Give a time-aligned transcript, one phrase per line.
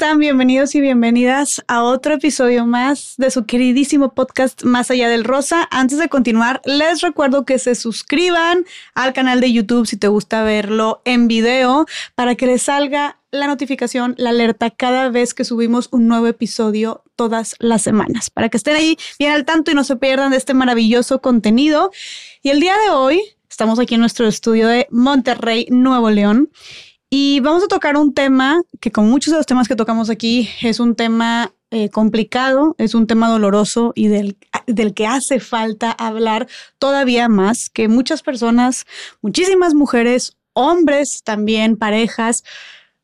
[0.00, 5.68] Bienvenidos y bienvenidas a otro episodio más de su queridísimo podcast Más allá del rosa.
[5.72, 8.64] Antes de continuar, les recuerdo que se suscriban
[8.94, 11.84] al canal de YouTube si te gusta verlo en video
[12.14, 17.02] para que les salga la notificación, la alerta cada vez que subimos un nuevo episodio
[17.16, 20.36] todas las semanas, para que estén ahí bien al tanto y no se pierdan de
[20.36, 21.90] este maravilloso contenido.
[22.42, 26.50] Y el día de hoy estamos aquí en nuestro estudio de Monterrey, Nuevo León.
[27.10, 30.50] Y vamos a tocar un tema que, como muchos de los temas que tocamos aquí,
[30.60, 35.90] es un tema eh, complicado, es un tema doloroso y del, del que hace falta
[35.90, 38.84] hablar todavía más, que muchas personas,
[39.22, 42.44] muchísimas mujeres, hombres también, parejas,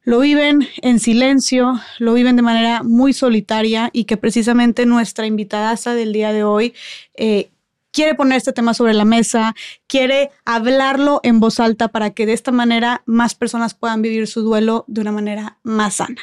[0.02, 5.74] lo viven en silencio, lo viven de manera muy solitaria y que precisamente nuestra invitada
[5.94, 6.74] del día de hoy
[7.16, 7.48] eh,
[7.94, 9.54] quiere poner este tema sobre la mesa,
[9.86, 14.42] quiere hablarlo en voz alta para que de esta manera más personas puedan vivir su
[14.42, 16.20] duelo de una manera más sana.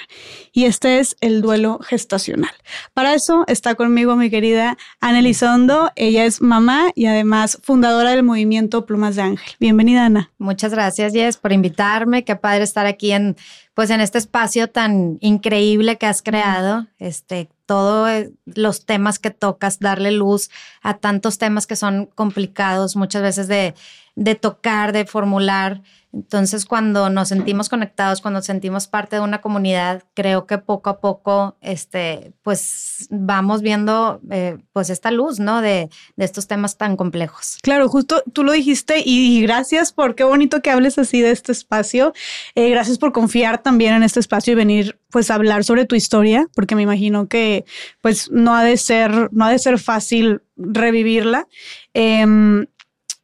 [0.52, 2.52] Y este es el duelo gestacional.
[2.94, 5.91] Para eso está conmigo mi querida Ana Elizondo.
[5.95, 9.56] Ella es mamá y además fundadora del movimiento Plumas de Ángel.
[9.59, 10.30] Bienvenida, Ana.
[10.38, 12.25] Muchas gracias, Jess, por invitarme.
[12.25, 13.38] Qué padre estar aquí en
[13.73, 19.80] pues en este espacio tan increíble que has creado, este, todos los temas que tocas,
[19.80, 20.50] darle luz
[20.81, 23.75] a tantos temas que son complicados muchas veces de,
[24.17, 25.81] de tocar, de formular.
[26.14, 31.00] Entonces, cuando nos sentimos conectados, cuando sentimos parte de una comunidad, creo que poco a
[31.00, 35.62] poco, este, pues vamos viendo, eh, pues esta luz, ¿no?
[35.62, 37.58] De, estos temas tan complejos.
[37.64, 41.52] Claro, justo tú lo dijiste y, gracias por qué bonito que hables así de este
[41.52, 42.14] espacio.
[42.56, 45.96] Eh, gracias por confiar también en este espacio y venir, pues, a hablar sobre tu
[45.96, 47.66] historia, porque me imagino que,
[48.02, 51.48] pues, no ha de ser, no ha de ser fácil revivirla.
[51.94, 52.68] Em,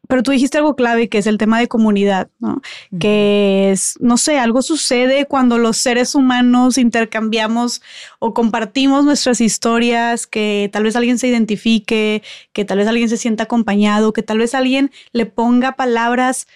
[0.08, 2.62] pero tú dijiste algo clave que es el tema de comunidad, ¿no?
[3.00, 7.82] Que es, no sé, algo sucede cuando los seres humanos intercambiamos
[8.20, 13.18] o compartimos nuestras historias, que tal vez alguien se identifique, que tal vez alguien se
[13.18, 16.48] sienta acompañado, que tal vez alguien le ponga palabras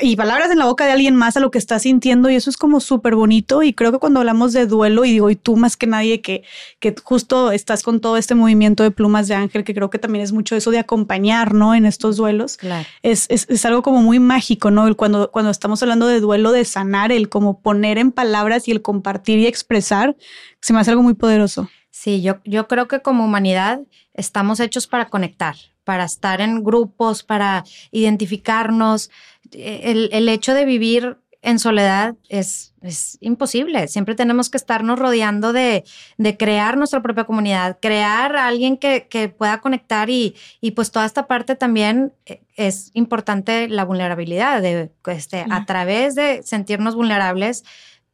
[0.00, 2.50] y palabras en la boca de alguien más a lo que está sintiendo y eso
[2.50, 5.56] es como súper bonito y creo que cuando hablamos de duelo y digo, y tú
[5.56, 6.42] más que nadie que,
[6.80, 10.24] que justo estás con todo este movimiento de plumas de ángel, que creo que también
[10.24, 11.74] es mucho eso de acompañar, ¿no?
[11.74, 12.86] En estos duelos, claro.
[13.02, 14.86] es, es, es, algo como muy mágico, ¿no?
[14.86, 18.72] El cuando, cuando estamos hablando de duelo, de sanar, el como poner en palabras y
[18.72, 20.16] el compartir y expresar,
[20.60, 21.68] se me hace algo muy poderoso.
[21.90, 23.80] Sí, yo, yo creo que como humanidad
[24.14, 29.10] estamos hechos para conectar, para estar en grupos, para identificarnos.
[29.52, 33.86] El, el hecho de vivir en soledad es, es, imposible.
[33.88, 35.84] Siempre tenemos que estarnos rodeando de,
[36.16, 40.90] de crear nuestra propia comunidad, crear a alguien que, que pueda conectar y, y, pues
[40.90, 46.96] toda esta parte también eh, es importante la vulnerabilidad, de, este, a través de sentirnos
[46.96, 47.64] vulnerables,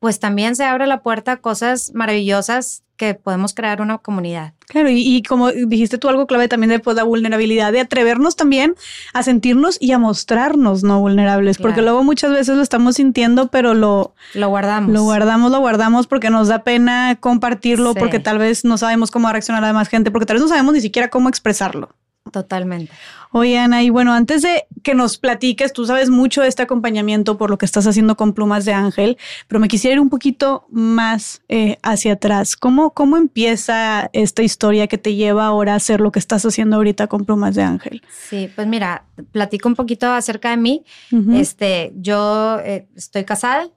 [0.04, 4.53] pues también se abre la puerta a cosas maravillosas que podemos crear una comunidad.
[4.69, 8.37] Claro, y, y, como dijiste tú algo clave también de pues, la vulnerabilidad, de atrevernos
[8.37, 8.75] también
[9.15, 11.70] a sentirnos y a mostrarnos no vulnerables, claro.
[11.70, 14.92] porque luego muchas veces lo estamos sintiendo, pero lo, lo guardamos.
[14.92, 17.98] Lo guardamos, lo guardamos porque nos da pena compartirlo, sí.
[17.98, 20.48] porque tal vez no sabemos cómo reaccionar a la demás gente, porque tal vez no
[20.48, 21.94] sabemos ni siquiera cómo expresarlo.
[22.32, 22.90] Totalmente.
[23.32, 27.36] Oye, Ana, y bueno, antes de que nos platiques, tú sabes mucho de este acompañamiento
[27.36, 30.66] por lo que estás haciendo con Plumas de Ángel, pero me quisiera ir un poquito
[30.70, 32.56] más eh, hacia atrás.
[32.56, 36.76] ¿Cómo, ¿Cómo empieza esta historia que te lleva ahora a hacer lo que estás haciendo
[36.76, 38.02] ahorita con Plumas de Ángel?
[38.28, 40.84] Sí, pues mira, platico un poquito acerca de mí.
[41.12, 41.41] Uh -huh.
[41.41, 43.68] Este, yo eh, estoy casada.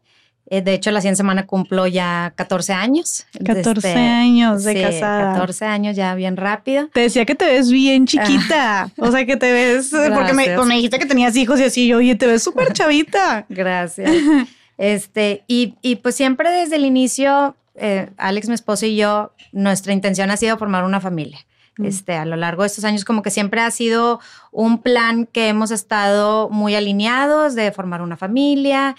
[0.50, 3.26] Eh, de hecho, la siguiente semana cumplo ya 14 años.
[3.44, 5.34] 14 este, años de sí, casada.
[5.34, 6.88] 14 años ya bien rápido.
[6.94, 8.84] Te decía que te ves bien chiquita.
[8.84, 8.90] Ah.
[8.98, 10.18] O sea, que te ves, Gracias.
[10.18, 12.74] porque me, pues me, dijiste que tenías hijos y así, yo, oye, te ves súper
[12.74, 13.46] chavita.
[13.50, 14.10] Gracias.
[14.78, 19.94] este, y, y, pues siempre desde el inicio, eh, Alex, mi esposo y yo, nuestra
[19.94, 21.40] intención ha sido formar una familia.
[21.84, 24.20] Este, a lo largo de estos años como que siempre ha sido
[24.52, 28.96] un plan que hemos estado muy alineados de formar una familia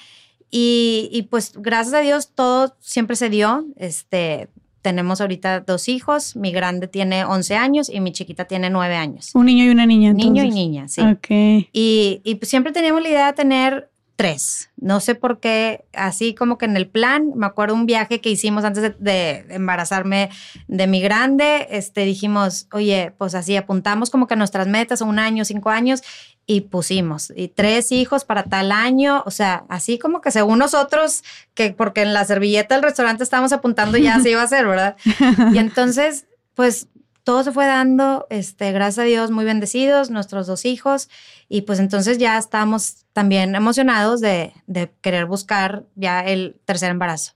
[0.51, 3.67] y, y, pues gracias a Dios todo siempre se dio.
[3.77, 4.49] Este,
[4.83, 9.31] tenemos ahorita dos hijos, mi grande tiene 11 años y mi chiquita tiene 9 años.
[9.35, 10.11] Un niño y una niña.
[10.11, 10.33] Entonces.
[10.33, 11.03] Niño y niña, sí.
[11.03, 11.69] Okay.
[11.73, 14.71] Y, y pues siempre teníamos la idea de tener tres.
[14.77, 18.31] No sé por qué, así como que en el plan, me acuerdo un viaje que
[18.31, 20.31] hicimos antes de, de, embarazarme
[20.67, 25.45] de mi grande, este, dijimos, oye, pues así apuntamos como que nuestras metas, un año,
[25.45, 26.03] cinco años,
[26.51, 31.23] y pusimos, y tres hijos para tal año, o sea, así como que según nosotros,
[31.53, 34.97] que porque en la servilleta del restaurante estábamos apuntando ya se iba a hacer, ¿verdad?
[35.53, 36.25] Y entonces,
[36.55, 36.89] pues
[37.23, 41.11] todo se fue dando, este, gracias a Dios, muy bendecidos, nuestros dos hijos,
[41.51, 47.35] y pues entonces ya estamos también emocionados de, de querer buscar ya el tercer embarazo.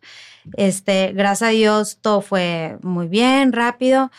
[0.57, 4.11] Este, gracias a Dios todo fue muy bien, rápido,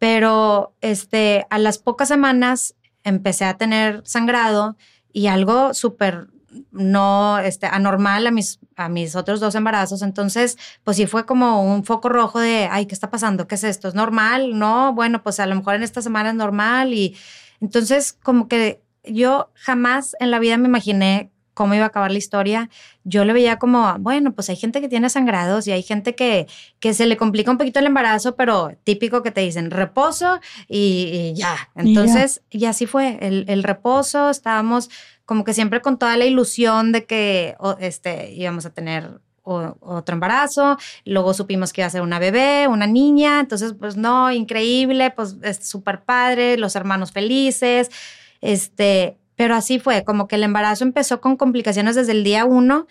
[0.00, 2.74] pero este, a las pocas semanas
[3.04, 4.76] empecé a tener sangrado
[5.12, 6.28] y algo súper
[6.72, 10.02] no este, anormal a mis, a mis otros dos embarazos.
[10.02, 13.46] Entonces, pues sí fue como un foco rojo de, ay, ¿qué está pasando?
[13.46, 13.88] ¿Qué es esto?
[13.88, 14.58] ¿Es normal?
[14.58, 16.92] No, bueno, pues a lo mejor en esta semana es normal.
[16.92, 17.16] Y
[17.60, 22.18] entonces, como que yo jamás en la vida me imaginé cómo iba a acabar la
[22.18, 22.70] historia.
[23.04, 26.46] Yo le veía como, bueno, pues hay gente que tiene sangrados y hay gente que,
[26.78, 31.32] que se le complica un poquito el embarazo, pero típico que te dicen reposo y,
[31.34, 31.70] ya.
[31.74, 34.90] Entonces, y, así fue, el, el reposo, estábamos
[35.30, 40.76] como que siempre con toda la ilusión de que este, íbamos a tener otro embarazo,
[41.04, 45.36] luego supimos que iba a ser una bebé, una niña, entonces pues no, increíble, pues
[45.42, 47.92] es súper padre, los hermanos felices,
[48.40, 52.86] este, pero así fue, como que el embarazo empezó con complicaciones desde el día uno.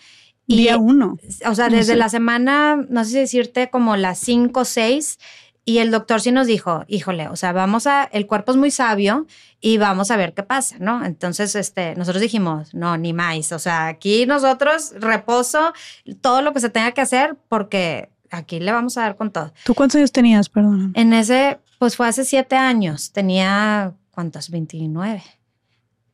[0.48, 1.16] día uno.
[1.46, 5.20] O sea, desde la semana, no sé si decirte como las cinco o seis,
[5.64, 8.72] y el doctor sí nos dijo, híjole, o sea, vamos a, el cuerpo es muy
[8.72, 9.28] sabio
[9.62, 11.06] y vamos a ver qué pasa, ¿no?
[11.06, 15.72] Entonces, este, nosotros dijimos, no, ni más, o sea, aquí nosotros reposo,
[16.20, 19.54] todo lo que se tenga que hacer porque aquí le vamos a dar con todo.
[19.66, 20.94] ¿Tú cuántos años tenías, perdón?
[20.96, 24.50] En ese, pues fue hace siete años, tenía, ¿cuántos?
[24.50, 25.22] 29.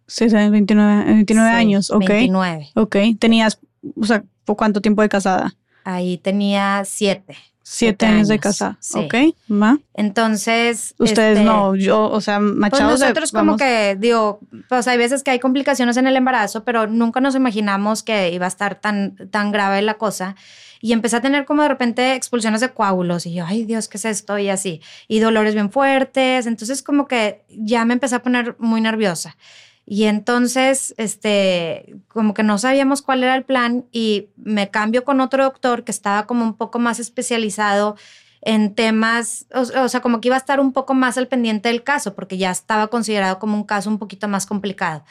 [0.07, 2.07] Sí, 29, 29 años, ok.
[2.07, 2.69] 29.
[2.75, 3.59] Ok, tenías,
[3.95, 5.55] o sea, ¿por cuánto tiempo de casada?
[5.83, 7.35] Ahí tenía siete.
[7.67, 8.77] Siete, años, de casa.
[8.93, 9.15] Ok,
[9.51, 9.79] ¿va?
[9.95, 10.93] Entonces.
[10.99, 12.91] Ustedes este, no, yo, o sea, machados.
[12.91, 16.85] Pues nosotros, como que, digo, pues hay veces que hay complicaciones en el embarazo, pero
[16.85, 20.35] nunca nos imaginamos que iba a estar tan, tan grave la cosa.
[20.79, 23.25] Y empecé a tener como de repente expulsiones de coágulos.
[23.25, 24.37] Y yo, ay Dios, ¿qué es esto?
[24.37, 24.81] Y así.
[25.07, 26.45] Y dolores bien fuertes.
[26.45, 29.37] Entonces, como que ya me empecé a poner muy nerviosa.
[29.85, 35.21] Y entonces, este, como que no sabíamos cuál era el plan y me cambio con
[35.21, 37.95] otro doctor que estaba como un poco más especializado
[38.41, 41.83] en temas, o, sea, como que iba a estar un poco más al pendiente del
[41.83, 45.03] caso, porque ya estaba considerado como un caso un poquito más complicado.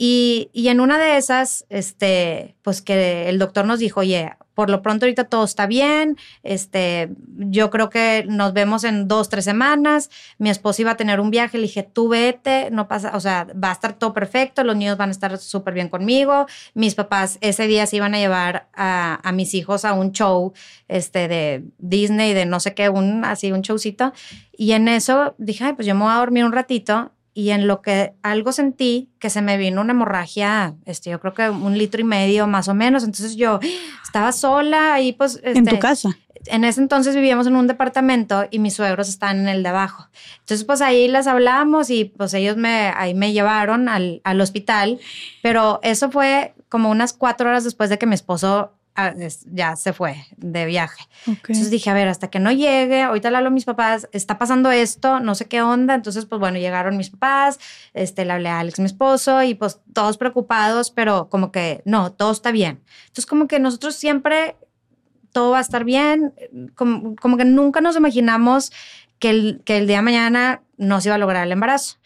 [0.00, 4.80] Y, en una de esas, este, pues que el doctor nos dijo, oye, por lo
[4.80, 10.08] pronto ahorita todo está bien, este, yo creo que nos vemos en dos, tres semanas,
[10.38, 13.48] mi esposo iba a tener un viaje, le dije, tú vete, no pasa, o sea,
[13.52, 17.38] va a estar todo perfecto, los niños van a estar súper bien conmigo, mis papás
[17.40, 20.52] ese día se iban a llevar a, a, mis hijos a un show,
[20.86, 24.12] este, de Disney, de no sé qué, un, así, un showcito,
[24.56, 27.68] y en eso dije, Ay, pues yo me voy a dormir un ratito, y en
[27.68, 31.78] lo que algo sentí que se me vino una hemorragia, este, yo creo que un
[31.78, 33.04] litro y medio más o menos.
[33.04, 33.60] Entonces yo
[34.02, 35.38] estaba sola y pues...
[35.44, 36.18] ¿En tu este, casa?
[36.46, 40.08] En ese entonces vivíamos en un departamento y mis suegros están en el de abajo.
[40.40, 44.98] Entonces pues ahí les hablamos y pues ellos me, ahí me llevaron al, al hospital,
[45.40, 48.72] pero eso fue como unas cuatro horas después de que mi esposo
[49.52, 51.04] ya se fue de viaje.
[51.26, 54.38] Entonces dije, a ver, hasta que no llegue, ahorita le hablo a mis papás, está
[54.38, 55.94] pasando esto, no sé qué onda.
[55.94, 57.58] Entonces, pues bueno, llegaron mis papás,
[57.94, 62.12] este, le hablé a Alex, mi esposo, y pues todos preocupados, pero como que no,
[62.12, 62.80] todo está bien.
[63.02, 64.56] Entonces, como que nosotros siempre
[65.32, 66.34] todo va a estar bien,
[66.74, 68.72] como, como que nunca nos imaginamos
[69.18, 71.98] que el, que el día de mañana no se iba a lograr el embarazo.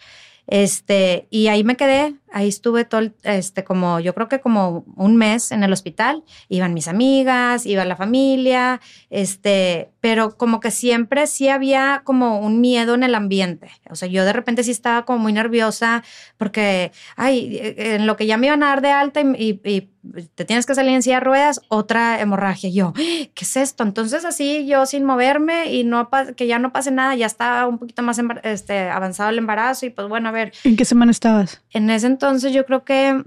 [0.47, 5.17] Este, y ahí me quedé, ahí estuve todo, este, como, yo creo que como un
[5.17, 8.81] mes en el hospital, iban mis amigas, iba la familia,
[9.11, 14.09] este, pero como que siempre sí había como un miedo en el ambiente, o sea,
[14.09, 16.03] yo de repente sí estaba como muy nerviosa
[16.37, 19.89] porque, ay, eh, en lo que ya me iban a dar de alta y, y,
[20.35, 23.85] te tienes que salir en silla de ruedas, otra hemorragia, yo, ¿qué es esto?
[23.85, 27.79] Entonces así yo sin moverme y no que ya no pase nada, ya estaba un
[27.79, 30.53] poquito más este, avanzado el embarazo y pues bueno, a ver.
[30.65, 31.63] ¿En qué semana estabas?
[31.71, 32.22] En ese entonces
[32.53, 33.23] yo creo que...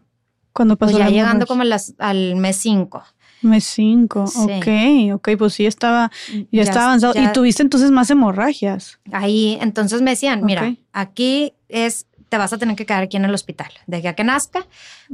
[0.54, 3.04] Cuando pasó pues ya llegando como al mes 5.
[3.42, 4.68] Mes 5, ok,
[5.14, 6.12] ok, pues sí estaba,
[6.52, 7.14] ya, estaba avanzado.
[7.16, 9.00] y tuviste entonces más hemorragias.
[9.12, 13.26] Ahí, entonces me decían, mira, aquí es, te vas a tener que quedar aquí en
[13.26, 14.66] el hospital, desde que nazca,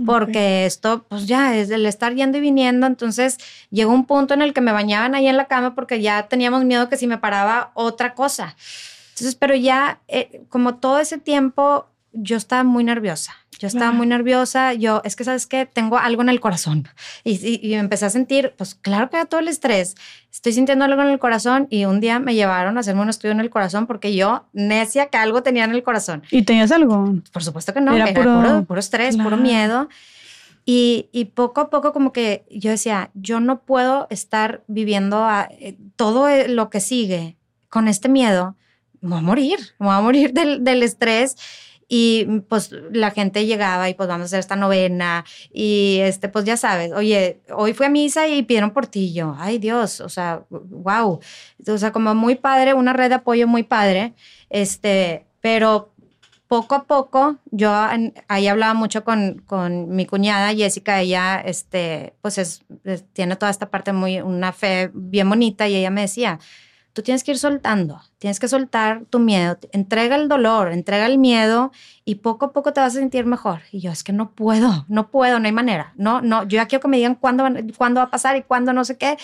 [0.06, 3.38] porque esto, pues ya, es el estar yendo y viniendo, entonces
[3.70, 6.64] llegó un punto en el que me bañaban ahí en la cama porque ya teníamos
[6.64, 8.56] miedo que si me paraba otra cosa.
[9.10, 13.34] Entonces, pero ya, eh, como todo ese tiempo, yo estaba muy nerviosa.
[13.60, 14.74] Yo estaba muy nerviosa.
[14.74, 15.68] Yo, es que, ¿sabes qué?
[15.68, 16.88] Tengo algo en el corazón.
[17.24, 19.96] Y, y, empecé a sentir, pues claro que era todo el estrés.
[20.32, 23.32] Estoy sintiendo algo en el corazón y un día me llevaron a hacerme un estudio
[23.32, 26.24] en el corazón porque yo necia que algo tenía en el corazón.
[26.32, 27.14] ¿Y tenías algo?
[27.32, 27.96] Por supuesto que no.
[27.96, 29.88] Era, puro, puro, estrés, puro miedo.
[30.66, 35.28] Y, y, poco a poco como que yo decía, yo no puedo estar viviendo
[35.60, 37.38] eh, todo lo que sigue
[37.70, 38.56] con este miedo.
[39.00, 41.36] Me voy a morir, me voy a morir del, del estrés
[41.94, 46.46] y pues la gente llegaba y pues vamos a hacer esta novena y este pues
[46.46, 50.08] ya sabes, oye, hoy fui a misa y pidieron por ti yo, ay Dios, o
[50.08, 51.20] sea, wow,
[51.68, 54.14] o sea, como muy padre, una red de apoyo muy padre,
[54.50, 55.92] este, pero
[56.48, 62.38] poco a poco, yo ahí hablaba mucho con, con, mi cuñada Jessica, ella, este, pues
[62.38, 62.64] es,
[63.12, 66.40] tiene toda esta parte muy, una fe bien bonita y ella me decía,
[66.94, 71.18] tú tienes que ir soltando, tienes que soltar tu miedo, entrega el dolor, entrega el
[71.18, 71.72] miedo
[72.06, 73.62] y poco a poco te vas a sentir mejor.
[73.72, 76.68] Y yo, es que no puedo, no puedo, no hay manera, no, no, yo ya
[76.68, 77.46] quiero que me digan cuándo,
[77.78, 79.18] cuándo va a pasar y cuándo no sé qué.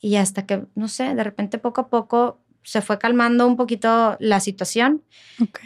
[0.00, 4.16] Y hasta que, no sé, de repente poco a poco se fue calmando un poquito
[4.20, 5.02] la situación.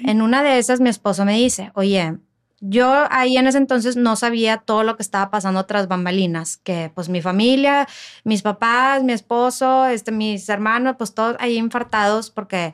[0.04, 2.18] En una de esas mi esposo me dice, oye,
[2.64, 6.92] yo ahí en ese entonces no sabía todo lo que estaba pasando tras bambalinas, que
[6.94, 7.88] pues mi familia,
[8.22, 12.72] mis papás, mi esposo, este, mis hermanos, pues todos ahí infartados porque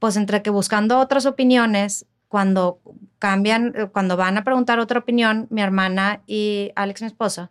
[0.00, 2.80] pues entre que buscando otras opiniones, cuando
[3.20, 7.48] cambian, cuando van a preguntar otra opinión, mi hermana y Alex, mi esposo,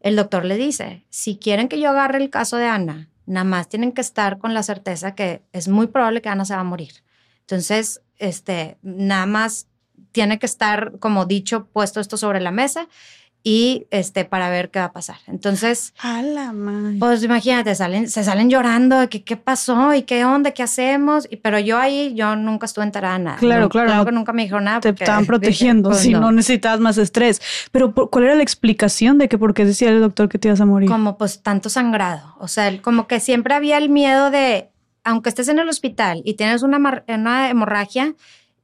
[0.00, 3.68] el doctor le dice, si quieren que yo agarre el caso de Ana, nada más
[3.68, 6.64] tienen que estar con la certeza que es muy probable que Ana se va a
[6.64, 7.04] morir.
[7.40, 9.68] Entonces, este, nada más
[10.18, 12.88] tiene que estar, como dicho, puesto esto sobre la mesa
[13.44, 15.18] y este para ver qué va a pasar.
[15.28, 16.52] Entonces, a la
[16.98, 21.28] Pues imagínate, salen, se salen llorando de que qué pasó y qué onda, qué hacemos.
[21.30, 23.36] Y, pero yo ahí, yo nunca estuve enterada nada.
[23.36, 23.90] Claro, claro.
[23.90, 24.80] Claro que nunca me dijo nada.
[24.80, 26.32] Te estaban protegiendo, pues si no.
[26.32, 27.40] necesitabas más estrés.
[27.70, 30.60] Pero ¿cuál era la explicación de que por qué decía el doctor que te ibas
[30.60, 30.90] a morir?
[30.90, 32.34] Como pues tanto sangrado.
[32.40, 34.68] O sea, como que siempre había el miedo de,
[35.04, 38.16] aunque estés en el hospital y tienes una, una hemorragia,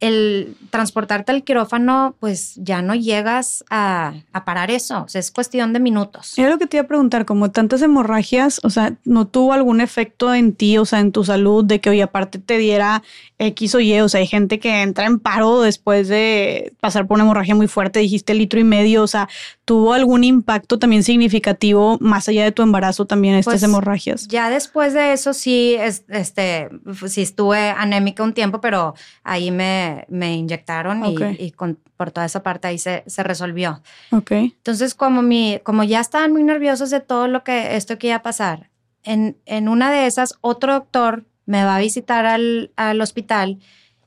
[0.04, 4.12] el transportarte al quirófano, pues ya no llegas a,
[4.44, 5.04] parar eso.
[5.04, 6.36] O sea, es cuestión de minutos.
[6.36, 9.80] Era lo que te iba a preguntar, como tantas hemorragias, o sea, ¿no tuvo algún
[9.80, 13.02] efecto en ti, o sea, en tu salud, de que hoy aparte te diera
[13.38, 13.98] X o Y?
[14.00, 17.68] O sea, hay gente que entra en paro después de pasar por una hemorragia muy
[17.68, 19.30] fuerte, dijiste litro y medio, o sea,
[19.64, 24.28] ¿tuvo algún impacto también significativo más allá de tu embarazo también estas pues, hemorragias?
[24.28, 26.68] Ya después de eso sí, este,
[27.08, 31.52] sí estuve anémica un tiempo, pero ahí me me, inyectaron y,
[31.96, 33.82] por toda esa parte ahí se, se resolvió.
[34.10, 34.54] Okay.
[34.56, 38.16] Entonces, como, mi, como ya estaban muy nerviosos de todo lo que esto que iba
[38.16, 38.70] a pasar,
[39.02, 43.58] en, en una de esas, otro doctor me va a visitar al, al hospital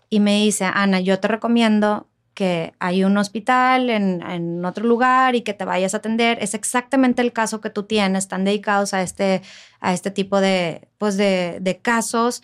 [0.10, 5.36] y me dice, Ana, yo te recomiendo que hay un hospital en, en, otro lugar
[5.36, 6.38] y que te vayas a atender.
[6.40, 9.42] Es exactamente el caso que tú tienes, están dedicados a este,
[9.80, 12.44] a este tipo de, pues de, de casos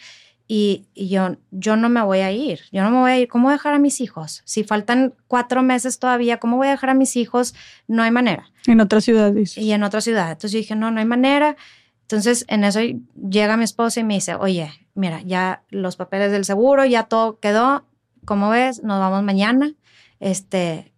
[0.56, 3.28] y, yo, yo no me voy a ir, yo no me voy a ir.
[3.28, 4.44] ¿Cómo voy a dejar a mis hijos?
[4.46, 7.56] Si faltan cuatro meses todavía, ¿cómo voy a dejar a mis hijos?
[7.88, 8.52] No hay manera.
[8.68, 9.60] En otra ciudad, dice.
[9.60, 10.30] Y en otra ciudad.
[10.30, 11.56] Entonces yo dije, no, no hay manera.
[12.02, 12.82] Entonces en eso
[13.30, 17.40] llega mi esposa y me dice, oye, mira, ya los papeles del seguro, ya todo
[17.40, 17.88] quedó.
[18.24, 18.84] ¿Cómo ves?
[18.84, 19.74] Nos vamos mañana.
[20.20, 20.94] Este,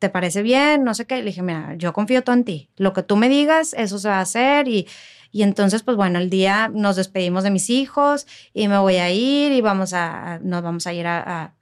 [0.00, 0.82] ¿te parece bien?
[0.82, 1.18] No sé qué.
[1.18, 2.70] Le dije, mira, yo confío todo en ti.
[2.76, 4.88] Lo que tú me digas, eso se va a hacer y
[5.36, 9.12] y entonces, pues bueno, el día nos despedimos de mis hijos y me voy a
[9.12, 11.52] ir y vamos a, nos vamos a ir a,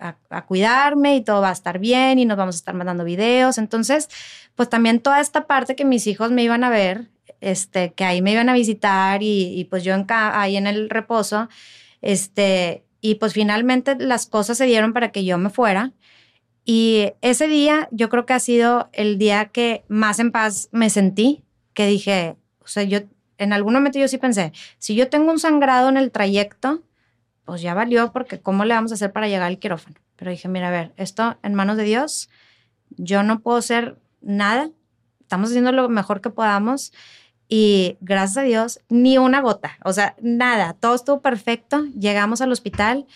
[0.47, 3.59] cuidarme y todo va a estar bien y nos vamos a estar mandando videos.
[3.59, 4.09] Entonces,
[4.55, 8.23] pues también toda esta parte que mis hijos me iban a ver, este, que ahí
[8.23, 11.49] me iban a visitar y, pues yo en ahí en el reposo,
[12.01, 15.95] este, y pues finalmente las cosas se dieron para que yo me fuera.
[16.65, 20.91] Y ese día yo creo que ha sido el día que más en paz me
[20.91, 23.01] sentí, que dije, o sea, yo
[23.39, 26.83] en algún momento yo sí pensé, si yo tengo un sangrado en el trayecto,
[27.45, 29.97] pues ya valió porque ¿cómo le vamos a hacer para llegar al quirófano?
[30.17, 32.31] Pero dije, mira, a ver, esto en manos de Dios,
[32.97, 34.71] yo no puedo hacer nada,
[35.21, 36.93] estamos haciendo lo mejor que podamos
[37.49, 42.53] y gracias a Dios, ni una gota, o sea, nada, todo estuvo perfecto, llegamos al
[42.53, 43.07] hospital,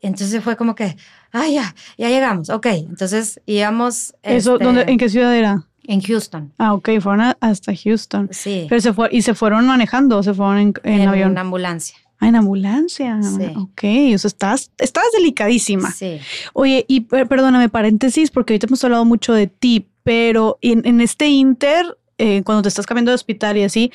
[0.00, 0.96] entonces fue como que,
[1.32, 4.14] ay, ya, ya llegamos, ok, entonces íbamos...
[4.22, 5.66] ¿Eso, ¿dónde, ¿En qué ciudad era?
[5.86, 6.52] En Houston.
[6.58, 8.28] Ah, ok, fueron hasta Houston.
[8.30, 8.66] Sí.
[8.68, 11.32] Pero se fue, ¿y se fueron manejando o se fueron en, en, avión?
[11.32, 11.96] En ambulancia.
[12.20, 13.20] Ah, en ambulancia.
[13.22, 13.52] Sí.
[13.56, 15.90] Ok, o sea, estás, estás delicadísima.
[15.90, 16.18] Sí.
[16.54, 21.28] Oye, y perdóname, paréntesis, porque ahorita hemos hablado mucho de ti, pero en, en este
[21.28, 23.92] inter, eh, cuando te estás cambiando de hospital y así,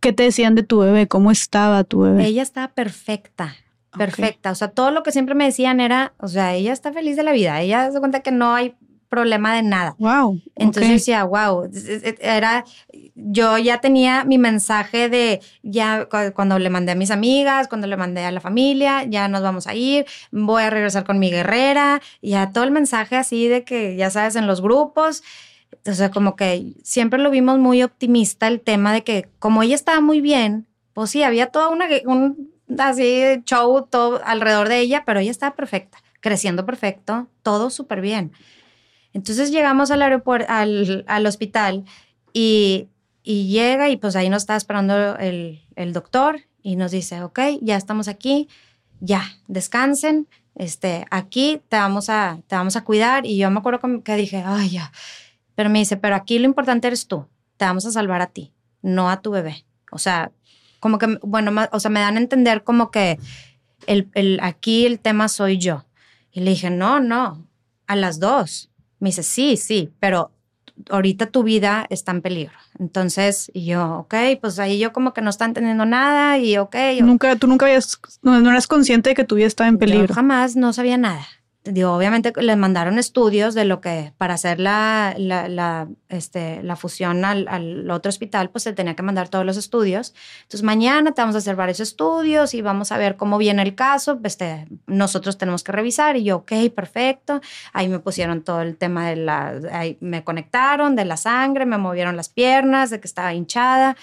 [0.00, 1.08] ¿qué te decían de tu bebé?
[1.08, 2.26] ¿Cómo estaba tu bebé?
[2.26, 3.54] Ella estaba perfecta
[3.98, 4.50] perfecta.
[4.50, 7.22] O sea, todo lo que siempre me decían era, o sea, ella está feliz de
[7.22, 7.60] la vida.
[7.60, 8.74] Ella se cuenta que no hay
[9.12, 9.94] problema de nada.
[9.98, 10.40] Wow.
[10.56, 11.68] Entonces yo decía, wow,
[12.18, 12.64] era,
[13.14, 17.98] yo ya tenía mi mensaje de, ya cuando le mandé a mis amigas, cuando le
[17.98, 22.00] mandé a la familia, ya nos vamos a ir, voy a regresar con mi guerrera,
[22.22, 25.22] ya todo el mensaje así de que, ya sabes, en los grupos.
[25.86, 29.74] O sea, como que siempre lo vimos muy optimista el tema de que como ella
[29.74, 35.02] estaba muy bien, pues sí, había toda una, un así show todo alrededor de ella,
[35.04, 38.32] pero ella estaba perfecta, creciendo perfecto, todo súper bien.
[39.12, 41.84] Entonces llegamos al aeropuerto, al, al hospital
[42.32, 42.88] y,
[43.22, 47.38] y, llega y pues ahí nos está esperando el, el, doctor y nos dice, ok,
[47.60, 48.48] ya estamos aquí,
[49.00, 53.26] ya, descansen, este, aquí te vamos a, te vamos a cuidar.
[53.26, 54.92] Y yo me acuerdo que dije, ay, ya.
[55.54, 57.26] Pero me dice, pero aquí lo importante eres tú,
[57.56, 59.64] te vamos a salvar a ti, no a tu bebé.
[59.90, 60.32] O sea,
[60.80, 63.18] como que, bueno, o sea, me dan a entender como que
[63.86, 65.84] el, el, aquí el tema soy yo.
[66.32, 67.46] Y le dije, no, no,
[67.86, 68.71] a las dos.
[69.02, 70.30] Me dice, sí, sí, pero
[70.90, 72.54] ahorita tu vida está en peligro.
[72.78, 76.76] Entonces, y yo, ok, pues ahí yo como que no está entendiendo nada y ok.
[77.00, 80.06] Nunca, tú nunca habías, no, no eras consciente de que tu vida estaba en peligro.
[80.06, 81.26] Yo jamás no sabía nada
[81.64, 87.24] digo, obviamente les mandaron estudios de lo que para hacer la, la, este, la fusión
[87.24, 90.12] al, al, otro hospital, pues se tenía que mandar todos los estudios.
[90.42, 93.76] Entonces mañana te vamos a hacer varios estudios y vamos a ver cómo viene el
[93.76, 94.18] caso.
[94.24, 97.40] Este, nosotros tenemos que revisar y yo, ok, perfecto.
[97.72, 101.78] Ahí me pusieron todo el tema de la, ahí me conectaron de la sangre, me
[101.78, 103.96] movieron las piernas, de que estaba hinchada.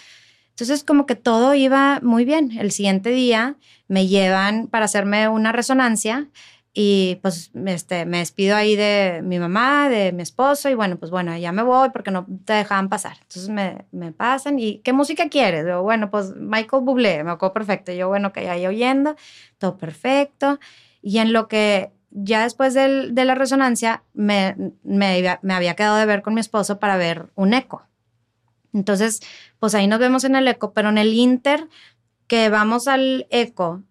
[0.51, 2.57] Entonces como que todo iba muy bien.
[2.57, 3.57] El siguiente día
[3.89, 6.29] me llevan para hacerme una resonancia
[6.73, 11.11] y pues este, me despido ahí de mi mamá, de mi esposo, y bueno, pues
[11.11, 13.17] bueno, ya me voy porque no te dejaban pasar.
[13.21, 15.65] Entonces me, me pasan y ¿qué música quieres?
[15.67, 17.91] Yo, bueno, pues Michael Bublé, me acuerdo perfecto.
[17.91, 19.15] Yo, bueno, que ahí oyendo,
[19.57, 20.59] todo perfecto.
[21.01, 25.97] Y en lo que ya después del, de la resonancia me, me, me había quedado
[25.97, 27.83] de ver con mi esposo para ver un eco.
[28.73, 29.21] Entonces,
[29.59, 31.67] pues ahí nos vemos en el eco, pero en el inter
[32.27, 33.81] que vamos al eco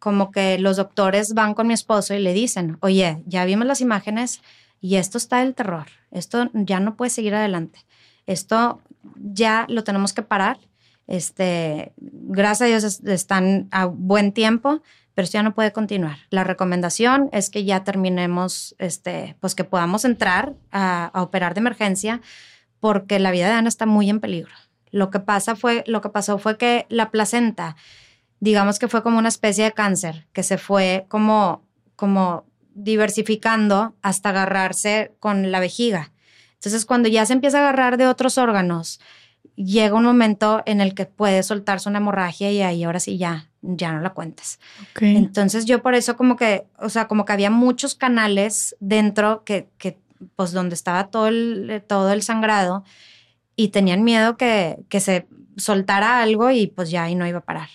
[0.00, 3.80] como que los doctores van con mi esposo y le dicen, oye, ya vimos las
[3.80, 4.40] imágenes
[4.80, 7.80] y esto está del terror, esto ya no puede seguir adelante,
[8.26, 8.80] esto
[9.14, 10.58] ya lo tenemos que parar.
[11.06, 14.80] Este, gracias a Dios están a buen tiempo,
[15.14, 16.18] pero esto ya no puede continuar.
[16.30, 21.60] La recomendación es que ya terminemos, este, pues que podamos entrar a, a operar de
[21.60, 22.20] emergencia
[22.78, 24.52] porque la vida de Ana está muy en peligro.
[24.92, 27.76] Lo que pasa fue, lo que pasó fue que la placenta
[28.40, 31.62] digamos que fue como una especie de cáncer que se fue como,
[31.94, 32.44] como
[32.74, 36.12] diversificando hasta agarrarse con la vejiga.
[36.54, 39.00] Entonces, cuando ya se empieza a agarrar de otros órganos,
[39.56, 43.48] llega un momento en el que puede soltarse una hemorragia y ahí ahora sí ya,
[43.62, 44.58] ya no la cuentas.
[45.00, 49.68] Entonces, yo por eso como que, o sea, como que había muchos canales dentro que,
[49.78, 49.98] que
[50.36, 52.84] pues donde estaba todo el, todo el sangrado
[53.56, 55.26] y tenían miedo que, que se
[55.56, 57.68] soltara algo y pues ya ahí no iba a parar.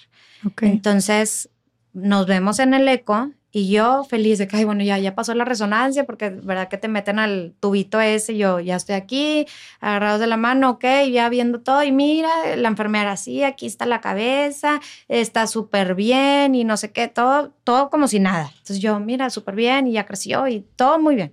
[0.62, 1.49] Entonces,
[1.93, 5.34] nos vemos en el eco y yo feliz de que, ay, bueno, ya, ya pasó
[5.34, 6.67] la resonancia porque, ¿verdad?
[6.67, 9.47] Que te meten al tubito ese, yo ya estoy aquí,
[9.79, 13.86] agarrados de la mano, ok, ya viendo todo y mira, la enfermera, sí, aquí está
[13.86, 18.49] la cabeza, está súper bien y no sé qué, todo, todo como si nada.
[18.51, 21.31] Entonces yo, mira, súper bien y ya creció y todo muy bien.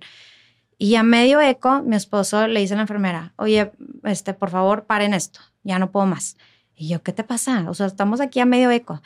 [0.77, 3.73] Y a medio eco, mi esposo le dice a la enfermera, oye,
[4.05, 6.37] este, por favor, paren esto, ya no puedo más.
[6.83, 7.63] Y yo, ¿qué te pasa?
[7.69, 9.01] O sea, estamos aquí a medio eco.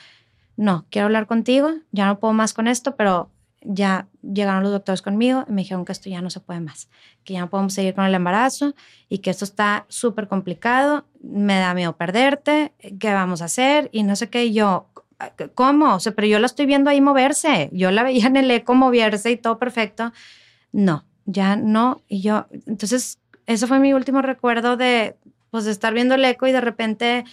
[0.56, 3.30] No, quiero hablar contigo, ya no puedo más con esto, pero
[3.62, 6.90] ya llegaron los doctores conmigo y me dijeron que esto ya no se puede más,
[7.24, 8.74] que ya no podemos seguir con el embarazo
[9.10, 13.90] y que esto está súper complicado, me da miedo perderte, ¿qué vamos a hacer?
[13.92, 14.88] Y no sé qué, yo,
[15.54, 15.94] ¿cómo?
[15.94, 18.74] O sea, pero yo la estoy viendo ahí moverse, yo la veía en el eco
[18.74, 20.12] moverse y todo perfecto.
[20.72, 25.16] No, ya no, y yo, entonces, eso fue mi último recuerdo de,
[25.52, 27.24] pues, de estar viendo el eco y de repente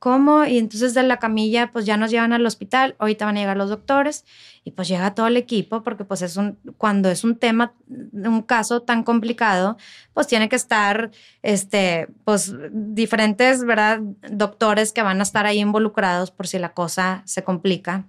[0.00, 0.46] ¿cómo?
[0.46, 3.56] Y entonces de la camilla pues ya nos llevan al hospital, ahorita van a llegar
[3.58, 4.24] los doctores
[4.64, 8.42] y pues llega todo el equipo porque pues es un, cuando es un tema, un
[8.42, 9.76] caso tan complicado,
[10.14, 11.10] pues tiene que estar,
[11.42, 14.00] este, pues diferentes, ¿verdad?
[14.30, 18.06] Doctores que van a estar ahí involucrados por si la cosa se complica.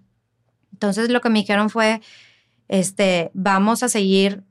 [0.71, 2.01] Entonces lo que me dijeron fue,
[2.69, 4.43] este, vamos a seguir,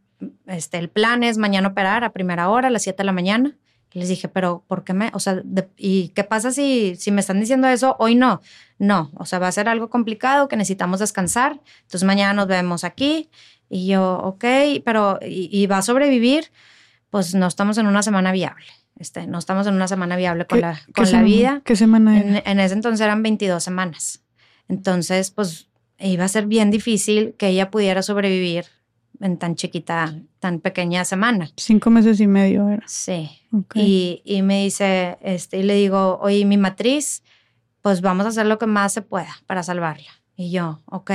[0.47, 3.57] este, el plan es mañana operar a primera hora, a las 7 de la mañana
[3.93, 5.43] les dije, pero ¿por qué me, o sea,
[5.77, 8.41] ¿y qué pasa si, si me están diciendo eso hoy no?
[8.79, 11.61] No, o sea, va a ser algo complicado que necesitamos descansar.
[11.83, 13.29] Entonces mañana nos vemos aquí.
[13.69, 14.45] Y yo, ok,
[14.85, 16.51] pero ¿y, va a sobrevivir?
[17.11, 18.67] Pues no estamos en una semana viable.
[18.99, 21.63] Este, no estamos en una semana viable con la, con la vida.
[21.65, 22.29] ¿Qué semana era?
[22.29, 24.23] En, en ese entonces eran 22 semanas.
[24.69, 28.67] Entonces, pues iba a ser bien difícil que ella pudiera sobrevivir
[29.21, 31.51] en tan chiquita, tan pequeña semana.
[31.57, 32.83] Cinco meses y medio era.
[32.87, 33.31] Sí.
[33.75, 37.23] Y, y, me dice, este, y le digo, oye, mi matriz,
[37.83, 40.11] pues vamos a hacer lo que más se pueda para salvarla.
[40.37, 41.11] Y yo, ok.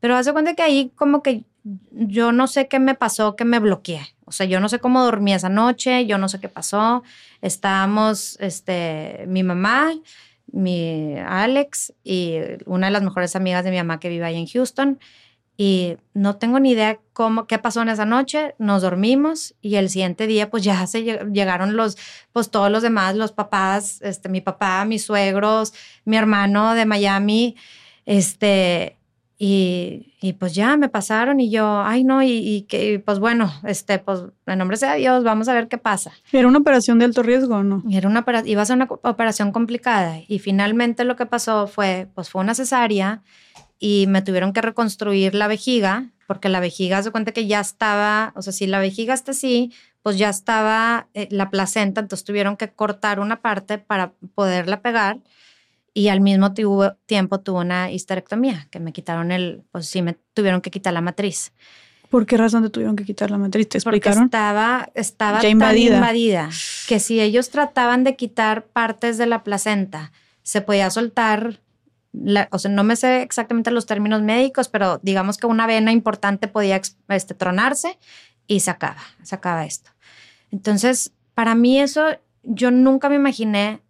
[0.00, 1.44] Pero hace cuenta que ahí como que
[1.90, 4.02] yo no sé qué me pasó, que me bloqueé.
[4.24, 7.02] O sea, yo no sé cómo dormí esa noche, yo no sé qué pasó.
[7.40, 9.92] Estábamos, este, mi mamá,
[10.46, 12.34] mi Alex y
[12.66, 14.98] una de las mejores amigas de mi mamá que vive ahí en Houston
[15.56, 19.90] y no tengo ni idea cómo, qué pasó en esa noche, nos dormimos y el
[19.90, 21.98] siguiente día pues ya se llegaron los,
[22.32, 27.56] pues todos los demás, los papás, este, mi papá, mis suegros, mi hermano de Miami,
[28.06, 28.96] este,
[29.44, 33.98] y, y, pues ya me pasaron y yo, ay no, y, que pues bueno, este,
[33.98, 36.12] pues en nombre sea Dios, vamos a ver qué pasa.
[36.30, 37.82] ¿Era una operación de alto riesgo no?
[37.90, 42.30] Era una, iba a ser una operación complicada y finalmente lo que pasó fue, pues
[42.30, 43.22] fue una cesárea
[43.84, 48.32] y me tuvieron que reconstruir la vejiga, porque la vejiga se cuenta que ya estaba,
[48.36, 52.56] o sea, si la vejiga está así, pues ya estaba eh, la placenta, entonces tuvieron
[52.56, 55.18] que cortar una parte para poderla pegar
[55.94, 60.60] y al mismo tiempo tuve una histerectomía, que me quitaron el, pues sí, me tuvieron
[60.60, 61.52] que quitar la matriz.
[62.08, 63.68] ¿Por qué razón te tuvieron que quitar la matriz?
[63.68, 64.30] ¿Te explicaron?
[64.30, 66.50] Porque estaba, estaba tan invadida
[66.86, 70.12] que si ellos trataban de quitar partes de la placenta,
[70.44, 71.58] se podía soltar,
[72.50, 76.48] o sea, no me sé exactamente los términos médicos, pero digamos que una vena importante
[76.48, 77.98] podía este, tronarse
[78.46, 79.90] y se acaba, se acaba esto.
[80.50, 82.04] Entonces, para mí eso,
[82.42, 83.80] yo nunca me imaginé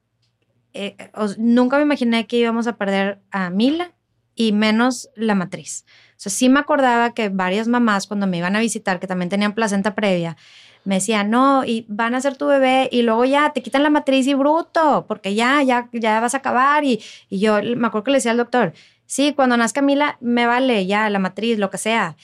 [0.75, 0.97] eh,
[1.37, 3.93] nunca me imaginé que íbamos a perder a Mila
[4.35, 5.85] y menos la matriz.
[6.11, 9.29] O sea, sí me acordaba que varias mamás cuando me iban a visitar, que también
[9.29, 10.37] tenían placenta previa,
[10.85, 13.91] me decían, no, y van a ser tu bebé y luego ya te quitan la
[13.91, 16.85] matriz y bruto, porque ya, ya, ya vas a acabar.
[16.85, 18.73] Y, y yo me acuerdo que le decía al doctor,
[19.07, 22.17] sí, cuando nazca Mila, me vale ya la matriz, lo que sea.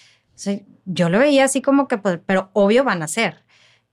[0.84, 3.44] yo lo veía así como que, pues, pero obvio van a ser.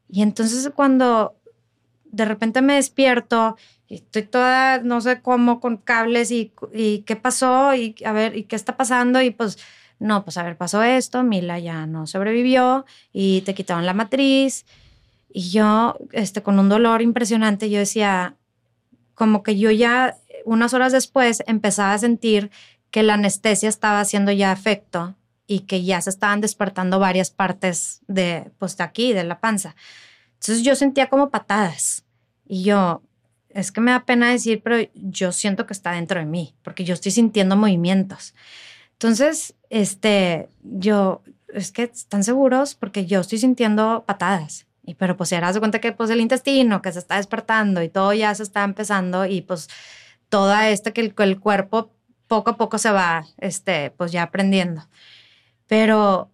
[0.10, 1.36] Y entonces cuando
[2.06, 3.58] de repente me despierto
[3.89, 8.43] estoy toda, no sé cómo, con cables y, y, qué pasó y a ver, y
[8.43, 9.58] qué está pasando y pues,
[10.00, 14.65] no, pues a ver, pasó esto, Mila ya no sobrevivió y te quitaron la matriz
[15.30, 18.36] y yo, este, con un dolor impresionante, yo decía,
[19.15, 22.52] como que yo ya unas horas después empezaba a sentir
[22.91, 25.15] que la anestesia estaba haciendo ya efecto
[25.48, 29.76] y que ya se estaban despertando varias partes de, pues de aquí, de la panza.
[30.34, 32.06] Entonces yo sentía como patadas
[32.48, 33.02] y yo,
[33.55, 36.83] es que me da pena decir, pero yo siento que está dentro de mí, porque
[36.83, 38.35] yo estoy sintiendo movimientos.
[38.91, 44.67] Entonces, este, yo, es que están seguros porque yo estoy sintiendo patadas.
[44.83, 47.87] Y pero pues se de cuenta que pues el intestino que se está despertando y
[47.87, 49.69] todo ya se está empezando y pues
[50.29, 51.91] toda este que el, el cuerpo
[52.27, 54.87] poco a poco se va, este, pues ya aprendiendo.
[55.65, 56.29] Pero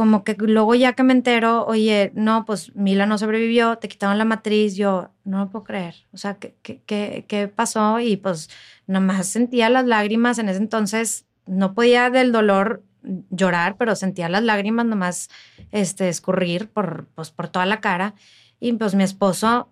[0.00, 4.16] como que luego ya que me entero, oye, no, pues Mila no sobrevivió, te quitaron
[4.16, 5.94] la matriz, yo no lo puedo creer.
[6.14, 8.00] O sea, ¿qué, qué, qué, pasó?
[8.00, 8.48] Y pues
[8.86, 12.82] nomás sentía las lágrimas en ese entonces, no podía del dolor
[13.28, 15.28] llorar, pero sentía las lágrimas nomás
[15.70, 18.14] este, escurrir por, pues, por toda la cara.
[18.58, 19.68] Y pues mi esposo,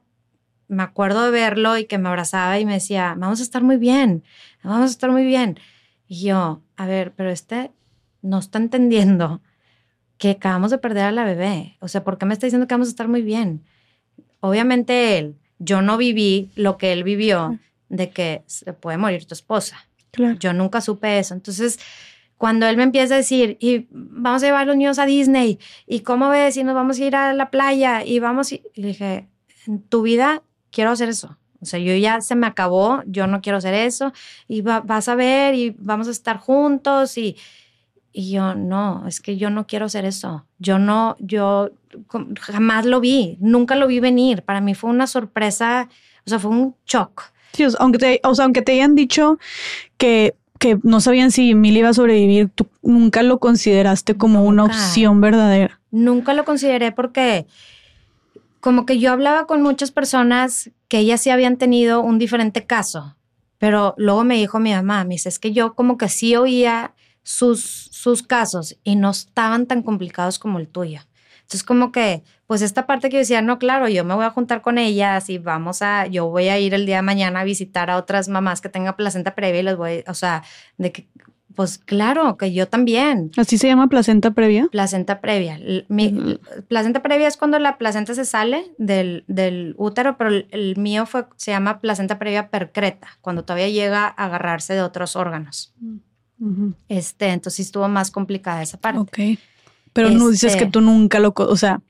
[0.69, 3.79] me acuerdo de verlo y que me abrazaba y me decía, vamos a estar muy
[3.79, 4.25] bien,
[4.62, 5.59] vamos a estar muy bien.
[6.07, 7.73] Y yo, a ver, pero este
[8.21, 9.41] no está entendiendo
[10.18, 11.76] que acabamos de perder a la bebé.
[11.81, 13.64] O sea, ¿por qué me está diciendo que vamos a estar muy bien?
[14.40, 19.35] Obviamente él, yo no viví lo que él vivió de que se puede morir tu
[19.35, 19.88] esposa.
[20.40, 21.35] Yo nunca supe eso.
[21.35, 21.78] Entonces,
[22.37, 25.59] cuando él me empieza a decir, y vamos a llevar a los niños a Disney,
[25.87, 28.88] y cómo ves, y nos vamos a ir a la playa, y vamos, y le
[28.88, 29.28] dije,
[29.66, 31.37] en tu vida quiero hacer eso.
[31.61, 34.12] O sea, yo ya se me acabó, yo no quiero hacer eso,
[34.46, 37.37] y vas a ver, y vamos a estar juntos, y,
[38.12, 40.44] y yo, no, es que yo no quiero hacer eso.
[40.59, 41.71] Yo no, yo
[42.40, 44.42] jamás lo vi, nunca lo vi venir.
[44.42, 45.88] Para mí fue una sorpresa,
[46.27, 47.25] o sea, fue un shock.
[47.53, 49.38] Sí, aunque te, o sea, aunque te hayan dicho
[49.97, 54.64] que, que no sabían si Mil iba a sobrevivir, tú nunca lo consideraste como una
[54.64, 55.81] opción verdadera.
[55.90, 57.47] Nunca lo consideré porque
[58.61, 63.16] como que yo hablaba con muchas personas que ellas sí habían tenido un diferente caso,
[63.59, 66.94] pero luego me dijo mi mamá, me dice, es que yo como que sí oía
[67.29, 71.01] sus, sus casos y no estaban tan complicados como el tuyo.
[71.43, 74.31] Entonces, como que, pues esta parte que yo decía, no, claro, yo me voy a
[74.31, 77.45] juntar con ellas y vamos a, yo voy a ir el día de mañana a
[77.45, 80.43] visitar a otras mamás que tengan placenta previa y les voy, o sea,
[80.79, 81.07] de que,
[81.55, 83.31] pues claro, que yo también.
[83.37, 84.67] ¿Así se llama placenta previa?
[84.73, 85.59] Placenta previa.
[85.88, 91.05] Mi, Placenta previa es cuando la placenta se sale del, del útero, pero el, mío
[91.05, 95.75] fue, se llama placenta previa percreta, cuando todavía llega a agarrarse de otros órganos.
[95.79, 96.08] Mm
[96.88, 99.01] este, entonces estuvo más complicada esa parte.
[99.01, 99.38] Ok.
[99.92, 101.81] Pero no dices que este tú nunca lo, o sea,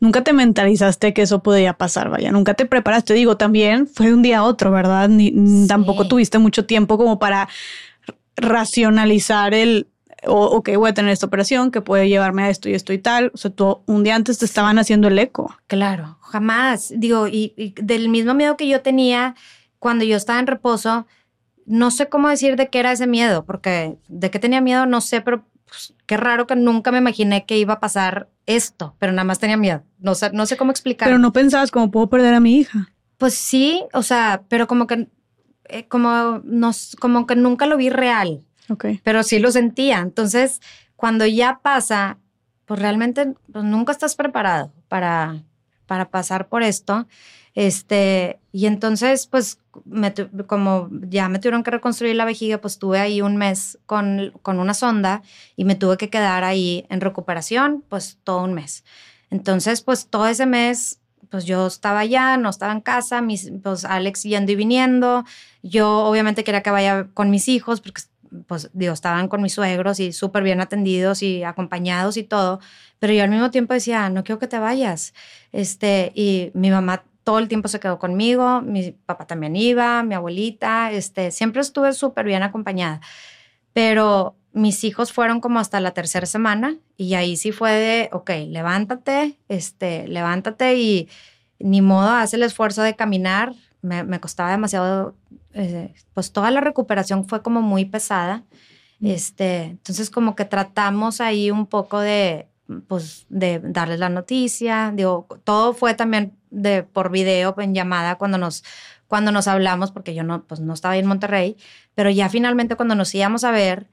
[0.00, 3.14] nunca te mentalizaste que eso podía pasar, vaya, nunca te preparaste.
[3.14, 5.08] Digo, también fue de un día a otro, ¿verdad?
[5.08, 7.48] Ni, Tampoco tuviste mucho tiempo como para
[8.36, 9.88] racionalizar el,
[10.26, 12.98] o, ok, voy a tener esta operación que puede llevarme a esto y esto y
[12.98, 13.30] tal.
[13.32, 15.54] O sea, tú un día antes te estaban haciendo el eco.
[15.66, 16.92] Claro, jamás.
[16.94, 19.34] Digo, y del mismo miedo que yo tenía
[19.78, 21.06] cuando yo estaba en reposo,
[21.66, 25.00] no sé cómo decir de qué era ese miedo, porque de qué tenía miedo no
[25.00, 29.12] sé, pero pues, qué raro que nunca me imaginé que iba a pasar esto, pero
[29.12, 29.82] nada más tenía miedo.
[29.98, 31.08] No sé, no sé cómo explicar.
[31.08, 32.92] Pero no pensabas cómo puedo perder a mi hija.
[33.18, 35.08] Pues sí, o sea, pero como que,
[35.68, 38.46] eh, como, nos, como que nunca lo vi real.
[38.68, 38.86] Ok.
[39.02, 39.98] Pero sí lo sentía.
[39.98, 40.60] Entonces,
[40.94, 42.18] cuando ya pasa,
[42.66, 45.42] pues realmente pues, nunca estás preparado para,
[45.86, 47.06] para pasar por esto.
[47.56, 50.12] Este, y entonces, pues, me
[50.46, 54.60] como ya me tuvieron que reconstruir la vejiga, pues tuve ahí un mes con, con
[54.60, 55.22] una sonda
[55.56, 58.84] y me tuve que quedar ahí en recuperación, pues todo un mes.
[59.30, 63.86] Entonces, pues todo ese mes, pues yo estaba allá, no estaba en casa, mis, pues
[63.86, 65.24] Alex yendo y viniendo.
[65.62, 68.02] Yo obviamente quería que vaya con mis hijos, porque
[68.46, 72.60] pues digo, estaban con mis suegros y súper bien atendidos y acompañados y todo,
[72.98, 75.14] pero yo al mismo tiempo decía, no quiero que te vayas.
[75.52, 80.14] Este, y mi mamá todo el tiempo se quedó conmigo, mi papá también iba, mi
[80.14, 83.00] abuelita, este, siempre estuve súper bien acompañada.
[83.72, 88.30] Pero mis hijos fueron como hasta la tercera semana y ahí sí fue de, ok,
[88.46, 91.08] levántate, este, levántate y
[91.58, 93.54] ni modo, haz el esfuerzo de caminar.
[93.82, 95.16] Me, me costaba demasiado,
[95.52, 98.44] eh, pues toda la recuperación fue como muy pesada.
[99.02, 102.46] Este, entonces como que tratamos ahí un poco de,
[102.88, 104.92] pues, de darles la noticia.
[104.94, 108.64] Digo, todo fue también de por video, en llamada, cuando nos,
[109.06, 111.56] cuando nos hablamos, porque yo no, pues, no estaba ahí en Monterrey,
[111.94, 113.86] pero ya finalmente cuando nos íbamos a ver,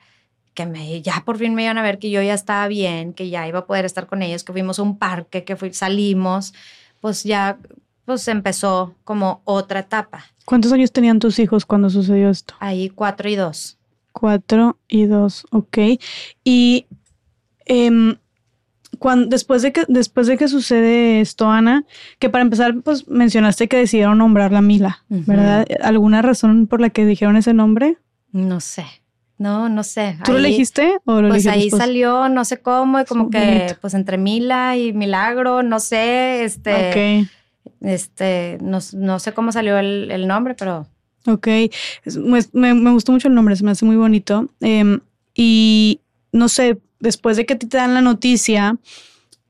[0.53, 3.29] que me, ya por fin me iban a ver que yo ya estaba bien, que
[3.29, 6.53] ya iba a poder estar con ellos, que fuimos a un parque, que salimos,
[7.01, 7.57] pues ya
[8.05, 10.25] pues empezó como otra etapa.
[10.45, 12.53] ¿Cuántos años tenían tus hijos cuando sucedió esto?
[12.59, 13.77] Ahí cuatro y dos.
[14.11, 15.77] Cuatro y dos, ok.
[16.43, 16.85] Y
[17.65, 18.17] eh,
[19.27, 21.85] después, de que, después de que sucede esto, Ana,
[22.19, 25.65] que para empezar, pues mencionaste que decidieron nombrarla Mila, ¿verdad?
[25.81, 27.97] ¿Alguna razón por la que dijeron ese nombre?
[28.31, 28.85] No sé.
[29.37, 30.17] No, no sé.
[30.23, 33.93] ¿Tú lo elegiste o lo Pues ahí salió, no sé cómo, y como que, pues
[33.93, 37.27] entre Mila y Milagro, no sé, este.
[37.81, 40.87] Este, no, no, sé cómo salió el, nombre, pero.
[41.27, 41.47] Ok.
[42.53, 44.49] Me, me, gustó mucho el nombre, se me hace muy bonito.
[44.61, 45.01] Em,
[45.35, 45.99] y
[46.31, 48.77] no sé, después de que te dan la noticia,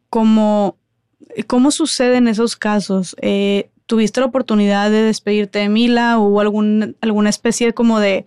[0.09, 0.75] ¿cómo,
[1.47, 3.15] cómo sucede en esos casos?
[3.21, 6.17] Eh, ¿Tuviste la oportunidad de despedirte de Mila?
[6.17, 8.25] ¿Hubo algún, alguna especie como de,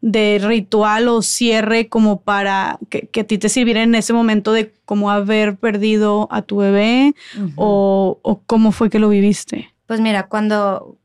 [0.00, 4.74] de ritual o cierre como para que, a ti te sirviera en ese momento de
[4.84, 7.14] cómo haber perdido a tu bebé?
[7.54, 9.72] o, o, cómo fue que lo viviste?
[9.86, 10.98] Pues mira, cuando,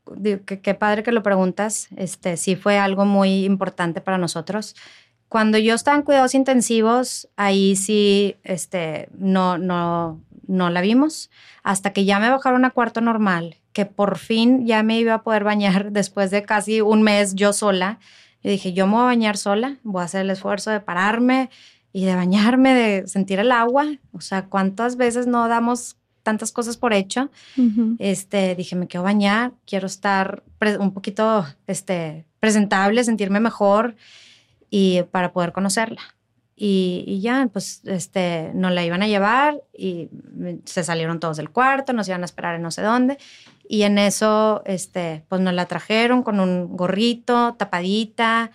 [0.44, 4.74] qué padre que lo preguntas, este sí fue algo muy importante para nosotros.
[5.30, 11.30] Cuando yo estaba en cuidados intensivos, ahí sí, este, no, no, no la vimos.
[11.62, 15.22] Hasta que ya me bajaron a cuarto normal, que por fin ya me iba a
[15.22, 18.00] poder bañar después de casi un mes yo sola.
[18.42, 21.48] Y dije, yo me voy a bañar sola, voy a hacer el esfuerzo de pararme
[21.92, 23.86] y de bañarme, de sentir el agua.
[24.12, 27.30] O sea, ¿cuántas veces no damos tantas cosas por hecho?
[28.00, 30.42] este, dije, me quiero bañar, quiero estar
[30.80, 33.94] un poquito este, presentable, sentirme mejor
[34.70, 36.00] y para poder conocerla.
[36.62, 40.10] Y, ya, pues, este, nos la iban a llevar y
[40.66, 43.16] se salieron todos del cuarto, nos iban a esperar en no sé dónde.
[43.66, 48.50] Y en eso, este, pues nos la trajeron con un gorrito, tapadita.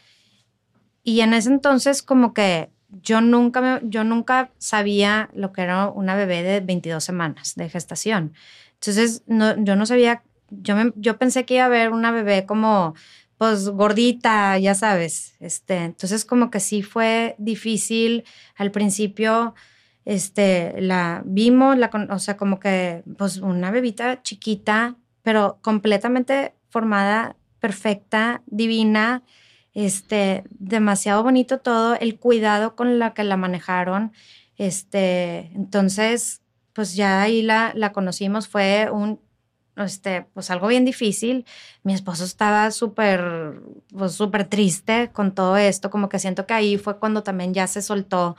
[1.04, 2.70] Y en ese entonces, como que
[3.02, 7.70] yo nunca, me, yo nunca sabía lo que era una bebé de 22 semanas de
[7.70, 8.34] gestación.
[8.74, 12.46] Entonces, no, yo no sabía, yo, me, yo pensé que iba a haber una bebé
[12.46, 12.94] como
[13.38, 15.36] pues gordita, ya sabes.
[15.40, 18.24] Este, entonces como que sí fue difícil
[18.56, 19.56] al principio.
[20.06, 27.36] Este, la vimos, la, o sea, como que pues una bebita chiquita, pero completamente formada,
[27.60, 29.24] perfecta, divina,
[29.74, 34.14] este, demasiado bonito todo, el cuidado con la que la manejaron,
[34.58, 36.42] este, entonces,
[36.74, 39.20] pues ya ahí la, la conocimos, fue un
[39.78, 41.46] este, pues algo bien difícil.
[41.84, 43.62] Mi esposo estaba súper,
[43.96, 47.68] pues súper triste con todo esto, como que siento que ahí fue cuando también ya
[47.68, 48.36] se soltó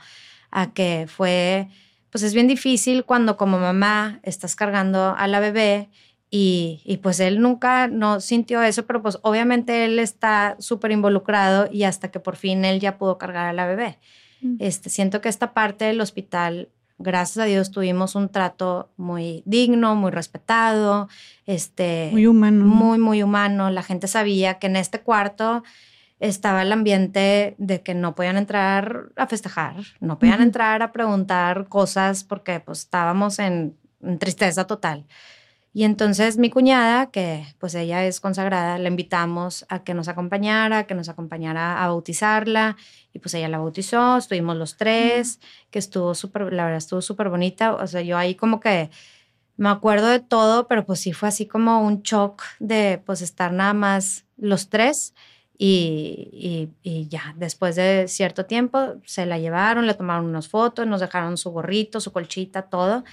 [0.51, 1.67] a que fue,
[2.09, 5.89] pues es bien difícil cuando como mamá estás cargando a la bebé
[6.29, 11.69] y, y pues él nunca no sintió eso, pero pues obviamente él está súper involucrado
[11.71, 13.99] y hasta que por fin él ya pudo cargar a la bebé.
[14.41, 14.57] Mm.
[14.59, 19.95] Este, siento que esta parte del hospital gracias a Dios tuvimos un trato muy digno,
[19.95, 21.09] muy respetado,
[21.45, 22.65] este, muy humano.
[22.65, 23.69] Muy, muy humano.
[23.69, 25.63] La gente sabía que en este cuarto
[26.19, 31.67] estaba el ambiente de que no podían entrar a festejar, no podían entrar a preguntar
[31.67, 33.75] cosas porque pues estábamos en,
[34.19, 35.05] tristeza total.
[35.77, 40.87] Y entonces mi cuñada, que pues ella es consagrada, la invitamos a que nos acompañara,
[40.87, 42.77] que nos acompañara a bautizarla.
[43.13, 47.29] Y pues ella la bautizó, estuvimos los tres, que estuvo súper, la verdad estuvo súper
[47.29, 47.75] bonita.
[47.75, 48.89] O sea, yo ahí como que
[49.55, 53.53] me acuerdo de todo, pero pues sí fue así como un shock de pues estar
[53.53, 55.13] nada más los tres.
[55.59, 61.01] Y, y, ya, después de cierto tiempo se la llevaron, le tomaron unas fotos, nos
[61.01, 63.03] dejaron su gorrito, su colchita, todo.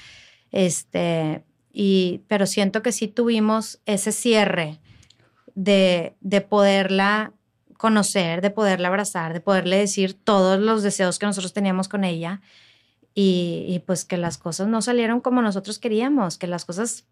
[0.50, 1.44] Este,
[1.76, 4.78] y, pero siento que sí tuvimos ese cierre
[5.56, 7.32] de, de poderla
[7.76, 12.40] conocer, de poderla abrazar, de poderle decir todos los deseos que nosotros teníamos con ella
[13.12, 17.06] y, y, pues que las cosas no salieron como nosotros queríamos, que las cosas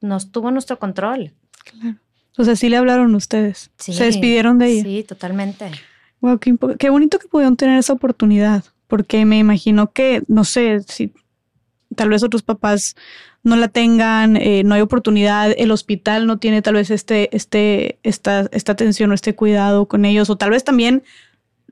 [0.00, 1.32] nos tuvo nuestro control.
[1.64, 1.96] Claro.
[2.36, 3.70] O sea, sí le hablaron ustedes.
[3.76, 4.82] Se despidieron de ella.
[4.82, 5.70] Sí, totalmente.
[6.20, 10.80] Wow, qué, qué, bonito que pudieron tener esa oportunidad, porque me imagino que, no sé,
[10.80, 11.12] si
[11.94, 12.96] tal vez otros papás
[13.42, 17.98] no la tengan, eh, no hay oportunidad, el hospital no tiene tal vez este, este,
[18.02, 21.02] esta, esta atención o este cuidado con ellos, o tal vez también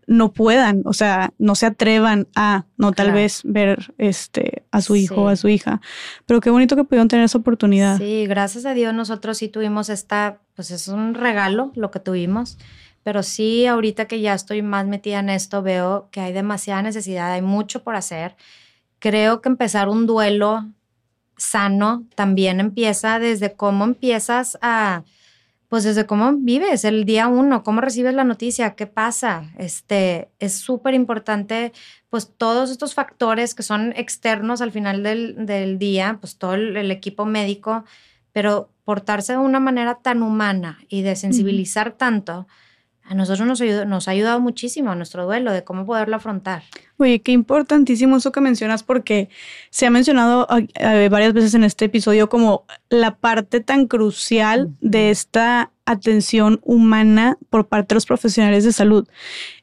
[0.08, 4.96] no puedan, o sea, no se atrevan a, no tal vez ver este a su
[4.96, 5.82] hijo o a su hija.
[6.24, 7.98] Pero qué bonito que pudieron tener esa oportunidad.
[7.98, 12.56] Sí, gracias a Dios nosotros sí tuvimos esta, pues es un regalo lo que tuvimos.
[13.02, 17.30] Pero sí, ahorita que ya estoy más metida en esto, veo que hay demasiada necesidad,
[17.32, 18.34] hay mucho por hacer.
[19.00, 20.66] Creo que empezar un duelo
[21.38, 25.04] sano también empieza desde cómo empiezas a,
[25.68, 29.50] pues desde cómo vives el día uno, cómo recibes la noticia, qué pasa.
[29.58, 31.72] Este, es súper importante,
[32.10, 37.24] pues todos estos factores que son externos al final del, día, pues todo el, equipo
[37.24, 37.84] médico,
[38.32, 42.46] pero portarse de una manera tan humana y de sensibilizar tanto,
[43.08, 46.62] a nosotros nos, nos ha ayudado muchísimo a nuestro duelo de cómo poderlo afrontar.
[46.98, 49.30] Oye, qué importantísimo eso que mencionas porque
[49.70, 50.46] se ha mencionado
[51.10, 57.66] varias veces en este episodio como la parte tan crucial de esta atención humana por
[57.66, 59.08] parte de los profesionales de salud.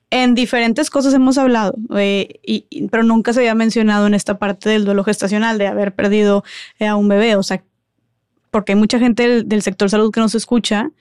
[0.09, 4.69] En diferentes cosas hemos hablado, eh, y, pero nunca se había mencionado en esta parte
[4.69, 6.43] del duelo gestacional, de haber perdido
[6.79, 7.35] eh, a un bebé.
[7.35, 7.63] O sea,
[8.49, 10.91] porque hay mucha gente del, del sector salud que nos escucha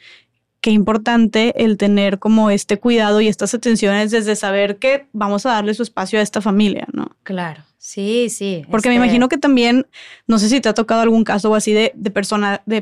[0.64, 5.50] qué importante el tener como este cuidado y estas atenciones desde saber que vamos a
[5.50, 7.10] darle su espacio a esta familia, ¿no?
[7.22, 7.62] Claro.
[7.76, 8.64] Sí, sí.
[8.70, 9.86] Porque me este imagino que también,
[10.26, 12.80] no sé si te ha tocado algún caso o así de, de personas, de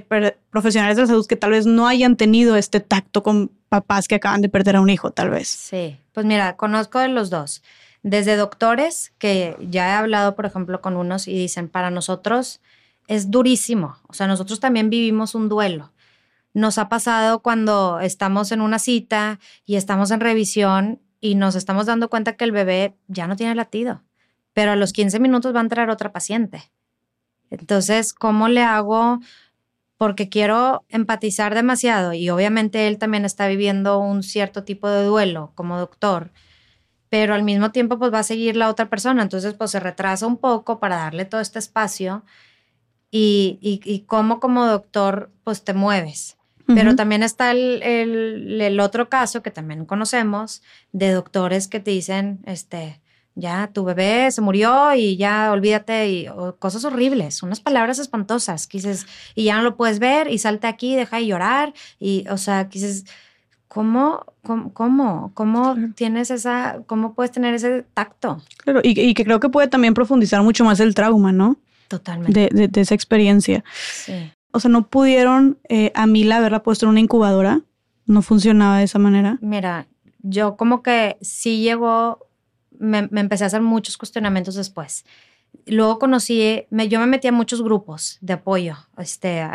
[0.51, 4.15] profesionales de la salud que tal vez no hayan tenido este tacto con papás que
[4.15, 5.49] acaban de perder a un hijo, tal vez.
[5.49, 7.65] Sí, pues mira, conozco de los dos.
[8.05, 12.61] Desde doctores, que ya he hablado, por ejemplo, con unos y dicen, para nosotros
[13.09, 13.97] es durísimo.
[14.07, 15.92] O sea, nosotros también vivimos un duelo
[16.55, 21.87] nos ha pasado cuando estamos en una cita y estamos en revisión y nos estamos
[21.87, 24.03] dando cuenta que el bebé ya no tiene latido,
[24.53, 26.71] pero a los 15 minutos va a entrar otra paciente.
[27.49, 29.21] Entonces, ¿cómo le hago?
[29.97, 35.53] Porque quiero empatizar demasiado y obviamente él también está viviendo un cierto tipo de duelo
[35.55, 36.33] como doctor,
[37.09, 40.27] pero al mismo tiempo pues va a seguir la otra persona, entonces pues se retrasa
[40.27, 42.25] un poco para darle todo este espacio
[43.11, 46.37] y, y, y cómo como doctor pues te mueves.
[46.67, 52.41] Pero también está el, el, otro caso que también conocemos de doctores que te dicen,
[52.47, 53.01] este,
[53.35, 59.07] ya tu bebé se murió y ya olvídate y cosas horribles, unas palabras espantosas, dices,
[59.35, 62.65] y ya no lo puedes ver y salte aquí, deja de llorar y, o sea,
[62.65, 63.05] dices,
[63.69, 68.43] ¿cómo, cómo, cómo, tienes esa, cómo puedes tener ese tacto?
[68.59, 71.57] Claro, y, y, que creo que puede también profundizar mucho más el trauma, ¿no?
[71.89, 72.49] Totalmente.
[72.53, 73.65] De, de esa experiencia.
[73.93, 77.63] Sí o sea, no pudieron eh, a Mila haberla puesto en una incubadora.
[78.07, 79.39] No funcionaba de esa manera.
[79.41, 79.87] Mira,
[80.23, 82.27] yo como que sí llegó,
[82.79, 85.05] me, empecé a hacer muchos cuestionamientos después.
[85.67, 88.77] Luego conocí, me, yo me metí a muchos grupos de apoyo.
[88.99, 89.47] Este,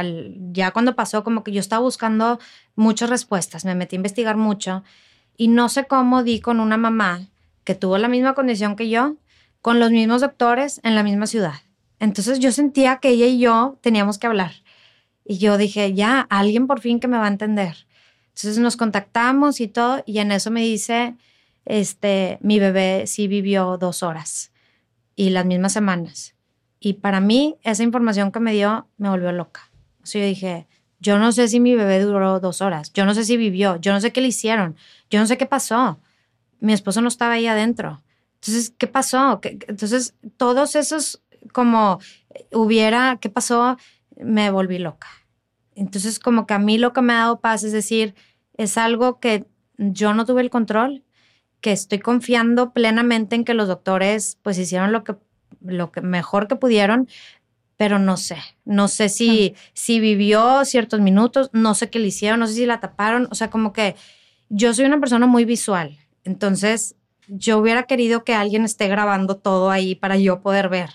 [0.52, 2.40] ya cuando pasó, como que yo estaba buscando
[2.76, 4.84] muchas respuestas, me metí a investigar mucho
[5.36, 7.28] y no sé cómo di con una mamá
[7.64, 9.16] que tuvo la misma condición que yo,
[9.62, 11.56] con los mismos doctores en la misma ciudad.
[12.00, 14.52] Entonces yo sentía que ella y yo teníamos que hablar.
[15.28, 17.86] Y yo dije, ya, alguien por fin que me va a entender.
[18.30, 21.16] Entonces nos contactamos y todo, y en eso me dice,
[21.66, 24.52] este, mi bebé sí vivió dos horas
[25.16, 26.36] y las mismas semanas.
[26.80, 29.70] Y para mí, esa información que me dio me volvió loca.
[30.02, 30.68] O sea, yo dije,
[31.00, 33.92] yo no sé si mi bebé duró dos horas, yo no sé si vivió, yo
[33.92, 34.76] no sé qué le hicieron,
[35.10, 36.00] yo no sé qué pasó.
[36.60, 38.02] Mi esposo no estaba ahí adentro.
[38.36, 39.40] Entonces, ¿qué pasó?
[39.44, 41.22] Entonces, todos esos
[41.52, 42.00] como
[42.52, 43.78] hubiera, ¿qué pasó?
[44.20, 45.08] Me volví loca.
[45.76, 48.16] Entonces, como que a mí lo que me ha dado paz es decir,
[48.56, 49.46] es algo que
[49.78, 51.04] yo no tuve el control,
[51.62, 55.16] que estoy confiando plenamente en que los doctores pues hicieron lo que,
[55.62, 57.08] lo que mejor que pudieron,
[57.78, 58.38] pero no sé.
[58.66, 62.66] No sé si, si vivió ciertos minutos, no sé qué le hicieron, no sé si
[62.66, 63.28] la taparon.
[63.32, 63.96] O sea, como que
[64.50, 65.98] yo soy una persona muy visual.
[66.24, 66.96] Entonces,
[67.28, 70.90] yo hubiera querido que alguien esté grabando todo ahí para yo poder ver.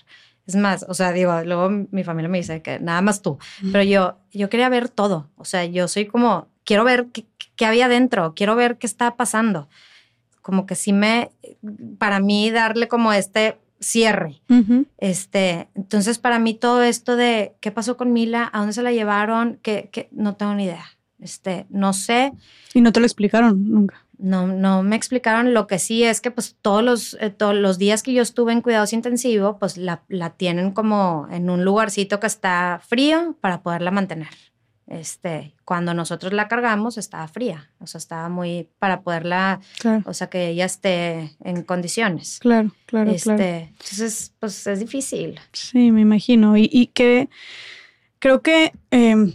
[0.45, 3.37] Es más, o sea, digo, luego mi familia me dice que nada más tú,
[3.71, 5.29] pero yo, yo quería ver todo.
[5.37, 7.25] O sea, yo soy como, quiero ver qué,
[7.55, 9.69] qué había dentro, quiero ver qué está pasando.
[10.41, 11.31] Como que sí me,
[11.97, 14.41] para mí, darle como este cierre.
[14.97, 18.91] Este, entonces para mí todo esto de qué pasó con Mila, a dónde se la
[18.91, 20.85] llevaron, que, que no tengo ni idea.
[21.19, 22.33] Este, no sé.
[22.73, 24.05] Y no te lo explicaron nunca.
[24.17, 25.53] No, no me explicaron.
[25.53, 28.53] Lo que sí es que pues todos los, eh, todos los días que yo estuve
[28.53, 33.61] en cuidados intensivos, pues la, la tienen como en un lugarcito que está frío para
[33.61, 34.29] poderla mantener.
[34.85, 39.61] Este, cuando nosotros la cargamos estaba fría, o sea, estaba muy para poderla,
[40.05, 42.39] o sea, que ella esté en condiciones.
[42.39, 45.39] Claro, claro, este, Entonces, pues es difícil.
[45.53, 46.57] Sí, me imagino.
[46.57, 47.29] Y, que
[48.19, 49.33] creo que eh,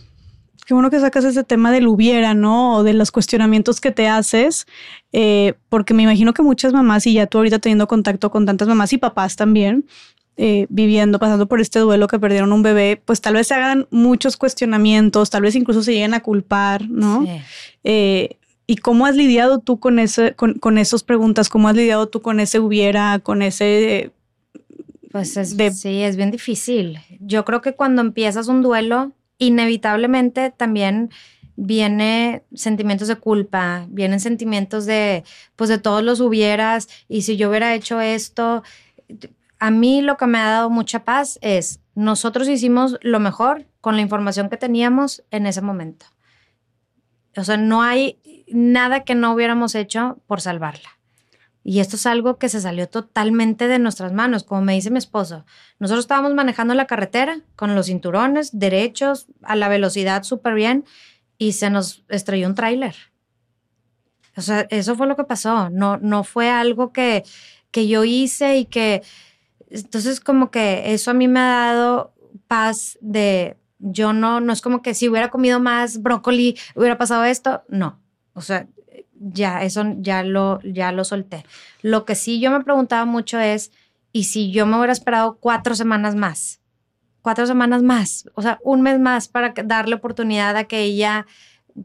[0.69, 2.77] qué bueno que sacas ese tema del hubiera, ¿no?
[2.77, 4.67] O de los cuestionamientos que te haces,
[5.13, 8.69] eh, porque me imagino que muchas mamás, y ya tú ahorita teniendo contacto con tantas
[8.69, 9.87] mamás y papás también,
[10.37, 13.87] eh, viviendo, pasando por este duelo que perdieron un bebé, pues tal vez se hagan
[13.91, 17.27] muchos cuestionamientos, tal vez incluso se lleguen a culpar, ¿no?
[17.83, 21.49] Eh, ¿Y cómo has lidiado tú con, ese, con, con esas preguntas?
[21.49, 24.11] ¿Cómo has lidiado tú con ese hubiera, con ese...
[25.11, 26.99] Pues sí, es bien difícil.
[27.21, 31.11] Yo creo que cuando empiezas un duelo, inevitablemente también
[31.57, 35.25] viene sentimientos de culpa, vienen sentimientos de,
[35.57, 38.63] pues de todos los hubieras, y si yo hubiera hecho esto,
[39.59, 43.97] a mí lo que me ha dado mucha paz es, nosotros hicimos lo mejor con
[43.97, 46.07] la información que teníamos en ese momento.
[47.37, 48.19] O sea, no hay
[48.49, 50.98] nada que no hubiéramos hecho por salvarla.
[51.69, 54.97] Y esto es algo que se salió totalmente de nuestras manos, como me dice mi
[54.97, 55.45] esposo.
[55.79, 60.87] Nosotros estábamos manejando la carretera con los cinturones derechos, a la velocidad súper bien,
[61.37, 62.97] y se nos estrelló un tráiler.
[64.35, 65.69] O sea, eso fue lo que pasó.
[65.69, 67.23] No, no fue algo que,
[67.71, 69.03] que yo hice y que...
[69.69, 72.15] Entonces, como que eso a mí me ha dado
[72.47, 73.59] paz de...
[73.79, 77.63] Yo no, no es como que si hubiera comido más brócoli, hubiera pasado esto.
[77.69, 78.01] No.
[78.33, 78.67] O sea,
[79.21, 81.45] ya, eso ya lo, ya lo solté.
[81.83, 83.73] Lo que sí yo me preguntaba mucho es,
[84.13, 86.61] ¿y si yo me hubiera esperado cuatro semanas más?
[87.23, 91.27] Cuatro semanas más, o sea, un mes más para darle oportunidad a que ella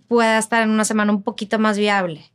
[0.07, 2.31] pueda estar en una semana un poquito más viable.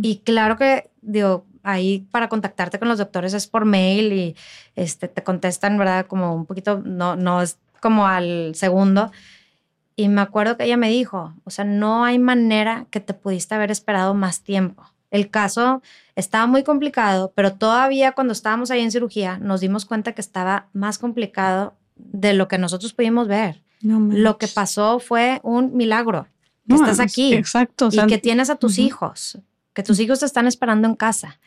[0.00, 4.36] Y claro que, digo, ahí para contactarte con los doctores es por mail y
[4.76, 6.06] este, te contestan, ¿verdad?
[6.06, 9.12] Como un poquito, no, no es como al segundo,
[9.98, 13.56] y me acuerdo que ella me dijo, o sea, no hay manera que te pudiste
[13.56, 14.84] haber esperado más tiempo.
[15.10, 15.82] El caso
[16.14, 20.68] estaba muy complicado, pero todavía cuando estábamos ahí en cirugía nos dimos cuenta que estaba
[20.72, 23.60] más complicado de lo que nosotros pudimos ver.
[23.80, 26.28] lo que pasó fue un milagro.
[26.68, 27.34] Que estás aquí.
[27.34, 27.88] Exacto.
[27.90, 29.40] y que tienes a tus hijos,
[29.72, 31.40] que tus hijos te están esperando en casa.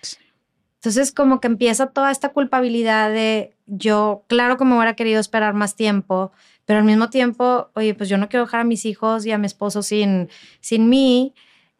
[0.75, 5.53] Entonces, como que empieza toda esta culpabilidad de yo, claro que me hubiera querido esperar
[5.53, 6.33] más tiempo,
[6.71, 9.37] pero al mismo tiempo, oye, pues yo no quiero dejar a mis hijos y a
[9.37, 10.29] mi esposo sin,
[10.61, 11.33] sin mí,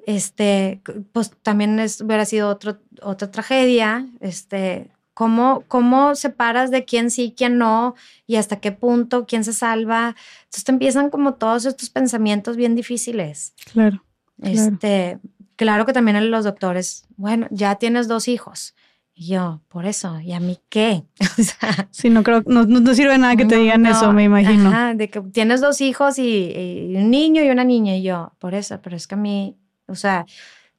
[0.05, 0.81] este,
[1.13, 7.33] pues también es, hubiera sido otro, otra tragedia, este, ¿cómo, ¿cómo separas de quién sí,
[7.37, 7.95] quién no
[8.27, 10.17] y hasta qué punto, quién se salva?
[10.39, 13.53] Entonces te empiezan como todos estos pensamientos bien difíciles.
[13.71, 14.03] Claro.
[14.41, 15.19] Este,
[15.55, 18.75] claro que también los doctores, bueno, ya tienes dos hijos
[19.13, 21.03] y yo, por eso, ¿y a mí qué?
[21.39, 24.69] o sea, sí, no creo, no, no sirve nada que te digan eso, me imagino.
[24.69, 28.55] Ajá, de que tienes dos hijos y, un niño y una niña, y yo, por
[28.55, 29.57] eso, pero es que a mí,
[29.87, 30.25] o sea,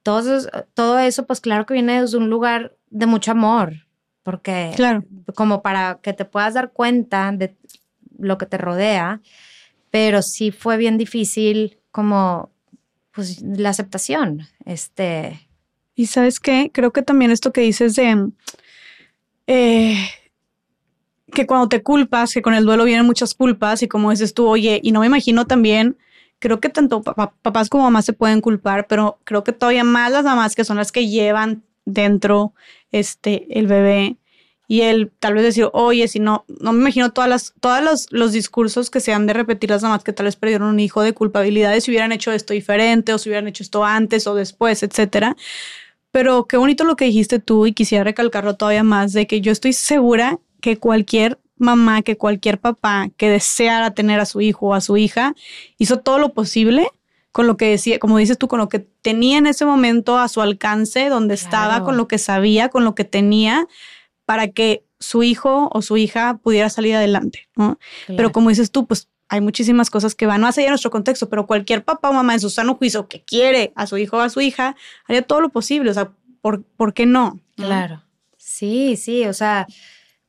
[0.03, 3.87] todo eso, todo eso, pues claro que viene desde un lugar de mucho amor,
[4.23, 5.05] porque claro.
[5.35, 7.55] como para que te puedas dar cuenta de
[8.19, 9.21] lo que te rodea,
[9.91, 12.51] pero sí fue bien difícil como,
[13.13, 15.49] pues, la aceptación, este
[15.95, 18.31] y sabes qué, creo que también esto que dices de
[19.47, 19.97] eh,
[21.33, 24.47] que cuando te culpas, que con el duelo vienen muchas culpas y como dices tú,
[24.47, 25.97] oye, y no me imagino también,
[26.39, 30.25] creo que tanto papás como mamás se pueden culpar, pero creo que todavía más las
[30.25, 32.55] mamás que son las que llevan dentro
[32.91, 34.17] este el bebé
[34.73, 38.07] y él tal vez decir, oye, si no, no me imagino todas las, todos los,
[38.11, 41.03] los, discursos que se han de repetir las mamás que tal vez perdieron un hijo
[41.03, 44.83] de culpabilidades si hubieran hecho esto diferente o si hubieran hecho esto antes o después,
[44.83, 45.37] etcétera.
[46.11, 49.53] Pero qué bonito lo que dijiste tú y quisiera recalcarlo todavía más de que yo
[49.53, 54.75] estoy segura que cualquier mamá, que cualquier papá que deseara tener a su hijo o
[54.75, 55.35] a su hija,
[55.77, 56.89] hizo todo lo posible
[57.31, 60.29] con lo que decía, como dices tú, con lo que tenía en ese momento a
[60.29, 63.69] su alcance, donde estaba, con lo que sabía, con lo que tenía,
[64.33, 67.79] para que su hijo o su hija pudiera salir adelante, ¿no?
[68.07, 71.29] Pero como dices tú, pues hay muchísimas cosas que van más allá de nuestro contexto,
[71.29, 74.21] pero cualquier papá o mamá en su sano juicio que quiere a su hijo o
[74.21, 74.75] a su hija,
[75.07, 77.41] haría todo lo posible, o sea, ¿por, ¿por qué no?
[77.57, 78.03] Claro.
[78.39, 79.67] Sí, sí, o sea,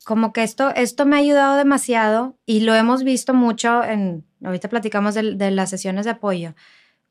[0.03, 4.67] como que esto, esto me ha ayudado demasiado y lo hemos visto mucho en, ahorita
[4.67, 6.55] platicamos de, de las sesiones de apoyo,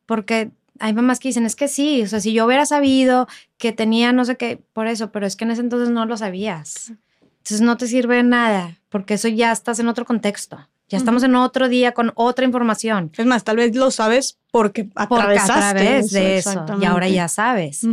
[0.04, 0.50] porque
[0.82, 4.12] hay mamás que dicen, es que sí, o sea, si yo hubiera sabido que tenía
[4.12, 6.92] no sé qué, por eso, pero es que en ese entonces no lo sabías.
[7.20, 10.68] Entonces no te sirve de nada, porque eso ya estás en otro contexto.
[10.88, 13.12] Ya estamos en otro día con otra información.
[13.16, 16.66] Es más, tal vez lo sabes porque atravesaste a través de eso.
[16.80, 17.86] Y ahora ya sabes.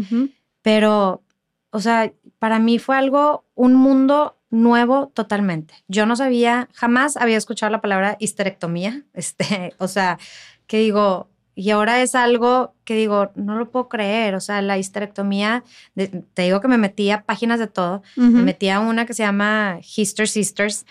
[0.63, 1.21] Pero,
[1.69, 5.75] o sea, para mí fue algo, un mundo nuevo totalmente.
[5.87, 9.03] Yo no sabía, jamás había escuchado la palabra histerectomía.
[9.13, 10.17] Este, o sea,
[10.65, 11.29] que digo,
[11.59, 14.33] y ahora es algo que digo, no lo puedo creer.
[14.33, 18.01] O sea, la histerectomía, te digo que me metía a páginas de todo.
[18.15, 20.85] Me metía a una que se llama Hister Sisters,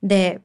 [0.00, 0.40] de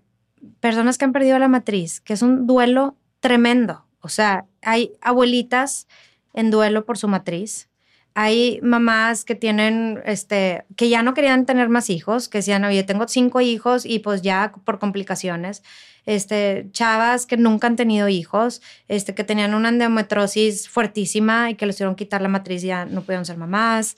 [0.59, 3.85] personas que han perdido la matriz, que es un duelo tremendo.
[4.01, 5.87] O sea, hay abuelitas
[6.33, 7.69] en duelo por su matriz.
[8.15, 12.83] Hay mamás que tienen, este, que ya no querían tener más hijos, que decían, oye,
[12.83, 15.63] tengo cinco hijos y pues ya por complicaciones
[16.09, 21.67] este, chavas que nunca han tenido hijos, este, que tenían una endometrosis fuertísima y que
[21.67, 23.95] les hicieron quitar la matriz y ya no pudieron ser mamás.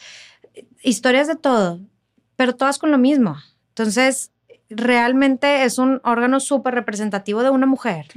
[0.84, 1.80] Historias de todo,
[2.36, 3.38] pero todas con lo mismo.
[3.70, 4.34] Entonces,
[4.70, 8.08] realmente es un órgano súper representativo de una mujer.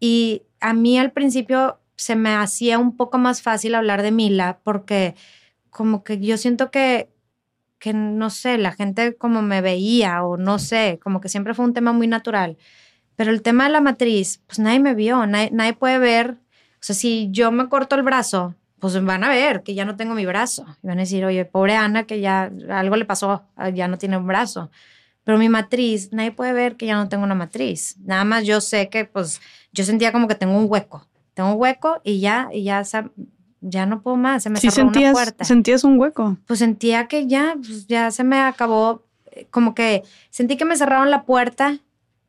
[0.00, 4.58] Y a mí al principio se me hacía un poco más fácil hablar de Mila
[4.64, 5.14] porque
[5.70, 7.10] como que yo siento que
[7.78, 11.64] que no sé, la gente como me veía o no sé, como que siempre fue
[11.64, 12.58] un tema muy natural.
[13.20, 16.38] Pero el tema de la matriz, pues nadie me vio, nadie, puede ver.
[16.76, 19.94] O sea, si yo me corto el brazo, pues van a ver que ya no
[19.94, 20.64] tengo mi brazo.
[20.82, 23.98] Y van a decir, oye, pobre Ana, que ya algo le pasó, ah, ya no
[23.98, 24.70] tiene un brazo.
[25.22, 27.98] Pero mi matriz, nadie puede ver que ya no tengo una matriz.
[27.98, 31.06] Nada más yo sé que, pues, yo sentía como que tengo un hueco.
[31.34, 32.82] Tengo un hueco y ya, y ya,
[33.60, 34.44] ya no puedo más.
[34.44, 35.44] Se me sí, cerró sentías, una puerta.
[35.44, 36.38] ¿Sentías un hueco?
[36.46, 39.04] Pues sentía que ya, pues, ya se me acabó.
[39.30, 41.80] Eh, como que sentí que me cerraron la puerta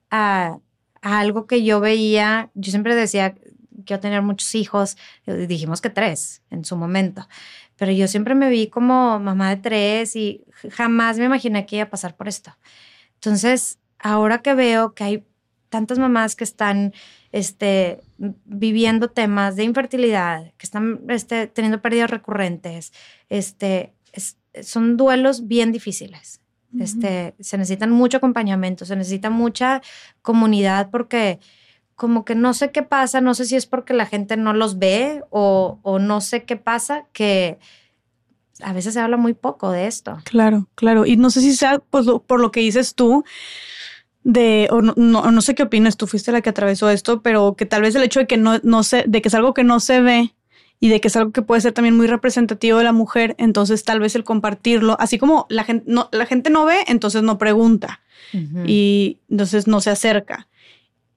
[0.09, 0.57] a,
[1.01, 3.35] algo que yo veía, yo siempre decía,
[3.85, 7.27] quiero tener muchos hijos, eh, dijimos que tres en su momento,
[7.75, 11.85] pero yo siempre me vi como mamá de tres y jamás me imaginé que iba
[11.85, 12.55] a pasar por esto.
[13.15, 15.23] Entonces, ahora que veo que hay
[15.69, 16.93] tantas mamás que están
[17.31, 22.91] este, viviendo temas de infertilidad, que están este, teniendo pérdidas recurrentes,
[23.29, 23.93] este,
[24.61, 26.40] son duelos bien difíciles.
[26.79, 29.81] Este, se necesitan mucho acompañamiento, se necesita mucha
[30.21, 31.39] comunidad porque
[31.95, 34.79] como que no sé qué pasa, no sé si es porque la gente no los
[34.79, 37.59] ve o, no sé qué pasa, que
[38.63, 40.17] a veces se habla muy poco de esto.
[40.23, 41.05] Claro, claro.
[41.05, 43.23] Y no sé si sea pues, por lo que dices tú,
[44.23, 47.67] de, o no, no, sé qué opinas, tú fuiste la que atravesó esto, pero que
[47.67, 49.79] tal vez el hecho de que no, no sé, de que es algo que no
[49.79, 50.33] se ve,
[50.83, 53.83] y de que es algo que puede ser también muy representativo de la mujer, entonces
[53.83, 57.37] tal vez el compartirlo, así como la gente no, la gente no ve, entonces no
[57.37, 58.01] pregunta
[58.65, 60.47] y entonces no se acerca.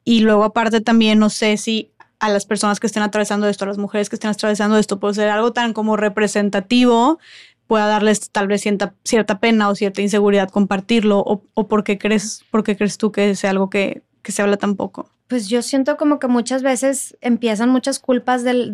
[0.05, 3.69] Y luego aparte también no sé si a las personas que estén atravesando esto, a
[3.69, 7.19] las mujeres que estén atravesando esto, puede ser algo tan como representativo,
[7.67, 12.45] pueda darles tal vez cierta, cierta pena o cierta inseguridad compartirlo, o, o porque crees,
[12.51, 15.09] porque crees tú que sea algo que, que se habla tan poco.
[15.35, 18.71] Pues yo siento como que muchas veces empiezan muchas culpas de,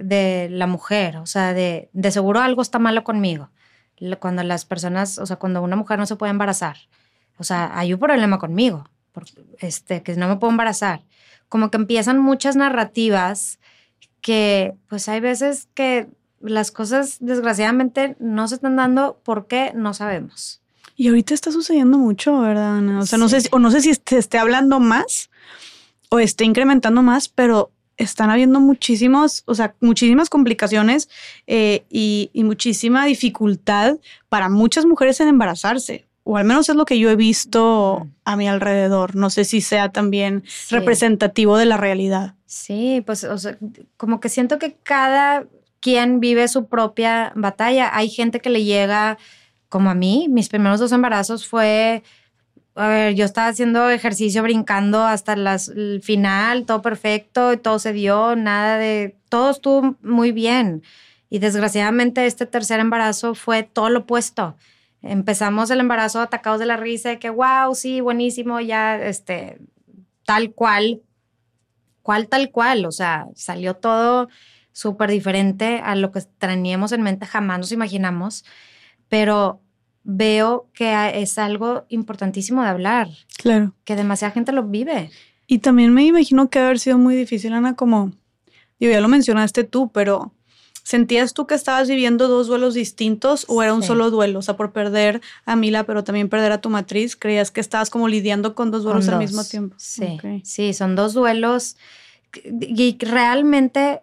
[0.00, 3.50] de, la mujer, o sea, de, de, seguro algo está malo conmigo.
[4.18, 6.78] Cuando las personas, o sea, cuando una mujer no se puede embarazar,
[7.36, 8.88] o sea, hay un problema conmigo,
[9.58, 11.02] este, que no me puedo embarazar.
[11.50, 13.58] Como que empiezan muchas narrativas
[14.22, 16.08] que, pues hay veces que
[16.40, 20.62] las cosas desgraciadamente no se están dando porque no sabemos.
[20.96, 23.00] Y ahorita está sucediendo mucho, ¿verdad, Ana?
[23.00, 25.28] O sea, no sé, o no sé si se esté hablando más
[26.10, 31.08] o esté incrementando más, pero están habiendo muchísimos, o sea, muchísimas complicaciones
[31.46, 33.96] eh, y, muchísima dificultad
[34.28, 36.06] para muchas mujeres en embarazarse.
[36.22, 39.16] O al menos es lo que yo he visto a mi alrededor.
[39.16, 42.34] No sé si sea también representativo de la realidad.
[42.44, 43.58] Sí, pues o sea,
[43.96, 45.46] como que siento que cada
[45.80, 47.90] quien vive su propia batalla.
[47.96, 49.18] Hay gente que le llega,
[49.68, 52.02] como a mí, mis primeros dos embarazos fue
[52.78, 58.36] a ver, yo estaba haciendo ejercicio brincando hasta el final, todo perfecto, todo se dio,
[58.36, 60.82] nada de, todo estuvo muy bien.
[61.28, 64.56] Y desgraciadamente este tercer embarazo fue todo lo opuesto.
[65.02, 69.58] Empezamos el embarazo atacados de la risa de que, wow, sí, buenísimo, ya, este,
[70.24, 71.02] tal cual,
[72.02, 74.28] cual tal cual, o sea, salió todo
[74.72, 78.44] súper diferente a lo que teníamos en mente, jamás nos imaginamos,
[79.08, 79.60] pero
[80.10, 83.08] veo que es algo importantísimo de hablar.
[83.36, 83.74] Claro.
[83.84, 85.10] Que demasiada gente lo vive.
[85.46, 88.12] Y también me imagino que haber sido muy difícil, Ana, como,
[88.80, 90.32] digo, ya lo mencionaste tú, pero
[90.82, 94.38] ¿sentías tú que estabas viviendo dos duelos distintos o era un solo duelo?
[94.38, 97.90] O sea, por perder a Mila, pero también perder a tu matriz, ¿creías que estabas
[97.90, 99.76] como lidiando con dos duelos al mismo tiempo?
[99.78, 101.76] Sí, sí, son dos duelos
[102.32, 104.00] y realmente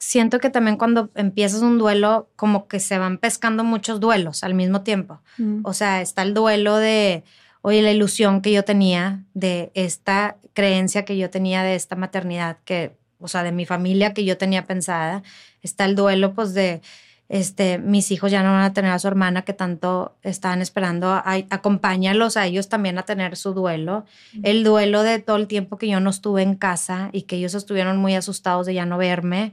[0.00, 4.54] siento que también cuando empiezas un duelo, como que se van pescando muchos duelos al
[4.54, 5.20] mismo tiempo.
[5.36, 5.60] Mm.
[5.62, 7.22] O sea, está el duelo de,
[7.60, 12.56] oye, la ilusión que yo tenía de esta creencia que yo tenía de esta maternidad,
[12.64, 15.22] que, o sea, de mi familia que yo tenía pensada.
[15.62, 16.80] Está el duelo, pues, de,
[17.28, 21.10] este, mis hijos ya no van a tener a su hermana que tanto estaban esperando,
[21.10, 24.06] a, acompáñalos a ellos también a tener su duelo.
[24.32, 24.40] Mm.
[24.44, 27.54] El duelo de todo el tiempo que yo no estuve en casa y que ellos
[27.54, 29.52] estuvieron muy asustados de ya no verme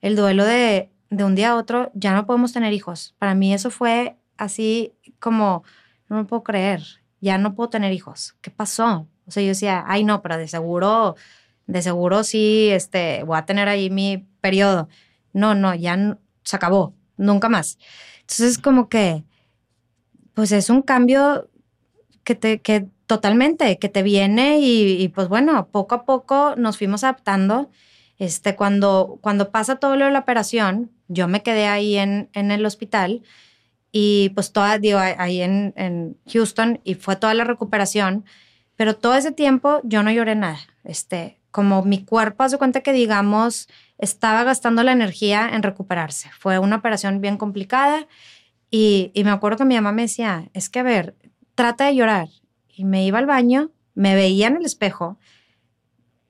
[0.00, 3.14] el duelo de, de un día a otro, ya no podemos tener hijos.
[3.18, 5.64] Para mí eso fue así como,
[6.08, 6.82] no me puedo creer,
[7.20, 8.36] ya no puedo tener hijos.
[8.40, 9.06] ¿Qué pasó?
[9.26, 11.16] O sea, yo decía, ay no, pero de seguro,
[11.66, 14.88] de seguro sí, este, voy a tener ahí mi periodo.
[15.32, 17.78] No, no, ya se acabó, nunca más.
[18.20, 19.24] Entonces, como que,
[20.34, 21.50] pues es un cambio
[22.24, 27.02] que te, que totalmente, que te viene y pues bueno, poco a poco nos fuimos
[27.02, 27.70] adaptando
[28.18, 32.50] este, cuando, cuando pasa todo lo de la operación, yo me quedé ahí en, en
[32.50, 33.22] el hospital
[33.92, 38.24] y pues toda, digo, ahí en, en, Houston y fue toda la recuperación,
[38.76, 40.58] pero todo ese tiempo yo no lloré nada.
[40.84, 46.30] Este, como mi cuerpo hace cuenta que, digamos, estaba gastando la energía en recuperarse.
[46.38, 48.06] Fue una operación bien complicada
[48.70, 51.16] y, y me acuerdo que mi mamá me decía, es que a ver,
[51.54, 52.28] trata de llorar.
[52.68, 55.18] Y me iba al baño, me veía en el espejo,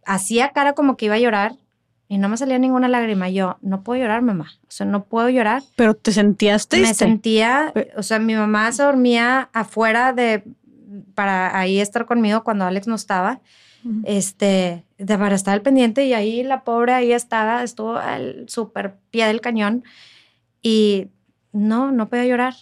[0.07, 1.57] hacía cara como que iba a llorar
[2.09, 3.29] y no me salía ninguna lágrima.
[3.29, 4.53] Yo, no puedo llorar, mamá.
[4.63, 5.63] O sea, no puedo llorar.
[5.77, 6.89] Pero te sentías triste.
[6.89, 10.43] Me sentía, o sea, mi mamá se dormía afuera de,
[11.15, 13.41] para ahí estar conmigo cuando Alex no estaba.
[14.05, 18.97] Este, de para estar al pendiente y ahí la pobre ahí estaba, estuvo al súper
[19.11, 19.85] pie del cañón
[20.61, 21.09] y
[21.53, 22.55] no, no podía llorar.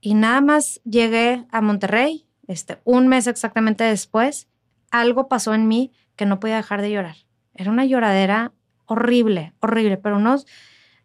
[0.00, 4.48] Y nada más llegué a Monterrey, este, un mes exactamente después,
[4.90, 7.16] algo pasó en mí que no podía dejar de llorar.
[7.54, 8.52] Era una lloradera
[8.86, 10.46] horrible, horrible, pero unos,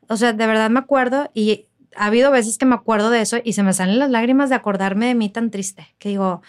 [0.07, 3.37] o sea, de verdad me acuerdo y ha habido veces que me acuerdo de eso
[3.43, 6.41] y se me salen las lágrimas de acordarme de mí tan triste, que digo,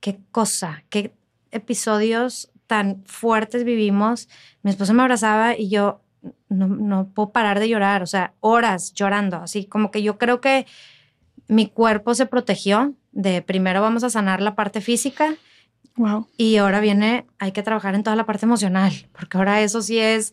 [0.00, 1.12] qué cosa, qué
[1.50, 4.28] episodios tan fuertes vivimos.
[4.62, 6.00] Mi esposo me abrazaba y yo
[6.48, 10.40] no, no puedo parar de llorar, o sea, horas llorando, así como que yo creo
[10.40, 10.66] que
[11.48, 15.36] mi cuerpo se protegió de primero vamos a sanar la parte física.
[15.96, 16.26] Wow.
[16.36, 19.98] Y ahora viene, hay que trabajar en toda la parte emocional, porque ahora eso sí
[19.98, 20.32] es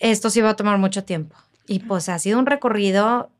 [0.00, 1.36] esto sí va a tomar mucho tiempo.
[1.66, 3.30] Y pues ha sido un recorrido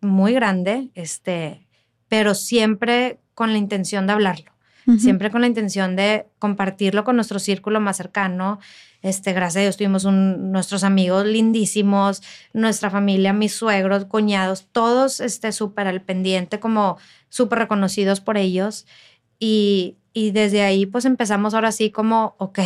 [0.00, 1.66] muy grande, este,
[2.08, 4.52] pero siempre con la intención de hablarlo,
[4.98, 8.60] siempre con la intención de compartirlo con nuestro círculo más cercano.
[9.02, 12.22] Este, gracias a Dios tuvimos nuestros amigos lindísimos,
[12.52, 18.86] nuestra familia, mis suegros, cuñados, todos este, súper al pendiente, como súper reconocidos por ellos.
[19.38, 22.60] Y, y desde ahí pues empezamos ahora sí como, ok,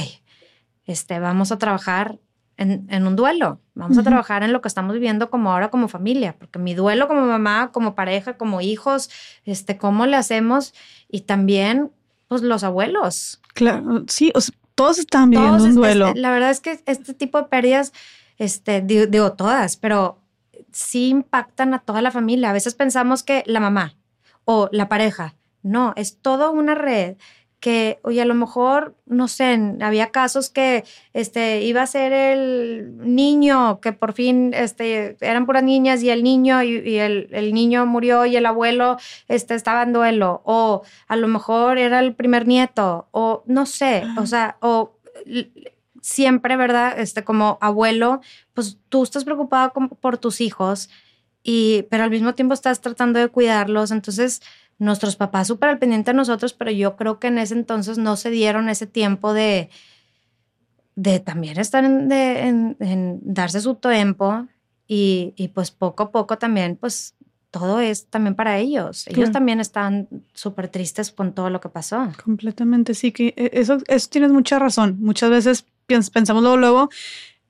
[0.84, 2.18] este, vamos a trabajar
[2.60, 3.58] en, un duelo.
[3.74, 7.08] Vamos a trabajar en lo que estamos viviendo como ahora como familia, porque mi duelo
[7.08, 9.10] como mamá, como pareja, como hijos,
[9.44, 10.74] este, cómo le hacemos
[11.08, 11.90] y también,
[12.28, 13.40] pues, los abuelos.
[13.54, 14.30] Claro, sí,
[14.74, 16.12] todos están viviendo un duelo.
[16.14, 17.92] la verdad es que este tipo de pérdidas,
[18.36, 20.18] este, digo, todas, pero
[20.70, 22.50] sí impactan a toda la familia.
[22.50, 23.96] A veces pensamos que la mamá
[24.44, 27.16] o la pareja, no, es toda una red
[27.60, 33.14] que, oye, a lo mejor, no sé, había casos que este, iba a ser el
[33.14, 37.84] niño, que por fin este, eran puras niñas y el niño, y, el, el, niño
[37.84, 38.96] murió y el abuelo
[39.28, 44.04] este, estaba en duelo, o a lo mejor era el primer nieto, o no sé,
[44.16, 44.96] o sea, o
[46.00, 46.98] siempre, ¿verdad?
[46.98, 48.22] Este, como abuelo,
[48.54, 50.88] pues tú estás preocupado por tus hijos,
[51.42, 54.42] y, pero al mismo tiempo estás tratando de cuidarlos, entonces
[54.78, 58.16] nuestros papás súper al pendiente de nosotros, pero yo creo que en ese entonces no
[58.16, 59.70] se dieron ese tiempo de,
[60.96, 64.46] de también estar en, darse su tiempo
[64.86, 67.14] y, y, pues poco a poco también, pues
[67.50, 69.06] todo es también para ellos.
[69.06, 72.10] Ellos también están súper tristes con todo lo que pasó.
[72.24, 74.96] Completamente, sí, que e, eso, eso tienes mucha razón.
[75.00, 76.88] Muchas veces pensamos luego, luego,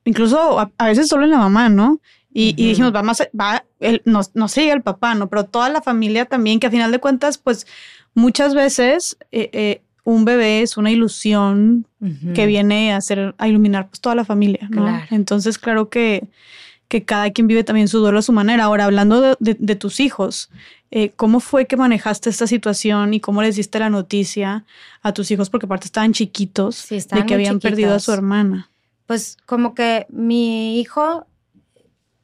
[0.04, 2.00] incluso a, a veces solo en la mamá, ¿no?
[2.32, 5.28] Y, dijimos, vamos, va, el, no, no sigue el papá, ¿no?
[5.28, 7.66] Pero toda la familia también, que a final de cuentas, pues
[8.14, 11.86] muchas veces eh, eh, un bebé es una ilusión
[12.34, 15.02] que viene a hacer, a iluminar pues toda la familia, ¿no?
[15.10, 16.28] Entonces, claro que,
[16.88, 18.64] que cada quien vive también su duelo a su manera.
[18.64, 20.50] Ahora, hablando de, de, tus hijos,
[20.92, 24.64] Eh, ¿Cómo fue que manejaste esta situación y cómo les diste la noticia
[25.02, 25.48] a tus hijos?
[25.48, 28.68] Porque aparte estaban chiquitos de que habían perdido a su hermana.
[29.06, 31.26] Pues como que mi hijo,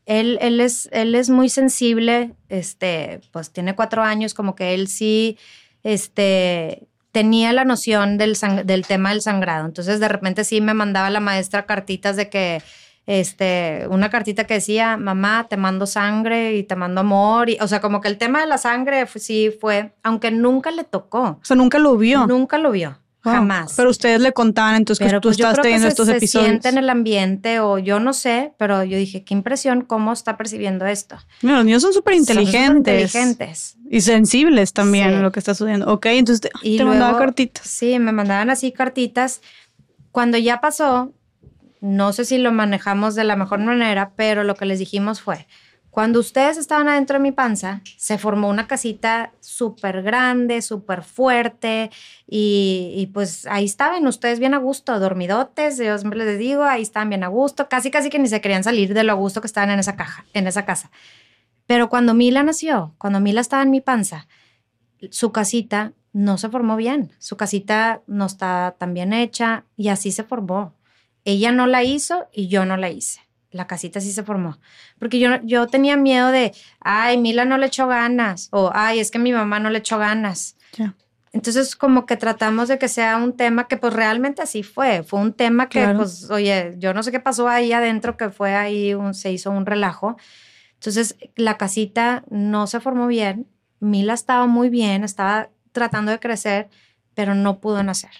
[0.06, 4.88] él, él, es, él es muy sensible, este, pues tiene cuatro años, como que él
[4.88, 5.36] sí,
[5.82, 9.66] este, tenía la noción del, del tema del sangrado.
[9.66, 12.62] Entonces de repente sí me mandaba la maestra cartitas de que
[13.06, 17.48] este, una cartita que decía, mamá, te mando sangre y te mando amor.
[17.48, 20.84] Y, o sea, como que el tema de la sangre sí fue, aunque nunca le
[20.84, 21.38] tocó.
[21.40, 22.26] O sea, nunca lo vio.
[22.26, 22.98] Nunca lo vio.
[23.32, 23.74] Jamás.
[23.76, 26.46] Pero ustedes le contaban entonces que tú pues, estás teniendo estos se, episodios.
[26.46, 30.12] Se siente en el ambiente o yo no sé, pero yo dije, qué impresión cómo
[30.12, 31.16] está percibiendo esto.
[31.42, 33.14] los niños son súper inteligentes.
[33.14, 33.76] inteligentes.
[33.90, 35.92] Y sensibles también en lo que está sucediendo.
[35.92, 37.66] Ok, entonces te, y mandaba cartitas.
[37.66, 39.40] Sí, me mandaban así cartitas.
[40.10, 41.12] Cuando ya pasó,
[41.80, 45.46] no sé si lo manejamos de la mejor manera, pero lo que les dijimos fue,
[45.96, 51.90] cuando ustedes estaban adentro de mi panza, se formó una casita súper grande, súper fuerte
[52.26, 57.08] y, pues ahí estaban ustedes bien a gusto, dormidotes, yo siempre les digo, ahí estaban
[57.08, 59.46] bien a gusto, casi casi que ni se querían salir de lo a gusto que
[59.46, 60.90] estaban en esa caja, en esa casa.
[61.66, 64.28] Pero cuando Mila nació, cuando Mila estaba en mi panza,
[65.10, 70.12] su casita no se formó bien, su casita no está tan bien hecha y así
[70.12, 70.74] se formó.
[71.24, 73.25] Ella no la hizo y yo no la hice.
[73.56, 74.58] La casita sí se formó.
[74.98, 78.48] Porque yo, yo tenía miedo de, ay, Mila no le echó ganas.
[78.52, 80.56] O, ay, es que mi mamá no le echó ganas.
[81.32, 85.02] Entonces, como que tratamos de que sea un tema que pues realmente así fue.
[85.02, 88.54] Fue un tema que, pues, oye, yo no sé qué pasó ahí adentro, que fue
[88.54, 90.16] ahí, un, se hizo un relajo.
[90.74, 93.46] Entonces, la casita no se formó bien.
[93.80, 96.70] Mila estaba muy bien, estaba tratando de crecer,
[97.14, 98.10] pero no pudo nacer.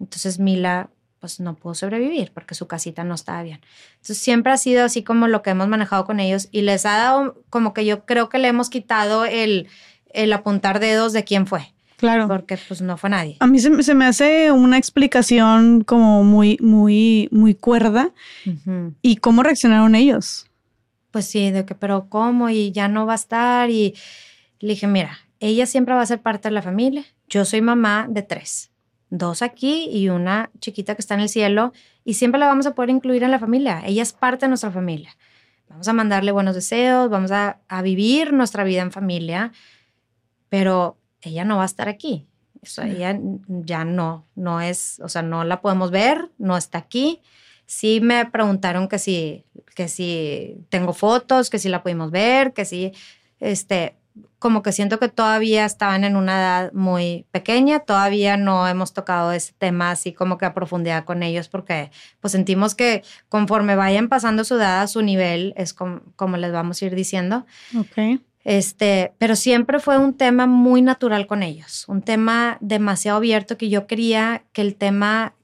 [0.00, 0.88] Entonces, Mila
[1.22, 3.60] pues no pudo sobrevivir porque su casita no estaba bien.
[3.92, 6.96] Entonces siempre ha sido así como lo que hemos manejado con ellos y les ha
[6.96, 9.68] dado como que yo creo que le hemos quitado el,
[10.12, 11.72] el apuntar dedos de quién fue.
[11.96, 12.26] Claro.
[12.26, 13.36] Porque pues no fue nadie.
[13.38, 18.10] A mí se, se me hace una explicación como muy, muy, muy cuerda.
[19.00, 20.50] ¿Y cómo reaccionaron ellos?
[21.12, 22.50] Pues sí, de que, pero ¿cómo?
[22.50, 23.70] Y ya no va a estar.
[23.70, 23.94] Y
[24.58, 27.04] le dije, mira, ella siempre va a ser parte de la familia.
[27.28, 28.71] Yo soy mamá de tres
[29.12, 32.74] dos aquí y una chiquita que está en el cielo y siempre la vamos a
[32.74, 33.82] poder incluir en la familia.
[33.84, 35.14] Ella es parte de nuestra familia.
[35.68, 39.52] Vamos a mandarle buenos deseos, vamos a, vivir nuestra vida en familia,
[40.48, 42.26] pero ella no va a estar aquí.
[42.62, 47.20] Eso, ella ya no, no es, o sea, no la podemos ver, no está aquí.
[47.66, 49.44] Sí me preguntaron que si,
[49.74, 52.92] que si tengo fotos, que si la pudimos ver, que si,
[53.40, 53.96] este,
[54.38, 59.32] como que siento que todavía estaban en una edad muy pequeña, todavía no hemos tocado
[59.32, 61.90] ese tema así como que a profundidad con ellos porque
[62.20, 66.52] pues sentimos que conforme vayan pasando su edad a su nivel es como, como les
[66.52, 67.46] vamos a ir diciendo.
[67.78, 68.20] Ok.
[68.44, 73.68] Este, pero siempre fue un tema muy natural con ellos, un tema demasiado abierto que
[73.68, 75.34] yo quería que el tema,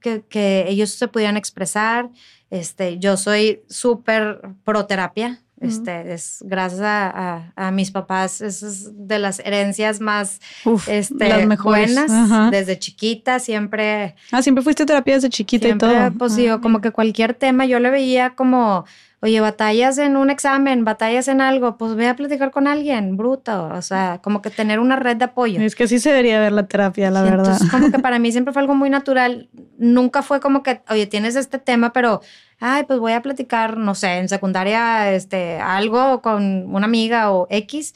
[0.00, 2.10] que, que ellos se pudieran expresar.
[2.50, 9.18] Este, yo soy súper pro terapia, este, es gracias a, a, mis papás, es de
[9.18, 10.40] las herencias más
[10.86, 11.94] este, las mejores.
[11.94, 12.50] buenas.
[12.50, 14.16] Desde chiquita siempre.
[14.32, 16.12] Ah, siempre fuiste a terapia desde chiquita y todo.
[16.18, 18.86] Pues digo, ah, como que cualquier tema yo le veía como,
[19.20, 23.68] oye, batallas en un examen, batallas en algo, pues ve a platicar con alguien, bruto.
[23.74, 25.60] O sea, como que tener una red de apoyo.
[25.60, 27.52] Es que así se debería ver la terapia, la verdad.
[27.52, 29.50] Entonces, como que para mí siempre fue algo muy natural.
[29.76, 32.22] Nunca fue como que, oye, tienes este tema, pero
[32.60, 37.46] ay, pues voy a platicar, no sé, en secundaria, este, algo con una amiga o
[37.50, 37.94] X.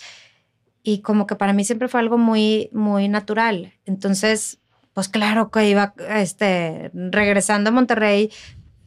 [0.83, 3.75] Y como que para mí siempre fue algo muy, muy natural.
[3.87, 4.59] Entonces,
[4.95, 8.31] pues claro que iba, este, regresando a Monterrey,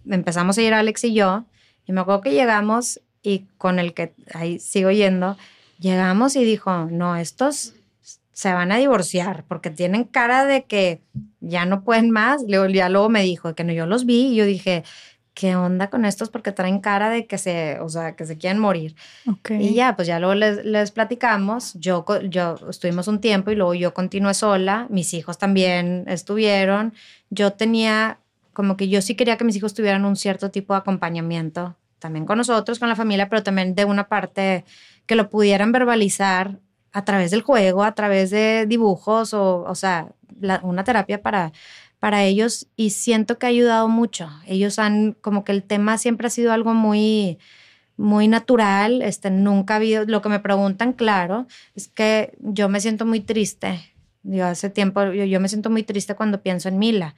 [0.09, 1.45] empezamos a ir Alex y yo.
[1.85, 5.37] Y me acuerdo que llegamos y con el que ahí sigo yendo,
[5.79, 7.73] llegamos y dijo, no, estos
[8.31, 11.01] se van a divorciar porque tienen cara de que
[11.39, 12.43] ya no pueden más.
[12.47, 14.83] Ya luego me dijo que no, yo los vi y yo dije,
[15.37, 16.29] ¿qué onda con estos?
[16.29, 18.95] Porque traen cara de que se, o sea, que se quieren morir.
[19.49, 21.75] Y ya, pues ya luego les, les, platicamos.
[21.75, 24.87] Yo, yo estuvimos un tiempo y luego yo continué sola.
[24.89, 26.95] Mis hijos también estuvieron.
[27.29, 28.17] Yo tenía,
[28.53, 32.25] como que yo sí quería que mis hijos tuvieran un cierto tipo de acompañamiento, también
[32.25, 34.65] con nosotros, con la familia, pero también de una parte
[35.05, 36.57] que lo pudieran verbalizar
[36.93, 40.07] a través del juego, a través de dibujos o, o sea,
[40.63, 41.51] una terapia para
[41.99, 44.29] para ellos y siento que ha ayudado mucho.
[44.45, 47.39] Ellos han, como que el tema siempre ha sido algo muy,
[47.97, 52.79] muy natural, este, nunca ha habido, lo que me preguntan, claro, es que yo me
[52.79, 53.93] siento muy triste.
[54.23, 57.15] Yo hace tiempo, yo, me siento muy triste cuando pienso en Mila.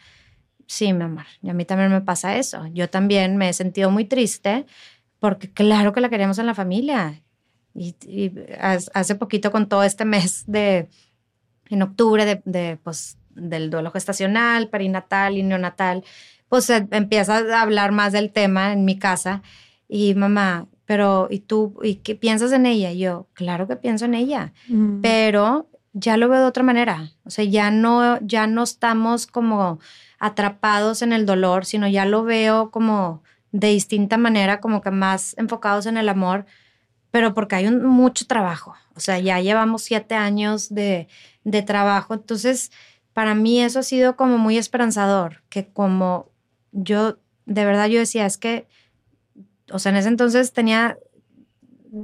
[0.68, 2.68] Sí, mi amor, y a mí también me pasa eso.
[2.68, 4.66] Yo también me he sentido muy triste
[5.20, 7.22] porque claro que la queremos en la familia
[7.74, 7.96] Y,
[8.60, 10.90] hace poquito con todo este mes de,
[11.70, 16.04] en octubre, de, de pues, del duelo gestacional, perinatal y neonatal,
[16.50, 19.42] pues empieza a hablar más del tema en mi casa
[19.88, 21.80] y mamá, pero ¿y tú?
[21.84, 22.92] ¿Y qué piensas en ella?
[22.92, 25.02] Y yo, claro que pienso en ella, mm.
[25.02, 27.12] pero ya lo veo de otra manera.
[27.26, 29.80] O sea, ya no, ya no estamos como
[30.20, 35.36] atrapados en el dolor, sino ya lo veo como de distinta manera, como que más
[35.38, 36.46] enfocados en el amor,
[37.12, 38.76] pero porque hay un, mucho trabajo.
[38.96, 41.08] O sea, ya llevamos siete años de,
[41.44, 42.14] de trabajo.
[42.14, 42.72] Entonces,
[43.20, 46.30] para mí eso ha sido como muy esperanzador, que como
[46.72, 48.66] yo, de verdad yo decía, es que,
[49.70, 50.98] o sea, en ese entonces tenía,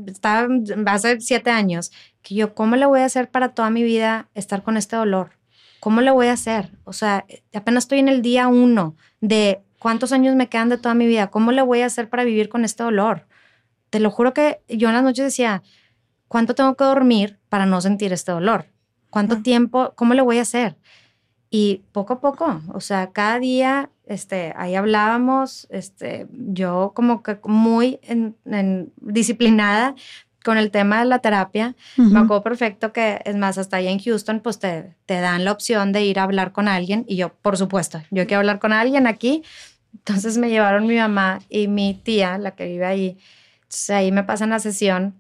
[0.08, 0.50] estaba
[0.88, 4.62] hace siete años, que yo, ¿cómo le voy a hacer para toda mi vida estar
[4.62, 5.32] con este dolor?
[5.80, 6.72] ¿Cómo le voy a hacer?
[6.84, 10.96] O sea, apenas estoy en el día uno de cuántos años me quedan de toda
[10.96, 11.28] mi vida.
[11.28, 13.26] ¿Cómo le voy a hacer para vivir con este dolor?
[13.90, 15.64] Te lo juro que yo en las noches decía,
[16.28, 18.66] ¿cuánto tengo que dormir para no sentir este dolor?
[19.10, 19.94] ¿Cuánto tiempo?
[19.96, 20.76] ¿Cómo le voy a hacer?
[21.58, 27.40] Y poco a poco, o sea, cada día, este, ahí hablábamos, este, yo como que
[27.46, 27.98] muy
[28.98, 29.96] disciplinada
[30.44, 31.74] con el tema de la terapia.
[31.96, 35.54] Me acuerdo perfecto que, es más, hasta allá en Houston, pues te, te dan la
[35.54, 37.06] opción de ir a hablar con alguien.
[37.08, 39.42] Y yo, por supuesto, yo quiero hablar con alguien aquí.
[39.94, 43.18] Entonces me llevaron mi mamá y mi tía, la que vive ahí.
[43.62, 45.16] Entonces ahí me pasan la sesión.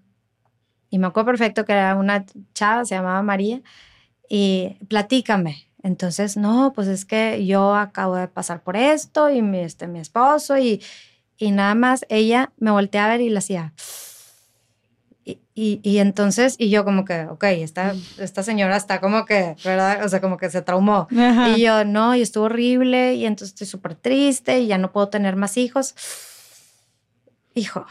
[0.89, 3.61] Y me acuerdo perfecto que era una chava, se llamaba María.
[4.27, 5.65] Y platícame.
[5.85, 9.99] Entonces, no, pues es que yo acabo de pasar por esto y mi, este, mi
[9.99, 10.81] esposo y,
[11.37, 13.71] y nada más ella me voltea a ver y le hacía...
[15.57, 20.03] Y, y, entonces, y yo como que, ok, esta, esta señora está como que, ¿verdad?
[20.03, 21.07] O sea, como que se traumó.
[21.55, 25.07] Y yo, no, y estuvo horrible y entonces estoy súper triste y ya no puedo
[25.07, 25.95] tener más hijos.
[27.55, 27.85] Hijo,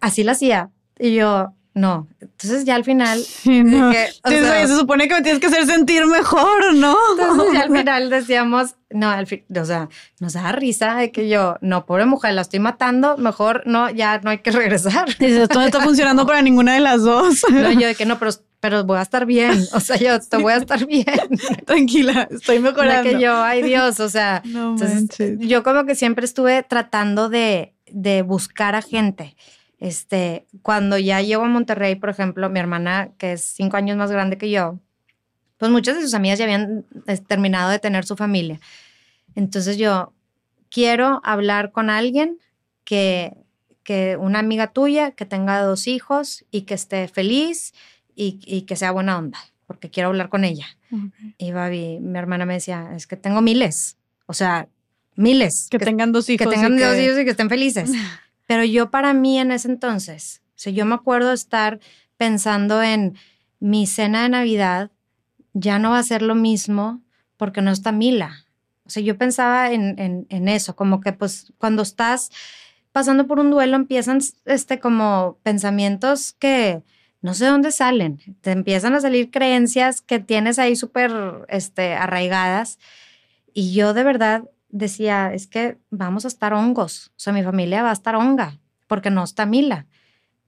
[0.00, 0.70] así lo hacía.
[0.98, 2.06] Y yo, no.
[2.20, 3.18] Entonces ya al final.
[3.22, 6.96] se supone que me tienes que hacer sentir mejor, ¿no?
[7.18, 9.88] Entonces ya al final decíamos, no, al fin, o sea,
[10.20, 14.20] nos da risa de que yo, no, pobre mujer, la estoy matando, mejor no, ya
[14.22, 15.08] no hay que regresar.
[15.18, 17.42] esto no está funcionando para ninguna de las dos.
[17.50, 19.64] No, yo de que no, pero, pero voy a estar bien.
[19.72, 21.06] O sea, yo te voy a estar bien.
[21.64, 23.10] Tranquila, estoy mejorando.
[23.10, 24.42] que yo, ay Dios, o sea,
[25.38, 29.36] yo como que siempre estuve tratando de, de buscar a gente
[29.82, 34.12] este, cuando ya llego a Monterrey, por ejemplo, mi hermana, que es cinco años más
[34.12, 34.78] grande que yo,
[35.58, 36.84] pues muchas de sus amigas ya habían
[37.26, 38.60] terminado de tener su familia.
[39.34, 40.12] Entonces yo
[40.70, 42.38] quiero hablar con alguien
[42.84, 43.36] que,
[43.82, 47.74] que una amiga tuya que tenga dos hijos y que esté feliz
[48.14, 50.66] y, que sea buena onda, porque quiero hablar con ella.
[51.38, 54.68] Y Babi, mi hermana me decía, es que tengo miles, o sea,
[55.16, 55.66] miles.
[55.70, 56.46] Que, tengan dos hijos.
[56.46, 57.90] Que tengan dos hijos y que estén felices.
[58.46, 61.80] Pero yo para mí en ese entonces, o sea, yo me acuerdo estar
[62.16, 63.16] pensando en
[63.60, 64.90] mi cena de Navidad,
[65.52, 67.02] ya no va a ser lo mismo
[67.36, 68.46] porque no está Mila.
[68.84, 72.30] O sea, yo pensaba en, en, eso, como que pues cuando estás
[72.90, 76.82] pasando por un duelo empiezan este como pensamientos que
[77.20, 81.12] no sé dónde salen, te empiezan a salir creencias que tienes ahí súper
[81.48, 82.78] este, arraigadas
[83.54, 87.82] y yo de verdad decía, es que vamos a estar hongos, o sea, mi familia
[87.82, 88.58] va a estar honga,
[88.88, 89.86] porque no está Mila.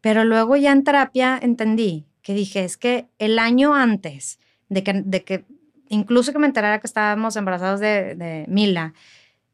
[0.00, 4.92] Pero luego ya en terapia entendí que dije, es que el año antes de que,
[4.94, 5.44] de que
[5.88, 8.94] incluso que me enterara que estábamos embarazados de, de Mila,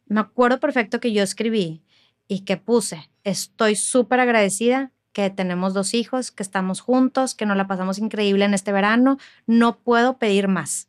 [0.06, 1.82] me acuerdo perfecto que yo escribí
[2.28, 7.56] y que puse, estoy súper agradecida que tenemos dos hijos, que estamos juntos, que nos
[7.56, 10.88] la pasamos increíble en este verano, no puedo pedir más.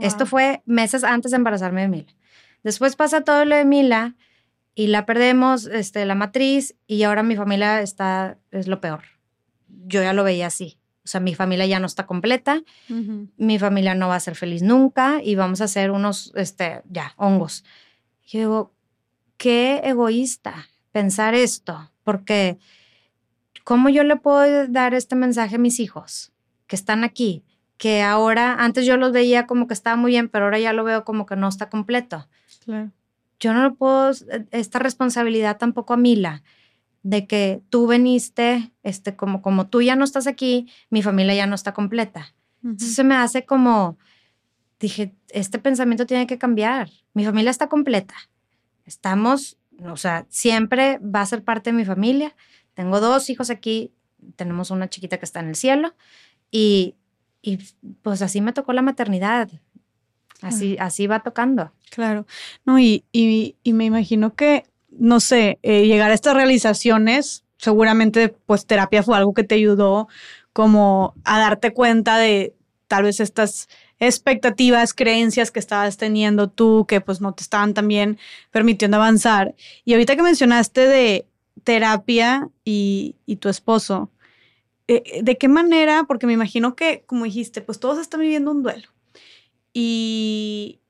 [0.00, 2.12] Esto fue meses antes de embarazarme de Mila.
[2.62, 4.14] Después pasa todo lo de Mila
[4.74, 9.02] y la perdemos, este, la matriz, y ahora mi familia está, es lo peor.
[9.68, 10.78] Yo ya lo veía así.
[11.04, 12.62] O sea, mi familia ya no está completa,
[13.36, 17.12] mi familia no va a ser feliz nunca y vamos a ser unos, este, ya,
[17.16, 17.64] hongos.
[18.24, 18.72] Yo digo,
[19.36, 22.58] qué egoísta pensar esto, porque
[23.64, 26.32] ¿cómo yo le puedo dar este mensaje a mis hijos
[26.68, 27.42] que están aquí?
[27.78, 30.84] Que ahora, antes yo los veía como que estaba muy bien, pero ahora ya lo
[30.84, 32.28] veo como que no está completo.
[33.40, 34.12] Yo no lo puedo,
[34.52, 36.42] esta responsabilidad tampoco a Mila,
[37.02, 41.46] de que tú veniste, este, como, como tú ya no estás aquí, mi familia ya
[41.46, 42.34] no está completa.
[42.62, 43.98] Entonces se me hace como,
[44.78, 46.90] dije, este pensamiento tiene que cambiar.
[47.12, 48.14] Mi familia está completa.
[48.84, 52.36] Estamos, o sea, siempre va a ser parte de mi familia.
[52.74, 53.92] Tengo dos hijos aquí,
[54.36, 55.94] tenemos una chiquita que está en el cielo
[56.52, 56.94] y,
[57.42, 57.58] y
[58.02, 59.50] pues así me tocó la maternidad.
[60.42, 61.72] Así, así va tocando.
[61.90, 62.26] Claro.
[62.64, 68.66] No, y, y, me imagino que, no sé, eh, llegar a estas realizaciones, seguramente pues
[68.66, 70.08] terapia fue algo que te ayudó
[70.52, 72.54] como a darte cuenta de
[72.88, 73.68] tal vez estas
[74.00, 78.18] expectativas, creencias que estabas teniendo tú que pues no te estaban también
[78.50, 79.54] permitiendo avanzar.
[79.84, 81.26] Y ahorita que mencionaste de
[81.62, 84.10] terapia y, tu esposo,
[84.88, 86.04] eh, ¿de qué manera?
[86.08, 88.88] Porque me imagino que, como dijiste, pues todos están viviendo un duelo.
[89.72, 90.80] Y,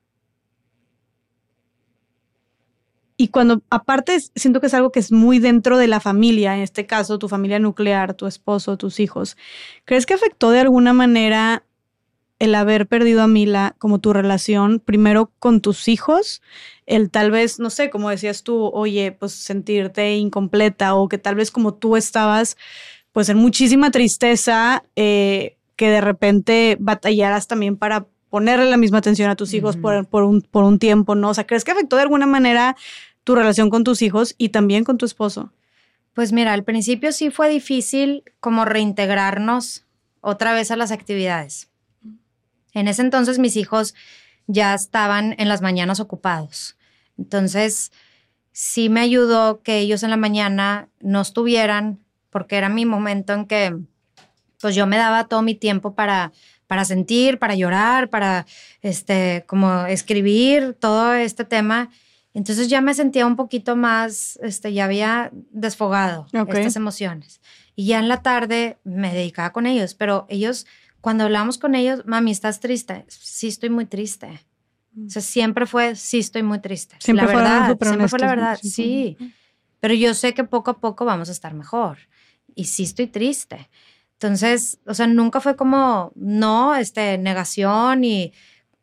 [3.17, 6.61] y cuando, aparte, siento que es algo que es muy dentro de la familia, en
[6.61, 9.37] este caso, tu familia nuclear, tu esposo, tus hijos.
[9.85, 11.63] ¿Crees que afectó de alguna manera
[12.39, 16.41] el haber perdido a Mila como tu relación primero con tus hijos,
[16.85, 21.35] el tal vez, no sé, como decías tú, oye, pues sentirte incompleta o que tal
[21.35, 22.57] vez como tú estabas
[23.13, 29.29] pues en muchísima tristeza, eh, que de repente batallaras también para ponerle la misma atención
[29.29, 31.29] a tus hijos por, por, un, por un tiempo, ¿no?
[31.29, 32.75] O sea, ¿crees que afectó de alguna manera
[33.23, 35.51] tu relación con tus hijos y también con tu esposo?
[36.13, 39.85] Pues mira, al principio sí fue difícil como reintegrarnos
[40.21, 41.69] otra vez a las actividades
[42.73, 43.93] en ese entonces mis hijos
[44.47, 46.75] ya estaban en las mañanas ocupados.
[47.17, 47.91] Entonces,
[48.51, 53.45] sí me ayudó que ellos en la mañana no estuvieran, porque era mi momento en
[53.45, 53.77] que
[54.59, 56.31] pues yo me daba todo mi tiempo para,
[56.67, 58.45] para sentir, para llorar, para
[58.81, 61.89] este, como escribir todo este tema.
[62.33, 67.41] Entonces ya me sentía un poquito más, este, ya había desfogado estas emociones.
[67.75, 70.65] Y ya en la tarde me dedicaba con ellos, pero ellos
[71.03, 73.03] cuando hablamos con ellos, mami, ¿estás triste?
[73.09, 74.39] Sí, estoy muy triste.
[75.05, 76.95] O sea, siempre fue, sí, estoy muy triste.
[76.99, 79.17] Siempre la verdad, siempre fue la verdad, sí.
[79.81, 81.97] Pero yo sé que poco a poco vamos a estar mejor.
[82.55, 83.69] Y sí estoy triste.
[84.23, 88.31] Entonces, o sea, nunca fue como, no, este, negación y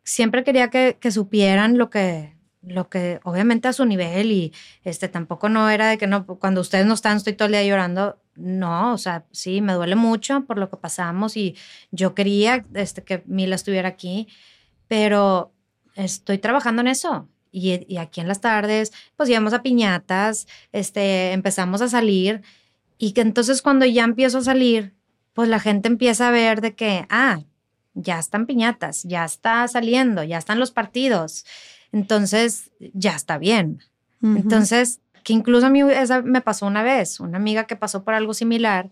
[0.03, 5.07] siempre quería que, que supieran lo que, lo que obviamente a su nivel y este
[5.07, 8.19] tampoco no era de que no cuando ustedes no están estoy todo el día llorando.
[8.35, 11.55] No o sea sí me duele mucho por lo que pasamos y
[11.89, 14.27] yo quería este que Mila estuviera aquí
[14.87, 15.53] pero
[15.95, 21.33] estoy trabajando en eso y, y aquí en las tardes pues íbamos a piñatas este
[21.33, 22.41] empezamos a salir
[22.99, 25.00] y que entonces cuando ya empiezo a salir
[25.33, 27.41] pues la gente empieza a ver de que ah
[27.93, 31.45] ya están piñatas ya está saliendo ya están los partidos
[31.91, 33.83] entonces, ya está bien.
[34.23, 38.13] Entonces, que incluso a mí esa me pasó una vez, una amiga que pasó por
[38.13, 38.91] algo similar,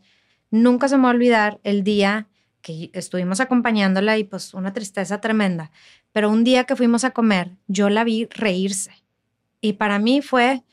[0.49, 2.27] nunca se me va a olvidar el día
[2.61, 5.71] que estuvimos acompañándola y pues una tristeza tremenda,
[6.11, 8.91] pero un día que fuimos a comer, yo la vi reírse.
[9.61, 10.63] Y para mí fue,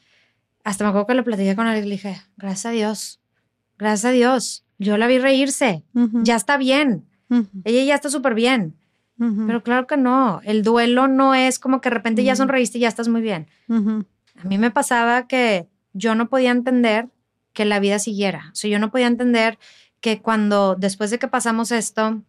[0.64, 3.21] hasta me acuerdo que lo platiqué con ella y le dije, gracias a Dios,
[3.79, 5.83] gracias a Dios, yo la vi reírse,
[6.22, 7.05] ya está bien,
[7.64, 8.74] ella ya está súper bien.
[9.18, 12.83] Pero claro que no, el duelo no es como que de repente ya sonreíste y
[12.83, 13.47] ya estás muy bien.
[13.70, 17.09] A mí me pasaba que yo no podía entender
[17.55, 18.51] que la vida siguiera.
[18.53, 19.59] O sea, yo no podía entender
[20.01, 22.22] que cuando después de que pasamos esto,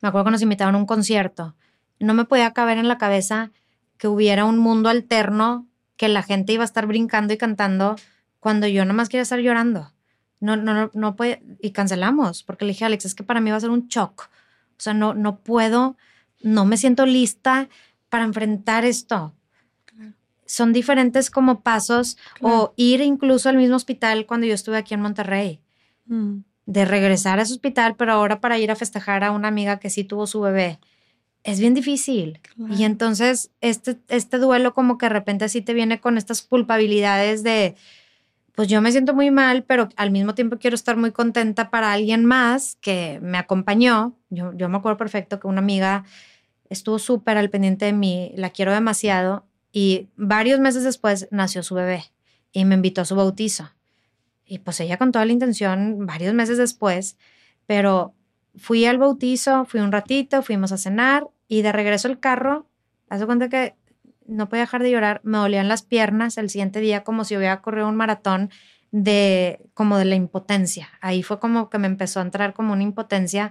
[0.00, 1.54] me acuerdo que nos invitaron a un concierto,
[2.00, 3.52] no me podía caber en la cabeza
[3.98, 5.66] que hubiera un mundo alterno
[5.96, 7.96] que la gente iba a estar brincando y cantando
[8.40, 9.92] cuando yo nomás quería estar llorando.
[10.40, 13.40] No, no, no, no puede, y cancelamos, porque le dije a Alex, es que para
[13.40, 14.28] mí va a ser un shock.
[14.76, 15.96] O sea, no, no puedo
[16.42, 17.68] no me siento lista
[18.08, 19.34] para enfrentar esto.
[20.46, 25.02] Son diferentes como pasos o ir incluso al mismo hospital cuando yo estuve aquí en
[25.02, 25.60] Monterrey.
[26.06, 26.38] Mm.
[26.64, 29.90] De regresar a ese hospital, pero ahora para ir a festejar a una amiga que
[29.90, 30.78] sí tuvo su bebé.
[31.44, 32.40] Es bien difícil.
[32.76, 37.42] Y entonces este, este duelo como que de repente así te viene con estas culpabilidades
[37.42, 37.74] de,
[38.58, 41.92] pues yo me siento muy mal, pero al mismo tiempo quiero estar muy contenta para
[41.92, 44.16] alguien más que me acompañó.
[44.30, 46.04] Yo, me acuerdo perfecto que una amiga
[46.68, 51.76] estuvo súper al pendiente de mí, la quiero demasiado y varios meses después nació su
[51.76, 52.06] bebé
[52.50, 53.70] y me invitó a su bautizo.
[54.44, 57.16] Y pues ella con toda la intención, varios meses después,
[57.64, 58.12] pero
[58.56, 62.66] fui al bautizo, fui un ratito, fuimos a cenar y de regreso al carro,
[63.08, 63.76] hace cuenta que
[64.28, 67.60] no podía dejar de llorar, me dolían las piernas el siguiente día como si hubiera
[67.60, 68.50] corrido un maratón
[68.90, 70.88] de como de la impotencia.
[71.00, 73.50] Ahí fue como que me empezó a entrar como una impotencia.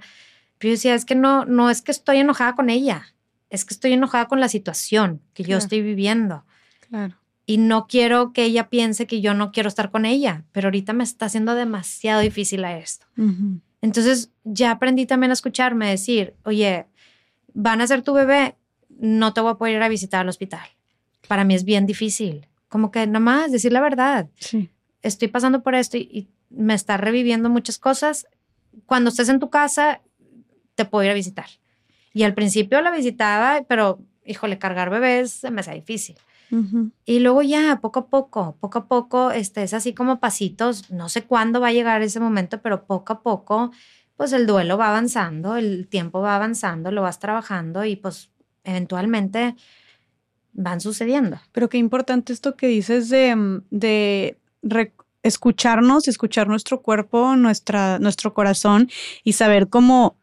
[0.57, 3.13] Pero yo decía, es que no, no es que estoy enojada con ella,
[3.49, 6.45] es que estoy enojada con la situación que yo estoy viviendo.
[6.89, 7.15] Claro.
[7.45, 10.93] Y no quiero que ella piense que yo no quiero estar con ella, pero ahorita
[10.93, 13.05] me está haciendo demasiado difícil a esto.
[13.81, 16.87] Entonces ya aprendí también a escucharme decir, oye,
[17.53, 18.57] van a ser tu bebé,
[18.99, 20.67] no te voy a poder ir a visitar al hospital.
[21.27, 22.47] Para mí es bien difícil.
[22.69, 24.27] Como que nada más decir la verdad.
[24.35, 24.69] Sí.
[25.01, 28.25] Estoy pasando por esto y, me está reviviendo muchas cosas.
[28.85, 29.99] Cuando estés en tu casa,
[30.75, 31.47] te puedo ir a visitar.
[32.13, 36.15] Y al principio la visitaba, pero híjole, cargar bebés se me hacía difícil.
[37.03, 41.09] Y luego ya, poco a poco, poco a poco, este, es así como pasitos, no
[41.09, 43.71] sé cuándo va a llegar ese momento, pero poco a poco
[44.17, 48.31] pues el duelo va avanzando, el tiempo va avanzando, lo vas trabajando y pues
[48.67, 49.55] eventualmente
[50.53, 51.39] van sucediendo.
[51.51, 54.37] Pero qué importante esto que dices de, mm, de
[55.23, 58.89] escucharnos, escuchar nuestro cuerpo, nuestra, nuestro corazón
[59.23, 60.17] y saber cómo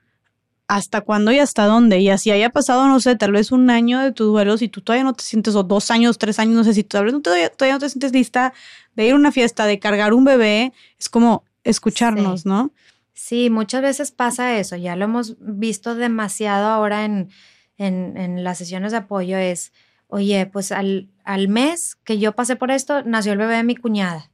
[0.66, 2.00] hasta cuándo y hasta dónde.
[2.00, 4.80] Y así haya pasado, no sé, tal vez un año de tu duelo, si tú
[4.80, 7.50] todavía no te sientes, o dos años, tres años, no sé, si tal vez todavía,
[7.50, 8.52] todavía no te sientes lista
[8.94, 12.72] de ir a una fiesta, de cargar un bebé, es como escucharnos, ¿no?
[13.12, 17.30] Sí, muchas veces pasa eso, ya lo hemos visto demasiado ahora en,
[17.78, 19.72] en, las sesiones de apoyo, es,
[20.08, 23.76] oye, pues al, al mes que yo pasé por esto, nació el bebé de mi
[23.76, 24.30] cuñada.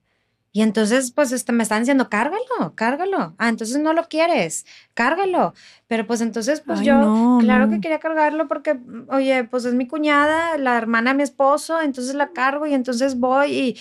[0.53, 3.34] Y entonces, pues, este, me están diciendo, cárgalo, cárgalo.
[3.38, 5.55] Ah, entonces no lo quieres, cárgalo.
[5.86, 8.78] Pero pues entonces, pues yo, claro que quería cargarlo porque,
[9.09, 13.18] oye, pues es mi cuñada, la hermana de mi esposo, entonces la cargo y entonces
[13.18, 13.76] voy y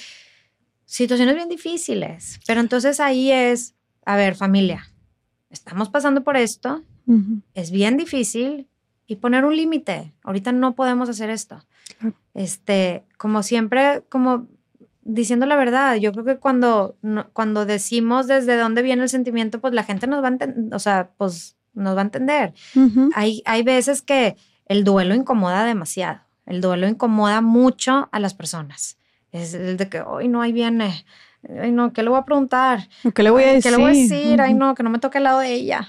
[0.85, 2.39] situaciones bien difíciles.
[2.45, 3.73] Pero entonces ahí es,
[4.05, 4.91] a ver, familia,
[5.49, 6.83] estamos pasando por esto,
[7.55, 8.67] es bien difícil
[9.09, 10.13] y poner un límite.
[10.23, 11.65] Ahorita no podemos hacer esto.
[12.35, 14.47] Este, como siempre, como
[15.01, 16.95] diciendo la verdad, yo creo que cuando,
[17.33, 20.77] cuando decimos desde dónde viene el sentimiento, pues la gente nos va a entender, o
[20.77, 22.53] sea, pues nos va a entender.
[23.15, 24.37] hay, hay veces que
[24.67, 28.99] el duelo incomoda demasiado, el duelo incomoda mucho a las personas.
[29.31, 31.03] Es el de que, hoy no, ahí viene,
[31.59, 32.87] ay no, ¿qué le voy a preguntar?
[33.15, 33.63] ¿Qué le voy a decir?
[33.63, 34.39] ¿Qué le voy a decir?
[34.39, 35.87] Ay no, que no me toque el lado de ella.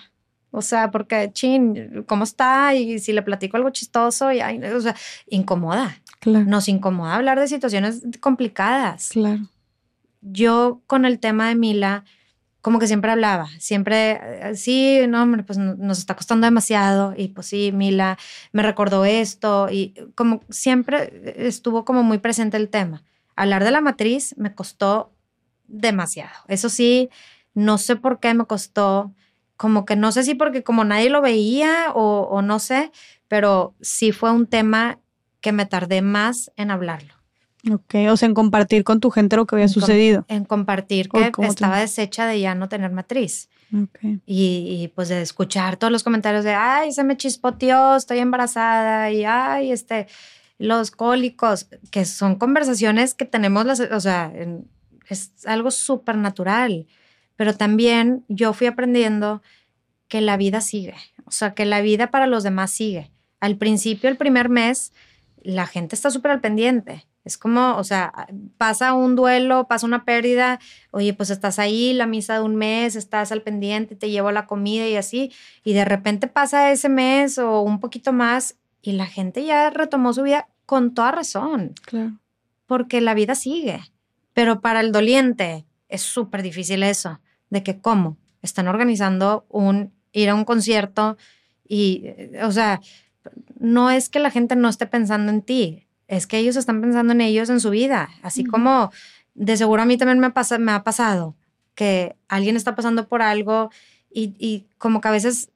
[0.51, 2.74] O sea, porque, chin, ¿cómo está?
[2.74, 4.96] Y si le platico algo chistoso, y, ay, o sea,
[5.28, 6.01] incomoda.
[6.24, 9.11] Nos incomoda hablar de situaciones complicadas.
[9.11, 9.40] Claro.
[10.20, 12.05] Yo con el tema de Mila,
[12.61, 17.28] como que siempre hablaba, siempre, eh, sí, no, hombre, pues nos está costando demasiado y
[17.28, 18.18] pues sí, Mila
[18.53, 23.03] me recordó esto y como siempre estuvo como muy presente el tema.
[23.34, 25.14] Hablar de la matriz me costó
[25.68, 26.36] demasiado.
[26.48, 27.09] Eso sí,
[27.55, 29.14] no sé por qué me costó,
[29.61, 32.92] como que no sé si porque como nadie lo veía o, o no sé,
[33.28, 35.00] pero sí fue un tema
[35.42, 37.12] que me tardé más en hablarlo.
[37.70, 40.24] Ok, o sea, en compartir con tu gente lo que había sucedido.
[40.28, 43.50] en compartir que estaba deshecha de ya no tener matriz.
[43.70, 44.22] Okay.
[44.24, 49.26] Y, pues de escuchar todos los comentarios de, ay, se me chispoteó, estoy embarazada, y
[49.26, 50.06] ay, este,
[50.56, 54.32] los cólicos, que son conversaciones que tenemos, las, o sea,
[55.11, 56.86] es algo súper natural.
[57.41, 59.41] Pero también yo fui aprendiendo
[60.09, 63.11] que la vida sigue, o sea, que la vida para los demás sigue.
[63.41, 64.93] Al principio, el primer mes,
[65.41, 67.07] la gente está súper al pendiente.
[67.24, 68.28] Es como, o sea,
[68.59, 70.61] pasa un duelo, pasa una pérdida,
[70.91, 74.45] oye, pues estás ahí, la misa de un mes, estás al pendiente, te llevo la
[74.45, 75.32] comida y así,
[75.64, 80.12] y de repente pasa ese mes o un poquito más y la gente ya retomó
[80.12, 81.72] su vida con toda razón.
[81.86, 82.18] Claro.
[82.66, 83.80] Porque la vida sigue.
[84.34, 87.18] Pero para el doliente es súper difícil eso,
[87.51, 91.16] de que cómo están organizando un ir a un concierto
[91.66, 92.80] y, eh, o sea,
[93.59, 97.12] no es que la gente no esté pensando en ti, es que ellos están pensando
[97.12, 98.90] en ellos en su vida, así como
[99.34, 101.36] de seguro a mí también me, pasa, me ha pasado
[101.74, 103.70] que alguien está pasando por algo
[104.12, 105.51] y, y como que a veces,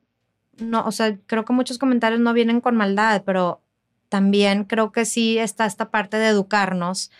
[0.58, 3.60] no, o sea, creo que muchos comentarios no vienen con maldad, pero
[4.08, 7.10] también creo que sí está esta parte de educarnos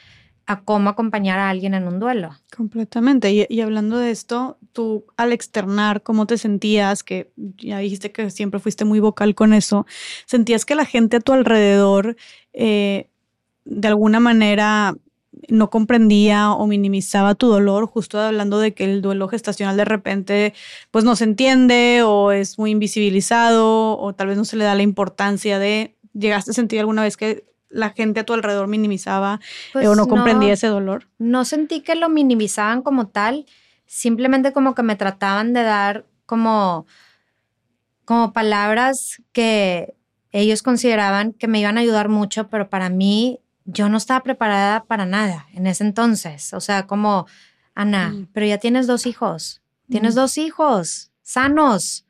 [0.47, 2.31] a cómo acompañar a alguien en un duelo.
[2.55, 3.47] Completamente.
[3.49, 8.61] Y, hablando de esto, tú al externar cómo te sentías, que ya dijiste que siempre
[8.61, 9.87] fuiste muy vocal con eso,
[10.27, 12.17] sentías que la gente a tu alrededor
[12.53, 13.09] eh,
[13.65, 14.95] de alguna manera
[15.49, 20.55] no comprendía o minimizaba tu dolor, justo hablando de que el duelo gestacional de repente
[20.91, 24.75] pues no se entiende o es muy invisibilizado o tal vez no se le da
[24.75, 27.45] la importancia de, ¿llegaste a sentir alguna vez que
[27.75, 29.41] la gente a tu alrededor minimizaba
[29.75, 31.09] eh, o pues no comprendía ese dolor?
[31.19, 33.47] No sentí que lo minimizaban como tal,
[33.87, 36.87] simplemente como que me trataban de dar como,
[38.05, 39.95] como palabras que
[40.33, 44.85] ellos consideraban que me iban a ayudar mucho, pero para mí yo no estaba preparada
[44.85, 46.53] para nada en ese entonces.
[46.55, 47.27] O sea, como,
[47.75, 48.29] Ana, mm.
[48.33, 50.17] pero ya tienes dos hijos, tienes mm.
[50.17, 52.05] dos hijos sanos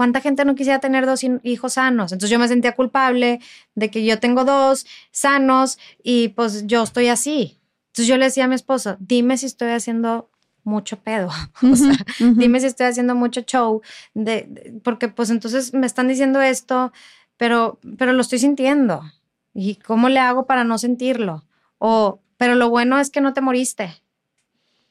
[0.00, 2.10] ¿Cuánta gente no quisiera tener dos hijos sanos?
[2.10, 3.38] Entonces yo me sentía culpable
[3.74, 7.58] de que yo tengo dos sanos y pues yo estoy así.
[7.88, 10.30] Entonces yo le decía a mi esposo, dime si estoy haciendo
[10.64, 11.28] mucho pedo,
[11.70, 13.82] o sea, dime si estoy haciendo mucho show,
[14.14, 16.94] de, porque pues entonces me están diciendo esto,
[17.36, 19.02] pero, pero lo estoy sintiendo.
[19.52, 21.44] ¿Y cómo le hago para no sentirlo?
[21.76, 24.02] O, pero lo bueno es que no te moriste.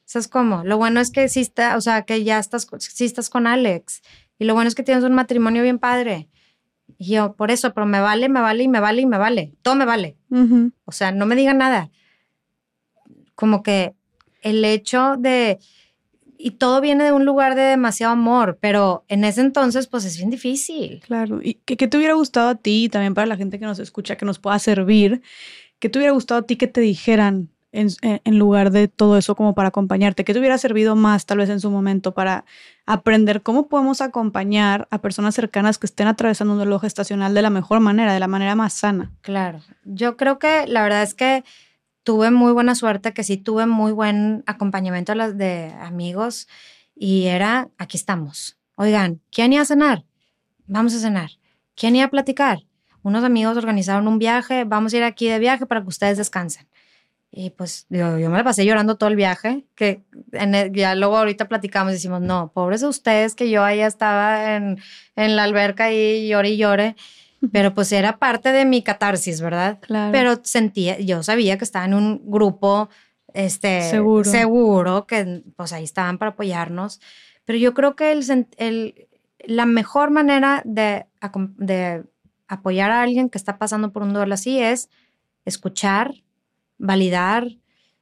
[0.05, 0.63] ¿Sabes cómo?
[0.63, 4.03] Lo bueno es que sí está, o sea, que ya estás, sí estás con Alex
[4.39, 6.29] y lo bueno es que tienes un matrimonio bien padre.
[6.97, 9.53] Y yo, por eso, pero me vale, me vale y me vale y me vale.
[9.61, 10.17] Todo me vale.
[10.85, 11.91] O sea, no me digan nada.
[13.35, 13.93] Como que
[14.41, 15.59] el hecho de,
[16.37, 20.17] y todo viene de un lugar de demasiado amor, pero en ese entonces pues es
[20.17, 21.01] bien difícil.
[21.05, 23.79] Claro, y que, te hubiera gustado a ti y también para la gente que nos
[23.79, 25.21] escucha, que nos pueda servir,
[25.79, 29.53] que te hubiera gustado a ti que te dijeran en, lugar de todo eso como
[29.53, 30.23] para acompañarte?
[30.23, 32.45] ¿Qué te hubiera servido más tal vez en su momento para
[32.85, 37.49] aprender cómo podemos acompañar a personas cercanas que estén atravesando un duelo gestacional de la
[37.49, 39.11] mejor manera, de la manera más sana?
[39.21, 41.43] Claro, yo creo que la verdad es que
[42.03, 46.47] tuve muy buena suerte, que sí tuve muy buen acompañamiento de amigos
[46.95, 48.57] y era, aquí estamos.
[48.75, 50.05] Oigan, ¿quién iba a cenar?
[50.65, 51.31] Vamos a cenar.
[51.75, 52.59] ¿Quién iba a platicar?
[53.01, 56.67] Unos amigos organizaron un viaje, vamos a ir aquí de viaje para que ustedes descansen.
[57.31, 60.01] Y pues yo, yo me la pasé llorando todo el viaje, que
[60.71, 64.79] ya luego ahorita platicamos y decimos, no, pobres de ustedes que yo ahí estaba en,
[65.15, 66.95] en la alberca y llore y llore
[67.51, 69.79] pero pues era parte de mi catarsis, ¿verdad?
[69.81, 70.11] Claro.
[70.11, 72.89] Pero sentía, yo sabía que estaba en un grupo
[73.33, 74.29] este, seguro.
[74.29, 76.99] seguro, que pues ahí estaban para apoyarnos,
[77.45, 79.07] pero yo creo que el, el,
[79.45, 81.05] la mejor manera de,
[81.57, 82.03] de
[82.47, 84.89] apoyar a alguien que está pasando por un duelo así es
[85.45, 86.13] escuchar,
[86.79, 87.47] validar,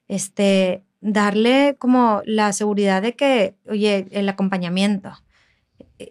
[0.07, 5.11] este, darle como la seguridad de que, oye, el acompañamiento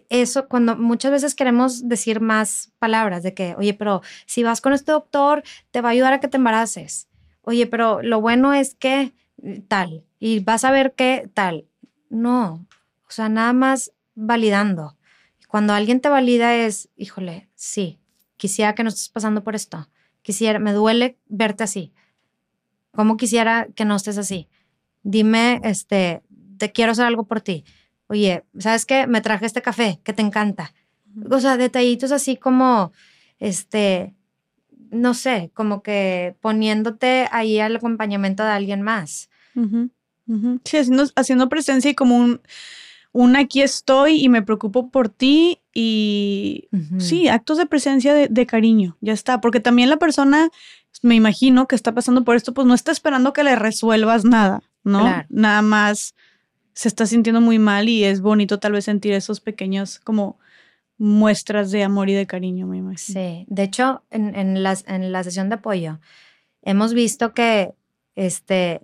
[0.09, 4.73] eso cuando muchas veces queremos decir más palabras de que, oye, pero si vas con
[4.73, 7.07] este doctor, te va a ayudar a que te embaraces.
[7.41, 9.13] Oye, pero lo bueno es que
[9.43, 11.65] eh, tal, y vas a ver que tal.
[12.09, 12.65] No,
[13.07, 14.97] o sea, nada más validando.
[15.47, 17.99] Cuando alguien te valida es, híjole, sí,
[18.35, 19.89] quisiera que no estés pasando por esto.
[20.21, 21.93] Quisiera, me duele verte así.
[22.97, 24.49] ¿Cómo quisiera que no estés así?
[25.03, 26.21] Dime, este,
[26.57, 27.63] te quiero hacer algo por ti
[28.07, 29.07] oye, ¿sabes qué?
[29.07, 30.73] Me traje este café que te encanta.
[31.29, 32.91] O sea, detallitos así como,
[33.39, 34.13] este,
[34.91, 39.29] no sé, como que poniéndote ahí al acompañamiento de alguien más.
[40.63, 40.77] Sí,
[41.15, 42.41] haciendo, presencia y como un,
[43.13, 46.67] un aquí estoy y me preocupo por ti y
[46.99, 50.49] sí, actos de presencia de, de, cariño, ya está, porque también la persona,
[51.01, 54.63] me imagino que está pasando por esto, pues no está esperando que le resuelvas nada,
[54.83, 55.25] ¿no?
[55.29, 56.15] Nada más
[56.73, 60.37] se está sintiendo muy mal y es bonito tal vez sentir esos pequeños como
[60.97, 63.19] muestras de amor y de cariño, me imagino.
[63.19, 65.99] Sí, de hecho, en, en, en la sesión de apoyo
[66.61, 67.73] hemos visto que
[68.15, 68.81] este,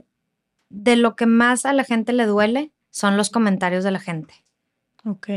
[0.70, 4.34] de lo que más a la gente le duele son los comentarios de la gente.
[5.06, 5.30] Ok.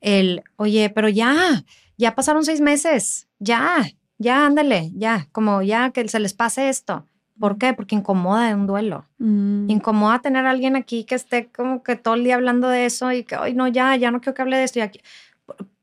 [0.00, 1.64] El, oye, pero ya,
[1.96, 3.84] ya pasaron seis meses, ya,
[4.22, 7.04] ya, ándale, ya, como ya que se les pase esto.
[7.38, 7.74] ¿Por qué?
[7.74, 9.06] Porque incomoda en un duelo.
[9.18, 9.68] Mm.
[9.68, 13.10] Incomoda tener a alguien aquí que esté como que todo el día hablando de eso
[13.12, 14.78] y que, ay, no, ya, ya no quiero que hable de esto.
[14.78, 15.00] Y aquí.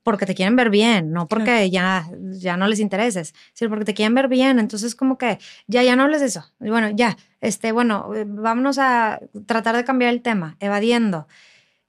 [0.04, 3.94] Porque te quieren ver bien, no porque ya, ya no les intereses, sino porque te
[3.94, 4.58] quieren ver bien.
[4.58, 5.38] Entonces, como que
[5.68, 6.46] ya, ya no hables de eso.
[6.62, 11.28] Y bueno, ya, este, bueno, eh, vámonos a tratar de cambiar el tema, evadiendo.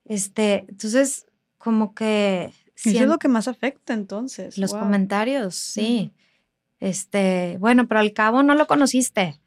[0.05, 1.27] Este, entonces,
[1.59, 2.53] como que.
[2.75, 4.59] Eso es lo que más afecta entonces.
[4.59, 6.13] Los comentarios, sí.
[6.81, 9.39] Este, bueno, pero al cabo no lo conociste.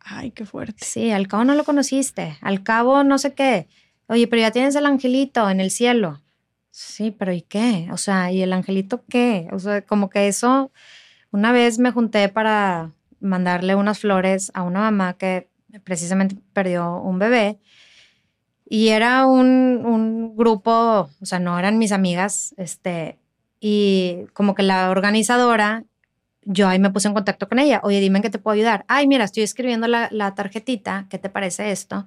[0.00, 0.84] Ay, qué fuerte.
[0.84, 3.68] Sí, al cabo no lo conociste, al cabo no sé qué.
[4.06, 6.22] Oye, pero ya tienes el angelito en el cielo.
[6.70, 7.88] Sí, pero ¿y qué?
[7.92, 9.48] O sea, ¿y el angelito qué?
[9.52, 10.70] O sea, como que eso,
[11.30, 15.48] una vez me junté para mandarle unas flores a una mamá que
[15.84, 17.58] precisamente perdió un bebé
[18.70, 23.18] y era un, un grupo, o sea, no eran mis amigas, este,
[23.60, 25.84] y como que la organizadora
[26.50, 27.80] yo ahí me puse en contacto con ella.
[27.84, 28.86] Oye, dime en qué te puedo ayudar.
[28.88, 31.06] Ay, mira, estoy escribiendo la, la tarjetita.
[31.10, 32.06] ¿Qué te parece esto?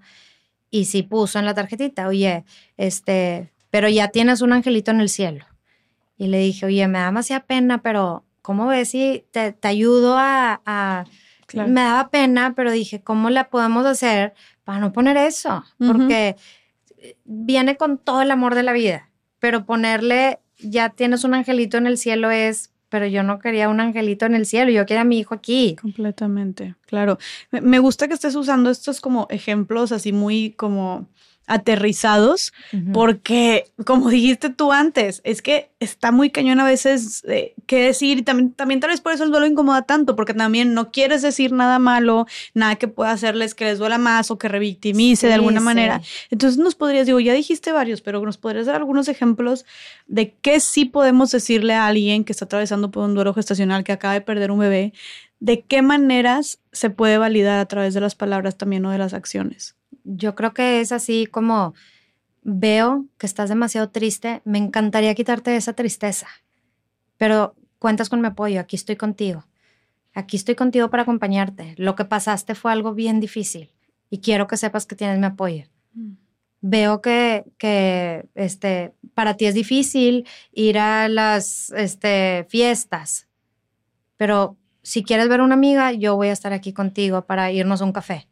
[0.71, 2.43] Y sí puso en la tarjetita, oye,
[2.77, 5.45] este, pero ya tienes un angelito en el cielo.
[6.17, 10.17] Y le dije, oye, me da demasiada pena, pero ¿cómo ves si te, te ayudo
[10.17, 10.61] a...
[10.65, 11.05] a...
[11.53, 15.65] Me daba pena, pero dije, ¿cómo la podemos hacer para no poner eso?
[15.77, 16.37] Porque
[17.25, 19.09] viene con todo el amor de la vida,
[19.39, 23.79] pero ponerle, ya tienes un angelito en el cielo es pero yo no quería un
[23.79, 25.77] angelito en el cielo, yo quería a mi hijo aquí.
[25.81, 27.17] Completamente, claro.
[27.49, 31.07] Me gusta que estés usando estos como ejemplos así muy como
[31.47, 32.53] aterrizados,
[32.93, 38.19] porque como dijiste tú antes, es que está muy cañón a veces eh, qué decir
[38.19, 41.21] y también, también tal vez por eso el duelo incomoda tanto, porque también no quieres
[41.21, 45.33] decir nada malo, nada que pueda hacerles que les duela más o que revictimice de
[45.33, 46.01] alguna manera.
[46.29, 49.65] Entonces nos podrías, digo, ya dijiste varios, pero nos podrías dar algunos ejemplos
[50.07, 53.91] de qué sí podemos decirle a alguien que está atravesando por un duelo gestacional, que
[53.91, 54.93] acaba de perder un bebé,
[55.39, 59.13] de qué maneras se puede validar a través de las palabras también o de las
[59.13, 61.73] acciones yo creo que es así como
[62.43, 66.27] veo que estás demasiado triste, me encantaría quitarte esa tristeza,
[67.17, 69.45] pero cuentas con mi apoyo, aquí estoy contigo.
[70.13, 71.73] Aquí estoy contigo para acompañarte.
[71.77, 73.71] Lo que pasaste fue algo bien difícil
[74.09, 75.65] y quiero que sepas que tienes mi apoyo.
[75.93, 76.13] Mm.
[76.61, 83.27] veo que, que este, para ti es difícil ir a las este, fiestas,
[84.15, 87.81] pero si quieres ver a una amiga, yo voy a estar aquí contigo para irnos
[87.81, 88.27] a un café,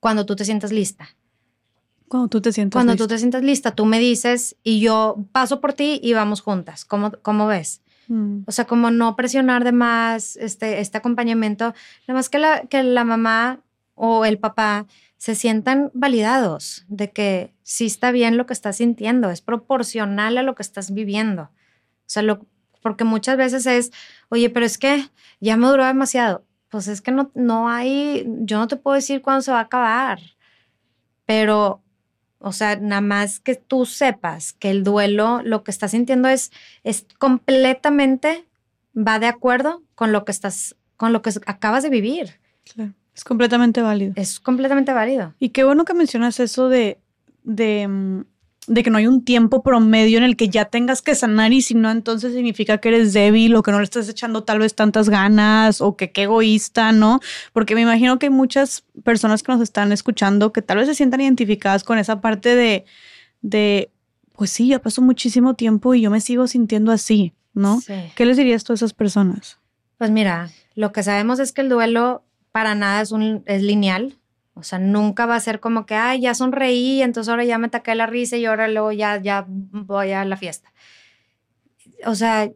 [0.00, 1.08] cuando tú te sientas lista.
[2.08, 3.04] Cuando tú te sientas Cuando lista.
[3.04, 6.84] tú te sientas lista, tú me dices y yo paso por ti y vamos juntas.
[6.84, 7.82] ¿Cómo, cómo ves?
[8.08, 11.74] Mm, O sea, como no presionar de más este, este acompañamiento,
[12.06, 13.60] nada más que la, que la mamá
[13.94, 14.86] o el papá
[15.16, 20.42] se sientan validados de que sí está bien lo que estás sintiendo, es proporcional a
[20.44, 21.42] lo que estás viviendo.
[21.42, 22.46] O sea, lo,
[22.82, 23.90] porque muchas veces es,
[24.28, 25.08] oye, pero es que
[25.40, 26.44] ya me duró demasiado.
[26.68, 29.62] Pues es que no, no hay, yo no te puedo decir cuándo se va a
[29.62, 30.20] acabar,
[31.24, 31.82] pero,
[32.38, 36.52] o sea, nada más que tú sepas que el duelo, lo que estás sintiendo es,
[36.84, 38.46] es completamente,
[38.96, 42.40] va de acuerdo con lo que estás, con lo que acabas de vivir.
[42.72, 42.92] claro.
[43.16, 44.12] Es completamente válido.
[44.14, 45.34] Es completamente válido.
[45.38, 47.00] Y qué bueno que mencionas eso de,
[47.44, 48.24] de, mm,
[48.66, 51.62] de que no hay un tiempo promedio en el que ya tengas que sanar y
[51.62, 54.74] si no, entonces significa que eres débil o que no le estás echando tal vez
[54.74, 57.20] tantas ganas o que qué egoísta, ¿no?
[57.52, 60.94] Porque me imagino que hay muchas personas que nos están escuchando que tal vez se
[60.94, 62.84] sientan identificadas con esa parte de,
[63.40, 63.90] de
[64.32, 67.80] pues sí, ya pasó muchísimo tiempo y yo me sigo sintiendo así, ¿no?
[67.80, 67.94] Sí.
[68.14, 69.58] ¿Qué les dirías tú a esas personas?
[69.98, 72.22] Pues mira, lo que sabemos es que el duelo
[72.52, 74.16] para nada es, un, es lineal.
[74.56, 77.68] O sea, nunca va a ser como que, ay, ya sonreí, entonces ahora ya me
[77.68, 80.72] taqué la risa y ahora luego ya, ya voy a la fiesta.
[82.04, 82.50] O sea,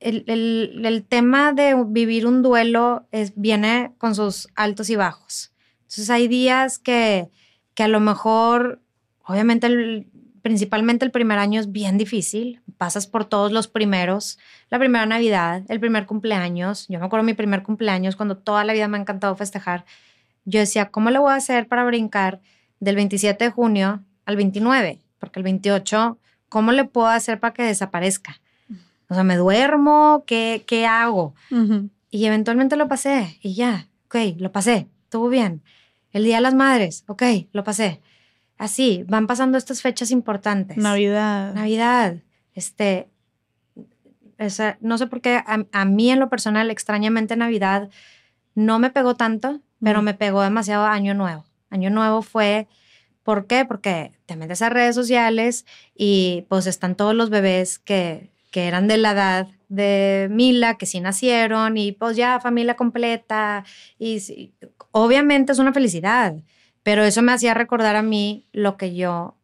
[0.00, 5.52] el, el- tema de vivir un duelo es, viene con sus altos y bajos.
[5.82, 7.30] Entonces hay días que,
[7.74, 8.80] que a lo mejor,
[9.26, 10.06] obviamente,
[10.42, 12.60] principalmente el primer año es bien difícil.
[12.76, 14.38] Pasas por todos los primeros.
[14.70, 16.86] La primera Navidad, el primer cumpleaños.
[16.88, 19.84] Yo me acuerdo mi primer cumpleaños cuando toda la vida me ha encantado festejar.
[20.44, 22.40] Yo decía, ¿cómo le voy a hacer para brincar
[22.80, 25.00] del 27 de junio al 29?
[25.18, 26.18] Porque el 28,
[26.48, 28.40] ¿cómo le puedo hacer para que desaparezca?
[29.08, 30.24] O sea, ¿me duermo?
[30.26, 31.34] ¿Qué, qué hago?
[32.10, 35.62] Y eventualmente lo pasé y ya, ok, lo pasé, estuvo bien.
[36.12, 37.22] El Día de las Madres, ok,
[37.52, 38.00] lo pasé.
[38.56, 40.76] Así, van pasando estas fechas importantes.
[40.76, 41.54] Navidad.
[41.54, 42.16] Navidad,
[42.54, 43.08] este,
[44.38, 47.88] esa- no sé por qué a, a mí en lo personal, extrañamente Navidad
[48.54, 51.44] no me pegó tanto, pero me pegó demasiado Año Nuevo.
[51.70, 52.68] Año Nuevo fue,
[53.22, 53.64] ¿por qué?
[53.64, 58.86] Porque te metes a redes sociales y pues están todos los bebés que, que eran
[58.86, 63.64] de la edad de Mila, que sí nacieron y pues ya familia completa
[63.98, 64.54] y sí,
[64.92, 66.36] obviamente es una felicidad,
[66.82, 69.36] pero eso me hacía recordar a mí lo que yo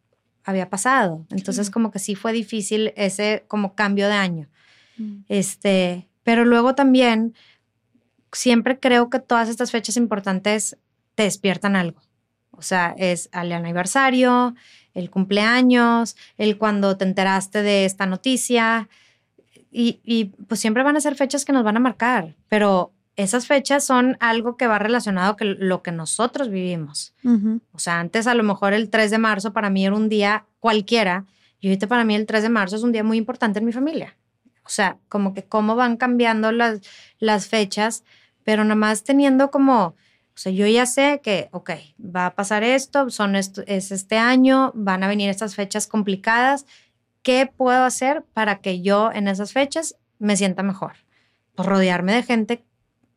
[0.43, 1.25] había pasado.
[1.29, 4.49] Entonces como que sí fue difícil ese como cambio de año.
[4.97, 5.23] Mm.
[5.27, 7.35] Este, pero luego también
[8.31, 10.77] siempre creo que todas estas fechas importantes
[11.15, 12.01] te despiertan algo.
[12.51, 14.55] O sea, es el aniversario,
[14.93, 18.89] el cumpleaños, el cuando te enteraste de esta noticia.
[19.71, 23.47] Y, y, pues siempre van a ser fechas que nos van a marcar, pero esas
[23.47, 27.13] fechas son algo que va relacionado con lo que nosotros vivimos.
[27.71, 30.45] O sea, antes a lo mejor el 3 de marzo para mí era un día
[30.59, 31.25] cualquiera
[31.59, 33.71] y ahorita para mí el 3 de marzo es un día muy importante en mi
[33.71, 34.17] familia.
[34.65, 36.81] O sea, como que cómo van cambiando las,
[37.19, 38.03] las fechas,
[38.43, 39.95] pero nada más teniendo como, o
[40.35, 41.71] sea, yo ya sé que, ok,
[42.03, 46.65] va a pasar esto, son esto, es este año, van a venir estas fechas complicadas.
[47.21, 50.93] ¿Qué puedo hacer para que yo en esas fechas me sienta mejor?
[51.55, 52.63] Pues rodearme de gente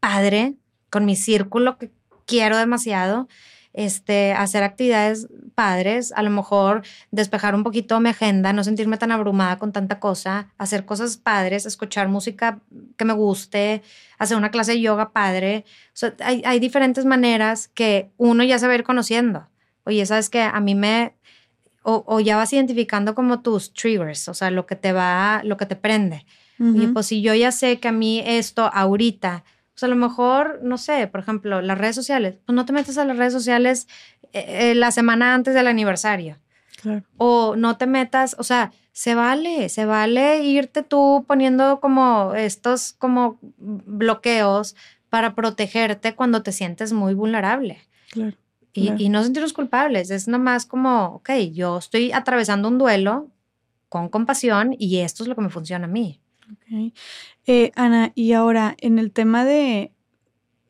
[0.01, 0.55] padre,
[0.91, 1.91] con mi círculo que
[2.27, 3.29] quiero demasiado,
[3.75, 9.13] este, hacer actividades padres, a lo mejor despejar un poquito mi agenda, no sentirme tan
[9.13, 12.61] abrumada con tanta cosa, hacer cosas padres, escuchar música
[12.97, 13.83] que me guste,
[14.19, 15.65] hacer una clase de yoga padre.
[15.89, 19.49] O sea, hay, hay diferentes maneras que uno ya se va a ir conociendo.
[19.85, 20.43] Oye, ¿sabes qué?
[20.43, 21.17] A mí me...
[21.87, 25.59] O, o ya vas identificando como tus triggers, o sea, lo que te va, lo
[25.59, 26.25] que te prende.
[26.59, 26.93] Ujú.
[26.93, 29.45] pues si yo ya sé que a mí esto ahorita,
[29.75, 32.97] pues a lo mejor, no sé, por ejemplo, las redes sociales, pues no te metes
[32.97, 33.89] a las redes sociales
[34.33, 36.39] eh, eh, la semana antes del aniversario.
[36.81, 37.03] Claro.
[37.17, 42.93] O no te metas, o sea, se vale, se vale irte tú poniendo como estos
[42.93, 44.77] como bloqueos
[45.09, 47.79] para protegerte cuando te sientes muy vulnerable.
[48.11, 48.37] Claro.
[48.73, 49.01] Y, Claro.
[49.01, 53.29] y no sentirnos culpables, es nomás como, ok, yo estoy atravesando un duelo
[53.89, 56.21] con compasión y esto es lo que me funciona a mí.
[56.53, 56.93] Ok.
[57.47, 59.93] Eh, Ana, y ahora en el tema de,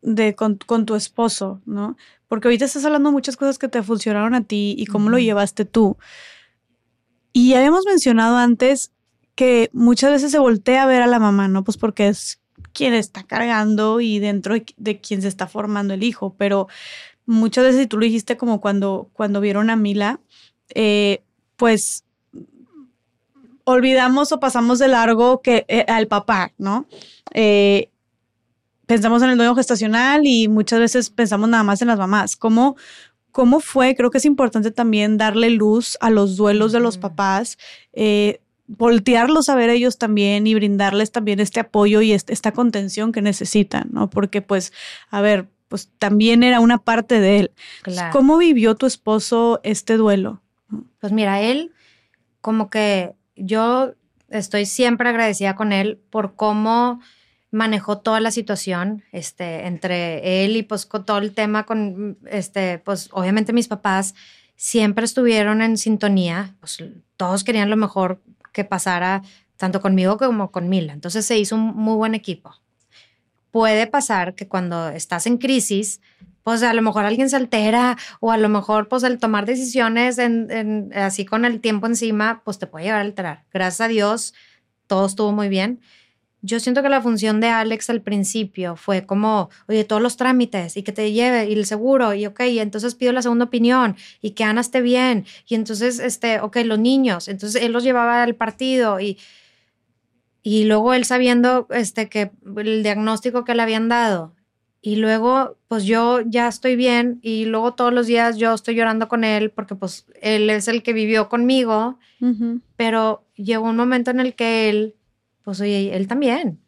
[0.02, 1.96] de con, con tu esposo, ¿no?
[2.28, 5.18] Porque ahorita estás hablando de muchas cosas que te funcionaron a ti y cómo lo
[5.18, 5.96] llevaste tú.
[7.32, 8.92] Y ya habíamos mencionado antes
[9.34, 11.64] que muchas veces se voltea a ver a la mamá, ¿no?
[11.64, 12.40] Pues porque es
[12.72, 16.34] quien está cargando y dentro de, de quien se está formando el hijo.
[16.38, 16.68] Pero
[17.26, 20.20] muchas veces, y tú lo dijiste como cuando, cuando vieron a Mila,
[20.74, 21.22] eh,
[21.56, 22.04] pues
[23.64, 26.86] olvidamos o pasamos de largo que eh, al papá, ¿no?
[27.32, 27.90] Eh,
[28.86, 32.36] pensamos en el dueño gestacional y muchas veces pensamos nada más en las mamás.
[32.36, 32.76] ¿Cómo,
[33.32, 33.96] cómo fue?
[33.96, 37.58] Creo que es importante también darle luz a los duelos de los papás,
[37.92, 43.22] eh, voltearlos a ver ellos también y brindarles también este apoyo y esta contención que
[43.22, 44.08] necesitan, ¿no?
[44.10, 44.72] Porque pues,
[45.10, 47.50] a ver, pues también era una parte de él.
[48.12, 50.40] ¿Cómo vivió tu esposo este duelo?
[51.00, 51.72] Pues mira, él
[52.40, 53.94] como que yo
[54.28, 57.00] estoy siempre agradecida con él por cómo
[57.50, 62.78] manejó toda la situación, este, entre él y pues con todo el tema con, este,
[62.80, 64.14] pues obviamente mis papás
[64.56, 66.82] siempre estuvieron en sintonía, pues
[67.16, 68.20] todos querían lo mejor
[68.52, 69.22] que pasara
[69.56, 72.52] tanto conmigo como con Mila, entonces se hizo un muy buen equipo.
[73.52, 76.00] Puede pasar que cuando estás en crisis,
[76.44, 80.18] pues a lo mejor alguien se altera o a lo mejor pues el tomar decisiones
[80.18, 83.44] en, así con el tiempo encima, pues te puede llevar a alterar.
[83.52, 84.34] Gracias a Dios,
[84.86, 85.80] todo estuvo muy bien.
[86.42, 90.76] Yo siento que la función de Alex al principio fue como, oye, todos los trámites
[90.76, 94.32] y que te lleve y el seguro y ok, entonces pido la segunda opinión y
[94.32, 98.34] que Ana esté bien y entonces, este, ok, los niños, entonces él los llevaba al
[98.34, 99.18] partido y,
[100.42, 104.34] y luego él sabiendo este, que el diagnóstico que le habían dado
[104.86, 109.08] y luego, pues yo ya estoy bien y luego todos los días yo estoy llorando
[109.08, 111.98] con él porque pues él es el que vivió conmigo,
[112.76, 114.94] pero llegó un momento en el que él,
[115.42, 116.60] pues oye, él también,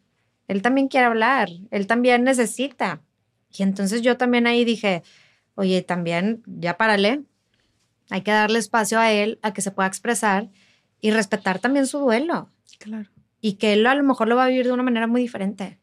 [0.47, 3.03] él también quiere hablar, él también necesita.
[3.55, 5.03] Y entonces yo también ahí dije,
[5.53, 7.21] oye, también ya párale,
[8.09, 10.49] hay que darle espacio a él a que se pueda expresar
[10.99, 12.49] y respetar también su duelo.
[12.79, 13.09] Claro.
[13.41, 15.77] Y que él a lo mejor lo va a vivir de una manera muy diferente.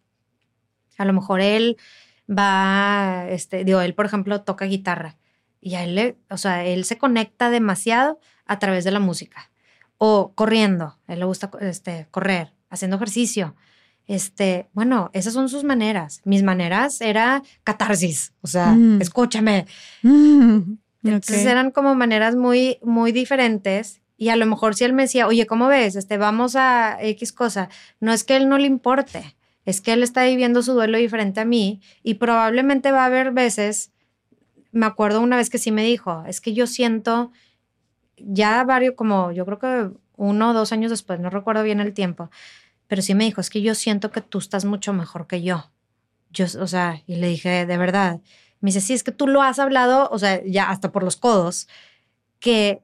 [0.99, 1.77] A lo mejor él
[2.29, 5.17] va, este, digo, él, por ejemplo, toca guitarra
[5.61, 9.51] y a él, le, o sea, él se conecta demasiado a través de la música
[9.99, 13.55] o corriendo, a él le gusta este, correr, haciendo ejercicio.
[14.07, 16.21] Este, bueno, esas son sus maneras.
[16.25, 19.01] Mis maneras era catarsis, o sea, mm.
[19.01, 19.67] escúchame.
[20.03, 20.75] Mm,
[21.05, 24.03] Entonces eran como maneras muy, muy diferentes.
[24.17, 25.97] Y a lo mejor si él me decía, oye, ¿cómo ves?
[25.97, 27.71] Este, vamos a X cosa.
[28.01, 31.41] No es que él no le importe, es que él está viviendo su duelo diferente
[31.41, 33.93] a mí y probablemente va a haber veces,
[34.73, 37.33] me acuerdo una vez que sí me dijo, es que yo siento
[38.17, 41.95] ya varios, como yo creo que uno o dos años después, no recuerdo bien el
[41.95, 42.31] tiempo,
[42.87, 45.71] pero sí me dijo, es que yo siento que tú estás mucho mejor que yo.
[46.31, 48.21] Yo, o sea, y le dije, de verdad.
[48.61, 51.17] Me dice, sí, es que tú lo has hablado, o sea, ya hasta por los
[51.17, 51.69] codos,
[52.41, 52.83] que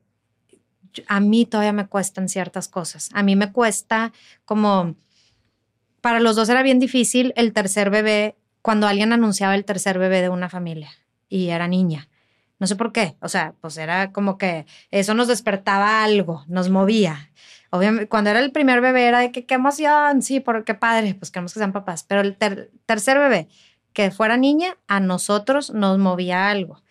[1.06, 3.10] a mí todavía me cuestan ciertas cosas.
[3.12, 4.12] A mí me cuesta
[4.44, 4.96] como
[6.00, 10.20] para los dos era bien difícil el tercer bebé cuando alguien anunciaba el tercer bebé
[10.20, 10.90] de una familia
[11.28, 12.08] y era niña.
[12.58, 16.68] No sé por qué, o sea, pues era como que eso nos despertaba algo, nos
[16.68, 17.30] movía.
[17.70, 21.30] Obviamente, cuando era el primer bebé era de qué emoción, sí, por qué padre, pues
[21.30, 22.04] queremos que sean papás.
[22.06, 22.36] Pero el
[22.84, 23.48] tercer bebé,
[23.94, 26.82] que fuera niña, a nosotros nos movía algo.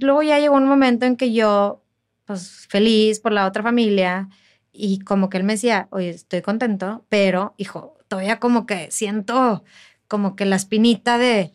[0.00, 1.82] luego ya llegó un momento en que yo,
[2.26, 4.28] pues feliz por la otra familia,
[4.72, 9.64] y como que él me decía, oye, estoy contento, pero hijo, todavía como que siento
[10.08, 11.52] como que la espinita de...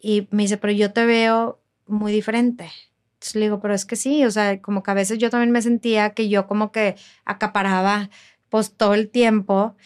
[0.00, 2.70] Y me dice, pero yo te veo muy diferente.
[3.14, 5.50] Entonces le digo, pero es que sí, o sea, como que a veces yo también
[5.50, 8.10] me sentía que yo como que acaparaba
[8.50, 9.76] pues todo el tiempo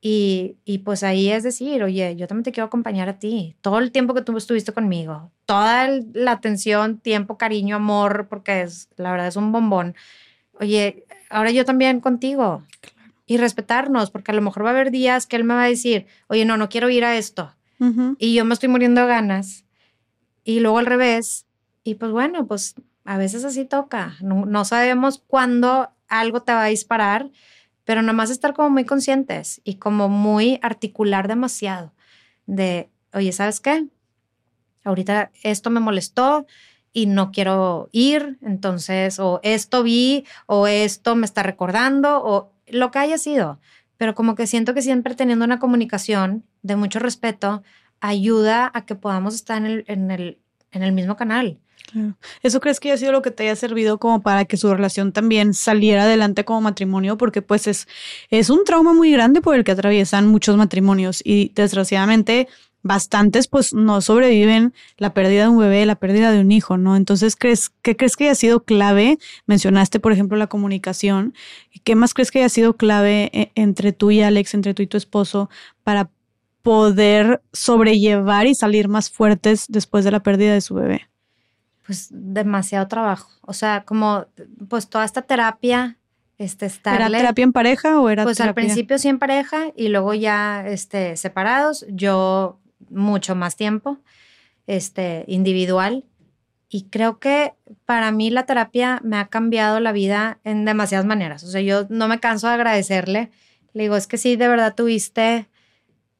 [0.00, 3.78] y, y, pues ahí es decir, oye, yo también te quiero acompañar a ti, todo
[3.78, 9.10] el tiempo que tú estuviste conmigo, toda la atención, tiempo, cariño, amor, porque es, la
[9.10, 9.96] verdad es un bombón.
[10.60, 12.62] Oye, ahora yo también contigo
[13.28, 15.68] y respetarnos, porque a lo mejor va a haber días que él me va a
[15.68, 17.54] decir, oye, no, no quiero ir a esto.
[18.18, 19.64] Y yo me estoy muriendo de ganas.
[20.42, 21.46] Y luego al revés.
[21.84, 22.74] Y pues bueno, pues
[23.04, 24.16] a veces así toca.
[24.22, 27.30] No, sabemos cuándo algo te va a disparar,
[27.84, 31.92] pero nada más estar como muy conscientes y como muy articular demasiado
[32.46, 33.86] de, oye, ¿sabes qué?
[34.84, 36.46] Ahorita esto me molestó
[36.94, 42.90] y no quiero ir, entonces, o esto vi, o esto me está recordando, o lo
[42.90, 43.60] que haya sido,
[43.96, 47.62] pero como que siento que siempre teniendo una comunicación de mucho respeto
[48.00, 50.38] ayuda a que podamos estar en el, en el,
[50.72, 51.58] en el mismo canal.
[52.42, 55.12] ¿Eso crees que haya sido lo que te haya servido como para que su relación
[55.12, 57.16] también saliera adelante como matrimonio?
[57.16, 57.88] Porque pues es,
[58.30, 62.48] es un trauma muy grande por el que atraviesan muchos matrimonios y desgraciadamente
[62.82, 66.96] bastantes pues no sobreviven la pérdida de un bebé, la pérdida de un hijo, ¿no?
[66.96, 69.18] Entonces, ¿crees, ¿qué crees que haya sido clave?
[69.46, 71.34] Mencionaste, por ejemplo, la comunicación.
[71.84, 74.86] ¿Qué más crees que haya sido clave eh, entre tú y Alex, entre tú y
[74.86, 75.50] tu esposo,
[75.82, 76.10] para
[76.62, 81.08] poder sobrellevar y salir más fuertes después de la pérdida de su bebé?
[81.88, 83.30] pues demasiado trabajo.
[83.40, 84.26] O sea, como
[84.68, 85.96] pues toda esta terapia,
[86.36, 89.88] este, estarle, ¿Era terapia en pareja o era Pues al principio sí en pareja y
[89.88, 92.60] luego ya este, separados, yo
[92.90, 93.98] mucho más tiempo,
[94.66, 96.04] este, individual.
[96.68, 97.54] Y creo que
[97.86, 101.42] para mí la terapia me ha cambiado la vida en demasiadas maneras.
[101.44, 103.30] O sea, yo no me canso de agradecerle.
[103.72, 105.48] Le digo, es que sí, de verdad tuviste,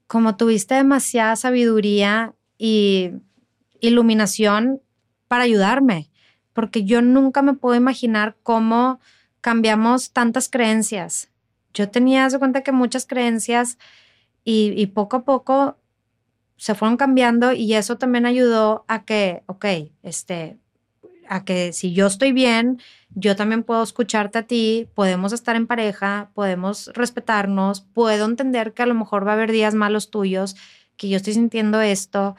[0.06, 3.12] como tuviste demasiada sabiduría y
[3.80, 4.80] iluminación
[5.28, 6.10] para ayudarme,
[6.52, 9.00] porque yo nunca me puedo imaginar cómo
[9.40, 11.30] cambiamos tantas creencias.
[11.74, 13.78] Yo tenía, se cuenta que muchas creencias
[14.44, 15.76] y, poco a poco
[16.58, 19.64] se fueron cambiando y eso también ayudó a que, ok,
[20.02, 20.58] este,
[21.28, 22.80] a que si yo estoy bien,
[23.14, 28.82] yo también puedo escucharte a ti, podemos estar en pareja, podemos respetarnos, puedo entender que
[28.82, 30.56] a lo mejor va a haber días malos tuyos,
[30.96, 32.34] que yo estoy sintiendo esto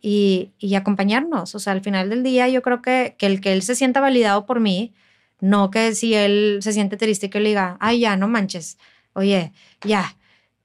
[0.00, 1.54] y, y acompañarnos.
[1.54, 4.00] O sea, al final del día yo creo que, que el que él se sienta
[4.00, 4.92] validado por mí,
[5.40, 8.78] no que si él se siente triste que le diga, ay, ya, no manches,
[9.12, 9.52] oye,
[9.82, 10.16] ya,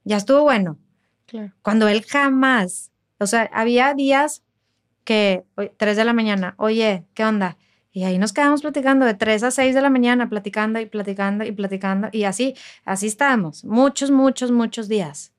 [0.02, 0.76] ya estuvo bueno.
[1.26, 1.52] Claro.
[1.62, 4.42] Cuando él jamás, o sea, había días
[5.04, 7.56] que, oye, 3 de la mañana, oye, ¿qué onda?
[7.92, 11.44] Y ahí nos quedamos platicando de 3 a 6 de la mañana, platicando y platicando
[11.44, 12.08] y platicando.
[12.12, 15.32] Y así, así estábamos, muchos, muchos, muchos días.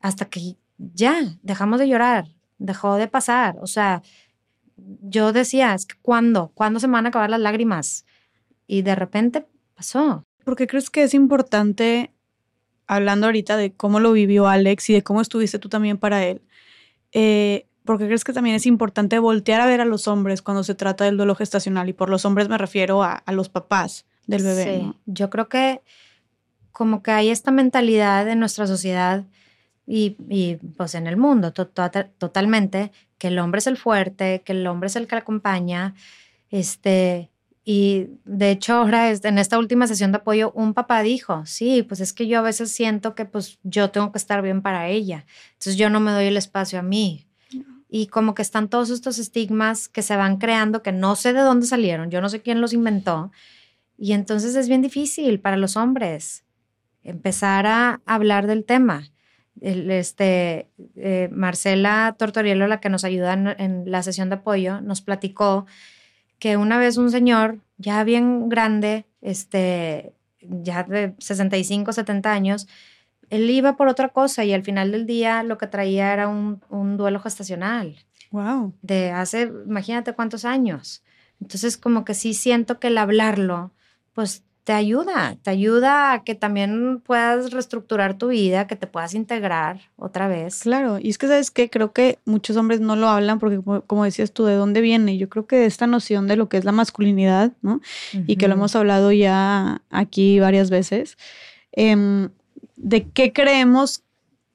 [0.00, 2.26] Hasta que ya dejamos de llorar,
[2.58, 3.56] dejó de pasar.
[3.62, 4.02] O sea,
[4.76, 6.50] yo decía, es que ¿cuándo?
[6.54, 8.04] ¿Cuándo se me van a acabar las lágrimas?
[8.66, 10.24] Y de repente pasó.
[10.44, 12.12] ¿Por qué crees que es importante,
[12.86, 16.42] hablando ahorita de cómo lo vivió Alex y de cómo estuviste tú también para él,
[17.14, 20.62] eh, ¿por qué crees que también es importante voltear a ver a los hombres cuando
[20.64, 21.88] se trata del duelo gestacional?
[21.88, 24.64] Y por los hombres me refiero a, a los papás del bebé.
[24.64, 24.96] Sí, ¿no?
[25.06, 25.80] yo creo que
[26.72, 29.24] como que hay esta mentalidad en nuestra sociedad
[29.86, 34.42] y, y pues en el mundo to to totalmente, que el hombre es el fuerte,
[34.44, 35.94] que el hombre es el que acompaña,
[36.50, 37.30] este,
[37.64, 42.00] y de hecho ahora en esta última sesión de apoyo un papá dijo, sí, pues
[42.00, 45.24] es que yo a veces siento que pues yo tengo que estar bien para ella,
[45.52, 47.26] entonces yo no me doy el espacio a mí.
[47.88, 51.40] Y como que están todos estos estigmas que se van creando, que no sé de
[51.40, 53.30] dónde salieron, yo no sé quién los inventó.
[53.96, 56.44] Y entonces es bien difícil para los hombres
[57.04, 59.04] empezar a hablar del tema.
[59.60, 64.80] El, este, eh, Marcela Tortorielo, la que nos ayuda en, en la sesión de apoyo,
[64.80, 65.66] nos platicó
[66.38, 72.68] que una vez un señor ya bien grande, este, ya de 65, 70 años,
[73.30, 76.62] él iba por otra cosa y al final del día lo que traía era un,
[76.68, 77.96] un duelo gestacional.
[78.30, 78.74] Wow.
[78.82, 81.02] De hace, imagínate cuántos años.
[81.40, 83.72] Entonces, como que sí siento que el hablarlo,
[84.12, 89.12] pues te ayuda, te ayuda a que también puedas reestructurar tu vida, que te puedas
[89.12, 90.60] integrar otra vez.
[90.62, 94.04] Claro, y es que sabes que creo que muchos hombres no lo hablan porque como,
[94.04, 95.18] decías tú, ¿de dónde viene?
[95.18, 97.74] Yo creo que esta noción de lo que es la masculinidad, ¿no?
[97.74, 97.80] Uh
[98.16, 98.24] -huh.
[98.26, 101.18] Y que lo hemos hablado ya aquí varias veces,
[101.72, 102.28] eh,
[102.76, 104.02] de qué creemos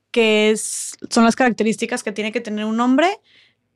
[0.09, 3.09] que es, son las características que tiene que tener un hombre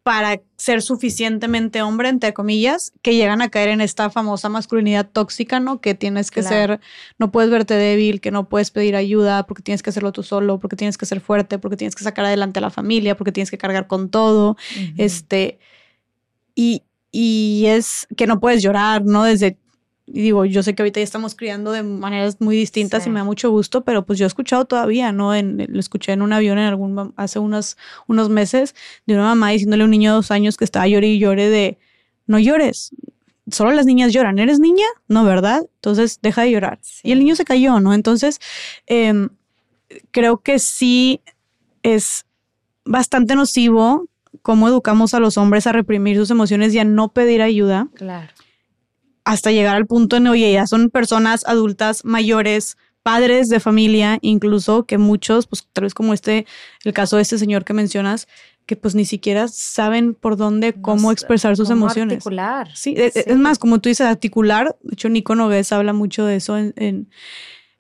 [0.04, 5.62] para ser suficientemente hombre, entre comillas, que llegan a caer en esta famosa masculinidad tóxica,
[5.62, 5.80] ¿no?
[5.80, 6.56] Que tienes que claro.
[6.76, 6.82] ser,
[7.18, 10.60] no puedes verte débil, que no puedes pedir ayuda porque tienes que hacerlo tú solo,
[10.60, 13.50] porque tienes que ser fuerte, porque tienes que sacar adelante a la familia, porque tienes
[13.50, 14.52] que cargar con todo.
[14.52, 14.94] Uh -huh.
[14.98, 15.60] Este,
[16.54, 19.24] y, y es que no puedes llorar, ¿no?
[19.24, 19.58] Desde
[20.06, 23.10] digo, yo sé que ahorita ya estamos criando de maneras muy distintas sí.
[23.10, 25.34] y me da mucho gusto, pero pues yo he escuchado todavía, ¿no?
[25.34, 27.78] En, lo escuché en un avión en algún, hace unos,
[28.08, 28.76] unos meses
[29.06, 31.50] de una mamá diciéndole a un niño de dos años que estaba llorando y llore
[31.50, 31.78] de,
[32.28, 32.92] no llores,
[33.50, 34.86] solo las niñas lloran, ¿eres niña?
[35.08, 35.62] No, ¿verdad?
[35.76, 36.80] Entonces deja de llorar.
[36.82, 37.02] Sí.
[37.04, 37.94] Y el niño se cayó, ¿no?
[37.94, 38.40] Entonces,
[38.88, 39.28] eh,
[40.12, 41.22] creo que sí
[41.82, 42.26] es
[42.86, 44.08] bastante nocivo
[44.42, 47.88] cómo educamos a los hombres a reprimir sus emociones y a no pedir ayuda.
[47.94, 48.28] Claro
[49.24, 54.86] hasta llegar al punto en, oye, ya son personas adultas mayores, padres de familia, incluso
[54.86, 56.46] que muchos, pues tal vez como este,
[56.84, 58.28] el caso de este señor que mencionas,
[58.66, 62.18] que pues ni siquiera saben por dónde, cómo no, expresar sus cómo emociones.
[62.18, 62.70] Articular.
[62.76, 64.78] Sí, sí, es más, como tú dices, articular.
[64.84, 67.10] De hecho, Nico Nogués habla mucho de eso en, en,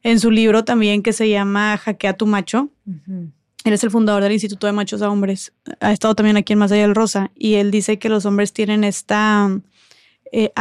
[0.01, 2.69] en su libro también que se llama Jaquea tu macho.
[2.85, 3.31] Uh -huh.
[3.63, 5.53] Él es el fundador del Instituto de Machos a Hombres.
[5.79, 7.31] Ha estado también aquí en Más Allá del Rosa.
[7.33, 9.49] Y él dice que los hombres tienen esta
[10.35, 10.51] eh,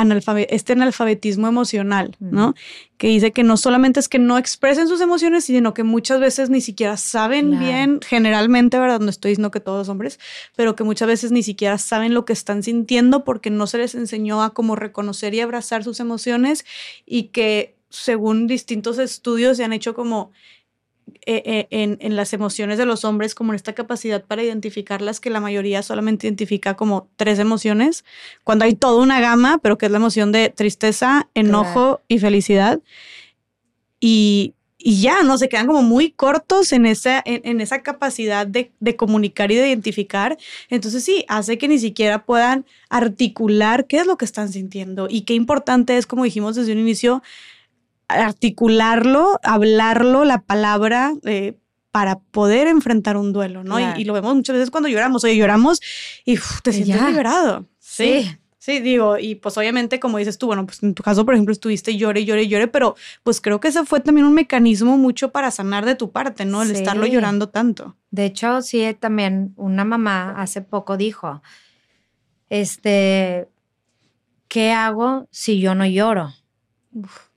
[0.51, 2.55] este analfabetismo emocional, ¿no?
[2.99, 6.51] Que dice que no solamente es que no expresen sus emociones, sino que muchas veces
[6.51, 7.65] ni siquiera saben claro.
[7.65, 9.01] bien, generalmente, ¿verdad?
[9.01, 10.21] No estoy diciendo que todos los hombres,
[10.57, 13.95] pero que muchas veces ni siquiera saben lo que están sintiendo porque no se les
[13.95, 16.67] enseñó a cómo reconocer y abrazar sus emociones
[17.07, 20.33] y que según distintos estudios se han hecho como
[21.27, 25.21] eh, eh, en, en, las emociones de los hombres como en esta capacidad para identificarlas
[25.21, 28.05] que la mayoría solamente identifica como tres emociones,
[28.45, 32.81] cuando hay toda una gama, pero que es la emoción de tristeza, enojo y felicidad.
[34.01, 35.39] Y, y, ya, ¿no?
[35.39, 39.57] Se quedan como muy cortos en esa, en, en esa capacidad de, de, comunicar y
[39.57, 40.37] de identificar.
[40.69, 45.23] Entonces sí, hace que ni siquiera puedan articular qué es lo que están sintiendo y
[45.23, 47.23] qué importante es, como dijimos desde un inicio,
[48.13, 51.59] articularlo, hablarlo, la palabra, eh,
[51.93, 53.79] para poder enfrentar un duelo, ¿no?
[53.79, 55.81] Y, y, lo vemos muchas veces cuando lloramos, oye, lloramos
[56.25, 57.67] y te sientes liberado.
[57.79, 58.31] Sí.
[58.59, 58.81] sí.
[58.81, 61.95] digo, y pues obviamente como dices tú, bueno, pues en tu caso, por ejemplo, estuviste
[61.95, 65.85] llore, llore, llore, pero pues creo que ese fue también un mecanismo mucho para sanar
[65.85, 66.63] de tu parte, ¿no?
[66.63, 67.95] El estarlo llorando tanto.
[68.11, 71.43] De hecho, sí, también una mamá hace poco dijo,
[72.49, 73.51] este,
[74.49, 76.33] ¿qué hago si yo no lloro?
[76.93, 77.32] Uf.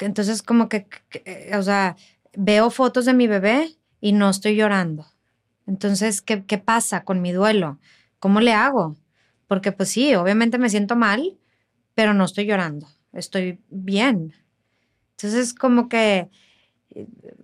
[0.00, 0.86] Entonces, como que,
[1.24, 1.96] eh, o sea,
[2.36, 5.06] veo fotos de mi bebé y no estoy llorando.
[5.66, 7.78] Entonces, ¿qué, ¿qué pasa con mi duelo?
[8.18, 8.96] ¿Cómo le hago?
[9.46, 11.38] Porque pues sí, obviamente me siento mal,
[11.94, 14.34] pero no estoy llorando, estoy bien.
[15.12, 16.28] Entonces, como que,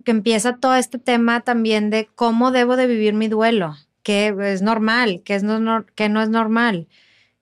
[0.03, 4.61] que empieza todo este tema también de cómo debo de vivir mi duelo, qué es
[4.61, 6.87] normal, qué, es no, qué no es normal.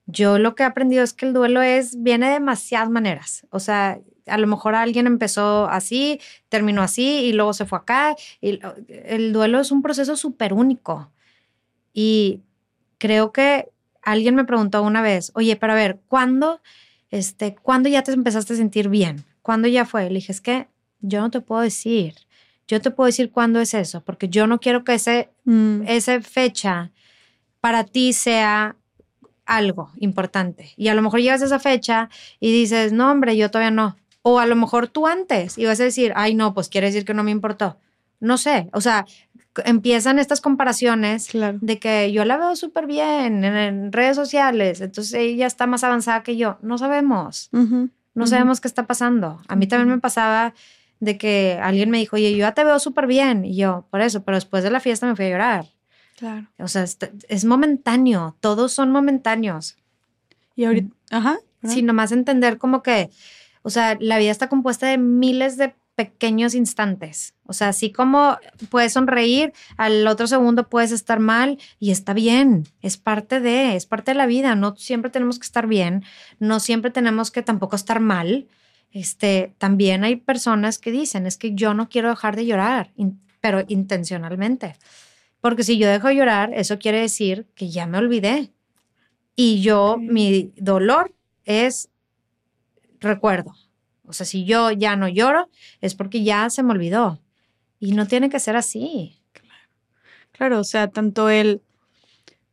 [0.06, 3.46] Yo lo que he aprendido es que el duelo es, viene de demasiadas maneras.
[3.50, 8.16] O sea, a lo mejor alguien empezó así, terminó así y luego se fue acá.
[8.40, 11.10] Y el duelo es un proceso súper único.
[11.92, 12.40] Y
[12.98, 13.68] creo que
[14.02, 16.60] alguien me preguntó una vez, oye, pero a ver, ¿cuándo,
[17.10, 19.24] este, ¿cuándo ya te empezaste a sentir bien?
[19.42, 20.08] ¿Cuándo ya fue?
[20.08, 20.68] Le dije, es que
[21.00, 22.14] yo no te puedo decir.
[22.66, 25.82] Yo te puedo decir cuándo es eso, porque yo no quiero que ese, mm.
[25.86, 26.92] esa fecha
[27.60, 28.76] para ti sea
[29.44, 30.72] algo importante.
[30.76, 32.08] Y a lo mejor llegas a esa fecha
[32.40, 33.96] y dices, no, hombre, yo todavía no.
[34.26, 37.04] O a lo mejor tú antes y vas a decir, ay, no, pues quiere decir
[37.04, 37.76] que no me importó.
[38.20, 39.04] No sé, o sea,
[39.64, 45.46] empiezan estas comparaciones de que yo la veo súper bien en, redes sociales, entonces ella
[45.46, 46.56] está más avanzada que yo.
[46.62, 49.42] No sabemos, no sabemos qué está pasando.
[49.46, 50.54] A mí también me pasaba
[51.00, 53.44] de que alguien me dijo, oye, yo ya te veo súper bien.
[53.44, 55.66] Y yo, por eso, pero después de la fiesta me fui a llorar.
[56.16, 56.46] Claro.
[56.58, 56.96] O sea, es,
[57.28, 59.76] es momentáneo, todos son momentáneos.
[60.56, 61.38] Y ahorita, ajá.
[61.64, 63.10] Sí, nomás entender como que
[63.64, 67.34] o sea, la vida está compuesta de miles de pequeños instantes.
[67.46, 68.36] O sea, así como
[68.68, 72.66] puedes sonreír, al otro segundo puedes estar mal y está bien.
[72.82, 74.54] Es parte de, es parte de la vida.
[74.54, 76.04] No siempre tenemos que estar bien,
[76.38, 78.48] no siempre tenemos que tampoco estar mal.
[78.92, 82.92] Este, también hay personas que dicen, es que yo no quiero dejar de llorar,
[83.40, 84.76] pero intencionalmente.
[85.40, 88.50] Porque si yo dejo de llorar, eso quiere decir que ya me olvidé.
[89.36, 91.14] Y yo, mi dolor
[91.46, 91.88] es
[93.04, 93.54] recuerdo.
[94.06, 95.48] O sea, si yo ya no lloro,
[95.80, 97.20] es porque ya se me olvidó.
[97.80, 99.18] Y no tiene que ser así.
[100.32, 101.62] Claro, o sea, tanto el,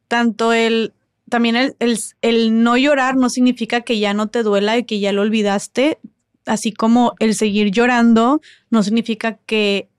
[0.07, 0.94] tanto el,
[1.30, 4.99] también el, el, el no llorar no significa que ya no te duela y que
[4.99, 5.98] ya lo olvidaste,
[6.45, 9.91] así como el seguir llorando no significa que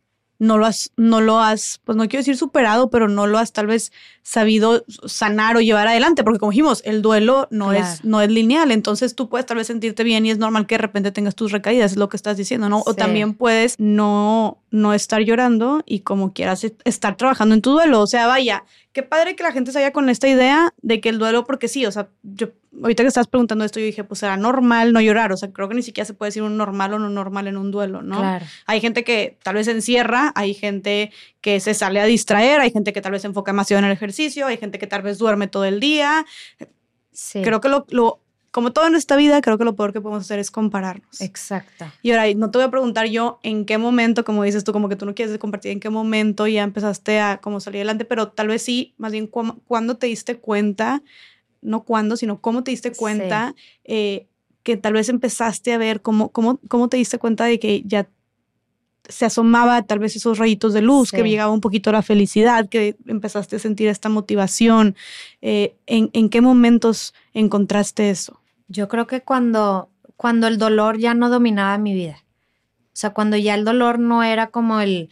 [0.42, 3.52] no lo has, no lo has, pues no quiero decir superado, pero no lo has
[3.52, 3.92] tal vez
[4.22, 8.72] sabido sanar o llevar adelante, porque como dijimos, el duelo no, es, no es lineal,
[8.72, 11.52] entonces tú puedes tal vez sentirte bien y es normal que de repente tengas tus
[11.52, 12.82] recaídas, es lo que estás diciendo, ¿no?
[12.86, 18.00] O también puedes no, no estar llorando y como quieras estar trabajando en tu duelo,
[18.00, 21.08] o sea, vaya, qué padre que la gente se vaya con esta idea de que
[21.08, 22.48] el duelo, porque sí, o sea, yo
[22.80, 25.68] ahorita que estás preguntando esto, yo dije, pues era normal no llorar, o sea, creo
[25.68, 28.18] que ni siquiera se puede decir un normal o no normal en un duelo, ¿no?
[28.18, 28.46] Claro.
[28.66, 32.70] Hay gente que tal vez se encierra, hay gente que se sale a distraer, hay
[32.70, 35.18] gente que tal vez se enfoca demasiado en el ejercicio, hay gente que tal vez
[35.18, 36.24] duerme todo el día.
[37.12, 37.42] Sí.
[37.42, 38.22] Creo que lo, lo
[38.52, 41.22] como todo en esta vida, creo que lo peor que podemos hacer es compararnos.
[41.22, 41.86] Exacto.
[42.02, 44.90] Y ahora, no te voy a preguntar yo en qué momento, como dices tú, como
[44.90, 48.28] que tú no quieres compartir en qué momento ya empezaste a como salir adelante, pero
[48.28, 51.02] tal vez sí, más bien cuándo te diste cuenta,
[51.62, 54.26] no cuándo, sino cómo te diste cuenta eh,
[54.62, 58.08] que tal vez empezaste a ver cómo, cómo, cómo te diste cuenta de que ya
[59.08, 62.96] se asomaba tal vez esos rayitos de luz, que llegaba un poquito la felicidad, que
[63.06, 64.94] empezaste a sentir esta motivación.
[65.40, 68.40] Eh, ¿en, ¿En qué momentos encontraste eso?
[68.68, 72.22] Yo creo que cuando, cuando el dolor ya no dominaba mi vida.
[72.86, 75.10] O sea, cuando ya el dolor no era como el,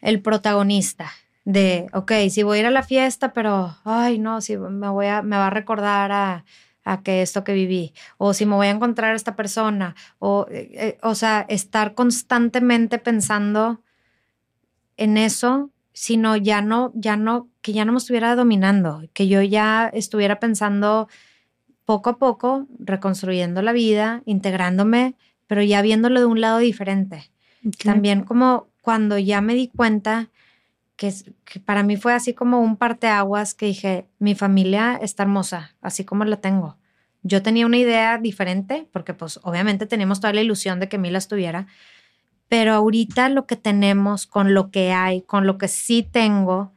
[0.00, 1.12] el protagonista
[1.44, 5.06] de, ok, si voy a ir a la fiesta, pero, ay, no, si me, voy
[5.06, 6.44] a, me va a recordar a,
[6.84, 10.46] a que esto que viví, o si me voy a encontrar a esta persona, o,
[10.50, 13.80] eh, eh, o sea, estar constantemente pensando
[14.96, 19.42] en eso, sino ya no, ya no, que ya no me estuviera dominando, que yo
[19.42, 21.08] ya estuviera pensando
[21.84, 25.16] poco a poco reconstruyendo la vida, integrándome,
[25.46, 27.30] pero ya viéndolo de un lado diferente.
[27.84, 30.30] También como cuando ya me di cuenta
[31.02, 36.04] que, para mí fue así como un parteaguas que dije, mi familia está hermosa, así
[36.04, 36.76] como la tengo.
[37.24, 41.18] Yo tenía una idea diferente, porque pues obviamente teníamos toda la ilusión de que Mila
[41.18, 41.66] estuviera,
[42.48, 46.72] pero ahorita lo que tenemos, con lo que hay, con lo que sí tengo,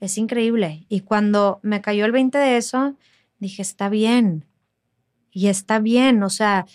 [0.00, 0.86] es increíble.
[0.88, 2.96] Y cuando me cayó el 20 de eso,
[3.38, 4.46] dije, está bien.
[5.30, 6.66] Y está bien, o sea,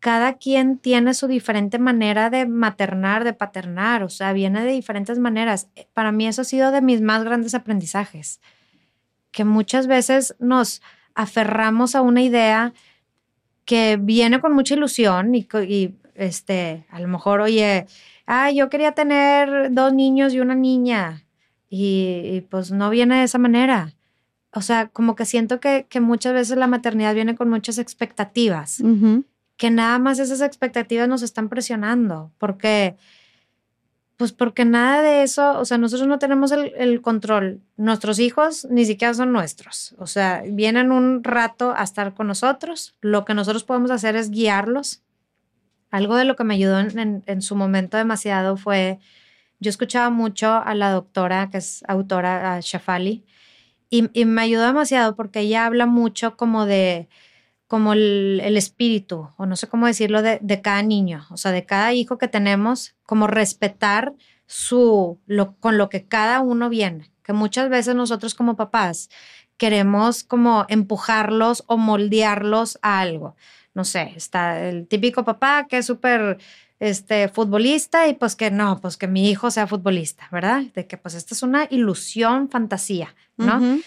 [0.00, 5.18] cada quien tiene su diferente manera de maternar, de paternar, o sea, viene de diferentes
[5.18, 5.68] maneras.
[5.92, 8.40] Para mí eso ha sido de mis más grandes aprendizajes,
[9.32, 10.82] que muchas veces nos
[11.14, 12.72] aferramos a una idea
[13.64, 15.46] que viene con mucha ilusión y,
[16.14, 17.86] este, a lo mejor, oye,
[18.26, 21.24] ah, yo quería tener dos niños y una niña
[21.68, 23.94] y, pues no viene de esa manera.
[24.52, 28.80] O sea, como que siento que, que muchas veces la maternidad viene con muchas expectativas,
[29.58, 32.96] que nada más esas expectativas nos están presionando, porque,
[34.16, 37.60] pues porque nada de eso, o sea, nosotros no tenemos el, control.
[37.76, 39.96] Nuestros hijos ni siquiera son nuestros.
[39.98, 42.94] O sea, vienen un rato a estar con nosotros.
[43.00, 45.02] Lo que nosotros podemos hacer es guiarlos.
[45.90, 49.00] Algo de lo que me ayudó en, en, en su momento demasiado fue
[49.60, 53.24] yo escuchaba mucho a la doctora, que es autora, a Shafali,
[53.90, 57.08] y, y, me ayudó demasiado porque ella habla mucho como de
[57.68, 61.52] como el, el espíritu, o no sé cómo decirlo, de, de, cada niño, o sea,
[61.52, 64.14] de cada hijo que tenemos, como respetar
[64.46, 69.10] su, lo, con lo que cada uno viene, que muchas veces nosotros como papás
[69.58, 73.36] queremos como empujarlos o moldearlos a algo.
[73.74, 76.38] No sé, está el típico papá que es súper
[76.80, 80.62] este, futbolista y pues que no, pues que mi hijo sea futbolista, ¿verdad?
[80.74, 83.80] De que pues esta es una ilusión, fantasía, ¿no?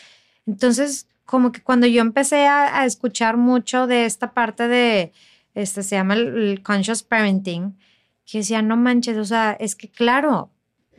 [0.45, 5.11] Entonces, como que cuando yo empecé a, a, escuchar mucho de esta parte de,
[5.53, 7.77] este, se llama el, el conscious parenting,
[8.25, 10.51] que decía, no manches, o sea, es que claro,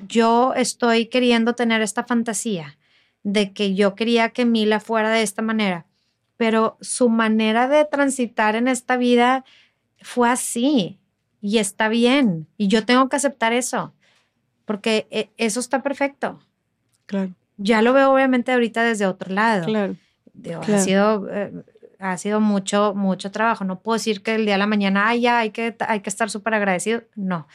[0.08, 2.78] yo estoy queriendo tener esta fantasía
[3.22, 5.86] de que yo quería que Mila fuera de esta manera,
[6.36, 9.44] pero su manera de transitar en esta vida
[10.00, 10.98] fue así
[11.40, 12.46] y está bien.
[12.56, 13.92] Y yo tengo que aceptar eso,
[14.64, 16.40] porque e, eso está perfecto.
[17.06, 17.30] Claro.
[17.58, 19.66] Ya lo veo obviamente ahorita desde otro lado.
[19.66, 19.96] Claro.
[20.40, 20.74] Claro.
[20.74, 21.52] Ha sido, eh,
[21.98, 23.64] ha sido mucho, mucho trabajo.
[23.64, 26.10] No puedo decir que el día de la mañana, ay, ya hay que, hay que
[26.10, 27.02] estar súper agradecido.
[27.14, 27.46] No.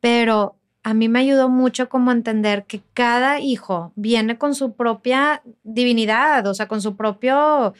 [0.00, 5.42] Pero a mí me ayudó mucho como entender que cada hijo viene con su propia
[5.64, 7.74] divinidad, o sea, con su propio,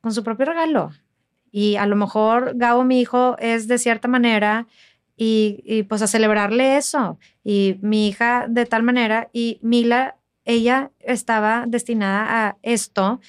[0.00, 0.90] con su propio regalo.
[1.52, 4.66] Y a lo mejor Gabo, mi hijo, es de cierta manera
[5.16, 7.18] y, y, pues a celebrarle eso.
[7.44, 10.16] Y mi hija de tal manera y Mila,
[10.46, 13.20] ella estaba destinada a esto.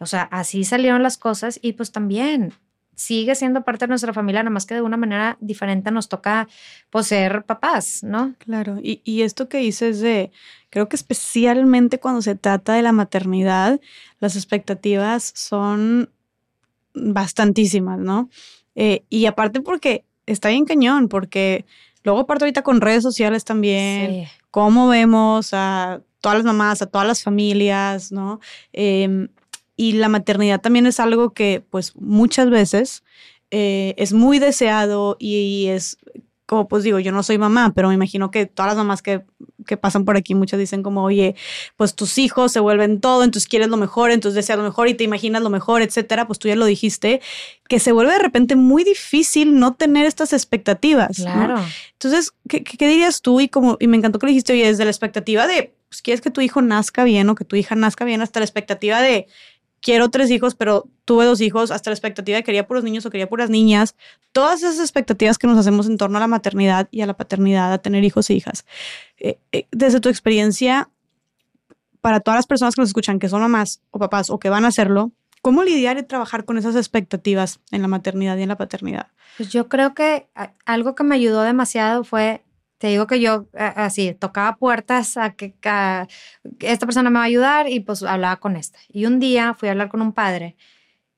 [0.00, 2.54] O sea, así salieron las cosas y pues también
[2.94, 6.48] sigue siendo parte de nuestra familia, nada más que de una manera diferente nos toca
[6.90, 8.34] pues ser papás, ¿no?
[8.38, 10.30] Claro, y, y esto que dices de,
[10.68, 13.80] creo que especialmente cuando se trata de la maternidad,
[14.20, 16.10] las expectativas son
[16.94, 18.28] bastantísimas, ¿no?
[18.74, 21.64] Eh, y aparte porque está bien cañón, porque
[22.04, 24.28] luego aparte ahorita con redes sociales también, sí.
[24.50, 28.40] cómo vemos a todas las mamás, a todas las familias, ¿no?
[28.74, 29.28] Eh,
[29.80, 33.02] y la maternidad también es algo que pues muchas veces
[33.50, 35.96] eh, es muy deseado y, y es
[36.44, 39.22] como pues digo, yo no soy mamá, pero me imagino que todas las mamás que,
[39.66, 41.36] que, pasan por aquí, muchas dicen como, oye,
[41.76, 44.94] pues tus hijos se vuelven todo, entonces quieres lo mejor, entonces deseas lo mejor y
[44.94, 47.22] te imaginas lo mejor, etcétera, pues tú ya lo dijiste,
[47.68, 51.18] que se vuelve de repente muy difícil no tener estas expectativas.
[51.18, 51.56] Claro.
[51.56, 51.64] ¿no?
[51.92, 53.40] Entonces, ¿qué, ¿qué, dirías tú?
[53.40, 56.20] Y, como, y me encantó que lo dijiste, oye, desde la expectativa de, pues quieres
[56.20, 59.28] que tu hijo nazca bien o que tu hija nazca bien, hasta la expectativa de,
[59.80, 63.10] quiero tres hijos, pero tuve dos hijos, hasta la expectativa de quería puros niños o
[63.10, 63.96] quería puras niñas.
[64.32, 67.72] Todas esas expectativas que nos hacemos en torno a la maternidad y a la paternidad,
[67.72, 68.64] a tener hijos e hijas.
[69.18, 70.90] Eh, eh, desde tu experiencia,
[72.00, 74.64] para todas las personas que nos escuchan, que son mamás o papás o que van
[74.64, 75.12] a hacerlo,
[75.42, 79.08] ¿cómo lidiar y trabajar con esas expectativas en la maternidad y en la paternidad?
[79.36, 80.28] Pues yo creo que
[80.64, 82.42] algo que me ayudó demasiado fue
[82.80, 85.54] te digo que yo así tocaba puertas a que
[86.60, 88.78] esta persona me va a ayudar y pues hablaba con esta.
[88.88, 90.56] Y un día fui a hablar con un padre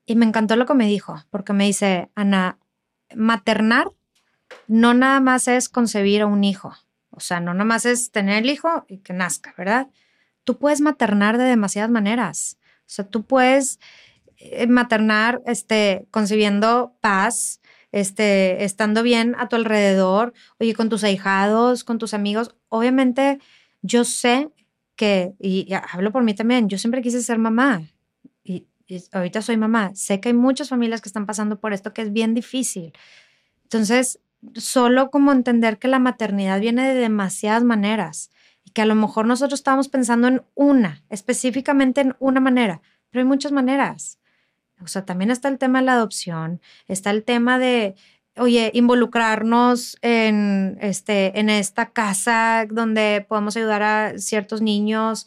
[0.05, 2.59] y me encantó lo que me dijo, porque me dice, Ana,
[3.15, 3.93] maternar
[4.67, 6.75] no nada más es concebir a un hijo,
[7.11, 9.87] o sea, no nada más es tener el hijo y que nazca, ¿verdad?
[10.43, 12.59] Tú puedes maternar de demasiadas maneras.
[12.81, 13.79] O sea, tú puedes
[14.37, 17.61] eh, maternar este, concibiendo paz,
[17.93, 22.55] este, estando bien a tu alrededor, oye, con tus ahijados, con tus amigos.
[22.69, 23.39] Obviamente,
[23.83, 24.51] yo sé
[24.97, 27.83] que, y, hablo por mí también, yo siempre quise ser mamá
[28.43, 29.93] y, y, ahorita soy mamá.
[29.95, 32.93] Sé que hay muchas familias que están pasando por esto que es bien difícil.
[33.65, 34.21] Entonces,
[34.55, 38.31] solo como entender que la maternidad viene de demasiadas maneras
[38.65, 43.23] y que a lo mejor nosotros estábamos pensando en una, específicamente en una manera, pero
[43.23, 44.19] hay muchas maneras.
[44.85, 47.95] O sea, también está el tema de la adopción, está el tema de,
[48.37, 55.27] oye, involucrarnos en, este, en esta casa donde podemos ayudar a ciertos niños.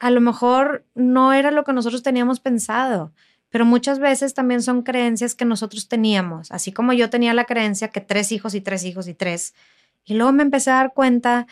[0.00, 3.12] A lo mejor no era lo que nosotros teníamos pensado,
[3.50, 7.88] pero muchas veces también son creencias que nosotros teníamos, así como yo tenía la creencia
[7.88, 9.54] que tres hijos y tres hijos y tres.
[10.04, 11.46] Y luego me empecé a dar cuenta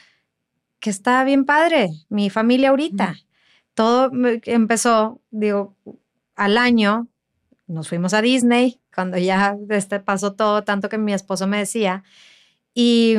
[0.80, 3.16] que está bien padre mi familia ahorita.
[3.74, 4.10] Todo
[4.44, 5.76] empezó, digo,
[6.40, 7.08] al año,
[7.66, 12.02] nos fuimos a Disney, cuando ya este, pasó todo, tanto que mi esposo me decía,
[12.74, 13.16] y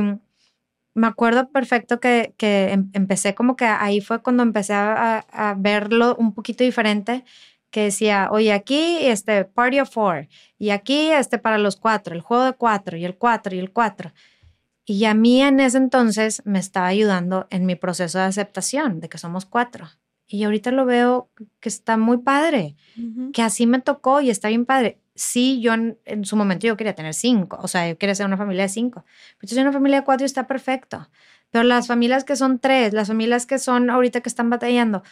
[0.95, 6.15] me acuerdo perfecto que, que em, empecé como que ahí fue cuando empecé a, verlo
[6.17, 7.23] un poquito diferente
[7.69, 10.27] que decía, oye, aquí este Party of Four
[10.57, 13.71] y aquí este para los cuatro, el juego de cuatro y el cuatro y el
[13.71, 14.13] cuatro.
[14.85, 19.09] Y a mí en ese entonces me estaba ayudando en mi proceso de aceptación de
[19.09, 19.89] que somos cuatro.
[20.31, 21.29] Y ahorita lo veo
[21.59, 22.77] que está muy padre,
[23.33, 24.97] que así me tocó y está bien padre.
[25.13, 28.37] Sí, yo en, su momento yo quería tener cinco, o sea, yo quería ser una
[28.37, 29.03] familia de cinco.
[29.37, 31.09] Pero yo soy una familia de cuatro y está perfecto.
[31.51, 35.03] Pero las familias que son tres, las familias que son ahorita que están batallando,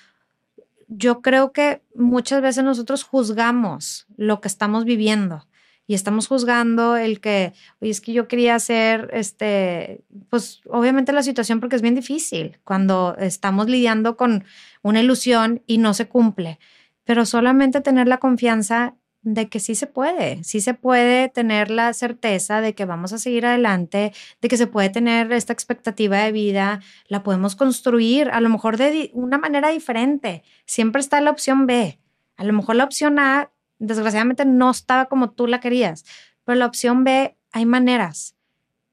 [0.87, 5.48] yo creo que muchas veces nosotros juzgamos lo que estamos viviendo
[5.89, 11.23] y estamos juzgando el que, oye, es que yo quería hacer, este, pues obviamente la
[11.23, 14.43] situación porque es bien difícil cuando estamos lidiando con
[14.83, 16.59] una ilusión y no se cumple,
[17.05, 21.91] pero solamente tener la confianza de que sí se puede, sí se puede tener la
[21.93, 26.31] certeza de que vamos a seguir adelante, de que se puede tener esta expectativa de
[26.31, 30.43] vida, la podemos construir a lo mejor de una manera diferente.
[30.67, 31.97] Siempre está la opción B.
[32.37, 33.49] A lo mejor la opción A,
[33.79, 36.05] desgraciadamente, no estaba como tú la querías,
[36.43, 38.35] pero la opción B hay maneras.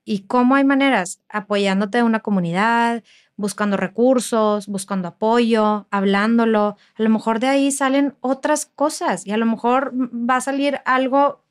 [0.04, 1.20] ¿Y cómo hay maneras?
[1.28, 3.02] Apoyándote de una comunidad,
[3.36, 6.76] buscando recursos, buscando apoyo, hablándolo.
[6.94, 10.80] A lo mejor de ahí salen otras cosas y a lo mejor va a salir
[10.84, 11.44] algo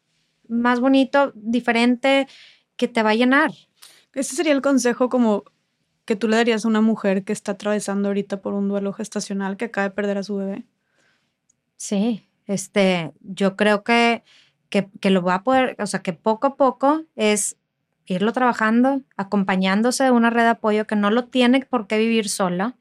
[0.48, 2.28] más bonito, diferente,
[2.78, 3.52] que te va a llenar.
[4.14, 5.44] Ese sería el consejo como
[6.06, 9.57] que tú le darías a una mujer que está atravesando ahorita por un duelo gestacional
[9.57, 10.66] que acaba de perder a su bebé.
[11.78, 14.24] Sí, este, yo creo que,
[14.70, 17.58] que, lo va a poder, o sea, que poco a poco es
[18.06, 22.30] irlo trabajando, acompañándose de una red de apoyo que no lo tiene por qué vivir
[22.30, 22.76] sola,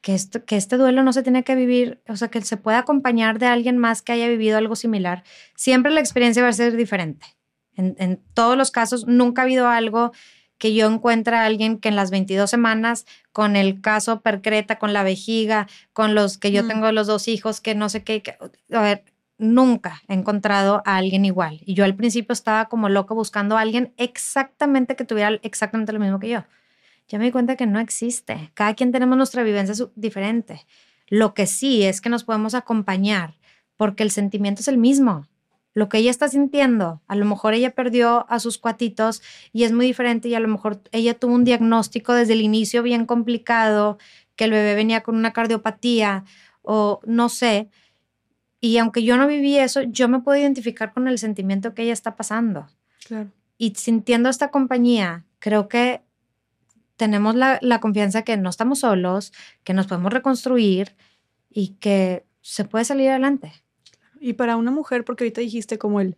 [0.00, 2.76] que, esto, que este duelo no se tiene que vivir, o sea, que se puede
[2.76, 5.24] acompañar de alguien más que haya vivido algo similar.
[5.54, 7.26] Siempre la experiencia va a ser diferente.
[7.74, 10.12] En, en todos los casos, nunca ha habido algo
[10.58, 14.92] que yo encuentre a alguien que en las 22 semanas, con el caso percreta, con
[14.92, 16.68] la vejiga, con los que yo mm.
[16.68, 18.22] tengo los dos hijos, que no sé qué,
[18.72, 19.04] a ver,
[19.38, 21.60] nunca he encontrado a alguien igual.
[21.64, 26.00] Y yo al principio estaba como loco buscando a alguien exactamente que tuviera exactamente lo
[26.00, 26.44] mismo que yo.
[27.06, 28.50] Ya me di cuenta que no existe.
[28.54, 30.66] Cada quien tenemos nuestra vivencia diferente.
[31.06, 33.34] Lo que sí es que nos podemos acompañar
[33.76, 35.26] porque el sentimiento es el mismo.
[35.78, 39.22] Lo que ella está sintiendo, a lo mejor ella perdió a sus cuatitos
[39.52, 42.82] y es muy diferente y a lo mejor ella tuvo un diagnóstico desde el inicio
[42.82, 43.96] bien complicado,
[44.34, 46.24] que el bebé venía con una cardiopatía
[46.62, 47.70] o no sé,
[48.60, 51.92] y aunque yo no viví eso, yo me puedo identificar con el sentimiento que ella
[51.92, 52.66] está pasando.
[53.06, 53.30] Claro.
[53.56, 56.02] Y sintiendo esta compañía, creo que
[56.96, 59.32] tenemos la, la confianza que no estamos solos,
[59.62, 60.96] que nos podemos reconstruir
[61.48, 63.52] y que se puede salir adelante.
[64.20, 66.16] Y para una mujer, porque ahorita dijiste como el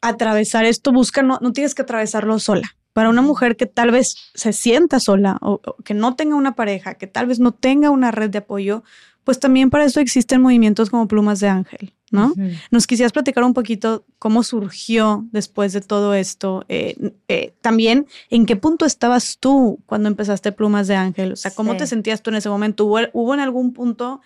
[0.00, 2.74] atravesar esto, busca, no, no tienes que atravesarlo sola.
[2.92, 6.94] Para una mujer que tal vez se sienta sola o, que no tenga una pareja,
[6.94, 8.82] que tal vez no tenga una red de apoyo,
[9.24, 12.34] pues también para eso existen movimientos como Plumas de Ángel, ¿no?
[12.70, 16.64] Nos quisieras platicar un poquito cómo surgió después de todo esto.
[16.68, 21.32] Eh, eh, también, ¿en qué punto estabas tú cuando empezaste Plumas de Ángel?
[21.32, 22.84] O sea, ¿cómo te sentías tú en ese momento?
[22.84, 24.20] ¿Hubo, en algún punto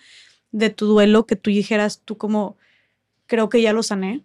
[0.51, 2.57] de tu duelo que tú dijeras, tú como,
[3.25, 4.23] creo que ya lo sané?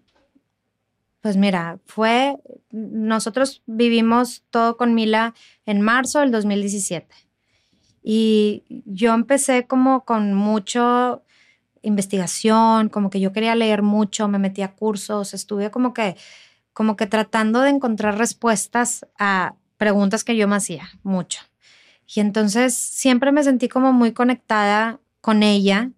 [1.21, 2.37] Pues mira, fue,
[2.71, 5.35] nosotros vivimos todo con Mila
[5.67, 7.15] en marzo del 2017.
[8.03, 11.23] Y yo empecé como con mucho
[11.83, 16.17] investigación, como que yo quería leer mucho, me metí a cursos, estuve como que,
[16.73, 21.41] como que tratando de encontrar respuestas a preguntas que yo me hacía mucho.
[22.15, 25.91] Y entonces siempre me sentí como muy conectada con ella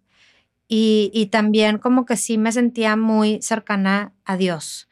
[0.76, 4.88] y, también como que sí me sentía muy cercana a Dios.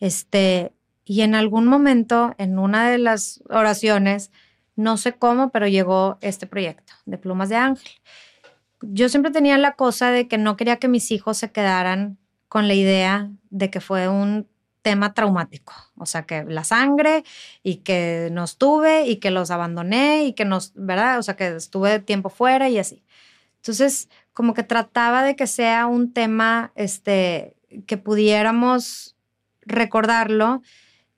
[0.00, 0.72] Este,
[1.04, 4.32] y en algún momento, en una de las oraciones,
[4.74, 7.92] no sé cómo, pero llegó este proyecto de Plumas de Ángel.
[8.82, 12.66] Yo siempre tenía la cosa de que no quería que mis hijos se quedaran con
[12.66, 14.48] la idea de que fue un
[14.82, 15.74] tema traumático.
[15.96, 17.22] O sea, que la sangre
[17.62, 21.20] y que nos tuve y que los abandoné y que nos, ¿verdad?
[21.20, 23.04] O sea, que estuve tiempo fuera y así.
[23.60, 29.16] Entonces, como que trataba de que sea un tema, este, que pudiéramos
[29.62, 30.62] recordarlo,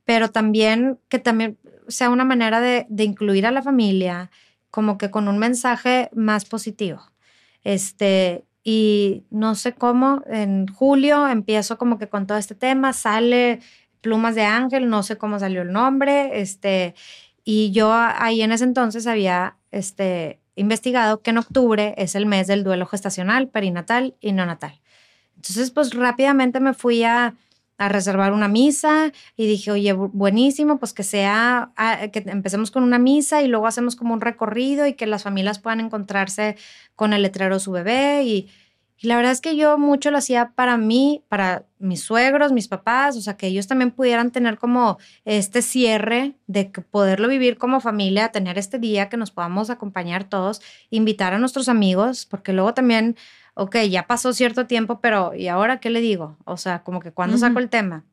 [0.05, 1.59] pero también que también
[1.89, 4.31] sea una manera de, incluir a la familia,
[4.71, 7.03] como que con un mensaje más positivo.
[7.65, 13.61] Este, y no sé cómo, en julio empiezo como que con todo este tema, sale
[14.01, 16.95] Plumas de Ángel, no sé cómo salió el nombre, este,
[17.45, 22.47] y yo ahí en ese entonces había este, investigado que en octubre es el mes
[22.47, 24.81] del duelo gestacional, perinatal y neonatal.
[25.37, 27.35] Entonces, pues rápidamente me fui a,
[27.79, 32.85] a reservar una misa y dije, oye, buenísimo, pues que sea, ah, que empecemos con
[32.85, 36.57] una misa y luego hacemos como un recorrido y que las familias puedan encontrarse
[36.95, 38.51] con el letrero de su bebé y,
[39.03, 42.69] y la verdad es que yo mucho lo hacía para mí, para mis suegros, mis
[42.69, 47.81] papás, o sea, que ellos también pudieran tener como este cierre de poderlo vivir como
[47.81, 52.75] familia, tener este día que nos podamos acompañar todos, invitar a nuestros amigos, porque luego
[52.75, 53.17] también
[53.55, 56.39] ok, ya pasó cierto tiempo, pero ¿y ahora qué le digo?
[56.45, 58.05] O sea, como que cuando saco el tema,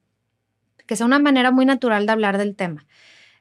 [0.86, 2.86] que sea una manera muy natural de hablar del tema.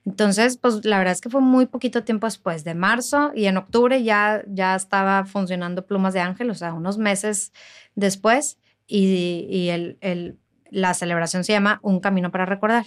[0.09, 3.59] Entonces, pues la verdad es que fue muy poquito tiempo después, de marzo y en
[3.59, 7.53] octubre ya, ya estaba funcionando Plumas de Ángel, o sea, unos meses
[7.95, 8.57] después,
[8.87, 10.39] y, y el, el,
[10.71, 12.87] la celebración se llama Un Camino para Recordar,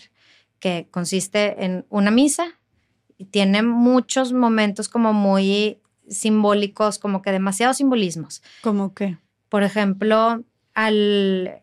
[0.58, 2.56] que consiste en una misa
[3.20, 5.78] y tiene muchos momentos como muy
[6.10, 8.42] simbólicos, como que demasiados simbolismos.
[8.64, 9.20] ¿Cómo qué?
[9.48, 10.44] Por ejemplo,
[10.74, 11.62] al,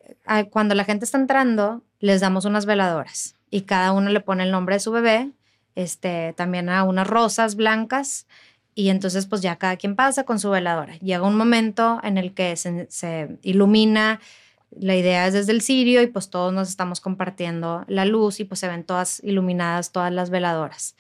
[0.51, 4.53] cuando la gente está entrando, les damos unas veladoras y cada uno le pone el
[4.53, 5.33] nombre de su bebé,
[5.79, 8.27] este, también a unas rosas blancas
[8.75, 10.97] y entonces pues ya cada quien pasa con su veladora.
[10.99, 14.19] Llega un momento en el que se, se ilumina,
[14.73, 18.45] la idea es desde el cirio y pues todos nos estamos compartiendo la luz y
[18.45, 20.97] pues se ven todas iluminadas todas las veladoras.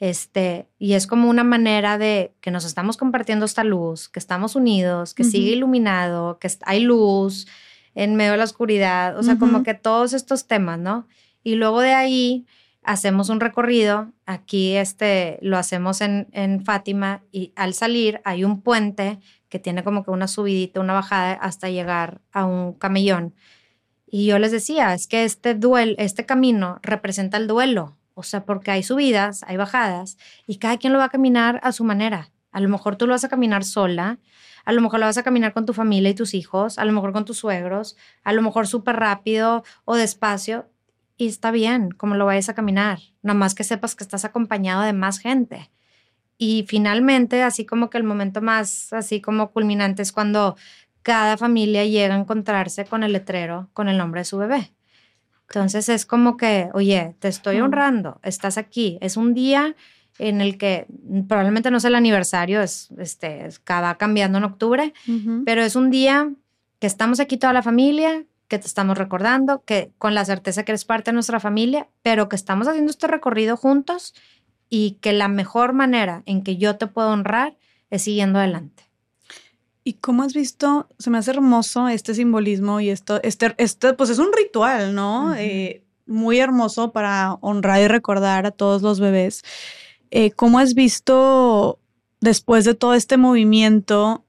[0.00, 4.56] Este, y es como una manera de que nos estamos compartiendo esta luz, que estamos
[4.56, 7.46] unidos, que sigue iluminado, que hay luz
[7.94, 11.06] en medio de la oscuridad, o sea, como que todos estos temas, ¿no?
[11.44, 12.46] Y luego de ahí
[12.82, 18.60] hacemos un recorrido, aquí este, lo hacemos en, en Fátima y al salir hay un
[18.60, 19.18] puente
[19.48, 23.34] que tiene como que una subidita, una bajada hasta llegar a un camellón.
[24.06, 28.44] Y yo les decía, es que este duelo, este camino representa el duelo, o sea,
[28.44, 32.30] porque hay subidas, hay bajadas y cada quien lo va a caminar a su manera.
[32.50, 34.18] A lo mejor tú lo vas a caminar sola,
[34.64, 36.92] a lo mejor lo vas a caminar con tu familia y tus hijos, a lo
[36.92, 40.66] mejor con tus suegros, a lo mejor súper rápido o despacio.
[41.22, 44.82] Y está bien como lo vayas a caminar, nada más que sepas que estás acompañado
[44.82, 45.70] de más gente.
[46.36, 50.56] Y finalmente, así como que el momento más, así como culminante es cuando
[51.02, 54.72] cada familia llega a encontrarse con el letrero con el nombre de su bebé.
[55.46, 58.98] Entonces es como que, oye, te estoy honrando, estás aquí.
[59.00, 59.76] Es un día
[60.18, 60.88] en el que
[61.28, 64.92] probablemente no es el aniversario, es, este, va cambiando en octubre,
[65.44, 66.32] pero es un día
[66.80, 70.72] que estamos aquí toda la familia, que te estamos recordando, que con la certeza que
[70.72, 74.12] eres parte de nuestra familia, pero que estamos haciendo este recorrido juntos
[74.68, 77.56] y que la mejor manera en que yo te puedo honrar
[77.88, 78.90] es siguiendo adelante.
[79.84, 80.86] ¿Y cómo has visto?
[80.98, 85.34] Se me hace hermoso este simbolismo y esto, este, este pues es un ritual, ¿no?
[85.34, 89.44] Eh, muy hermoso para honrar y recordar a todos los bebés.
[90.10, 91.78] Eh, ¿Cómo has visto
[92.20, 94.26] después de todo este movimiento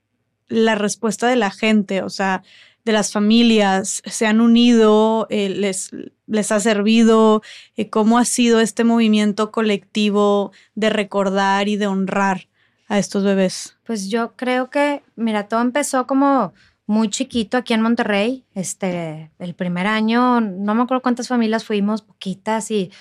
[0.47, 2.03] la respuesta de la gente?
[2.03, 2.41] O sea,
[2.85, 5.91] de las familias, se han unido, eh, les,
[6.27, 7.41] les ha servido,
[7.89, 12.47] cómo ha sido este movimiento colectivo de recordar y de honrar
[12.87, 13.77] a estos bebés?
[13.85, 16.53] Pues yo creo que, mira, todo empezó como
[16.85, 18.45] muy chiquito aquí en Monterrey.
[18.53, 22.91] Este, el primer año, no me acuerdo cuántas familias fuimos, poquitas, y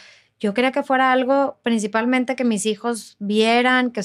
[0.40, 4.02] yo quería que fuera algo principalmente que mis hijos vieran, que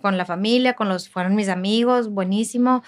[0.00, 2.82] con la familia, con los, fueron mis amigos, buenísimo.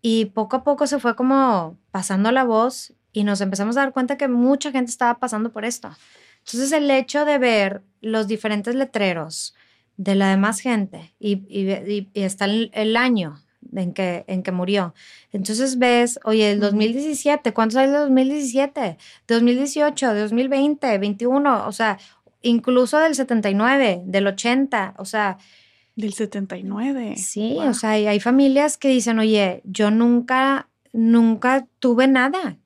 [0.00, 3.92] Y poco a poco se fue como pasando la voz y nos empezamos a dar
[3.92, 5.90] cuenta que mucha gente estaba pasando por esto.
[6.38, 9.54] Entonces el hecho de ver los diferentes letreros,
[9.98, 13.42] de la demás gente y, y, está el, año
[13.74, 14.94] en que, en que murió.
[15.32, 18.96] Entonces ves, oye, el 2017, ¿cuántos hay de 2017?
[19.26, 21.98] 2018, 2020, 21, o sea,
[22.42, 25.36] incluso del 79, del 80, o sea...
[25.98, 27.16] Del 79.
[27.16, 32.56] Sí, o sea, hay, familias que dicen, oye, yo nunca, nunca tuve nada.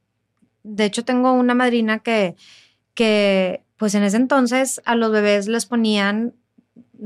[0.63, 2.37] De hecho, tengo una madrina que,
[2.95, 6.35] que, pues en ese entonces a los bebés les ponían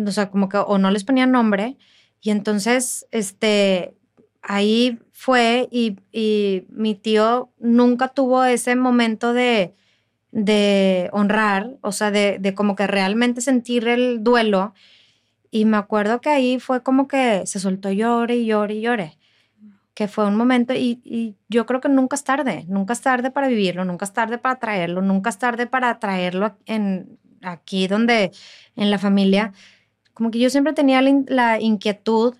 [0.04, 1.76] o sea, como que o no les ponían nombre.
[2.20, 3.94] Y entonces, este,
[4.42, 9.74] ahí fue y, y mi tío nunca tuvo ese momento de,
[10.32, 14.74] de honrar, o sea, de, de como que realmente sentir el duelo.
[15.50, 19.18] Y me acuerdo que ahí fue como que se soltó llore y llore y llore
[19.96, 23.30] que fue un momento y, y, yo creo que nunca es tarde, nunca es tarde
[23.30, 28.30] para vivirlo, nunca es tarde para traerlo, nunca es tarde para traerlo en, aquí donde,
[28.76, 29.54] en la familia.
[30.12, 32.36] Como que yo siempre tenía la, la inquietud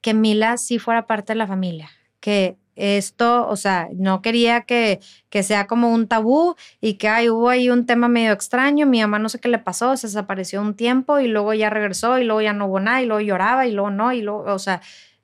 [0.00, 5.00] que Mila sí fuera parte de la familia, que esto, o sea, no quería que,
[5.28, 9.00] que sea como un tabú y que ay, hubo ahí un tema medio extraño, mi
[9.00, 12.24] mamá no sé qué le pasó, se desapareció un tiempo y luego ya regresó y
[12.24, 14.80] luego ya no hubo nada y luego lloraba y luego no y luego, o sea,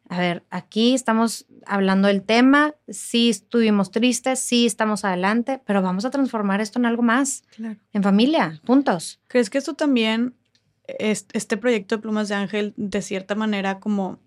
[0.08, 6.04] a ver, aquí estamos hablando del tema, sí estuvimos tristes, sí estamos adelante, pero vamos
[6.04, 7.42] a transformar esto en algo más,
[7.92, 9.20] en familia, juntos.
[9.26, 10.34] ¿Crees que esto también,
[10.86, 14.20] este proyecto de Plumas de Ángel, de cierta manera como,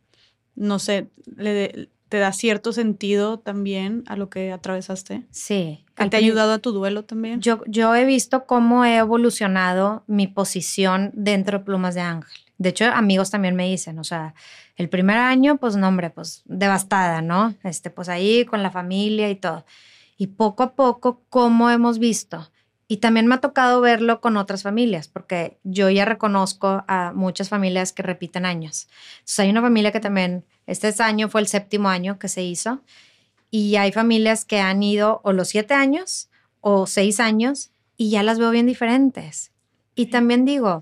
[0.55, 5.23] no sé, le, te da cierto sentido también a lo que atravesaste?
[5.31, 5.85] Sí.
[5.95, 7.39] ¿Te ha ayudado a tu duelo también?
[7.39, 12.41] Yo, yo he visto cómo he evolucionado mi posición dentro de Plumas de Ángel.
[12.57, 14.33] De hecho, amigos también me dicen, o sea,
[14.75, 17.53] el primer año, pues no, hombre, pues devastada, ¿no?
[17.63, 19.65] Este, pues ahí con la familia y todo.
[20.17, 22.49] Y poco a poco, ¿cómo hemos visto?
[22.91, 27.47] Y también me ha tocado verlo con otras familias, porque yo ya reconozco a muchas
[27.47, 28.87] familias que repiten años.
[29.19, 32.81] Entonces, hay una familia que también, este año fue el séptimo año que se hizo,
[33.51, 36.29] y hay familias que han ido o los siete años
[36.61, 39.51] o seis años, y ya las veo bien diferentes.
[39.93, 40.81] Y también digo,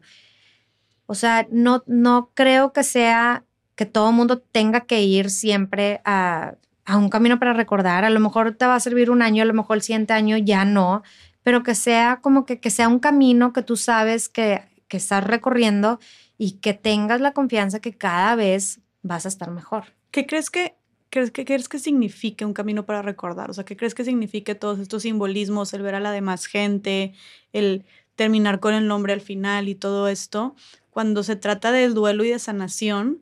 [1.08, 3.44] o sea, no, no creo que sea
[3.76, 6.56] que todo mundo tenga que ir siempre a,
[6.86, 8.06] a, un camino para recordar.
[8.06, 10.38] A lo mejor te va a servir un año, a lo mejor el siguiente año
[10.38, 11.04] ya no,
[11.48, 15.24] pero que sea como que, que sea un camino que tú sabes que, que estás
[15.24, 15.98] recorriendo
[16.38, 19.86] y que tengas la confianza que cada vez vas a estar mejor.
[20.12, 20.76] ¿Qué crees que,
[21.10, 23.50] crees que crees que signifique un camino para recordar?
[23.50, 27.14] O sea, ¿qué crees que signifique todos estos simbolismos, el ver a la demás gente,
[27.54, 27.86] el
[28.18, 30.54] terminar con el nombre al final y todo esto?
[30.90, 33.22] cuando se trata del duelo y de sanación,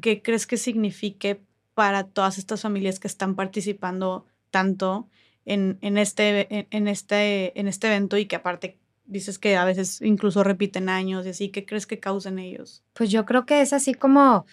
[0.00, 1.42] ¿qué crees que signifique
[1.74, 5.10] para todas estas familias que están participando tanto
[5.44, 10.00] en, en, este, en, este, en este evento y que aparte dices que a veces
[10.02, 12.82] incluso repiten años y así, ¿qué crees que causan ellos?
[12.92, 14.46] Pues yo creo que es así como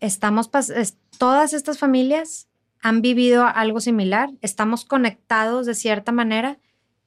[0.00, 0.50] estamos,
[1.18, 2.48] todas estas familias
[2.80, 6.58] han vivido algo similar, estamos conectados de cierta manera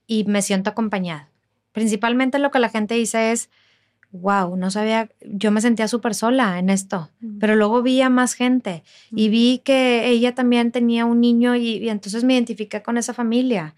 [0.05, 1.31] y me siento acompañada.
[1.71, 3.49] Principalmente lo que la gente dice es,
[4.11, 7.09] wow, no sabía, yo me sentía súper sola en esto,
[7.39, 11.87] pero luego vi a más gente y vi que ella también tenía un niño y,
[11.89, 13.73] entonces me identifiqué con esa familia.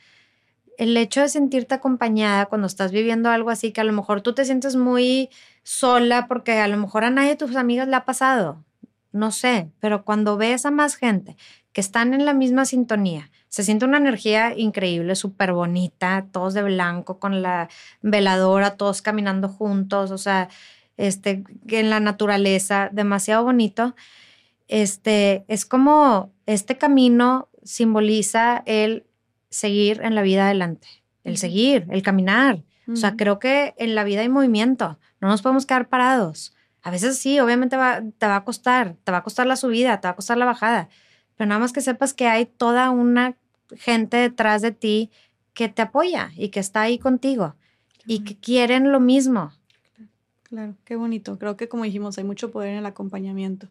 [0.77, 4.33] El hecho de sentirte acompañada cuando estás viviendo algo así, que a lo mejor tú
[4.33, 5.29] te sientes muy
[5.61, 8.63] sola porque a lo mejor a nadie de tus amigas le ha pasado,
[9.11, 11.37] no sé, pero cuando ves a más gente
[11.73, 16.63] que están en la misma sintonía, se siente una energía increíble, súper bonita, todos de
[16.63, 17.69] blanco, con la
[18.01, 20.49] veladora, todos caminando juntos, o sea,
[20.97, 23.95] este, en la naturaleza, demasiado bonito.
[24.67, 29.05] Este, es como este camino simboliza el
[29.51, 30.87] seguir en la vida adelante,
[31.23, 32.63] el seguir, el caminar.
[32.91, 36.55] O sea, creo que en la vida hay movimiento, no nos podemos quedar parados.
[36.81, 37.77] A veces sí, obviamente
[38.17, 40.45] te va a costar, te va a costar la subida, te va a costar la
[40.45, 40.89] bajada,
[41.35, 43.37] pero nada más que sepas que hay toda una
[43.77, 45.11] gente detrás de ti
[45.53, 47.55] que te apoya y que está ahí contigo
[48.05, 49.51] y que quieren lo mismo.
[50.43, 51.37] Claro, qué bonito.
[51.39, 53.69] Creo que como dijimos, hay mucho poder en el acompañamiento.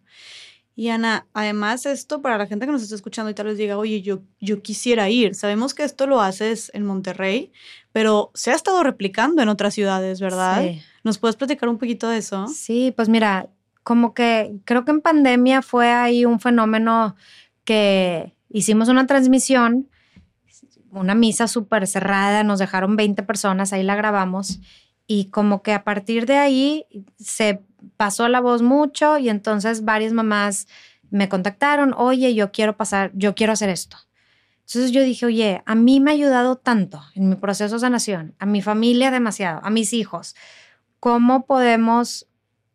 [0.74, 3.76] Y Ana, además esto para la gente que nos está escuchando y tal vez diga,
[3.76, 5.34] oye, yo, yo quisiera ir.
[5.34, 7.52] Sabemos que esto lo haces en Monterrey,
[7.92, 10.62] pero se ha estado replicando en otras ciudades, ¿verdad?
[10.62, 10.82] Sí.
[11.04, 12.48] ¿Nos puedes platicar un poquito de eso?
[12.48, 13.50] Sí, pues mira,
[13.82, 17.16] como que creo que en pandemia fue ahí un fenómeno
[17.64, 19.88] que hicimos una transmisión,
[20.93, 24.60] una misa súper cerrada, nos dejaron 20 personas, ahí la grabamos
[25.06, 26.86] y como que a partir de ahí
[27.19, 27.62] se
[27.97, 30.69] pasó la voz mucho y entonces varias mamás
[31.10, 33.97] me contactaron, oye, yo quiero pasar, yo quiero hacer esto.
[34.60, 38.35] Entonces yo dije, oye, a mí me ha ayudado tanto en mi proceso de sanación,
[38.39, 40.35] a mi familia demasiado, a mis hijos.
[41.01, 42.27] ¿Cómo podemos,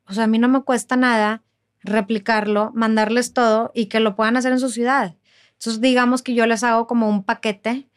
[0.05, 1.43] o sea, a mí no me cuesta nada
[1.81, 5.15] replicarlo, mandarles todo y que lo puedan hacer en su ciudad?
[5.53, 7.87] Entonces, digamos que yo les hago como un paquete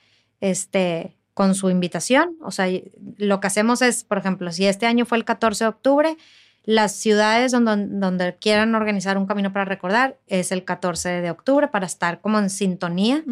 [0.41, 2.37] este, con su invitación.
[2.43, 2.69] O sea,
[3.17, 6.17] lo que hacemos es, por ejemplo, si este año fue el 14 de octubre,
[6.65, 11.69] las ciudades donde, donde quieran organizar un camino para recordar es el 14 de octubre
[11.69, 13.25] para estar como en sintonía.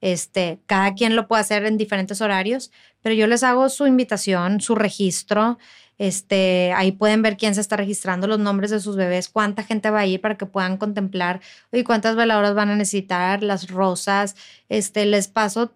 [0.00, 2.72] este, cada quien lo puede hacer en diferentes horarios,
[3.02, 5.58] pero yo les hago su invitación, su registro,
[5.98, 9.90] este, ahí pueden ver quién se está registrando, los nombres de sus bebés, cuánta gente
[9.90, 14.34] va a ir para que puedan contemplar y cuántas veladoras van a necesitar, las rosas.
[14.68, 15.72] Este, les paso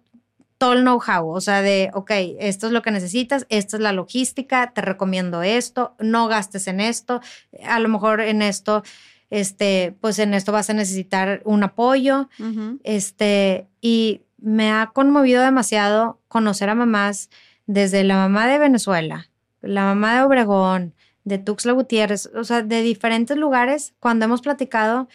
[0.58, 3.92] todo el know-how, o sea, de, ok, esto es lo que necesitas, esta es la
[3.92, 7.20] logística, te recomiendo esto, no gastes en esto,
[7.64, 8.82] a lo mejor en esto,
[9.30, 12.28] este, pues en esto vas a necesitar un apoyo,
[12.84, 17.28] este, y me ha conmovido demasiado conocer a mamás
[17.66, 19.28] desde la mamá de Venezuela,
[19.60, 25.08] la mamá de Obregón, de Tuxtla Gutiérrez, o sea, de diferentes lugares, cuando hemos platicado,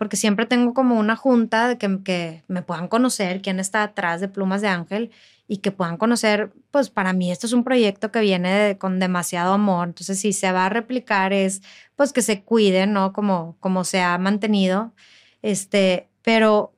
[0.00, 4.28] porque siempre tengo como una junta de que, me puedan conocer quién está atrás de
[4.28, 5.10] Plumas de Ángel
[5.46, 9.52] y que puedan conocer, pues para mí esto es un proyecto que viene con demasiado
[9.52, 11.60] amor, entonces si se va a replicar es
[11.96, 13.12] pues que se cuiden, ¿no?
[13.12, 14.94] Como, como se ha mantenido,
[15.42, 16.72] este, pero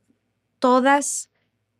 [0.59, 1.31] todas,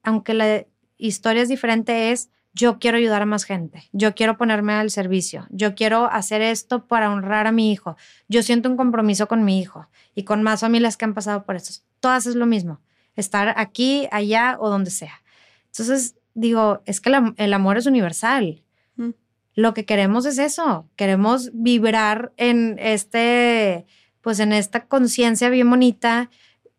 [0.05, 0.65] aunque la
[0.97, 5.47] historia es diferente, es yo quiero ayudar a más gente, yo quiero ponerme al servicio,
[5.51, 7.97] yo quiero hacer esto para honrar a mi hijo,
[8.29, 11.57] yo siento un compromiso con mi hijo y con más familias que han pasado por
[11.57, 11.83] esto.
[12.01, 12.81] Todas es lo mismo,
[13.17, 15.23] estar aquí, allá o donde sea.
[15.67, 18.63] Entonces, digo, es que el amor es universal.
[18.97, 19.11] Mm.
[19.55, 23.87] Lo que queremos es eso, queremos vibrar en este,
[24.21, 26.31] pues en esta conciencia bien bonita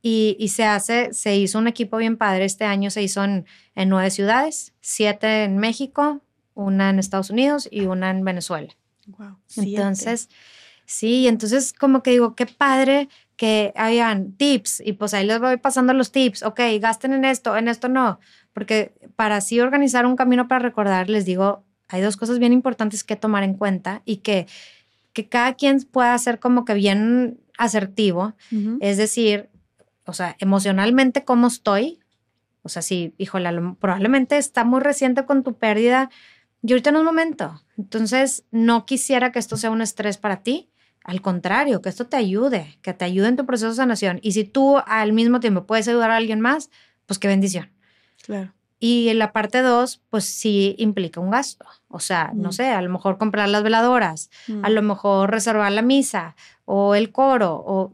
[0.05, 2.43] y, se hace, se hizo un equipo bien padre.
[2.43, 6.19] Este año se hizo en, nueve ciudades, siete en México,
[6.53, 8.67] una en Estados Unidos y una en Venezuela.
[9.07, 10.29] Wow, entonces,
[10.85, 13.07] sí, entonces como que digo, qué padre
[13.37, 16.43] que hayan tips y pues ahí les voy pasando los tips.
[16.43, 18.19] Ok, gasten en esto, en esto no.
[18.51, 23.05] Porque para así organizar un camino para recordar, les digo, hay dos cosas bien importantes
[23.05, 24.47] que tomar en cuenta y que,
[25.13, 28.33] que cada quien pueda ser como que bien asertivo.
[28.81, 29.49] Es decir,
[30.05, 31.99] o sea, emocionalmente cómo estoy.
[32.61, 33.49] O sea, sí, híjole,
[33.79, 36.09] probablemente está muy reciente con tu pérdida
[36.61, 37.61] y ahorita no es momento.
[37.77, 40.69] Entonces, no quisiera que esto sea un estrés para ti.
[41.03, 44.19] Al contrario, que esto te ayude, que te ayude en tu proceso de sanación.
[44.21, 46.69] Y si tú al mismo tiempo puedes ayudar a alguien más,
[47.05, 47.69] pues qué bendición.
[48.23, 48.53] Claro.
[48.79, 51.65] Y en la parte dos, pues sí implica un gasto.
[51.89, 52.53] O sea, no mm.
[52.53, 54.29] sé, a lo mejor comprar las veladoras,
[54.61, 54.73] a mm.
[54.73, 56.35] lo mejor reservar la misa
[56.65, 57.93] o el coro o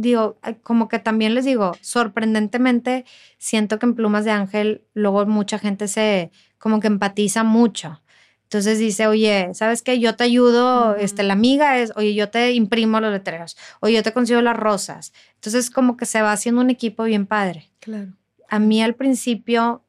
[0.00, 3.04] digo, como que también les digo, sorprendentemente
[3.36, 8.00] siento que en Plumas de Ángel luego mucha gente se como que empatiza mucho.
[8.44, 9.98] Entonces dice, oye, ¿sabes qué?
[9.98, 14.02] Yo te ayudo, este, la amiga es, oye, yo te imprimo los letreros, oye, yo
[14.02, 15.12] te consigo las rosas.
[15.34, 17.70] Entonces como que se va haciendo un equipo bien padre.
[17.80, 18.12] Claro.
[18.48, 19.82] A mí al principio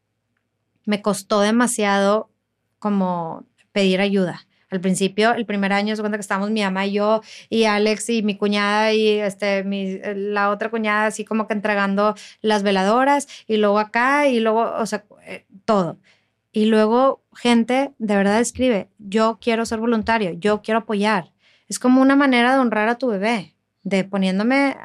[0.86, 2.32] me costó demasiado
[2.80, 6.94] como pedir ayuda al principio, el primer año, se cuenta que estábamos mi mamá y
[6.94, 11.54] yo, y Alex y mi cuñada y este, mi, la otra cuñada, así como que
[11.54, 15.98] entregando las veladoras, y luego acá, y luego, o sea, eh, todo.
[16.52, 21.32] Y luego gente de verdad escribe, yo quiero ser voluntario, yo quiero apoyar.
[21.68, 24.76] Es como una manera de honrar a tu bebé, de poniéndome,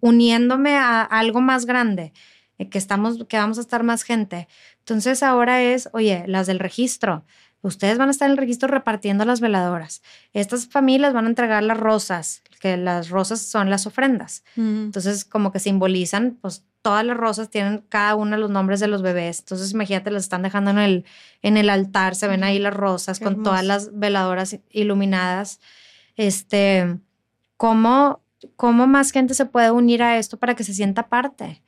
[0.00, 2.12] uniéndome a algo más grande,
[2.58, 4.48] eh, que estamos, que vamos a estar más gente.
[4.80, 7.24] Entonces ahora es, oye, las del registro,
[7.64, 10.02] Ustedes van a estar en el registro repartiendo las veladoras.
[10.34, 14.44] Estas familias van a entregar las rosas, que las rosas son las ofrendas.
[14.54, 19.00] Entonces, como que simbolizan, pues todas las rosas tienen cada una los nombres de los
[19.00, 19.40] bebés.
[19.40, 21.04] Entonces, imagínate, las están dejando en el,
[21.40, 25.58] en el altar, se ven ahí las rosas con todas las veladoras iluminadas.
[26.16, 26.98] Este,
[27.56, 28.20] ¿cómo,
[28.56, 31.62] ¿cómo más gente se puede unir a esto para que se sienta parte?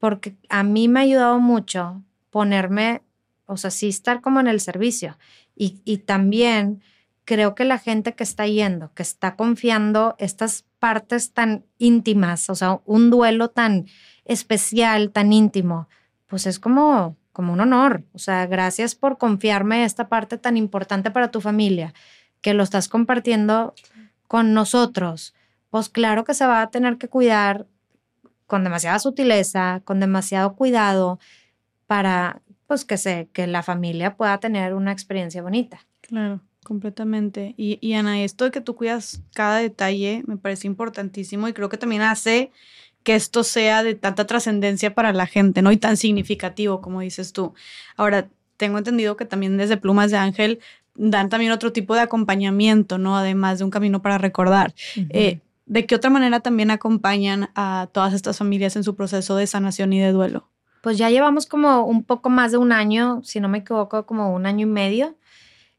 [0.00, 3.02] Porque a mí me ha ayudado mucho ponerme
[3.48, 5.18] o sea, sí estar como en el servicio.
[5.56, 6.82] Y, también
[7.24, 12.54] creo que la gente que está yendo, que está confiando estas partes tan íntimas, o
[12.54, 13.86] sea, un duelo tan
[14.24, 15.88] especial, tan íntimo,
[16.26, 18.04] pues es como, como un honor.
[18.12, 21.94] O sea, gracias por confiarme esta parte tan importante para tu familia,
[22.42, 23.74] que lo estás compartiendo
[24.28, 25.34] con nosotros.
[25.70, 27.66] Pues claro que se va a tener que cuidar
[28.46, 31.18] con demasiada sutileza, con demasiado cuidado
[31.86, 35.80] para pues que se, que la familia pueda tener una experiencia bonita.
[36.02, 37.54] Claro, completamente.
[37.56, 41.70] Y, y Ana, esto de que tú cuidas cada detalle me parece importantísimo y creo
[41.70, 42.52] que también hace
[43.02, 45.72] que esto sea de tanta trascendencia para la gente, ¿no?
[45.72, 47.54] Y tan significativo, como dices tú.
[47.96, 48.28] Ahora,
[48.58, 50.60] tengo entendido que también desde Plumas de Ángel
[50.94, 53.16] dan también otro tipo de acompañamiento, ¿no?
[53.16, 54.74] Además de un camino para recordar.
[55.08, 59.46] Eh, ¿De qué otra manera también acompañan a todas estas familias en su proceso de
[59.46, 60.50] sanación y de duelo?
[60.82, 64.34] Pues ya llevamos como un poco más de un año, si no me equivoco, como
[64.34, 65.16] un año y medio,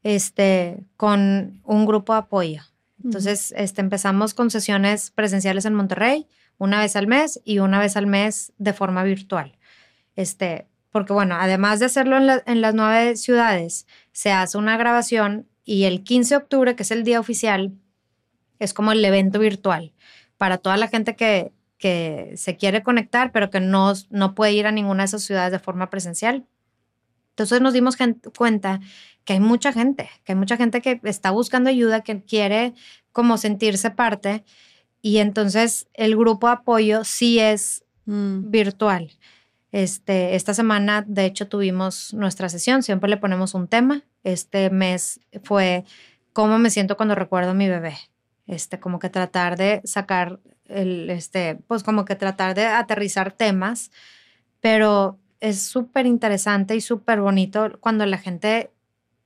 [0.02, 2.62] este, con un grupo de apoyo.
[3.02, 6.26] Entonces, este, empezamos con sesiones presenciales en Monterrey,
[6.58, 9.56] una vez al mes y una vez al mes de forma virtual.
[10.16, 15.46] Este, porque bueno, además de hacerlo en, en las nueve ciudades, se hace una grabación
[15.64, 17.72] y el 15 de octubre, que es el día oficial,
[18.58, 19.92] es como el evento virtual
[20.40, 24.66] para toda la gente que, que se quiere conectar, pero que no, no puede ir
[24.66, 26.46] a ninguna de esas ciudades de forma presencial.
[27.30, 27.96] Entonces nos dimos
[28.36, 28.80] cuenta
[29.24, 32.74] que hay mucha gente, que hay mucha gente que está buscando ayuda, que quiere
[33.12, 34.44] como sentirse parte.
[35.00, 38.50] Y entonces el grupo de apoyo sí es mm.
[38.50, 39.10] virtual.
[39.72, 44.02] Este, esta semana, de hecho, tuvimos nuestra sesión, siempre le ponemos un tema.
[44.22, 45.84] Este mes fue
[46.34, 47.96] cómo me siento cuando recuerdo a mi bebé.
[48.46, 50.40] Este, como que tratar de sacar
[50.70, 53.90] el, este, pues como que tratar de aterrizar temas,
[54.60, 58.70] pero es súper interesante y súper bonito cuando la gente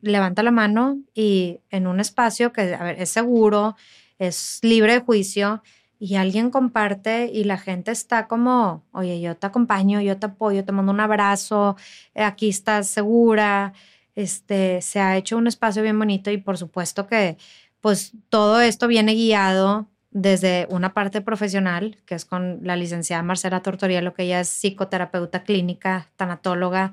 [0.01, 3.77] levanta la mano y en un espacio que a ver, es seguro,
[4.19, 5.63] es libre de juicio
[5.99, 10.65] y alguien comparte y la gente está como, oye, yo te acompaño, yo te apoyo,
[10.65, 11.77] te mando un abrazo,
[12.15, 13.73] aquí estás segura,
[14.15, 17.37] este, se ha hecho un espacio bien bonito y por supuesto que
[17.81, 23.61] pues todo esto viene guiado desde una parte profesional, que es con la licenciada Marcela
[23.63, 26.93] Tortorielo, que ella es psicoterapeuta clínica, tanatóloga,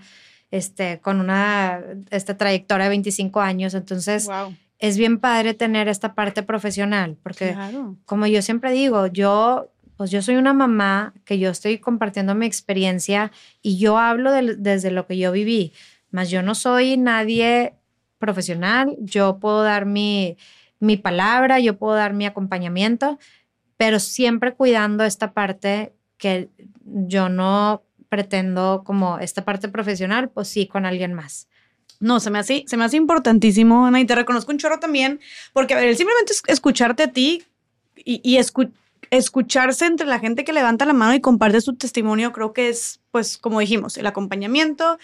[0.49, 3.76] este, con una esta trayectoria de 25 años.
[3.76, 4.27] Entonces,
[4.80, 7.56] es bien padre tener esta parte profesional, porque
[8.06, 12.48] como yo siempre digo, yo, pues yo soy una mamá que yo estoy compartiendo mi
[12.48, 13.31] experiencia
[13.61, 15.73] y yo hablo desde lo que yo viví,
[16.10, 17.76] más yo no soy nadie
[18.18, 20.38] profesional, yo puedo dar mi,
[20.81, 23.19] mi palabra, yo puedo dar mi acompañamiento,
[23.77, 26.49] pero siempre cuidando esta parte que
[26.83, 31.47] yo no pretendo como esta parte profesional, pues sí, con alguien más.
[31.99, 35.19] No, se me hace, se me hace importantísimo, Ana, y te reconozco un chorro también,
[35.53, 37.43] porque a ver, simplemente escucharte a ti
[37.95, 38.37] y,
[39.11, 43.01] escucharse entre la gente que levanta la mano y comparte su testimonio, creo que es,
[43.11, 44.97] pues, como dijimos, el acompañamiento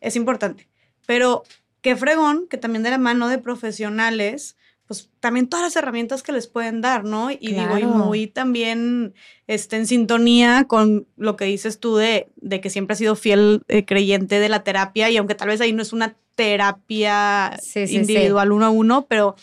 [0.00, 0.68] es importante.
[1.06, 1.44] Pero
[1.80, 4.56] qué fregón que también de la mano de profesionales
[4.92, 7.30] pues también todas las herramientas que les pueden dar, ¿no?
[7.30, 9.14] Y digo, y muy también
[9.46, 13.62] este, en sintonía con lo que dices tú de, de que siempre has sido fiel
[13.68, 18.52] eh, creyente de la terapia y aunque tal vez ahí no es una terapia individual
[18.52, 19.34] uno a uno, pero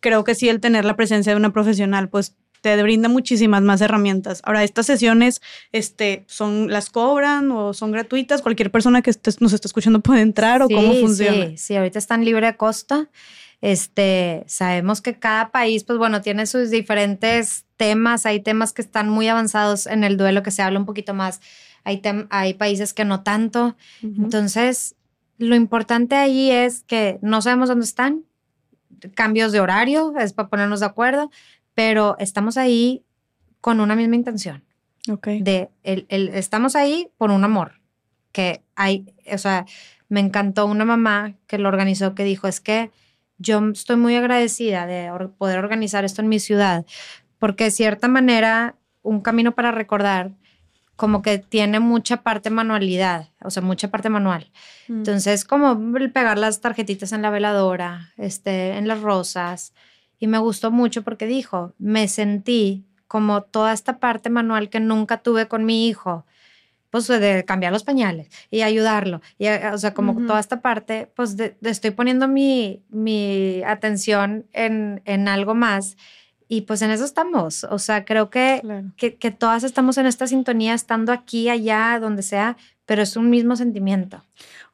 [0.00, 3.80] creo que sí el tener la presencia de una profesional, pues te brinda muchísimas más
[3.80, 4.42] herramientas.
[4.44, 5.40] Ahora, estas sesiones,
[5.72, 8.42] este, son, ¿las cobran o son gratuitas?
[8.42, 11.46] Cualquier persona que nos esté escuchando puede entrar o cómo funciona.
[11.46, 13.08] Sí, sí, ahorita están libre de costa.
[13.60, 18.26] Este, sabemos que cada país, pues bueno, tiene sus diferentes temas.
[18.26, 21.40] Hay temas que están muy avanzados en el duelo, que se habla un poquito más.
[21.84, 23.76] Hay, hay países que no tanto.
[24.02, 24.94] Entonces,
[25.38, 28.24] lo importante ahí es que no sabemos dónde están.
[29.14, 31.30] Cambios de horario, es para ponernos de acuerdo,
[31.74, 33.04] pero estamos ahí
[33.60, 34.64] con una misma intención.
[35.10, 35.28] Ok.
[35.40, 37.80] De el, el, estamos ahí por un amor.
[38.32, 39.66] Que hay, o sea,
[40.08, 42.90] me encantó una mamá que lo organizó que dijo: es que
[43.38, 46.84] yo estoy muy agradecida de poder organizar esto en mi ciudad,
[47.38, 50.32] porque de cierta manera, un camino para recordar,
[50.96, 54.50] como que tiene mucha parte manualidad, o sea, mucha parte manual.
[54.88, 54.98] Mm.
[54.98, 55.80] Entonces, como
[56.12, 59.72] pegar las tarjetitas en la veladora, este, en las rosas,
[60.18, 65.18] y me gustó mucho porque dijo, me sentí como toda esta parte manual que nunca
[65.18, 66.26] tuve con mi hijo,
[66.90, 69.20] pues de cambiar los pañales y ayudarlo.
[69.38, 75.02] Y, eh, o sea, como toda esta parte, pues estoy poniendo mi, mi atención en,
[75.04, 75.96] en, algo más.
[76.48, 77.64] Y pues en eso estamos.
[77.64, 78.62] O sea, creo que,
[78.96, 82.56] que, que todas estamos en esta sintonía, estando aquí, allá, donde sea,
[82.88, 84.24] pero es un mismo sentimiento.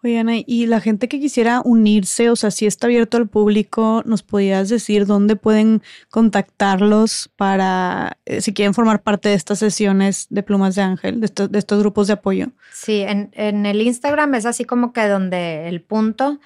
[0.05, 4.03] Oye, Ana, y la gente que quisiera unirse, o sea, si está abierto al público,
[4.07, 10.29] ¿nos podías decir dónde pueden contactarlos para, eh, si quieren formar parte de estas sesiones
[10.31, 12.53] de Plumas de Ángel, de, estos, grupos de apoyo?
[12.73, 13.33] Sí, en,
[13.67, 16.39] el Instagram es así como que donde el punto,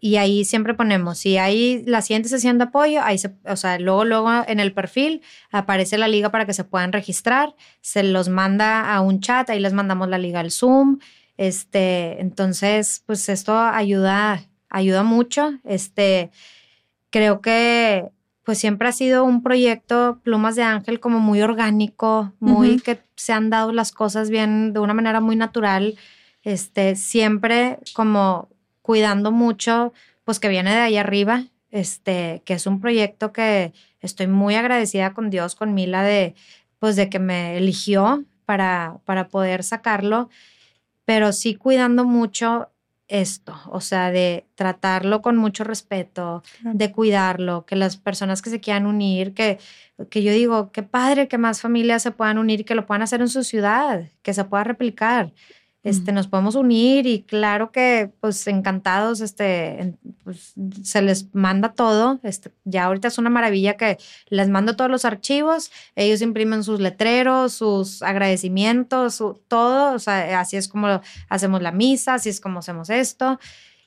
[0.00, 3.78] y ahí siempre ponemos, si hay la siguiente sesión de apoyo, ahí se, o sea,
[3.78, 8.28] luego, luego en el perfil aparece la liga para que se puedan registrar, se los
[8.28, 10.98] manda a un chat, ahí les mandamos la liga al Zoom,
[11.38, 15.54] este, entonces, pues esto ayuda, ayuda mucho.
[15.64, 16.30] Este,
[17.10, 18.10] creo que
[18.44, 23.32] pues siempre ha sido un proyecto Plumas de Ángel como muy orgánico, muy que se
[23.32, 25.96] han dado las cosas bien de una manera muy natural.
[26.42, 28.48] Este, siempre como
[28.88, 29.92] cuidando mucho,
[30.24, 35.12] pues que viene de ahí arriba, este, que es un proyecto que estoy muy agradecida
[35.12, 36.34] con Dios, con Mila, de,
[36.78, 40.30] pues de que me eligió para, para poder sacarlo
[41.08, 42.70] pero sí cuidando mucho
[43.08, 48.60] esto, o sea, de tratarlo con mucho respeto, de cuidarlo, que las personas que se
[48.60, 49.58] quieran unir, que,
[50.10, 53.22] que yo digo, qué padre que más familias se puedan unir, que lo puedan hacer
[53.22, 55.32] en su ciudad, que se pueda replicar.
[55.88, 60.52] Este, nos podemos unir y claro que pues encantados, este, pues,
[60.82, 63.96] se les manda todo, este, ya ahorita es una maravilla que
[64.28, 70.56] les mando todos los archivos, ellos imprimen sus letreros, sus agradecimientos, todo, o sea, así
[70.56, 71.00] es como
[71.30, 73.38] hacemos la misa, así es como hacemos esto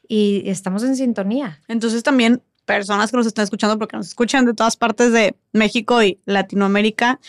[0.08, 1.62] y estamos en sintonía.
[1.68, 6.02] Entonces también personas que nos están escuchando, porque nos escuchan de todas partes de México
[6.02, 7.20] y Latinoamérica,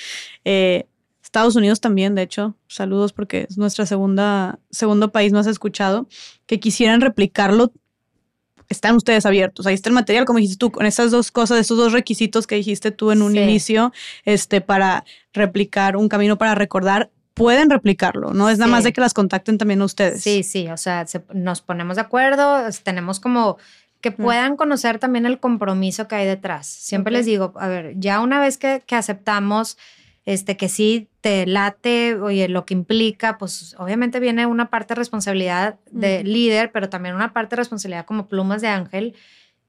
[0.44, 0.86] eh,
[1.32, 6.06] Estados Unidos también, de hecho, saludos porque es nuestra segunda, segundo país más escuchado,
[6.44, 7.72] que quisieran replicarlo,
[8.68, 9.66] están ustedes abiertos.
[9.66, 12.56] Ahí está el material, como dijiste tú, con esas dos cosas, esos dos requisitos que
[12.56, 13.94] dijiste tú en un inicio,
[14.26, 19.00] este, para replicar un camino para recordar, pueden replicarlo, no es nada más de que
[19.00, 20.22] las contacten también a ustedes.
[20.22, 23.56] Sí, sí, o sea, nos ponemos de acuerdo, tenemos como
[24.02, 26.66] que puedan conocer también el compromiso que hay detrás.
[26.66, 29.78] Siempre les digo, a ver, ya una vez que, que aceptamos
[30.24, 34.98] este, que sí te late, oye, lo que implica, pues obviamente viene una parte de
[34.98, 39.14] responsabilidad de líder, pero también una parte de responsabilidad como plumas de ángel,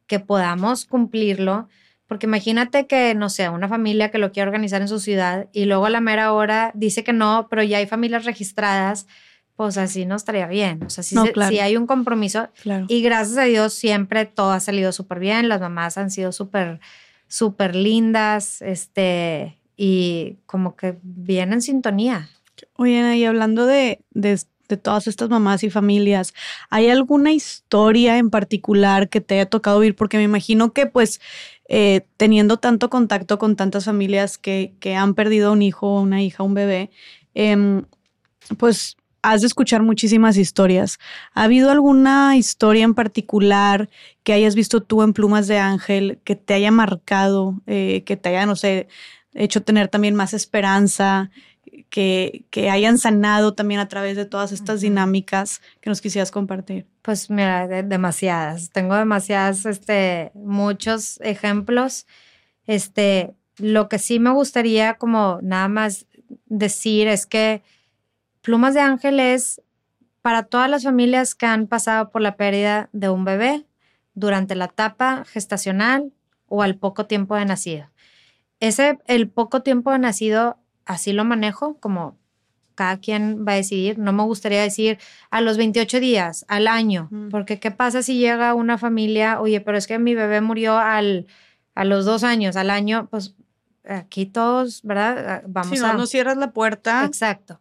[0.05, 1.67] que podamos cumplirlo.
[2.07, 5.65] Porque imagínate que, no sé, una familia que lo quiere organizar en su ciudad y
[5.65, 9.07] luego a la mera hora dice que no, pero ya hay familias registradas,
[9.55, 10.83] pues así no estaría bien.
[10.83, 11.17] O sea, sí,
[11.59, 12.49] hay un compromiso.
[12.87, 16.79] Y gracias a Dios siempre todo ha salido súper bien, las mamás han sido súper,
[17.27, 22.29] súper lindas, este, y como que viene en sintonía.
[22.75, 24.39] Oye, y hablando de, de,
[24.81, 26.33] todas estas mamás y familias,
[26.71, 29.95] ¿hay alguna historia en particular que te haya tocado oír?
[29.95, 31.21] Porque me imagino que pues
[31.69, 36.41] eh, teniendo tanto contacto con tantas familias que, que han perdido un hijo, una hija,
[36.41, 36.89] un bebé,
[37.35, 37.85] em,
[38.57, 40.99] pues has de escuchar muchísimas historias.
[41.33, 43.89] ¿Ha habido alguna historia en particular
[44.23, 48.29] que hayas visto tú en Plumas de Ángel que te haya marcado, eh, que te
[48.29, 48.87] haya, no sé,
[49.33, 51.31] hecho tener también más esperanza,
[51.89, 56.85] que, que, hayan sanado también a través de todas estas dinámicas que nos quisieras compartir?
[57.01, 58.69] Pues mira, demasiadas.
[58.71, 62.05] Tengo demasiadas, este, muchos ejemplos.
[62.65, 66.07] Este, lo que sí me gustaría como nada más
[66.45, 67.63] decir es que
[68.41, 69.61] Plumas de Ángel es
[70.21, 73.65] para todas las familias que han pasado por la pérdida de un bebé
[74.15, 76.11] durante la etapa gestacional
[76.47, 77.92] o al poco tiempo de nacido.
[78.63, 82.17] Ese, el poco tiempo de nacido, así lo manejo, como
[82.75, 83.99] cada quien va a decidir.
[83.99, 84.99] No me gustaría decir
[85.31, 89.77] a los 28 días, al año, porque ¿qué pasa si llega una familia, oye, pero
[89.77, 91.27] es que mi bebé murió al,
[91.75, 93.09] a los dos años, al año?
[93.11, 93.35] Pues
[93.85, 95.25] aquí todos, ¿verdad?
[95.27, 97.03] Ah, vamos si no, no cierras la puerta.
[97.05, 97.59] Exacto.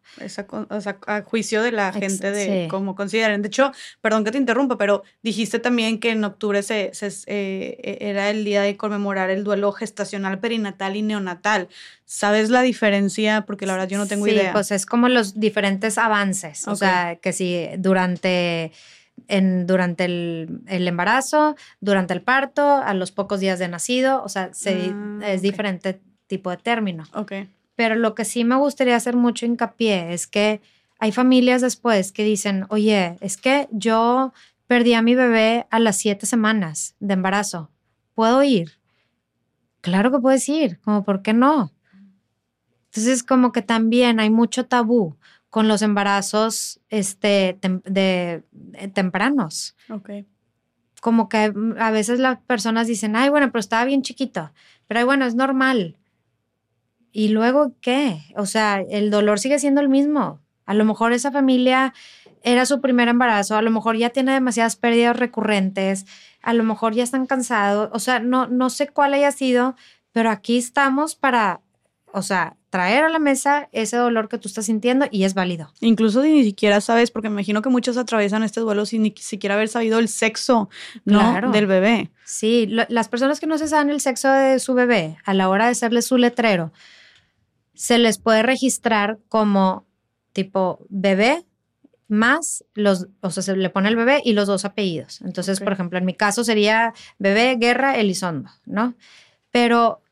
[0.69, 3.43] o sea, a juicio de la gente de cómo consideren.
[3.43, 7.79] De hecho, perdón que te interrumpa, pero dijiste también que en octubre se, se eh,
[7.83, 11.69] e, era el día de conmemorar el duelo gestacional, perinatal y neonatal.
[12.05, 13.45] ¿Sabes la diferencia?
[13.47, 14.53] Porque la verdad yo no tengo sí, idea.
[14.53, 16.69] Pues es como los diferentes avances.
[16.69, 18.73] O sea, que si durante
[19.29, 24.29] en, durante el, el, embarazo, durante el parto, a los pocos días de nacido, o
[24.29, 26.01] sea, se, ah, es diferente
[26.33, 27.05] tipo de término.
[27.13, 27.33] Ok.
[27.77, 30.63] Pero lo que sí me gustaría hacer mucho hincapié es que
[30.99, 34.33] hay familias después que dicen, oye, es que yo
[34.67, 37.71] perdí a mi bebé a las siete semanas de embarazo.
[38.15, 38.79] ¿Puedo ir?
[39.83, 41.71] Claro que puedes ir, como, ¿por qué no?
[42.87, 45.17] Entonces, como que también hay mucho tabú
[45.51, 48.43] con los embarazos este, de,
[48.73, 49.77] eh, tempranos.
[49.91, 50.11] Ok.
[51.03, 54.51] Como que a veces las personas dicen, ay, bueno, pero estaba bien chiquito.
[54.87, 55.99] Pero bueno, es normal.
[57.13, 58.23] ¿Y luego qué?
[58.37, 60.41] O sea, el dolor sigue siendo el mismo.
[60.65, 61.93] A lo mejor esa familia
[62.43, 66.07] era su primer embarazo, a lo mejor ya tiene demasiadas pérdidas recurrentes,
[66.43, 69.77] a lo mejor ya están cansados, o sea, no, no sé cuál haya sido,
[70.13, 71.61] pero aquí estamos para,
[72.13, 75.73] o sea, traer a la mesa ese dolor que tú estás sintiendo y es válido.
[75.81, 79.15] Incluso si ni siquiera sabes, porque me imagino que muchos atraviesan este duelo sin ni
[79.19, 80.71] siquiera haber sabido el sexo
[81.05, 81.53] ¿no?
[81.53, 82.11] del bebé.
[82.25, 85.67] Sí, las personas que no se saben el sexo de su bebé a la hora
[85.67, 86.73] de hacerle su letrero,
[87.75, 89.87] se les puede registrar como
[90.33, 91.45] tipo bebé
[92.09, 95.23] más los, o sea, se le pone el bebé y los dos apellidos.
[95.23, 98.95] Entonces, por ejemplo, en mi caso sería bebé Guerra Elizondo, ¿no?
[99.51, 100.03] Pero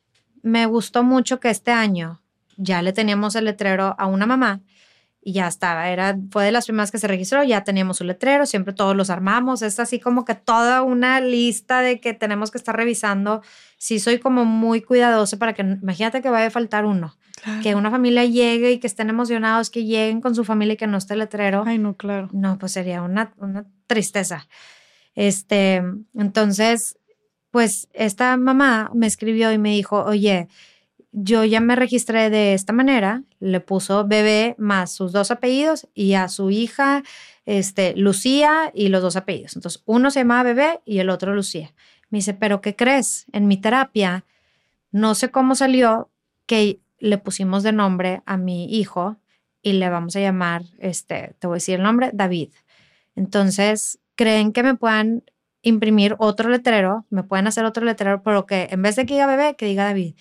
[0.43, 2.23] me gustó mucho que este año
[2.57, 4.63] ya le teníamos el letrero a una mamá
[5.23, 8.47] y ya estaba, era, fue de las primeras que se registró, ya teníamos su letrero,
[8.47, 12.57] siempre todos los armamos, es así como que toda una lista de que tenemos que
[12.57, 13.43] estar revisando.
[13.77, 17.17] Sí soy como muy cuidadosa para que, imagínate que vaya a faltar uno.
[17.63, 20.87] Que una familia llegue y que estén emocionados, que lleguen con su familia y que
[20.87, 21.65] no esté letrero.
[21.67, 22.29] Ay, no, claro.
[22.33, 24.47] No, pues sería una, una tristeza.
[25.15, 25.83] Este,
[26.15, 26.99] entonces,
[27.51, 30.49] pues esta mamá me escribió y me dijo, oye,
[31.13, 36.15] yo ya me registré de esta manera, le puso bebé más sus dos apellidos y
[36.15, 37.03] a su hija,
[37.47, 39.57] este, Lucía y los dos apellidos.
[39.57, 41.73] Entonces, uno se llamaba bebé y el otro Lucía.
[42.11, 43.27] Me dice, pero ¿qué crees?
[43.33, 44.25] En mi terapia,
[44.93, 46.11] no sé cómo salió
[46.47, 49.17] que le pusimos de nombre a mi hijo
[49.63, 52.51] y le vamos a llamar, este, te voy a decir el nombre, David.
[53.17, 55.25] Entonces, creen que me puedan
[55.63, 59.27] imprimir otro letrero, me pueden hacer otro letrero, pero que en vez de que diga
[59.27, 60.15] bebé, que diga David.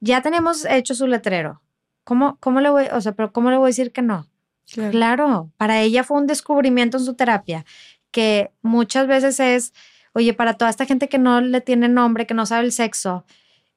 [0.00, 1.62] Ya tenemos hecho su letrero.
[2.04, 4.26] ¿Cómo, cómo le voy, o sea, pero cómo le voy a decir que no?
[4.72, 4.90] Claro.
[4.92, 7.66] claro, para ella fue un descubrimiento en su terapia,
[8.10, 9.74] que muchas veces es,
[10.14, 13.26] oye, para toda esta gente que no le tiene nombre, que no sabe el sexo,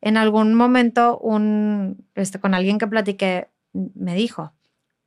[0.01, 4.53] en algún momento un, este, con alguien que platiqué, me dijo,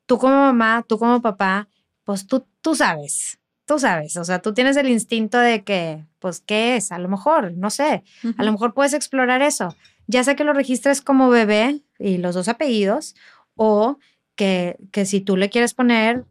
[0.06, 1.68] tú como mamá, tú como papá,
[2.04, 6.40] pues tú, tú sabes, tú sabes, o sea, tú tienes el instinto de que, pues,
[6.40, 6.90] ¿qué es?
[6.92, 8.02] A lo mejor, no sé,
[8.36, 9.76] a lo mejor puedes explorar eso.
[10.08, 13.14] Ya sea que lo registres como bebé y los dos apellidos,
[13.54, 13.98] o
[14.34, 16.24] que, que si tú le quieres poner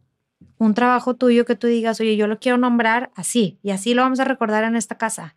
[0.58, 4.02] un trabajo tuyo que tú digas, oye, yo lo quiero nombrar así, y así lo
[4.02, 5.34] vamos a recordar en esta casa.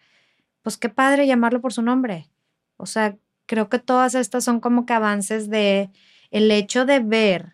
[0.61, 2.27] Pues qué padre llamarlo por su nombre.
[2.77, 5.89] O sea, creo que todas estas son como que avances de
[6.31, 7.53] el hecho de ver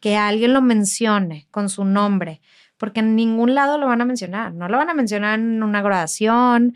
[0.00, 2.40] que alguien lo mencione con su nombre,
[2.76, 4.52] porque en ningún lado lo van a mencionar.
[4.52, 6.74] No lo van a mencionar en una graduación,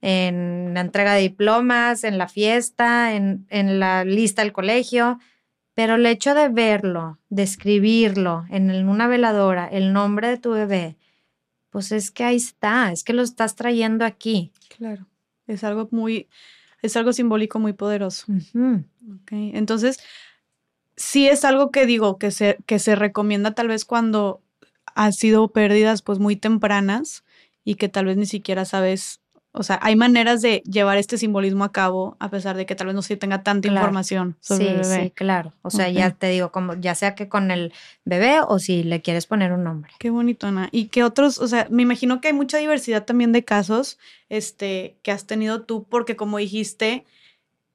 [0.00, 5.18] en la entrega de diplomas, en la fiesta, en, en la lista del colegio,
[5.74, 10.96] pero el hecho de verlo, de escribirlo en una veladora, el nombre de tu bebé,
[11.70, 14.52] pues es que ahí está, es que lo estás trayendo aquí.
[14.76, 15.06] Claro,
[15.46, 16.28] es algo muy,
[16.82, 18.26] es algo simbólico muy poderoso.
[19.22, 19.52] okay.
[19.54, 19.98] Entonces,
[20.96, 24.42] sí es algo que digo, que se, que se recomienda tal vez cuando
[24.94, 27.24] han sido pérdidas pues muy tempranas
[27.64, 29.20] y que tal vez ni siquiera sabes,
[29.58, 32.88] o sea, hay maneras de llevar este simbolismo a cabo a pesar de que tal
[32.88, 35.04] vez no se tenga tanta información sobre el bebé.
[35.04, 35.54] Sí, claro.
[35.62, 37.72] O sea, ya te digo, como ya sea que con el
[38.04, 39.92] bebé o si le quieres poner un nombre.
[39.98, 40.68] Qué bonito, Ana.
[40.72, 44.98] Y que otros, o sea, me imagino que hay mucha diversidad también de casos este,
[45.02, 47.06] que has tenido tú, porque como dijiste,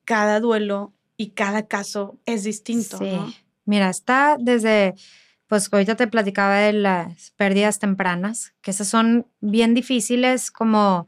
[0.06, 3.00] cada duelo y cada caso es distinto.
[3.00, 3.18] Sí.
[3.66, 4.94] Mira, está desde
[5.48, 11.08] pues ahorita te platicaba de las pérdidas tempranas, que esas son bien difíciles, como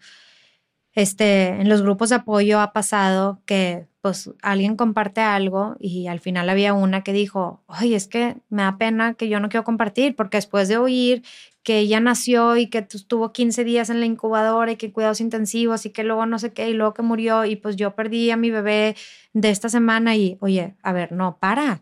[0.93, 6.19] este, en los grupos de apoyo ha pasado que pues alguien comparte algo y al
[6.19, 9.63] final había una que dijo, ay, es que me da pena que yo no quiero
[9.63, 11.23] compartir, porque después de oír
[11.63, 15.85] que ella nació y que estuvo 15 días en la incubadora y que cuidados intensivos
[15.85, 18.37] y que luego no sé qué y luego que murió y pues yo perdí a
[18.37, 18.97] mi bebé
[19.31, 21.81] de esta semana y, oye, a ver, no, para,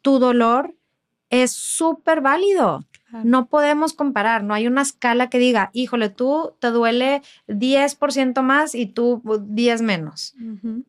[0.00, 0.76] tu dolor
[1.28, 2.84] es súper válido.
[3.24, 8.74] No podemos comparar, no hay una escala que diga, híjole, tú te duele 10% más
[8.74, 10.34] y tú 10 menos.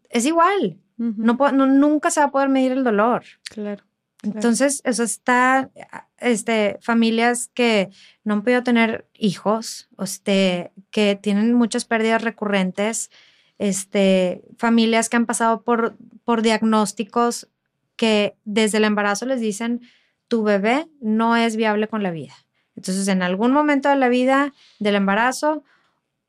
[0.09, 3.23] Es igual, no, nunca se va a poder medir el dolor.
[3.49, 3.83] Claro.
[4.21, 5.69] Entonces, eso está,
[6.17, 7.89] este, familias que
[8.25, 13.11] no han podido tener hijos, este, que tienen muchas pérdidas recurrentes,
[13.59, 17.47] este, familias que han pasado por, por diagnósticos
[17.95, 19.81] que desde el embarazo les dicen,
[20.29, 22.33] tu bebé no es viable con la vida.
[22.77, 25.63] Entonces, en algún momento de la vida del embarazo,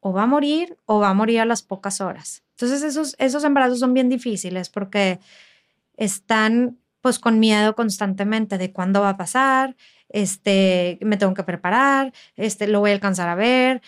[0.01, 2.43] o va a morir o va a morir a las pocas horas.
[2.57, 5.21] Entonces, esos, esos embarazos son bien difíciles porque
[5.97, 9.77] están pues con miedo constantemente de cuándo va a pasar,
[10.11, 13.81] este, me tengo que preparar, este, lo voy a alcanzar a ver,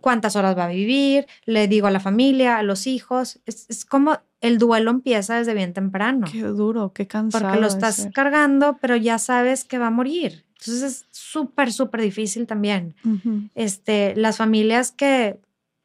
[0.00, 3.84] cuántas horas va a vivir, le digo a la familia, a los hijos, es, es
[3.84, 6.26] como el duelo empieza desde bien temprano.
[6.30, 7.44] Qué duro, qué cansado.
[7.44, 10.44] Porque lo estás cargando, pero ya sabes que va a morir.
[10.58, 12.94] Entonces es súper, súper difícil también.
[13.54, 15.40] este, las familias que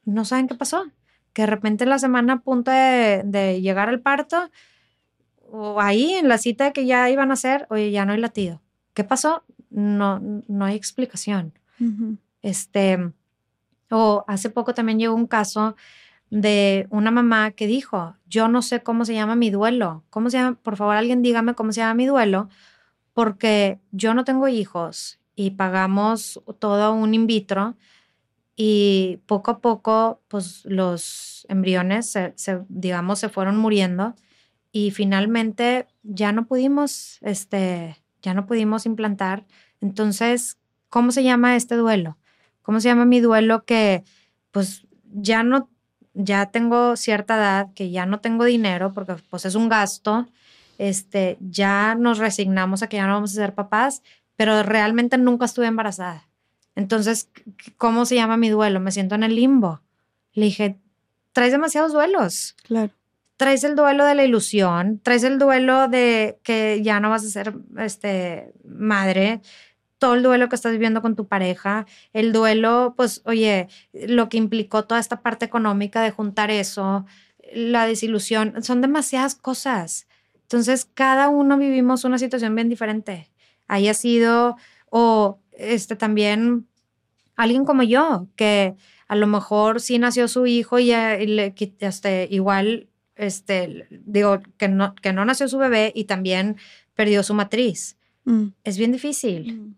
[0.05, 0.85] no saben qué pasó,
[1.33, 4.49] que de repente la semana a punto de, de llegar al parto,
[5.51, 8.61] o ahí en la cita que ya iban a hacer, oye, ya no hay latido.
[8.93, 9.43] ¿Qué pasó?
[9.69, 11.53] No, no hay explicación.
[12.41, 13.11] Este,
[13.89, 15.75] o hace poco también llegó un caso
[16.29, 20.03] de una mamá que dijo, yo no sé cómo se llama mi duelo.
[20.09, 20.57] ¿Cómo se llama?
[20.61, 22.49] Por favor, alguien dígame cómo se llama mi duelo,
[23.13, 27.75] porque yo no tengo hijos y pagamos todo un in vitro
[28.55, 32.33] y poco a poco, pues los embriones, se,
[32.67, 34.15] digamos, se fueron muriendo
[34.73, 39.45] y finalmente ya no pudimos, este, ya no pudimos implantar.
[39.81, 40.57] Entonces,
[40.89, 42.17] ¿cómo se llama este duelo?
[42.61, 44.03] ¿Cómo se llama mi duelo que,
[44.51, 45.69] pues, ya no
[46.13, 50.27] ya tengo cierta edad, que ya no tengo dinero, porque pues es un gasto,
[50.77, 54.01] este, ya nos resignamos a que ya no vamos a ser papás,
[54.35, 56.27] pero realmente nunca estuve embarazada.
[56.75, 57.29] Entonces,
[57.77, 58.79] ¿cómo se llama mi duelo?
[58.79, 59.81] Me siento en el limbo.
[60.33, 60.79] Le dije,
[61.33, 62.55] traes demasiados duelos.
[62.63, 62.93] Claro.
[63.39, 67.29] Traes el duelo de la ilusión, traes el duelo de que ya no vas a
[67.29, 69.39] ser este, madre,
[69.97, 74.35] todo el duelo que estás viviendo con tu pareja, el duelo, pues, oye, lo que
[74.35, 77.05] implicó toda esta parte económica de juntar eso,
[77.53, 80.05] la desilusión, son demasiadas cosas.
[80.41, 83.31] Entonces, cada uno vivimos una situación bien diferente.
[83.69, 84.57] Haya sido,
[84.89, 86.67] o este también
[87.37, 88.75] alguien como yo, que
[89.07, 92.88] a lo mejor sí nació su hijo y, le, este, igual,
[93.19, 96.55] este, digo, que no, que no nació su bebé y también
[96.95, 97.97] perdió su matriz.
[98.23, 98.47] Mm.
[98.63, 99.75] Es bien difícil.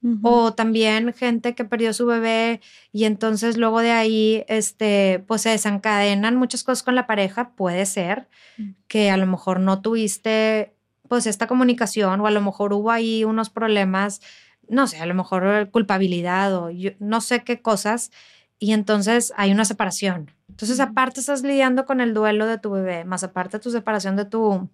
[0.00, 0.20] Mm.
[0.22, 2.60] O también gente que perdió su bebé
[2.92, 7.50] y entonces luego de ahí, este, pues se desencadenan muchas cosas con la pareja.
[7.50, 8.70] Puede ser mm.
[8.86, 10.72] que a lo mejor no tuviste
[11.08, 14.20] pues esta comunicación o a lo mejor hubo ahí unos problemas,
[14.68, 18.10] no sé, a lo mejor culpabilidad o no sé qué cosas
[18.58, 20.30] y entonces hay una separación.
[20.48, 24.24] Entonces aparte estás lidiando con el duelo de tu bebé, más aparte tu separación de
[24.24, 24.68] tu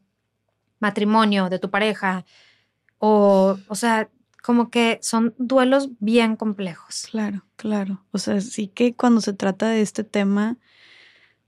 [0.79, 2.25] matrimonio, de tu pareja
[2.99, 4.09] o, o sea,
[4.43, 7.09] como que son duelos bien complejos.
[7.11, 8.05] Claro, claro.
[8.11, 10.57] O sea, sí que cuando se trata de este tema,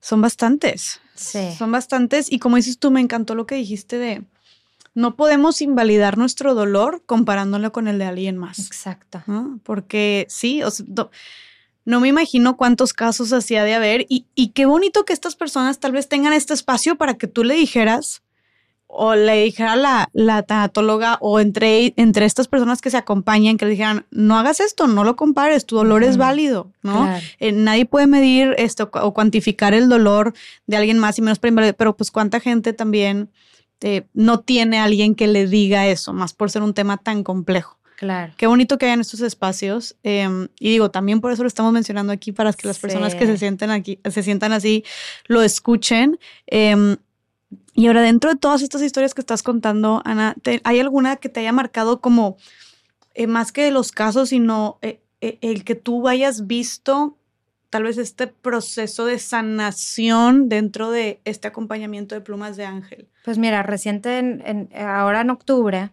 [0.01, 1.01] son bastantes.
[1.15, 1.53] Sí.
[1.57, 2.31] Son bastantes.
[2.31, 4.25] Y como dices tú, me encantó lo que dijiste de
[4.95, 8.61] no podemos invalidar nuestro dolor comparándolo con el de alguien más.
[8.61, 9.23] Exacto.
[9.65, 10.87] Porque sí, o sea,
[11.85, 15.81] no, me imagino cuántos casos hacía de haber y, y qué bonito que estas personas
[15.81, 18.23] tal vez tengan este espacio para que tú le dijeras,
[18.97, 23.65] o le dijera la, la tanatóloga o entre, entre estas personas que se acompañan, que
[23.65, 27.09] le dijeran, no hagas esto, no lo compares, tu dolor es válido, ¿no?
[27.41, 30.33] Eh, nadie puede medir esto o cuantificar el dolor
[30.67, 33.31] de alguien más y menos para pero pues cuánta gente también
[33.81, 37.79] eh, no tiene alguien que le diga eso, más por ser un tema tan complejo.
[37.97, 38.33] Claro.
[38.37, 39.97] Qué bonito que hayan estos espacios.
[40.03, 43.27] Em, y digo, también por eso lo estamos mencionando aquí, para que las personas que
[43.27, 44.85] se sienten aquí, se sientan así,
[45.27, 46.19] lo escuchen.
[46.47, 46.97] Eh,
[47.75, 51.41] y ahora, dentro de todas estas historias que estás contando, Ana, ¿hay alguna que te
[51.41, 52.37] haya marcado como
[53.15, 57.19] eh, más que los casos, sino eh, eh, el que tú hayas visto
[57.71, 63.09] tal vez este proceso de sanación dentro de este acompañamiento de plumas de ángel?
[63.25, 65.91] Pues mira, reciente, en, ahora en octubre,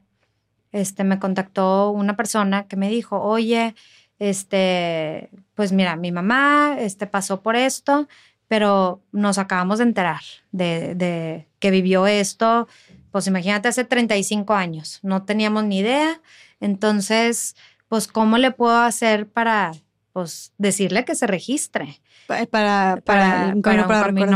[0.71, 3.75] este, me contactó una persona que me dijo, oye,
[4.19, 8.07] este, pues mira, mi mamá este, pasó por esto
[8.51, 10.19] pero nos acabamos de enterar
[10.51, 12.67] de, que vivió esto,
[13.09, 16.19] pues imagínate, hace 35 años, no teníamos ni idea,
[16.59, 17.55] entonces,
[17.87, 19.71] pues, ¿cómo le puedo hacer para,
[20.11, 22.01] pues, decirle que se registre?
[22.27, 23.87] Para, para, un camino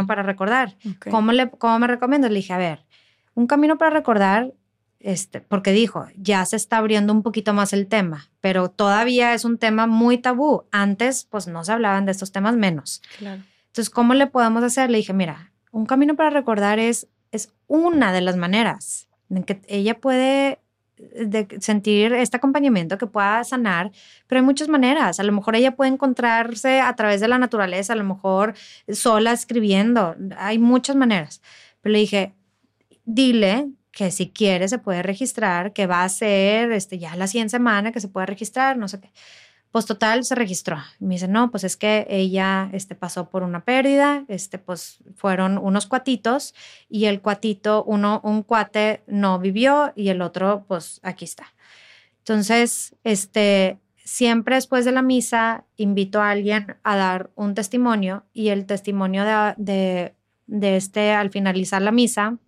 [0.08, 0.78] para, recordar.
[1.12, 2.30] ¿Cómo, le, ¿Cómo me recomiendo?
[2.30, 2.86] Le dije, a ver,
[3.34, 4.54] un camino para recordar
[5.06, 9.46] este, porque dijo, ya se está abriendo un poquito más el tema, pero todavía es
[9.46, 10.64] un tema muy tabú.
[10.72, 13.04] Antes, pues no se hablaban de estos temas menos.
[13.20, 13.44] Claro.
[13.68, 14.90] Entonces, ¿cómo le podemos hacer?
[14.90, 19.62] Le dije, mira, un camino para recordar es, es una de las maneras en que
[19.68, 20.58] ella puede
[20.98, 23.92] eh, sentir este acompañamiento que pueda sanar,
[24.26, 25.20] pero hay muchas maneras.
[25.20, 28.56] A lo mejor ella puede encontrarse a través de la naturaleza, a lo mejor
[28.92, 30.16] sola escribiendo.
[30.36, 31.44] Hay muchas maneras.
[31.82, 32.34] Pero le dije,
[33.04, 37.50] dile que si quiere se puede registrar, que va a ser este, ya la 100
[37.50, 39.10] semana que se puede registrar, no sé qué.
[39.72, 40.78] Pues total, se registró.
[41.00, 45.58] Me dice, no, pues es que ella este, pasó por una pérdida, este, pues fueron
[45.58, 46.54] unos cuatitos
[46.90, 51.46] y el cuatito, uno, un cuate no vivió y el otro, pues aquí está.
[52.18, 58.50] Entonces, este, siempre después de la misa invito a alguien a dar un testimonio y
[58.50, 60.16] el testimonio de, de,
[60.48, 62.40] de este, al finalizar la misa,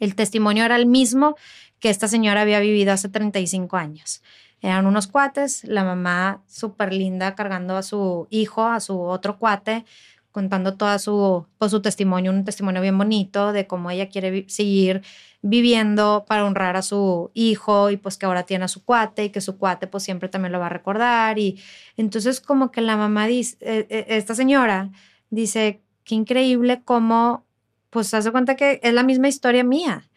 [0.00, 1.36] el testimonio era el mismo
[1.78, 4.22] que esta señora había vivido hace 35 años.
[4.62, 9.84] Eran unos cuates, la mamá súper linda cargando a su hijo, a su otro cuate,
[10.32, 15.02] contando toda su, pues, su testimonio, un testimonio bien bonito de cómo ella quiere seguir
[15.42, 19.30] viviendo para honrar a su hijo y pues que ahora tiene a su cuate y
[19.30, 21.58] que su cuate pues siempre también lo va a recordar y
[21.96, 24.90] entonces como que la mamá dice, eh, eh, esta señora
[25.30, 27.46] dice, qué increíble cómo
[27.90, 30.08] pues hace cuenta que es la misma historia mía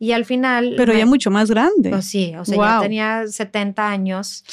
[0.00, 0.74] y al final...
[0.76, 1.90] Pero ya mucho más grande.
[1.90, 4.44] Pues sí, o sea, ya tenía 70 años.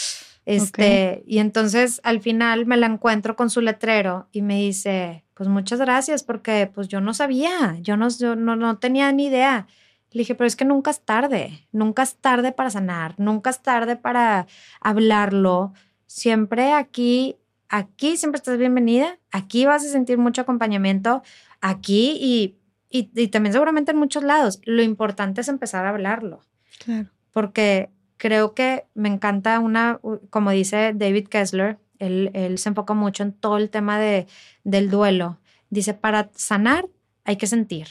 [0.45, 5.49] Este, y entonces al final me la encuentro con su letrero y me dice, pues
[5.49, 9.67] muchas gracias porque pues yo no sabía, yo no, no, no tenía ni idea.
[10.11, 13.61] Le dije, pero es que nunca es tarde, nunca es tarde para sanar, nunca es
[13.61, 14.47] tarde para
[14.81, 15.73] hablarlo.
[16.07, 17.37] Siempre aquí,
[17.69, 21.23] aquí siempre estás bienvenida, aquí vas a sentir mucho acompañamiento,
[21.61, 22.56] aquí y
[22.89, 24.61] y, también seguramente en muchos lados.
[24.63, 26.41] Lo importante es empezar a hablarlo.
[26.83, 27.09] Claro.
[27.31, 29.99] Porque creo que me encanta una,
[30.29, 34.27] como dice David Kessler, él, él se enfoca mucho en todo el tema de,
[34.63, 35.39] del duelo.
[35.69, 36.87] Dice, para sanar
[37.25, 37.87] hay que sentir.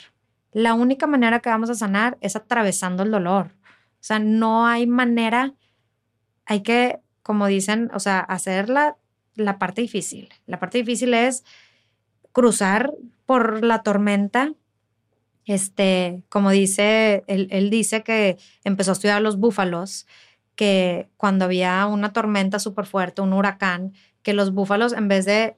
[0.53, 3.51] la única manera que vamos a sanar es atravesando el dolor.
[4.01, 5.53] O sea, no hay manera,
[6.47, 8.97] hay que, como dicen, o sea, hacer la,
[9.35, 10.31] la parte difícil.
[10.47, 11.45] La parte difícil es
[12.33, 12.95] cruzar
[13.27, 14.55] por la tormenta.
[15.47, 20.07] Este, como dice, él, él dice que empezó a estudiar los búfalos,
[20.57, 23.93] que cuando había una tormenta súper fuerte, un huracán,
[24.23, 25.57] que los búfalos en vez de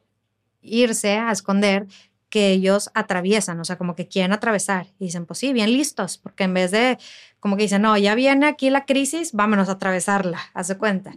[0.61, 1.87] irse a esconder,
[2.29, 4.89] que ellos atraviesan, o sea, como que quieren atravesar.
[4.99, 6.99] Y dicen, pues sí, bien listos, porque en vez de,
[7.41, 11.15] como que dicen, no, ya viene aquí la crisis, vámonos a atravesarla, hace cuenta.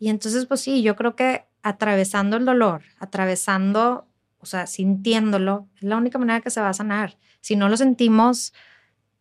[0.00, 4.06] Y entonces, pues sí, yo creo que atravesando el dolor, atravesando,
[4.40, 7.18] o sea, sintiéndolo, es la única manera que se va a sanar.
[7.40, 8.52] Si no lo sentimos,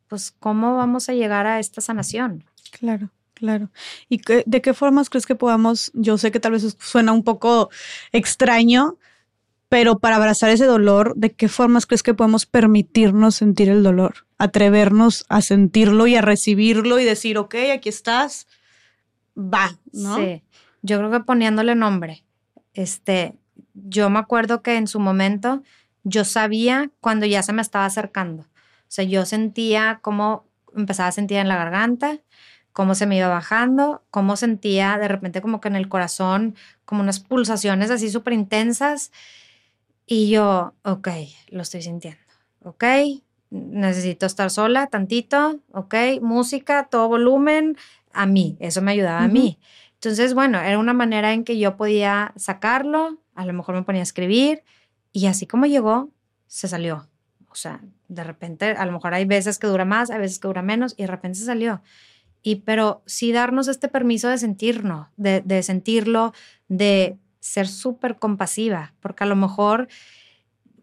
[0.08, 2.44] pues, ¿cómo vamos a llegar a esta sanación?
[2.72, 3.12] Claro.
[3.34, 3.70] Claro.
[4.10, 7.70] ¿Y de qué formas crees que podamos, yo sé que tal vez suena un poco
[8.12, 8.98] extraño,
[9.70, 14.26] pero para abrazar ese dolor, ¿de qué formas crees que podemos permitirnos sentir el dolor?
[14.40, 18.48] Atrevernos a sentirlo y a recibirlo y decir, ok, aquí estás,
[19.38, 20.16] va, ¿no?
[20.18, 20.42] Sí,
[20.82, 22.24] yo creo que poniéndole nombre.
[22.74, 23.36] Este,
[23.86, 25.64] yo me acuerdo que en su momento
[26.04, 28.44] yo sabía cuando ya se me estaba acercando.
[28.44, 32.20] O sea, yo sentía cómo empezaba a sentir en la garganta,
[32.72, 37.02] cómo se me iba bajando, cómo sentía de repente como que en el corazón, como
[37.02, 39.12] unas pulsaciones así súper intensas.
[40.06, 41.10] Y yo, ok,
[41.50, 42.22] lo estoy sintiendo,
[42.64, 42.84] ok,
[43.50, 47.78] necesito estar sola tantito, ok, música, todo volumen,
[48.14, 49.60] a mí, eso me ayudaba a mí.
[49.96, 54.02] Entonces, bueno, era una manera en que yo podía sacarlo, a lo mejor me ponía
[54.02, 54.64] a escribir
[55.14, 56.10] y así como llegó,
[56.48, 57.08] se salió.
[57.50, 60.48] O sea, de repente, a lo mejor hay veces que dura más, hay veces que
[60.48, 61.82] dura menos y de repente se salió.
[62.42, 66.34] Y pero sí darnos este permiso de sentirnos, de, sentirlo,
[66.68, 69.88] de ser súper compasiva, porque a lo mejor,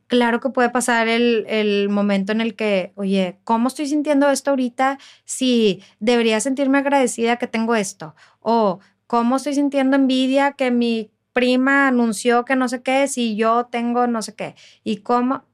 [0.06, 4.50] claro que puede pasar el, el, momento en el que, oye, ¿cómo estoy sintiendo esto
[4.50, 4.98] ahorita?
[5.24, 8.14] Si debería sentirme agradecida que tengo esto.
[8.40, 13.66] O, ¿cómo estoy sintiendo envidia que mi prima anunció que no sé qué, si yo
[13.66, 14.54] tengo no sé qué?
[14.82, 15.44] Y cómo,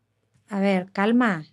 [0.49, 1.47] a ver, calma.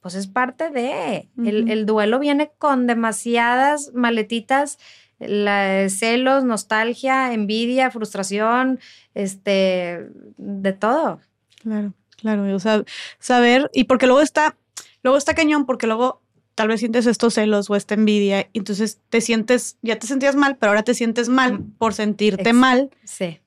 [0.00, 4.78] Pues es parte de, el, el duelo viene con demasiadas maletitas
[5.18, 8.80] la, celos, nostalgia, envidia, frustración,
[9.14, 10.06] este,
[10.36, 11.20] de todo.
[11.62, 12.84] Claro, claro, o sea,
[13.18, 14.56] saber, y porque luego está,
[15.02, 16.22] luego está cañón, porque luego
[16.54, 20.36] tal vez sientes estos celos o esta envidia, y entonces te sientes, ya te sentías
[20.36, 22.90] mal, pero ahora te sientes mal mm, por sentirte mal.
[23.04, 23.40] Sí.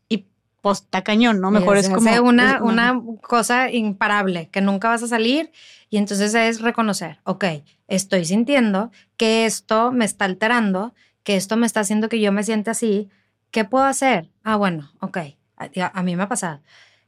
[0.61, 1.51] Pues está cañón, ¿no?
[1.51, 2.09] Mejor es como...
[2.21, 5.51] Una, una cosa imparable, que nunca vas a salir,
[5.89, 7.45] y entonces es reconocer, ok,
[7.87, 12.43] estoy sintiendo que esto me está alterando, que esto me está haciendo que yo me
[12.43, 13.09] sienta así,
[13.51, 14.29] ¿qué puedo hacer?
[14.43, 15.17] Ah, bueno, ok,
[15.57, 16.61] a, mí me ha pasado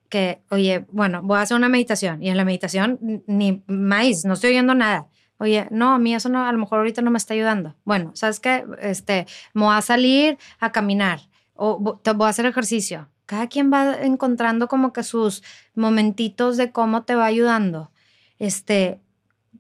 [0.10, 4.34] que, oye, bueno, voy a hacer una meditación y en la meditación ni maíz, no
[4.34, 5.08] estoy oyendo nada.
[5.40, 7.76] Oye, no, a mí eso no, a lo mejor ahorita no me está ayudando.
[7.84, 8.64] Bueno, ¿sabes qué?
[8.80, 11.22] Este, me voy a salir a caminar
[11.56, 13.10] o voy a hacer ejercicio.
[13.26, 15.44] Cada quien va encontrando como que sus
[15.76, 17.92] momentitos de cómo te va ayudando.
[18.40, 19.00] Este,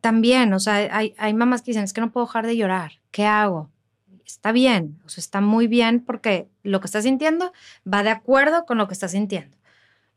[0.01, 2.93] también, o sea, hay, hay mamás que dicen, es que no puedo dejar de llorar.
[3.11, 3.69] ¿Qué hago?
[4.25, 7.53] está bien, o sea, está muy bien porque lo que estás sintiendo
[7.91, 9.57] va de acuerdo con lo que estás sintiendo.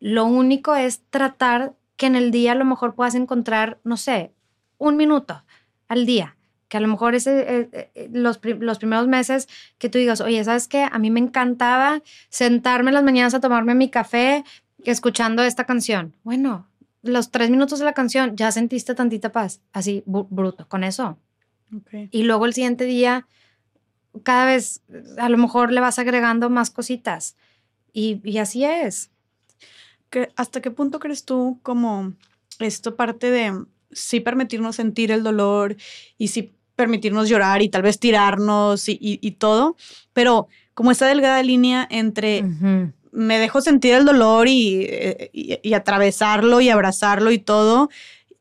[0.00, 4.33] Lo único es tratar que en el día a lo mejor puedas encontrar, no sé,
[4.78, 5.44] un minuto
[5.89, 6.35] al día,
[6.68, 10.20] que a lo mejor ese, eh, eh, eh, los, los primeros meses que tú digas,
[10.20, 10.86] oye, ¿sabes qué?
[10.90, 14.44] A mí me encantaba sentarme en las mañanas a tomarme mi café
[14.84, 16.14] escuchando esta canción.
[16.24, 16.66] Bueno,
[17.02, 21.18] los tres minutos de la canción ya sentiste tantita paz, así bruto, con eso.
[22.10, 23.26] Y luego el siguiente día
[24.22, 24.82] cada vez
[25.18, 27.36] a lo mejor le vas agregando más cositas.
[27.92, 29.10] Y, así es.
[30.36, 32.12] ¿Hasta qué punto crees tú como
[32.58, 35.76] esto parte de sí permitirnos sentir el dolor
[36.18, 39.76] y sí permitirnos llorar y tal vez tirarnos y, todo,
[40.12, 42.44] pero como esta delgada línea entre
[43.12, 44.86] me dejo sentir el dolor y,
[45.32, 47.88] y, atravesarlo y abrazarlo y todo,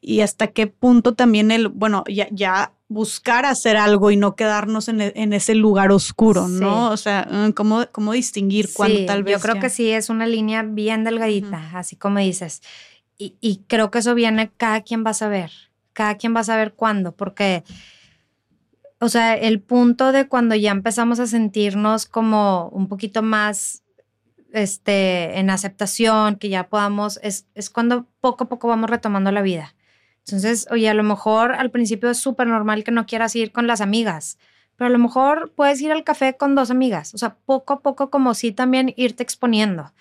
[0.02, 4.88] y hasta qué punto también el, bueno, ya, ya buscar hacer algo y no quedarnos
[4.88, 6.92] en, e, ese lugar oscuro, ¿no?
[6.92, 9.34] O sea, mm, ¿cómo, cómo distinguir cuándo tal vez?
[9.34, 12.62] Yo creo que sí, es una línea bien delgadita, así como dices.
[13.18, 15.52] Y, y, creo que eso viene, cada quien va a saber,
[15.94, 17.64] cada quien va a saber cuándo, porque,
[19.00, 23.84] o sea, el punto de cuando ya empezamos a sentirnos como un poquito más
[24.54, 29.42] este, en aceptación, que ya podamos, es, es cuando poco a poco vamos retomando la
[29.42, 29.76] vida.
[30.26, 33.68] Entonces, oye, a lo mejor al principio es súper normal que no quieras ir con
[33.68, 34.38] las amigas,
[34.76, 37.14] pero a lo mejor puedes ir al café con dos amigas.
[37.14, 39.94] O sea, poco a poco como sí también irte exponiendo.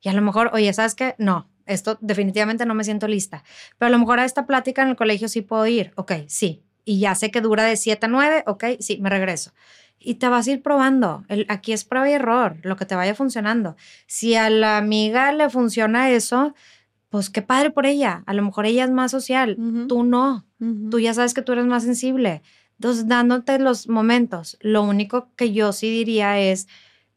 [0.00, 1.14] Y a lo mejor, oye, ¿sabes qué?
[1.18, 3.44] No, esto definitivamente no me siento lista,
[3.78, 6.62] pero a lo mejor a esta plática en el colegio sí puedo ir, ok, sí,
[6.84, 9.52] y ya sé que dura de 7 a 9, ok, sí, me regreso.
[9.98, 11.24] Y te vas a ir probando.
[11.28, 13.76] El, aquí es prueba y error, lo que te vaya funcionando.
[14.06, 16.54] Si a la amiga le funciona eso,
[17.08, 18.24] pues qué padre por ella.
[18.26, 19.56] A lo mejor ella es más social,
[19.88, 20.44] tú no.
[20.90, 22.42] Tú ya sabes que tú eres más sensible.
[22.82, 26.66] Entonces, dándote los momentos, lo único que yo sí diría es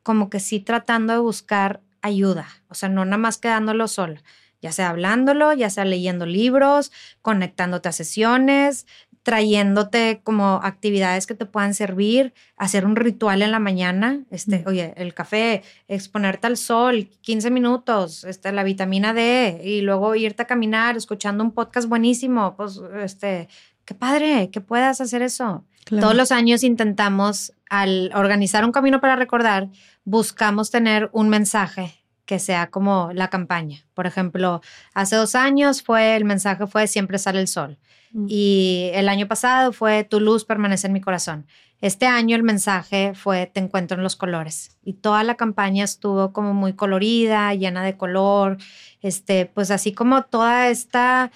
[0.03, 4.21] como que sí tratando de buscar ayuda, o sea, no nada más quedándolo solo,
[4.61, 6.91] ya sea hablándolo, ya sea leyendo libros,
[7.23, 8.85] conectándote a sesiones,
[9.25, 14.93] trayéndote como actividades que te puedan servir, hacer un ritual en la mañana, este, oye,
[14.97, 20.45] el café, exponerte al sol, 15 minutos, este, la vitamina D y luego irte a
[20.45, 23.49] caminar escuchando un podcast buenísimo, pues, este,
[23.83, 25.65] qué padre que puedas hacer eso.
[25.85, 29.69] Todos los años intentamos, al organizar un camino para recordar,
[30.03, 31.95] buscamos tener un mensaje
[32.25, 33.85] que sea como la campaña.
[33.95, 34.61] Por ejemplo,
[34.93, 37.79] hace dos años fue el mensaje fue siempre sale el sol.
[38.27, 41.45] Y el año pasado fue tu luz permanece en mi corazón.
[41.81, 44.77] Este año el mensaje fue te encuentro en los colores.
[44.83, 48.57] Y toda la campaña estuvo como muy colorida, llena de color,
[49.01, 51.31] este, pues así como toda esta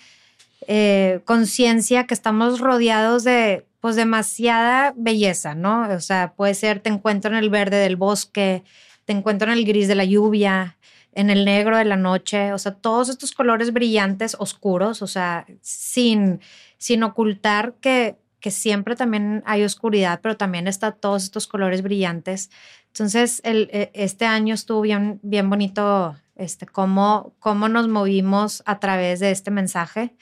[0.67, 5.89] eh, conciencia que estamos rodeados de pues demasiada belleza, ¿no?
[5.89, 8.63] O sea, puede ser te encuentro en el verde del bosque,
[9.05, 10.77] te encuentro en el gris de la lluvia,
[11.13, 15.45] en el negro de la noche, o sea, todos estos colores brillantes, oscuros, o sea,
[15.61, 16.39] sin,
[16.79, 22.49] sin ocultar que, que siempre también hay oscuridad, pero también está todos estos colores brillantes.
[22.87, 28.79] Entonces, el, e, este año estuvo bien, bien bonito, este, cómo, cómo nos movimos a
[28.79, 30.15] través de este mensaje.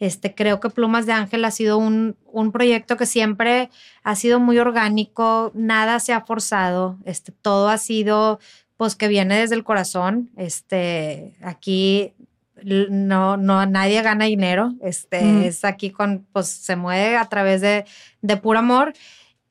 [0.00, 3.68] Este, creo que Plumas de Ángel ha sido un, un, proyecto que siempre
[4.02, 8.38] ha sido muy orgánico, nada se ha forzado, este, todo ha sido
[8.78, 10.30] pues que viene desde el corazón.
[10.36, 12.14] Este, aquí
[12.64, 14.74] no, no, nadie gana dinero.
[14.82, 17.84] Este, es aquí con, pues se mueve a través de,
[18.22, 18.92] de puro amor.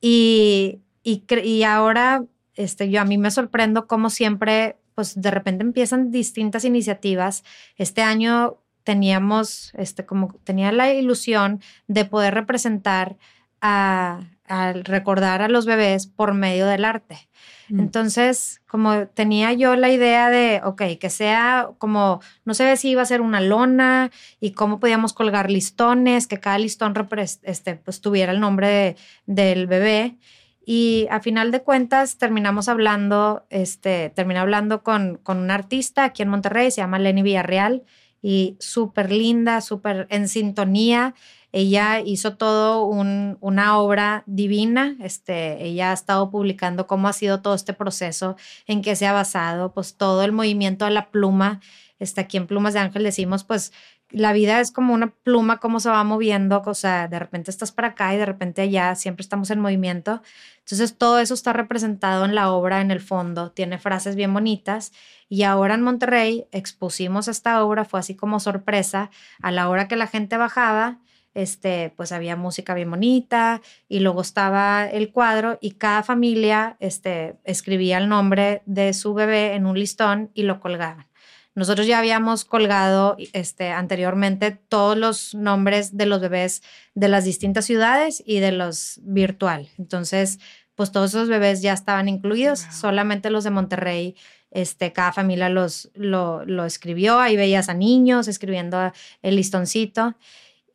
[0.00, 5.64] Y, y, y, ahora, este, yo a mí me sorprendo cómo siempre, pues de repente
[5.64, 7.44] empiezan distintas iniciativas.
[7.76, 13.16] Este año teníamos, este, como tenía la ilusión de poder representar
[13.60, 17.28] a, a recordar a los bebés por medio del arte.
[17.68, 17.80] Mm.
[17.80, 23.02] Entonces, como tenía yo la idea de, ok, que sea como, no sé si iba
[23.02, 24.10] a ser una lona
[24.40, 26.94] y cómo podíamos colgar listones, que cada listón
[27.42, 28.96] este, pues, tuviera el nombre
[29.26, 30.16] del bebé.
[30.64, 36.22] Y a final de cuentas terminamos hablando, este, terminé hablando con, con una artista aquí
[36.22, 37.84] en Monterrey, se llama Lenny Villarreal,
[38.20, 41.14] y súper linda, súper en sintonía.
[41.52, 44.96] Ella hizo todo una obra divina.
[45.00, 48.36] Este, ella ha estado publicando cómo ha sido todo este proceso,
[48.66, 51.60] en qué se ha basado, pues todo el movimiento de la pluma.
[51.98, 53.72] Este, aquí en Plumas de Ángel decimos, pues
[54.10, 57.72] la vida es como una pluma, cómo se va moviendo, o sea, de repente estás
[57.72, 60.22] para acá y de repente allá, siempre estamos en movimiento.
[60.60, 64.92] Entonces todo eso está representado en la obra, en el fondo, tiene frases bien bonitas.
[65.28, 69.10] Y ahora en Monterrey expusimos esta obra, fue así como sorpresa,
[69.42, 70.98] a la hora que la gente bajaba,
[71.38, 77.36] este, pues había música bien bonita y luego estaba el cuadro y cada familia este,
[77.44, 81.06] escribía el nombre de su bebé en un listón y lo colgaban.
[81.54, 86.62] Nosotros ya habíamos colgado este, anteriormente todos los nombres de los bebés
[86.94, 89.68] de las distintas ciudades y de los virtual.
[89.78, 90.40] Entonces,
[90.74, 94.16] pues todos esos bebés ya estaban incluidos, solamente los de Monterrey
[94.50, 98.92] este, cada familia los, lo, lo, escribió, ahí veías a niños escribiendo
[99.22, 100.16] el listoncito.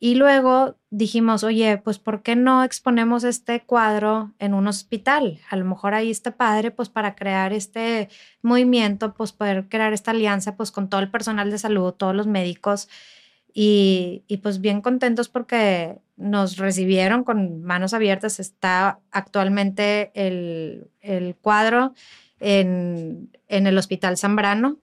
[0.04, 5.40] Y luego dijimos, oye, pues ¿por qué no exponemos este cuadro en un hospital?
[5.48, 8.10] A lo mejor ahí está padre, pues para crear este
[8.42, 12.26] movimiento, pues poder crear esta alianza, pues con todo el personal de salud, todos los
[12.26, 12.90] médicos.
[13.54, 18.40] Y, y pues bien contentos porque nos recibieron con manos abiertas.
[18.40, 21.94] Está actualmente el, el cuadro
[22.40, 24.76] en, en el Hospital Zambrano,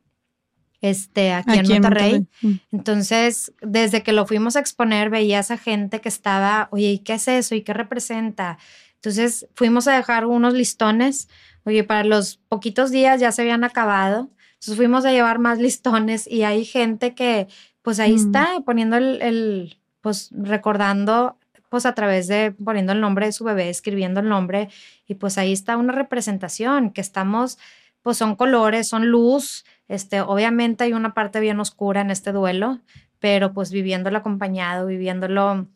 [0.81, 2.27] este, aquí, en, Monterrey.
[2.41, 2.53] Mm.
[2.71, 6.99] Entonces, desde que lo fuimos a exponer, veía a esa gente que estaba, oye, ¿y
[6.99, 7.55] qué es eso?
[7.55, 8.57] ¿Y qué representa?
[8.95, 11.29] Entonces, fuimos a dejar unos listones,
[11.63, 14.29] oye, para los poquitos días ya se habían acabado.
[14.53, 17.47] Entonces, fuimos a llevar más listones y hay gente que,
[17.81, 18.25] pues ahí mm.
[18.25, 21.37] está, poniendo el, el, pues recordando
[21.71, 24.67] pues a través de poniendo el nombre de su bebé, escribiendo el nombre,
[25.07, 27.59] y pues ahí está una representación que estamos,
[28.01, 32.79] pues son colores, son luz, este, obviamente hay una parte bien oscura en este duelo,
[33.19, 35.67] pero pues viviéndolo acompañado, viviéndolo,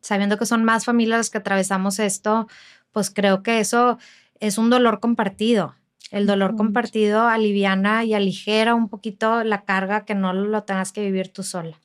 [0.00, 2.48] sabiendo que son más familias las que atravesamos esto,
[2.92, 3.98] pues creo que eso
[4.40, 5.74] es un dolor compartido.
[6.10, 11.00] El dolor compartido aliviana y aligera un poquito la carga que no lo tengas que
[11.00, 11.78] vivir tú sola.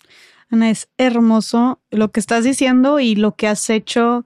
[0.50, 4.26] Ana, es hermoso lo que estás diciendo y lo que has hecho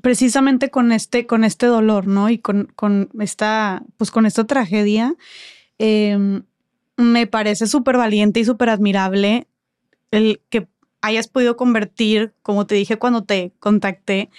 [0.00, 2.28] precisamente con este, con este dolor, ¿no?
[2.28, 5.14] Y con, con esta, pues con esta tragedia.
[5.78, 6.44] Em,
[6.96, 9.46] me parece súper valiente y súper admirable
[10.10, 10.68] el que
[11.02, 14.30] hayas podido convertir, como te dije cuando te contacté,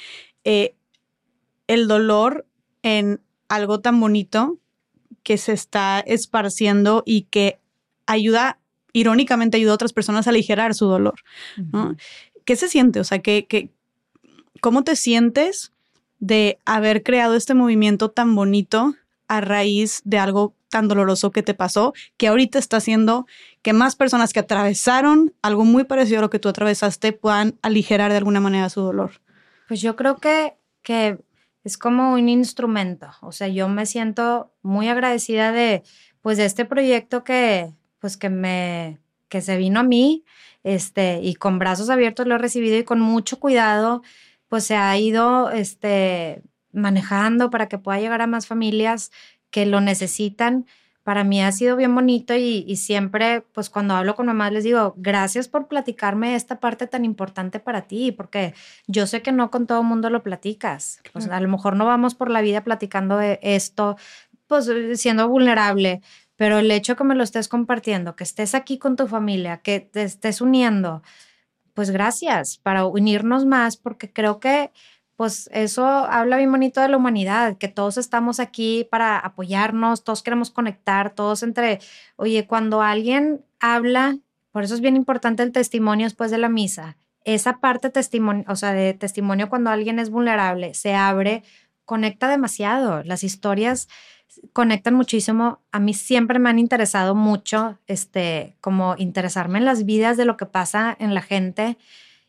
[0.43, 0.75] eh,
[1.67, 2.47] el dolor
[2.81, 4.59] en algo tan bonito
[5.23, 7.59] que se está esparciendo y que
[8.05, 8.59] ayuda,
[8.93, 11.15] irónicamente ayuda a otras personas a aligerar su dolor.
[12.45, 12.99] ¿Qué se siente?
[12.99, 13.71] O sea, ¿qué,
[14.57, 15.71] ¿cómo te sientes
[16.19, 18.95] de haber creado este movimiento tan bonito
[19.27, 23.25] a raíz de algo tan doloroso que te pasó, que ahorita está haciendo
[23.61, 28.11] que más personas que atravesaron algo muy parecido a lo que tú atravesaste puedan aligerar
[28.11, 29.21] de alguna manera su dolor?
[29.67, 31.19] Pues yo creo que, que
[31.63, 35.83] es como un instrumento, o sea, yo me siento muy agradecida de,
[36.21, 40.23] pues, de este proyecto que, pues, que me, que se vino a mí,
[40.63, 44.01] este, y con brazos abiertos lo he recibido y con mucho cuidado,
[44.49, 49.11] pues, se ha ido, este, manejando para que pueda llegar a más familias
[49.49, 50.65] que lo necesitan.
[51.03, 54.93] Para mí ha sido bien bonito y, siempre, pues cuando hablo con mamás les digo,
[54.97, 58.53] gracias por platicarme esta parte tan importante para ti, porque
[58.87, 61.01] yo sé que no con todo el mundo lo platicas.
[61.13, 63.95] Pues, a lo mejor no vamos por la vida platicando de esto,
[64.47, 66.01] pues siendo vulnerable,
[66.35, 69.79] pero el hecho que me lo estés compartiendo, que estés aquí con tu familia, que
[69.79, 71.03] te estés uniendo,
[71.77, 74.71] pues gracias para unirnos más, porque creo que
[75.15, 80.23] pues eso habla bien bonito de la humanidad, que todos estamos aquí para apoyarnos, todos
[80.23, 81.77] queremos conectar, todos entre,
[82.15, 84.17] oye, cuando alguien habla,
[84.51, 88.55] por eso es bien importante el testimonio después de la misa, esa parte testimonio, o
[88.55, 91.43] sea, de testimonio cuando alguien es vulnerable, se abre,
[91.85, 93.87] conecta demasiado, las historias
[94.53, 95.59] conectan muchísimo.
[95.71, 100.37] A mí siempre me han interesado mucho, este, como interesarme en las vidas de lo
[100.37, 101.77] que pasa en la gente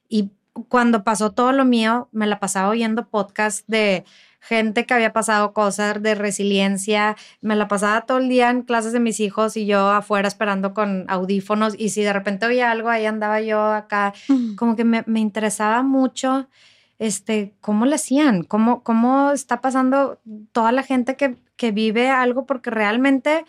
[0.08, 0.30] y
[0.68, 4.04] cuando pasó todo lo mío, me la pasaba oyendo podcasts de
[4.40, 7.16] gente que había pasado cosas de resiliencia.
[7.40, 10.74] Me la pasaba todo el día en clases de mis hijos y yo afuera esperando
[10.74, 11.74] con audífonos.
[11.78, 14.14] Y si de repente oía algo, ahí andaba yo acá.
[14.56, 16.48] Como que me, interesaba mucho
[16.98, 20.18] este, cómo le hacían, cómo, cómo está pasando
[20.52, 23.44] toda la gente que, que vive algo, porque realmente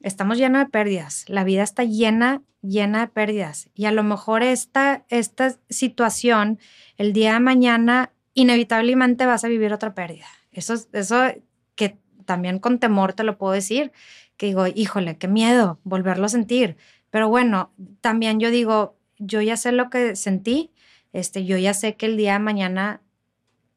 [0.00, 1.24] estamos llenos de pérdidas.
[1.28, 3.68] La vida está llena, llena de pérdidas.
[3.74, 6.58] Y a lo mejor esta, esta situación,
[6.96, 10.26] el día de mañana, inevitablemente vas a vivir otra pérdida.
[10.50, 11.22] Eso, eso
[11.76, 13.92] que también con temor te lo puedo decir,
[14.36, 16.76] que digo, híjole, qué miedo volverlo a sentir.
[17.10, 20.72] Pero bueno, también yo digo, yo ya sé lo que sentí,
[21.12, 23.00] este, yo ya sé que el día de mañana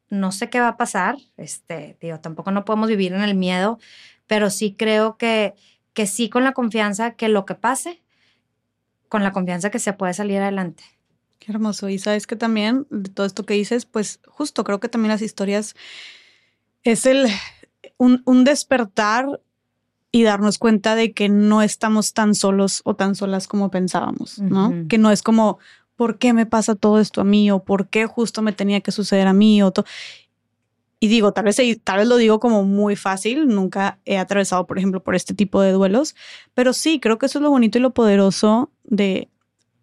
[0.09, 3.79] no sé qué va a pasar, este, digo, tampoco no podemos vivir en el miedo,
[4.27, 5.55] pero sí creo que
[5.97, 8.03] que sí con la confianza que lo que pase,
[9.09, 10.83] con la confianza que se puede salir adelante.
[11.39, 11.89] Qué hermoso.
[11.89, 15.23] Y sabes que también de todo esto que dices, pues justo creo que también las
[15.23, 15.75] historias
[16.83, 17.25] es el
[17.97, 19.41] un, despertar
[20.11, 24.87] y darnos cuenta de que no estamos tan solos o tan solas como pensábamos, ¿no?
[24.87, 25.57] Que no es como,
[25.97, 27.51] ¿por qué me pasa todo esto a mí?
[27.51, 29.61] o ¿por qué justo me tenía que suceder a mí?
[29.61, 29.73] O.
[30.99, 34.77] Y digo, tal vez, tal vez lo digo como muy fácil, nunca he atravesado, por
[34.77, 36.15] ejemplo, por este tipo de duelos,
[36.53, 39.29] pero sí, creo que eso es lo bonito y lo poderoso de,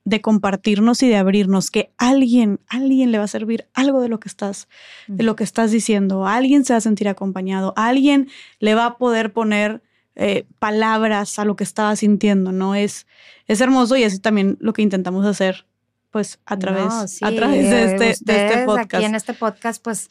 [0.04, 4.18] de compartirnos y de abrirnos, que alguien, alguien le va a servir algo de lo
[4.18, 4.68] que estás,
[5.06, 8.28] de lo que estás diciendo, alguien se va a sentir acompañado, alguien
[8.58, 9.82] le va a poder poner
[10.16, 12.74] eh, palabras a lo que estaba sintiendo, ¿no?
[12.74, 13.06] Es,
[13.46, 15.66] es hermoso y es también lo que intentamos hacer,
[16.14, 18.94] pues, a través, a través de este, de este podcast.
[18.94, 20.10] Aquí en este podcast, pues,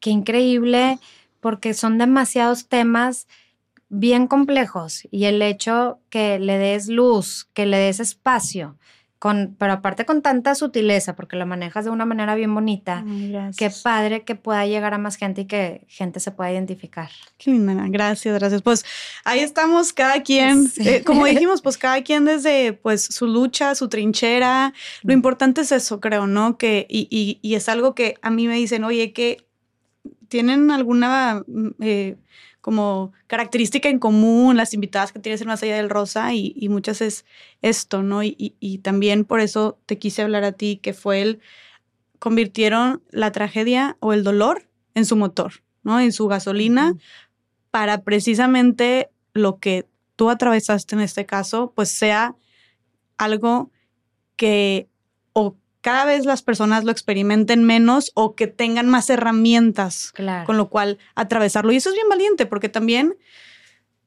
[0.00, 0.98] qué increíble,
[1.38, 3.28] porque son demasiados temas
[3.88, 8.76] bien complejos y el hecho que le des luz, que le des espacio,
[9.24, 13.02] con, pero aparte con tanta sutileza, porque lo manejas de una manera bien bonita,
[13.56, 17.08] qué padre que pueda llegar a más gente y que gente se pueda identificar.
[17.38, 18.60] Qué linda, gracias, gracias.
[18.60, 18.84] Pues
[19.24, 23.88] ahí estamos, cada quien, eh, como dijimos, pues cada quien desde pues su lucha, su
[23.88, 24.74] trinchera.
[25.02, 26.58] Lo importante es eso, creo, ¿no?
[26.58, 29.46] Que, y, y, y es algo que a mí me dicen, oye, que
[30.28, 32.16] tienen alguna mm, eh,
[32.64, 37.02] como característica en común las invitadas que tienes en Más Allá del Rosa y, muchas
[37.02, 37.26] es
[37.60, 38.22] esto, ¿no?
[38.22, 41.40] Y, también por eso te quise hablar a ti, que fue el,
[42.18, 46.00] convirtieron la tragedia o el dolor en su motor, ¿no?
[46.00, 46.94] En su gasolina
[47.70, 49.86] para precisamente lo que
[50.16, 52.34] tú atravesaste en este caso, pues sea
[53.18, 53.70] algo
[54.36, 54.88] que
[55.34, 60.14] o cada vez las personas lo experimenten menos o que tengan más herramientas
[60.46, 61.72] con lo cual atravesarlo.
[61.72, 63.16] Y eso es bien valiente porque también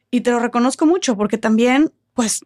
[0.10, 2.44] y te lo reconozco mucho porque también, pues,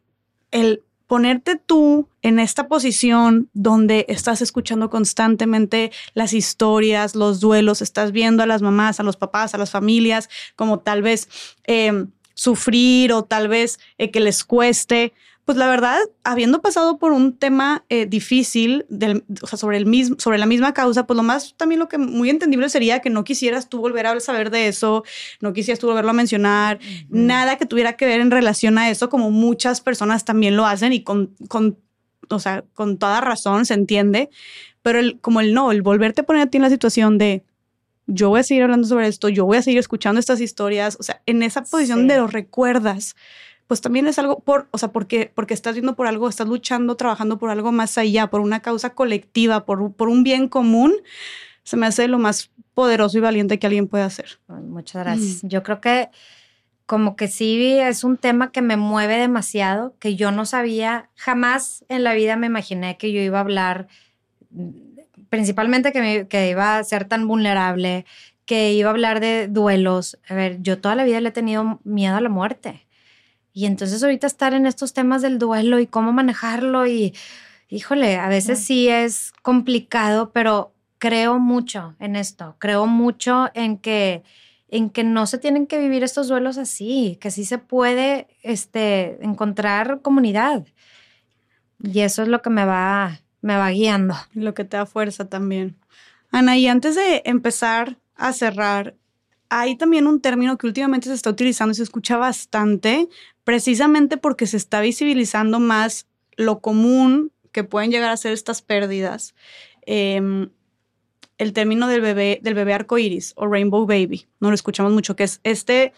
[0.51, 8.11] el ponerte tú en esta posición donde estás escuchando constantemente las historias, los duelos, estás
[8.11, 11.29] viendo a las mamás, a los papás, a las familias, como tal vez
[11.63, 15.13] em, sufrir o tal vez eh, que les cueste,
[15.51, 18.85] pues la verdad, habiendo pasado por un tema eh, difícil,
[19.41, 21.97] o sea, sobre, el mismo, sobre la misma causa, pues lo más también lo que
[21.97, 25.03] muy entendible sería que no quisieras tú volver a saber de eso,
[25.41, 29.09] no quisieras tú volverlo a mencionar, nada que tuviera que ver en relación a eso,
[29.09, 31.77] como muchas personas también lo hacen y con, con
[32.29, 34.29] o sea, con toda razón se entiende,
[34.81, 37.43] pero el, como el no, el volverte a poner a ti en la situación de
[38.07, 41.03] yo voy a seguir hablando sobre esto, yo voy a seguir escuchando estas historias, o
[41.03, 43.17] sea, en esa posición de lo recuerdas,
[43.71, 46.95] pues también es algo por, o sea, porque, porque estás viendo por algo, estás luchando,
[46.97, 50.93] trabajando por algo más allá, por una causa colectiva, por, por un bien común,
[51.63, 54.39] se me hace lo más poderoso y valiente que alguien puede hacer.
[54.49, 55.45] Muchas gracias.
[55.45, 55.47] Mm.
[55.47, 56.09] Yo creo que
[56.85, 61.85] como que sí es un tema que me mueve demasiado, que yo no sabía, jamás
[61.87, 63.87] en la vida me imaginé que yo iba a hablar,
[65.29, 68.05] principalmente que, que iba a ser tan vulnerable,
[68.43, 70.19] que iba a hablar de duelos.
[70.27, 72.85] A ver, yo toda la vida le he tenido miedo a la muerte.
[73.53, 77.13] Y entonces ahorita estar en estos temas del duelo y cómo manejarlo y,
[77.69, 84.23] híjole, a veces sí es complicado, pero creo mucho en esto, creo mucho en que
[84.71, 89.23] en que no se tienen que vivir estos duelos así, que sí se puede este,
[89.23, 90.65] encontrar comunidad.
[91.83, 94.15] Y eso es lo que me va, me va guiando.
[94.33, 95.77] Lo que te da fuerza también.
[96.31, 98.95] Ana, y antes de empezar a cerrar,
[99.49, 103.09] hay también un término que últimamente se está utilizando y se escucha bastante,
[103.51, 106.07] precisamente porque se está visibilizando más
[106.37, 109.35] lo común que pueden llegar a ser estas pérdidas.
[109.85, 110.51] Em,
[111.37, 115.25] el término del bebé, del bebé arcoíris o rainbow baby, no lo escuchamos mucho, que
[115.25, 115.91] es este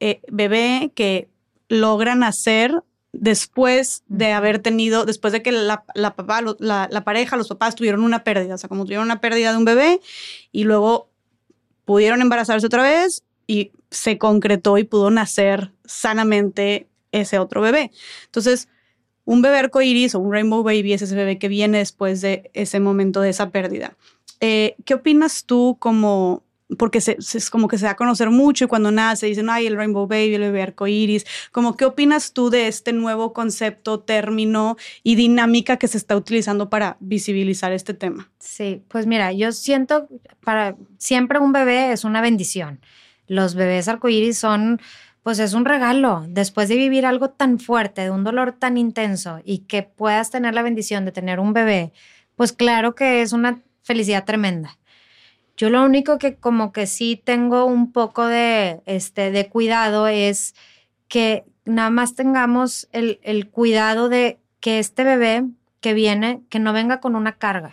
[0.00, 1.28] eh, bebé que
[1.68, 5.84] logra nacer después de haber tenido, después de que la,
[6.16, 9.52] papá, la, la, pareja, los papás tuvieron una pérdida, o sea, como tuvieron una pérdida
[9.52, 10.00] de un bebé
[10.52, 11.10] y luego
[11.84, 16.88] pudieron embarazarse otra vez y se concretó y pudo nacer sanamente
[17.20, 17.90] ese otro bebé.
[18.26, 18.68] Entonces,
[19.24, 22.80] un bebé arcoíris o un rainbow baby es ese bebé que viene después de ese
[22.80, 23.96] momento de esa pérdida.
[24.40, 26.44] Eh, ¿Qué opinas tú como,
[26.76, 29.76] porque es como que se da a conocer mucho y cuando nace dicen, ay, el
[29.76, 35.14] rainbow baby, el bebé arcoíris, como qué opinas tú de este nuevo concepto, término y
[35.14, 38.30] dinámica que se está utilizando para visibilizar este tema?
[38.38, 40.08] Sí, pues mira, yo siento
[40.44, 42.80] para siempre un bebé es una bendición.
[43.26, 44.82] Los bebés arcoíris son
[45.24, 46.24] pues es un regalo.
[46.28, 50.54] Después de vivir algo tan fuerte, de un dolor tan intenso y que puedas tener
[50.54, 51.92] la bendición de tener un bebé,
[52.36, 54.78] pues claro que es una felicidad tremenda.
[55.56, 60.54] Yo lo único que como que sí tengo un poco de, este, de cuidado es
[61.08, 65.44] que nada más tengamos el, el cuidado de que este bebé
[65.80, 67.72] que viene, que no venga con una carga,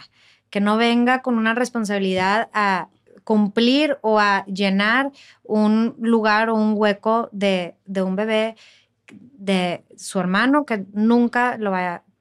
[0.50, 2.88] que no venga con una responsabilidad a
[3.32, 8.58] cumplir o a llenar un lugar o un hueco de, un bebé
[9.10, 11.72] de su hermano que nunca lo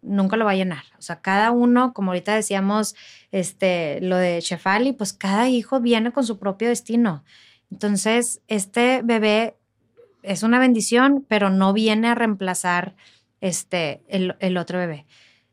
[0.02, 0.84] nunca lo va a llenar.
[1.00, 2.94] O sea, cada uno, como ahorita decíamos,
[3.32, 7.24] este, lo de Shefali, pues cada hijo viene con su propio destino.
[7.72, 9.56] Entonces, este bebé
[10.22, 12.94] es una bendición, pero no viene a reemplazar
[13.40, 15.06] este, el, el otro bebé.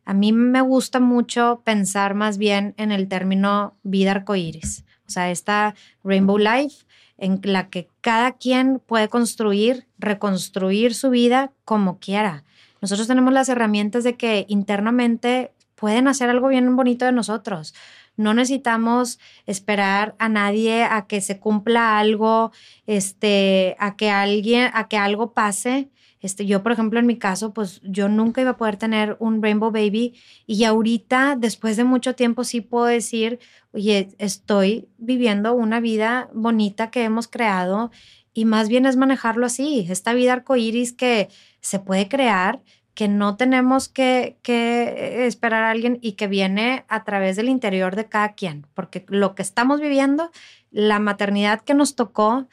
[0.06, 4.86] A mí me gusta mucho pensar más bien en el término vida arcoíris.
[5.08, 6.86] O sea, esta Rainbow Life
[7.18, 12.44] en la que cada quien puede construir, reconstruir su vida como quiera.
[12.82, 17.74] Nosotros tenemos las herramientas de que internamente pueden hacer algo bien bonito de nosotros.
[18.18, 22.52] No necesitamos esperar a nadie a que se cumpla algo,
[22.88, 25.90] este, a que alguien, a que algo pase.
[26.20, 29.42] Este, yo, por ejemplo, en mi caso, pues yo nunca iba a poder tener un
[29.42, 30.16] Rainbow Baby
[30.48, 33.40] y ahorita, después de mucho tiempo, sí puedo decir,
[33.72, 37.92] oye, estoy viviendo una vida bonita que hemos creado
[38.34, 41.30] y más bien es manejarlo así, esta vida arcoíris que
[41.60, 42.62] se puede crear,
[42.94, 47.96] que no tenemos que, que, esperar a alguien y que viene a través del interior
[47.96, 50.32] de cada quien, porque lo que estamos viviendo,
[50.72, 52.48] la maternidad que nos tocó,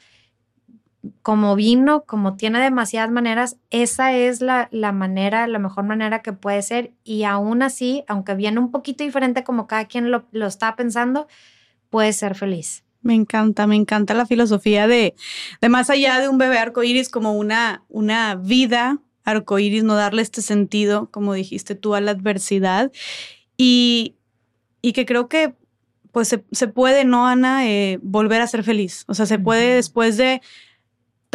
[1.21, 6.33] como vino, como tiene demasiadas maneras, esa es la, la, manera, la mejor manera que
[6.33, 6.91] puede ser.
[7.03, 11.27] Y aún así, aunque viene un poquito diferente como cada quien lo, lo está pensando,
[11.89, 12.83] puede ser feliz.
[13.01, 15.15] Me encanta, me encanta la filosofía de,
[15.61, 20.41] de más allá de un bebé arcoíris como una, una vida arcoíris, no darle este
[20.41, 22.91] sentido, como dijiste tú, a la adversidad.
[23.57, 24.15] Y,
[24.81, 25.55] y que creo que
[26.11, 27.67] pues se, se puede, ¿no, Ana?
[27.67, 29.03] Eh, volver a ser feliz.
[29.07, 30.41] O sea, se puede después de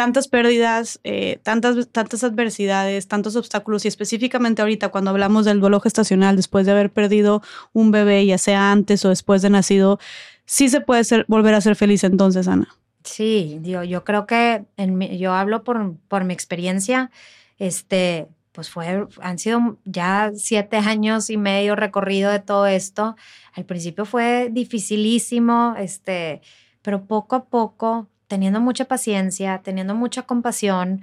[0.01, 5.79] tantas pérdidas, eh, tantas, tantas adversidades, tantos obstáculos y específicamente ahorita cuando hablamos del duelo
[5.79, 7.43] gestacional después de haber perdido
[7.75, 9.99] un bebé, ya sea antes o después de nacido,
[10.47, 12.75] sí se puede ser, volver a ser feliz entonces, Ana.
[13.05, 17.11] Sí, yo, yo creo que en yo hablo por, por mi experiencia,
[17.59, 23.17] este, pues fue, han sido ya siete años y medio recorrido de todo esto.
[23.53, 26.41] Al principio fue dificilísimo, este,
[26.81, 31.03] pero poco a poco, teniendo mucha paciencia, teniendo mucha compasión,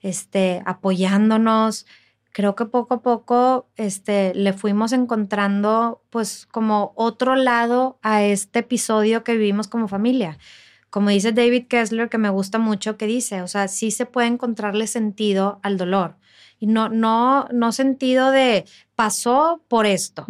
[0.00, 1.86] este, apoyándonos,
[2.30, 8.60] creo que poco a poco, este, le fuimos encontrando, pues, como otro lado a este
[8.60, 10.38] episodio que vivimos como familia.
[10.88, 14.28] Como dice David Kessler, que me gusta mucho, que dice, o sea, sí se puede
[14.28, 16.16] encontrarle sentido al dolor
[16.60, 18.66] y no, no, no sentido de
[18.98, 20.24] pasó por esto.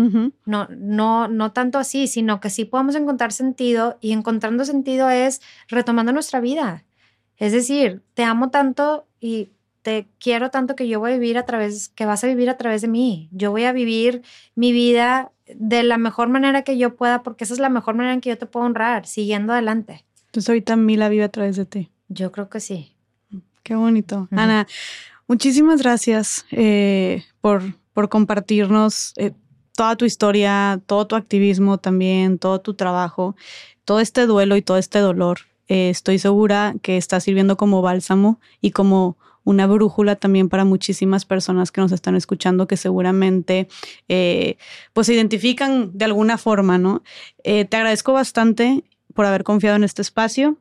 [0.45, 5.41] No, no, no tanto así, sino que sí podemos encontrar sentido y encontrando sentido es
[5.69, 6.85] retomando nuestra vida.
[7.39, 9.49] Es decir, te amo tanto y
[9.81, 12.59] te quiero tanto que yo voy a vivir a través, que vas a vivir a
[12.59, 13.31] través de mí.
[13.33, 14.21] Yo voy a vivir
[14.55, 18.13] mi vida de la mejor manera que yo pueda, porque esa es la mejor manera
[18.13, 20.05] en que yo te puedo honrar, siguiendo adelante.
[20.27, 21.91] Entonces ahorita mi la vive a través de ti.
[22.09, 22.93] Yo creo que sí.
[23.63, 24.29] Qué bonito.
[24.31, 24.67] Ana,
[25.29, 27.63] Muchísimas gracias eh, por,
[27.99, 29.33] por compartirnos eh,
[29.75, 33.35] toda tu historia, todo tu activismo también, todo tu trabajo,
[33.85, 35.41] todo este duelo y todo este dolor.
[35.67, 41.25] Eh, estoy segura que está sirviendo como bálsamo y como una brújula también para muchísimas
[41.25, 43.67] personas que nos están escuchando que seguramente
[44.07, 47.03] pues se identifican de alguna forma, ¿no?
[47.43, 50.57] te agradezco bastante por haber confiado en este espacio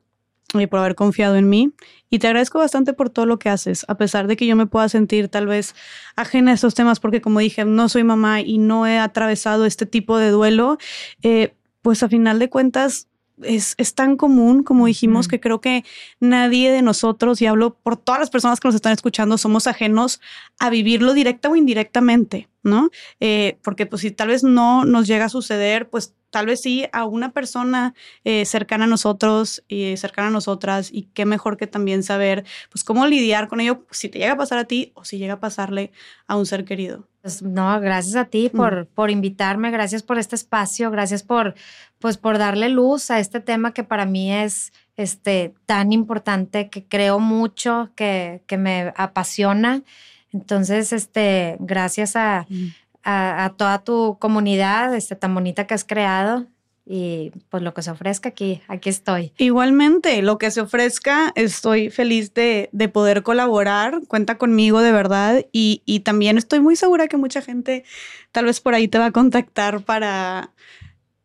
[0.54, 1.72] y por haber confiado en mí.
[2.10, 4.66] Y te agradezco bastante por todo lo que haces, a pesar de que yo me
[4.66, 5.76] pueda sentir tal vez
[6.16, 9.86] ajena a estos temas, porque como dije, no soy mamá y no he atravesado este
[9.86, 10.78] tipo de duelo,
[11.22, 13.08] eh, pues a final de cuentas
[13.44, 15.84] es, es, tan común, como dijimos, que creo que
[16.20, 20.22] nadie de nosotros, y hablo por todas las personas que nos están escuchando, somos ajenos
[20.60, 22.90] a vivirlo directa o indirectamente, ¿no?
[23.20, 26.86] Eh, porque pues si tal vez no nos llega a suceder, pues tal vez sí
[26.92, 31.68] a una persona eh, cercana a nosotros y cercana a nosotras y qué mejor que
[31.68, 35.06] también saber pues cómo lidiar con ello si te llega a pasar a ti o
[35.06, 35.92] si llega a pasarle
[36.28, 37.08] a un ser querido.
[37.22, 41.56] Pues no, gracias a ti por, por invitarme, gracias por este espacio, gracias por
[42.00, 46.86] pues por darle luz a este tema que para mí es este tan importante, que
[46.86, 49.84] creo mucho, que, que me apasiona.
[50.34, 52.48] Entonces, este, gracias a,
[53.10, 56.46] a, toda tu comunidad este, tan bonita que has creado
[56.86, 59.34] y pues lo que se ofrezca aquí, aquí estoy.
[59.38, 65.46] Igualmente, lo que se ofrezca, estoy feliz de, de poder colaborar, cuenta conmigo de verdad
[65.52, 67.84] y, y, también estoy muy segura que mucha gente
[68.32, 70.52] tal vez por ahí te va a contactar para,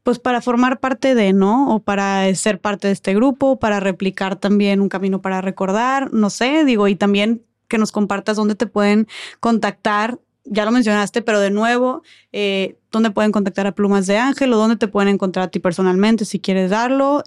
[0.05, 1.75] pues para formar parte de, ¿no?
[1.75, 6.31] O para ser parte de este grupo, para replicar también un camino para recordar, no
[6.31, 9.07] sé, digo, y también que nos compartas dónde te pueden
[9.41, 14.53] contactar ya lo mencionaste, pero de nuevo, eh, ¿dónde pueden contactar a Plumas de Ángel
[14.53, 17.23] o dónde te pueden encontrar a ti personalmente si quieres darlo?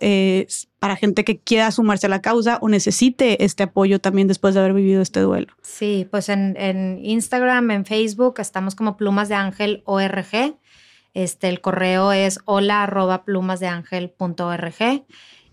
[0.79, 4.59] Para gente que quiera sumarse a la causa o necesite este apoyo también después de
[4.59, 5.53] haber vivido este duelo.
[5.61, 10.55] Sí, pues en, en Instagram, en Facebook, estamos como Plumas de Ángel ORG.
[11.15, 15.05] Este, el correo es hola arroba plumasdeangel.org.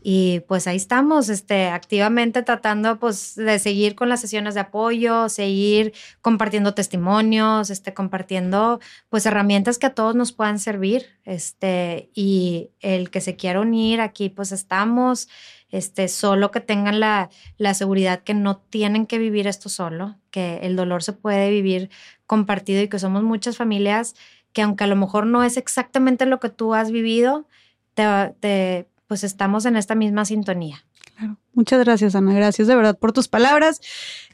[0.02, 5.28] Y pues ahí estamos, este, activamente tratando pues de seguir con las sesiones de apoyo,
[5.28, 12.70] seguir compartiendo testimonios, este, compartiendo pues herramientas que a todos nos puedan servir, este, y
[12.80, 15.28] el que se quiera unir aquí pues estamos,
[15.70, 20.58] este, solo que tengan la, la seguridad que no tienen que vivir esto solo, que
[20.62, 21.90] el dolor se puede vivir
[22.26, 24.14] compartido y que somos muchas familias
[24.52, 27.46] que aunque a lo mejor no es exactamente lo que tú has vivido,
[27.94, 30.86] te, pues estamos en esta misma sintonía.
[31.18, 31.36] Claro.
[31.52, 32.32] Muchas gracias, Ana.
[32.32, 33.78] Gracias de verdad por tus palabras.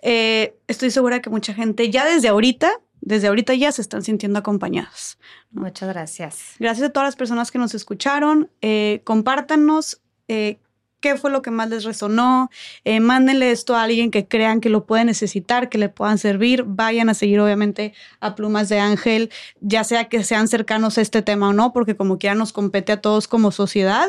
[0.02, 4.38] Eh, estoy segura que mucha gente ya desde ahorita, desde ahorita ya se están sintiendo
[4.38, 5.18] acompañadas.
[5.50, 6.54] Muchas gracias.
[6.60, 8.52] Gracias a todas las personas que nos escucharon.
[8.62, 10.60] Eh, compártanos eh,
[11.00, 12.50] qué fue lo que más les resonó.
[12.84, 16.64] Eh, mándenle esto a alguien que crean que lo puede necesitar, que le puedan servir.
[16.66, 21.22] Vayan a seguir, obviamente, a Plumas de Ángel, ya sea que sean cercanos a este
[21.22, 24.08] tema o no, porque como quiera nos compete a todos como sociedad.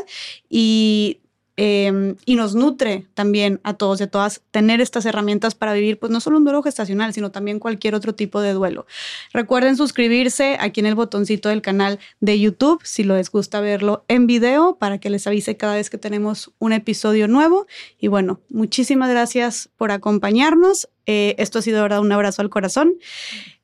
[0.50, 1.19] Y
[1.62, 6.00] Em, y nos nutre también a todos y a todas tener estas herramientas para vivir,
[6.00, 8.86] pues no solo un duelo gestacional, sino también cualquier otro tipo de duelo.
[9.34, 14.26] Recuerden suscribirse aquí en el botoncito del canal de YouTube si les gusta verlo en
[14.26, 17.68] video para que les avise cada vez que tenemos un episodio nuevo.
[18.00, 20.88] Y bueno, muchísimas gracias por acompañarnos.
[21.08, 22.94] Eh, esto ha sido de verdad un abrazo al corazón.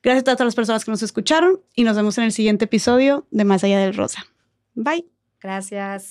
[0.02, 3.26] Gracias a todas las personas que nos escucharon y nos vemos en el siguiente episodio
[3.30, 4.26] de Más allá del Rosa.
[4.74, 5.06] Bye.
[5.40, 6.10] Gracias.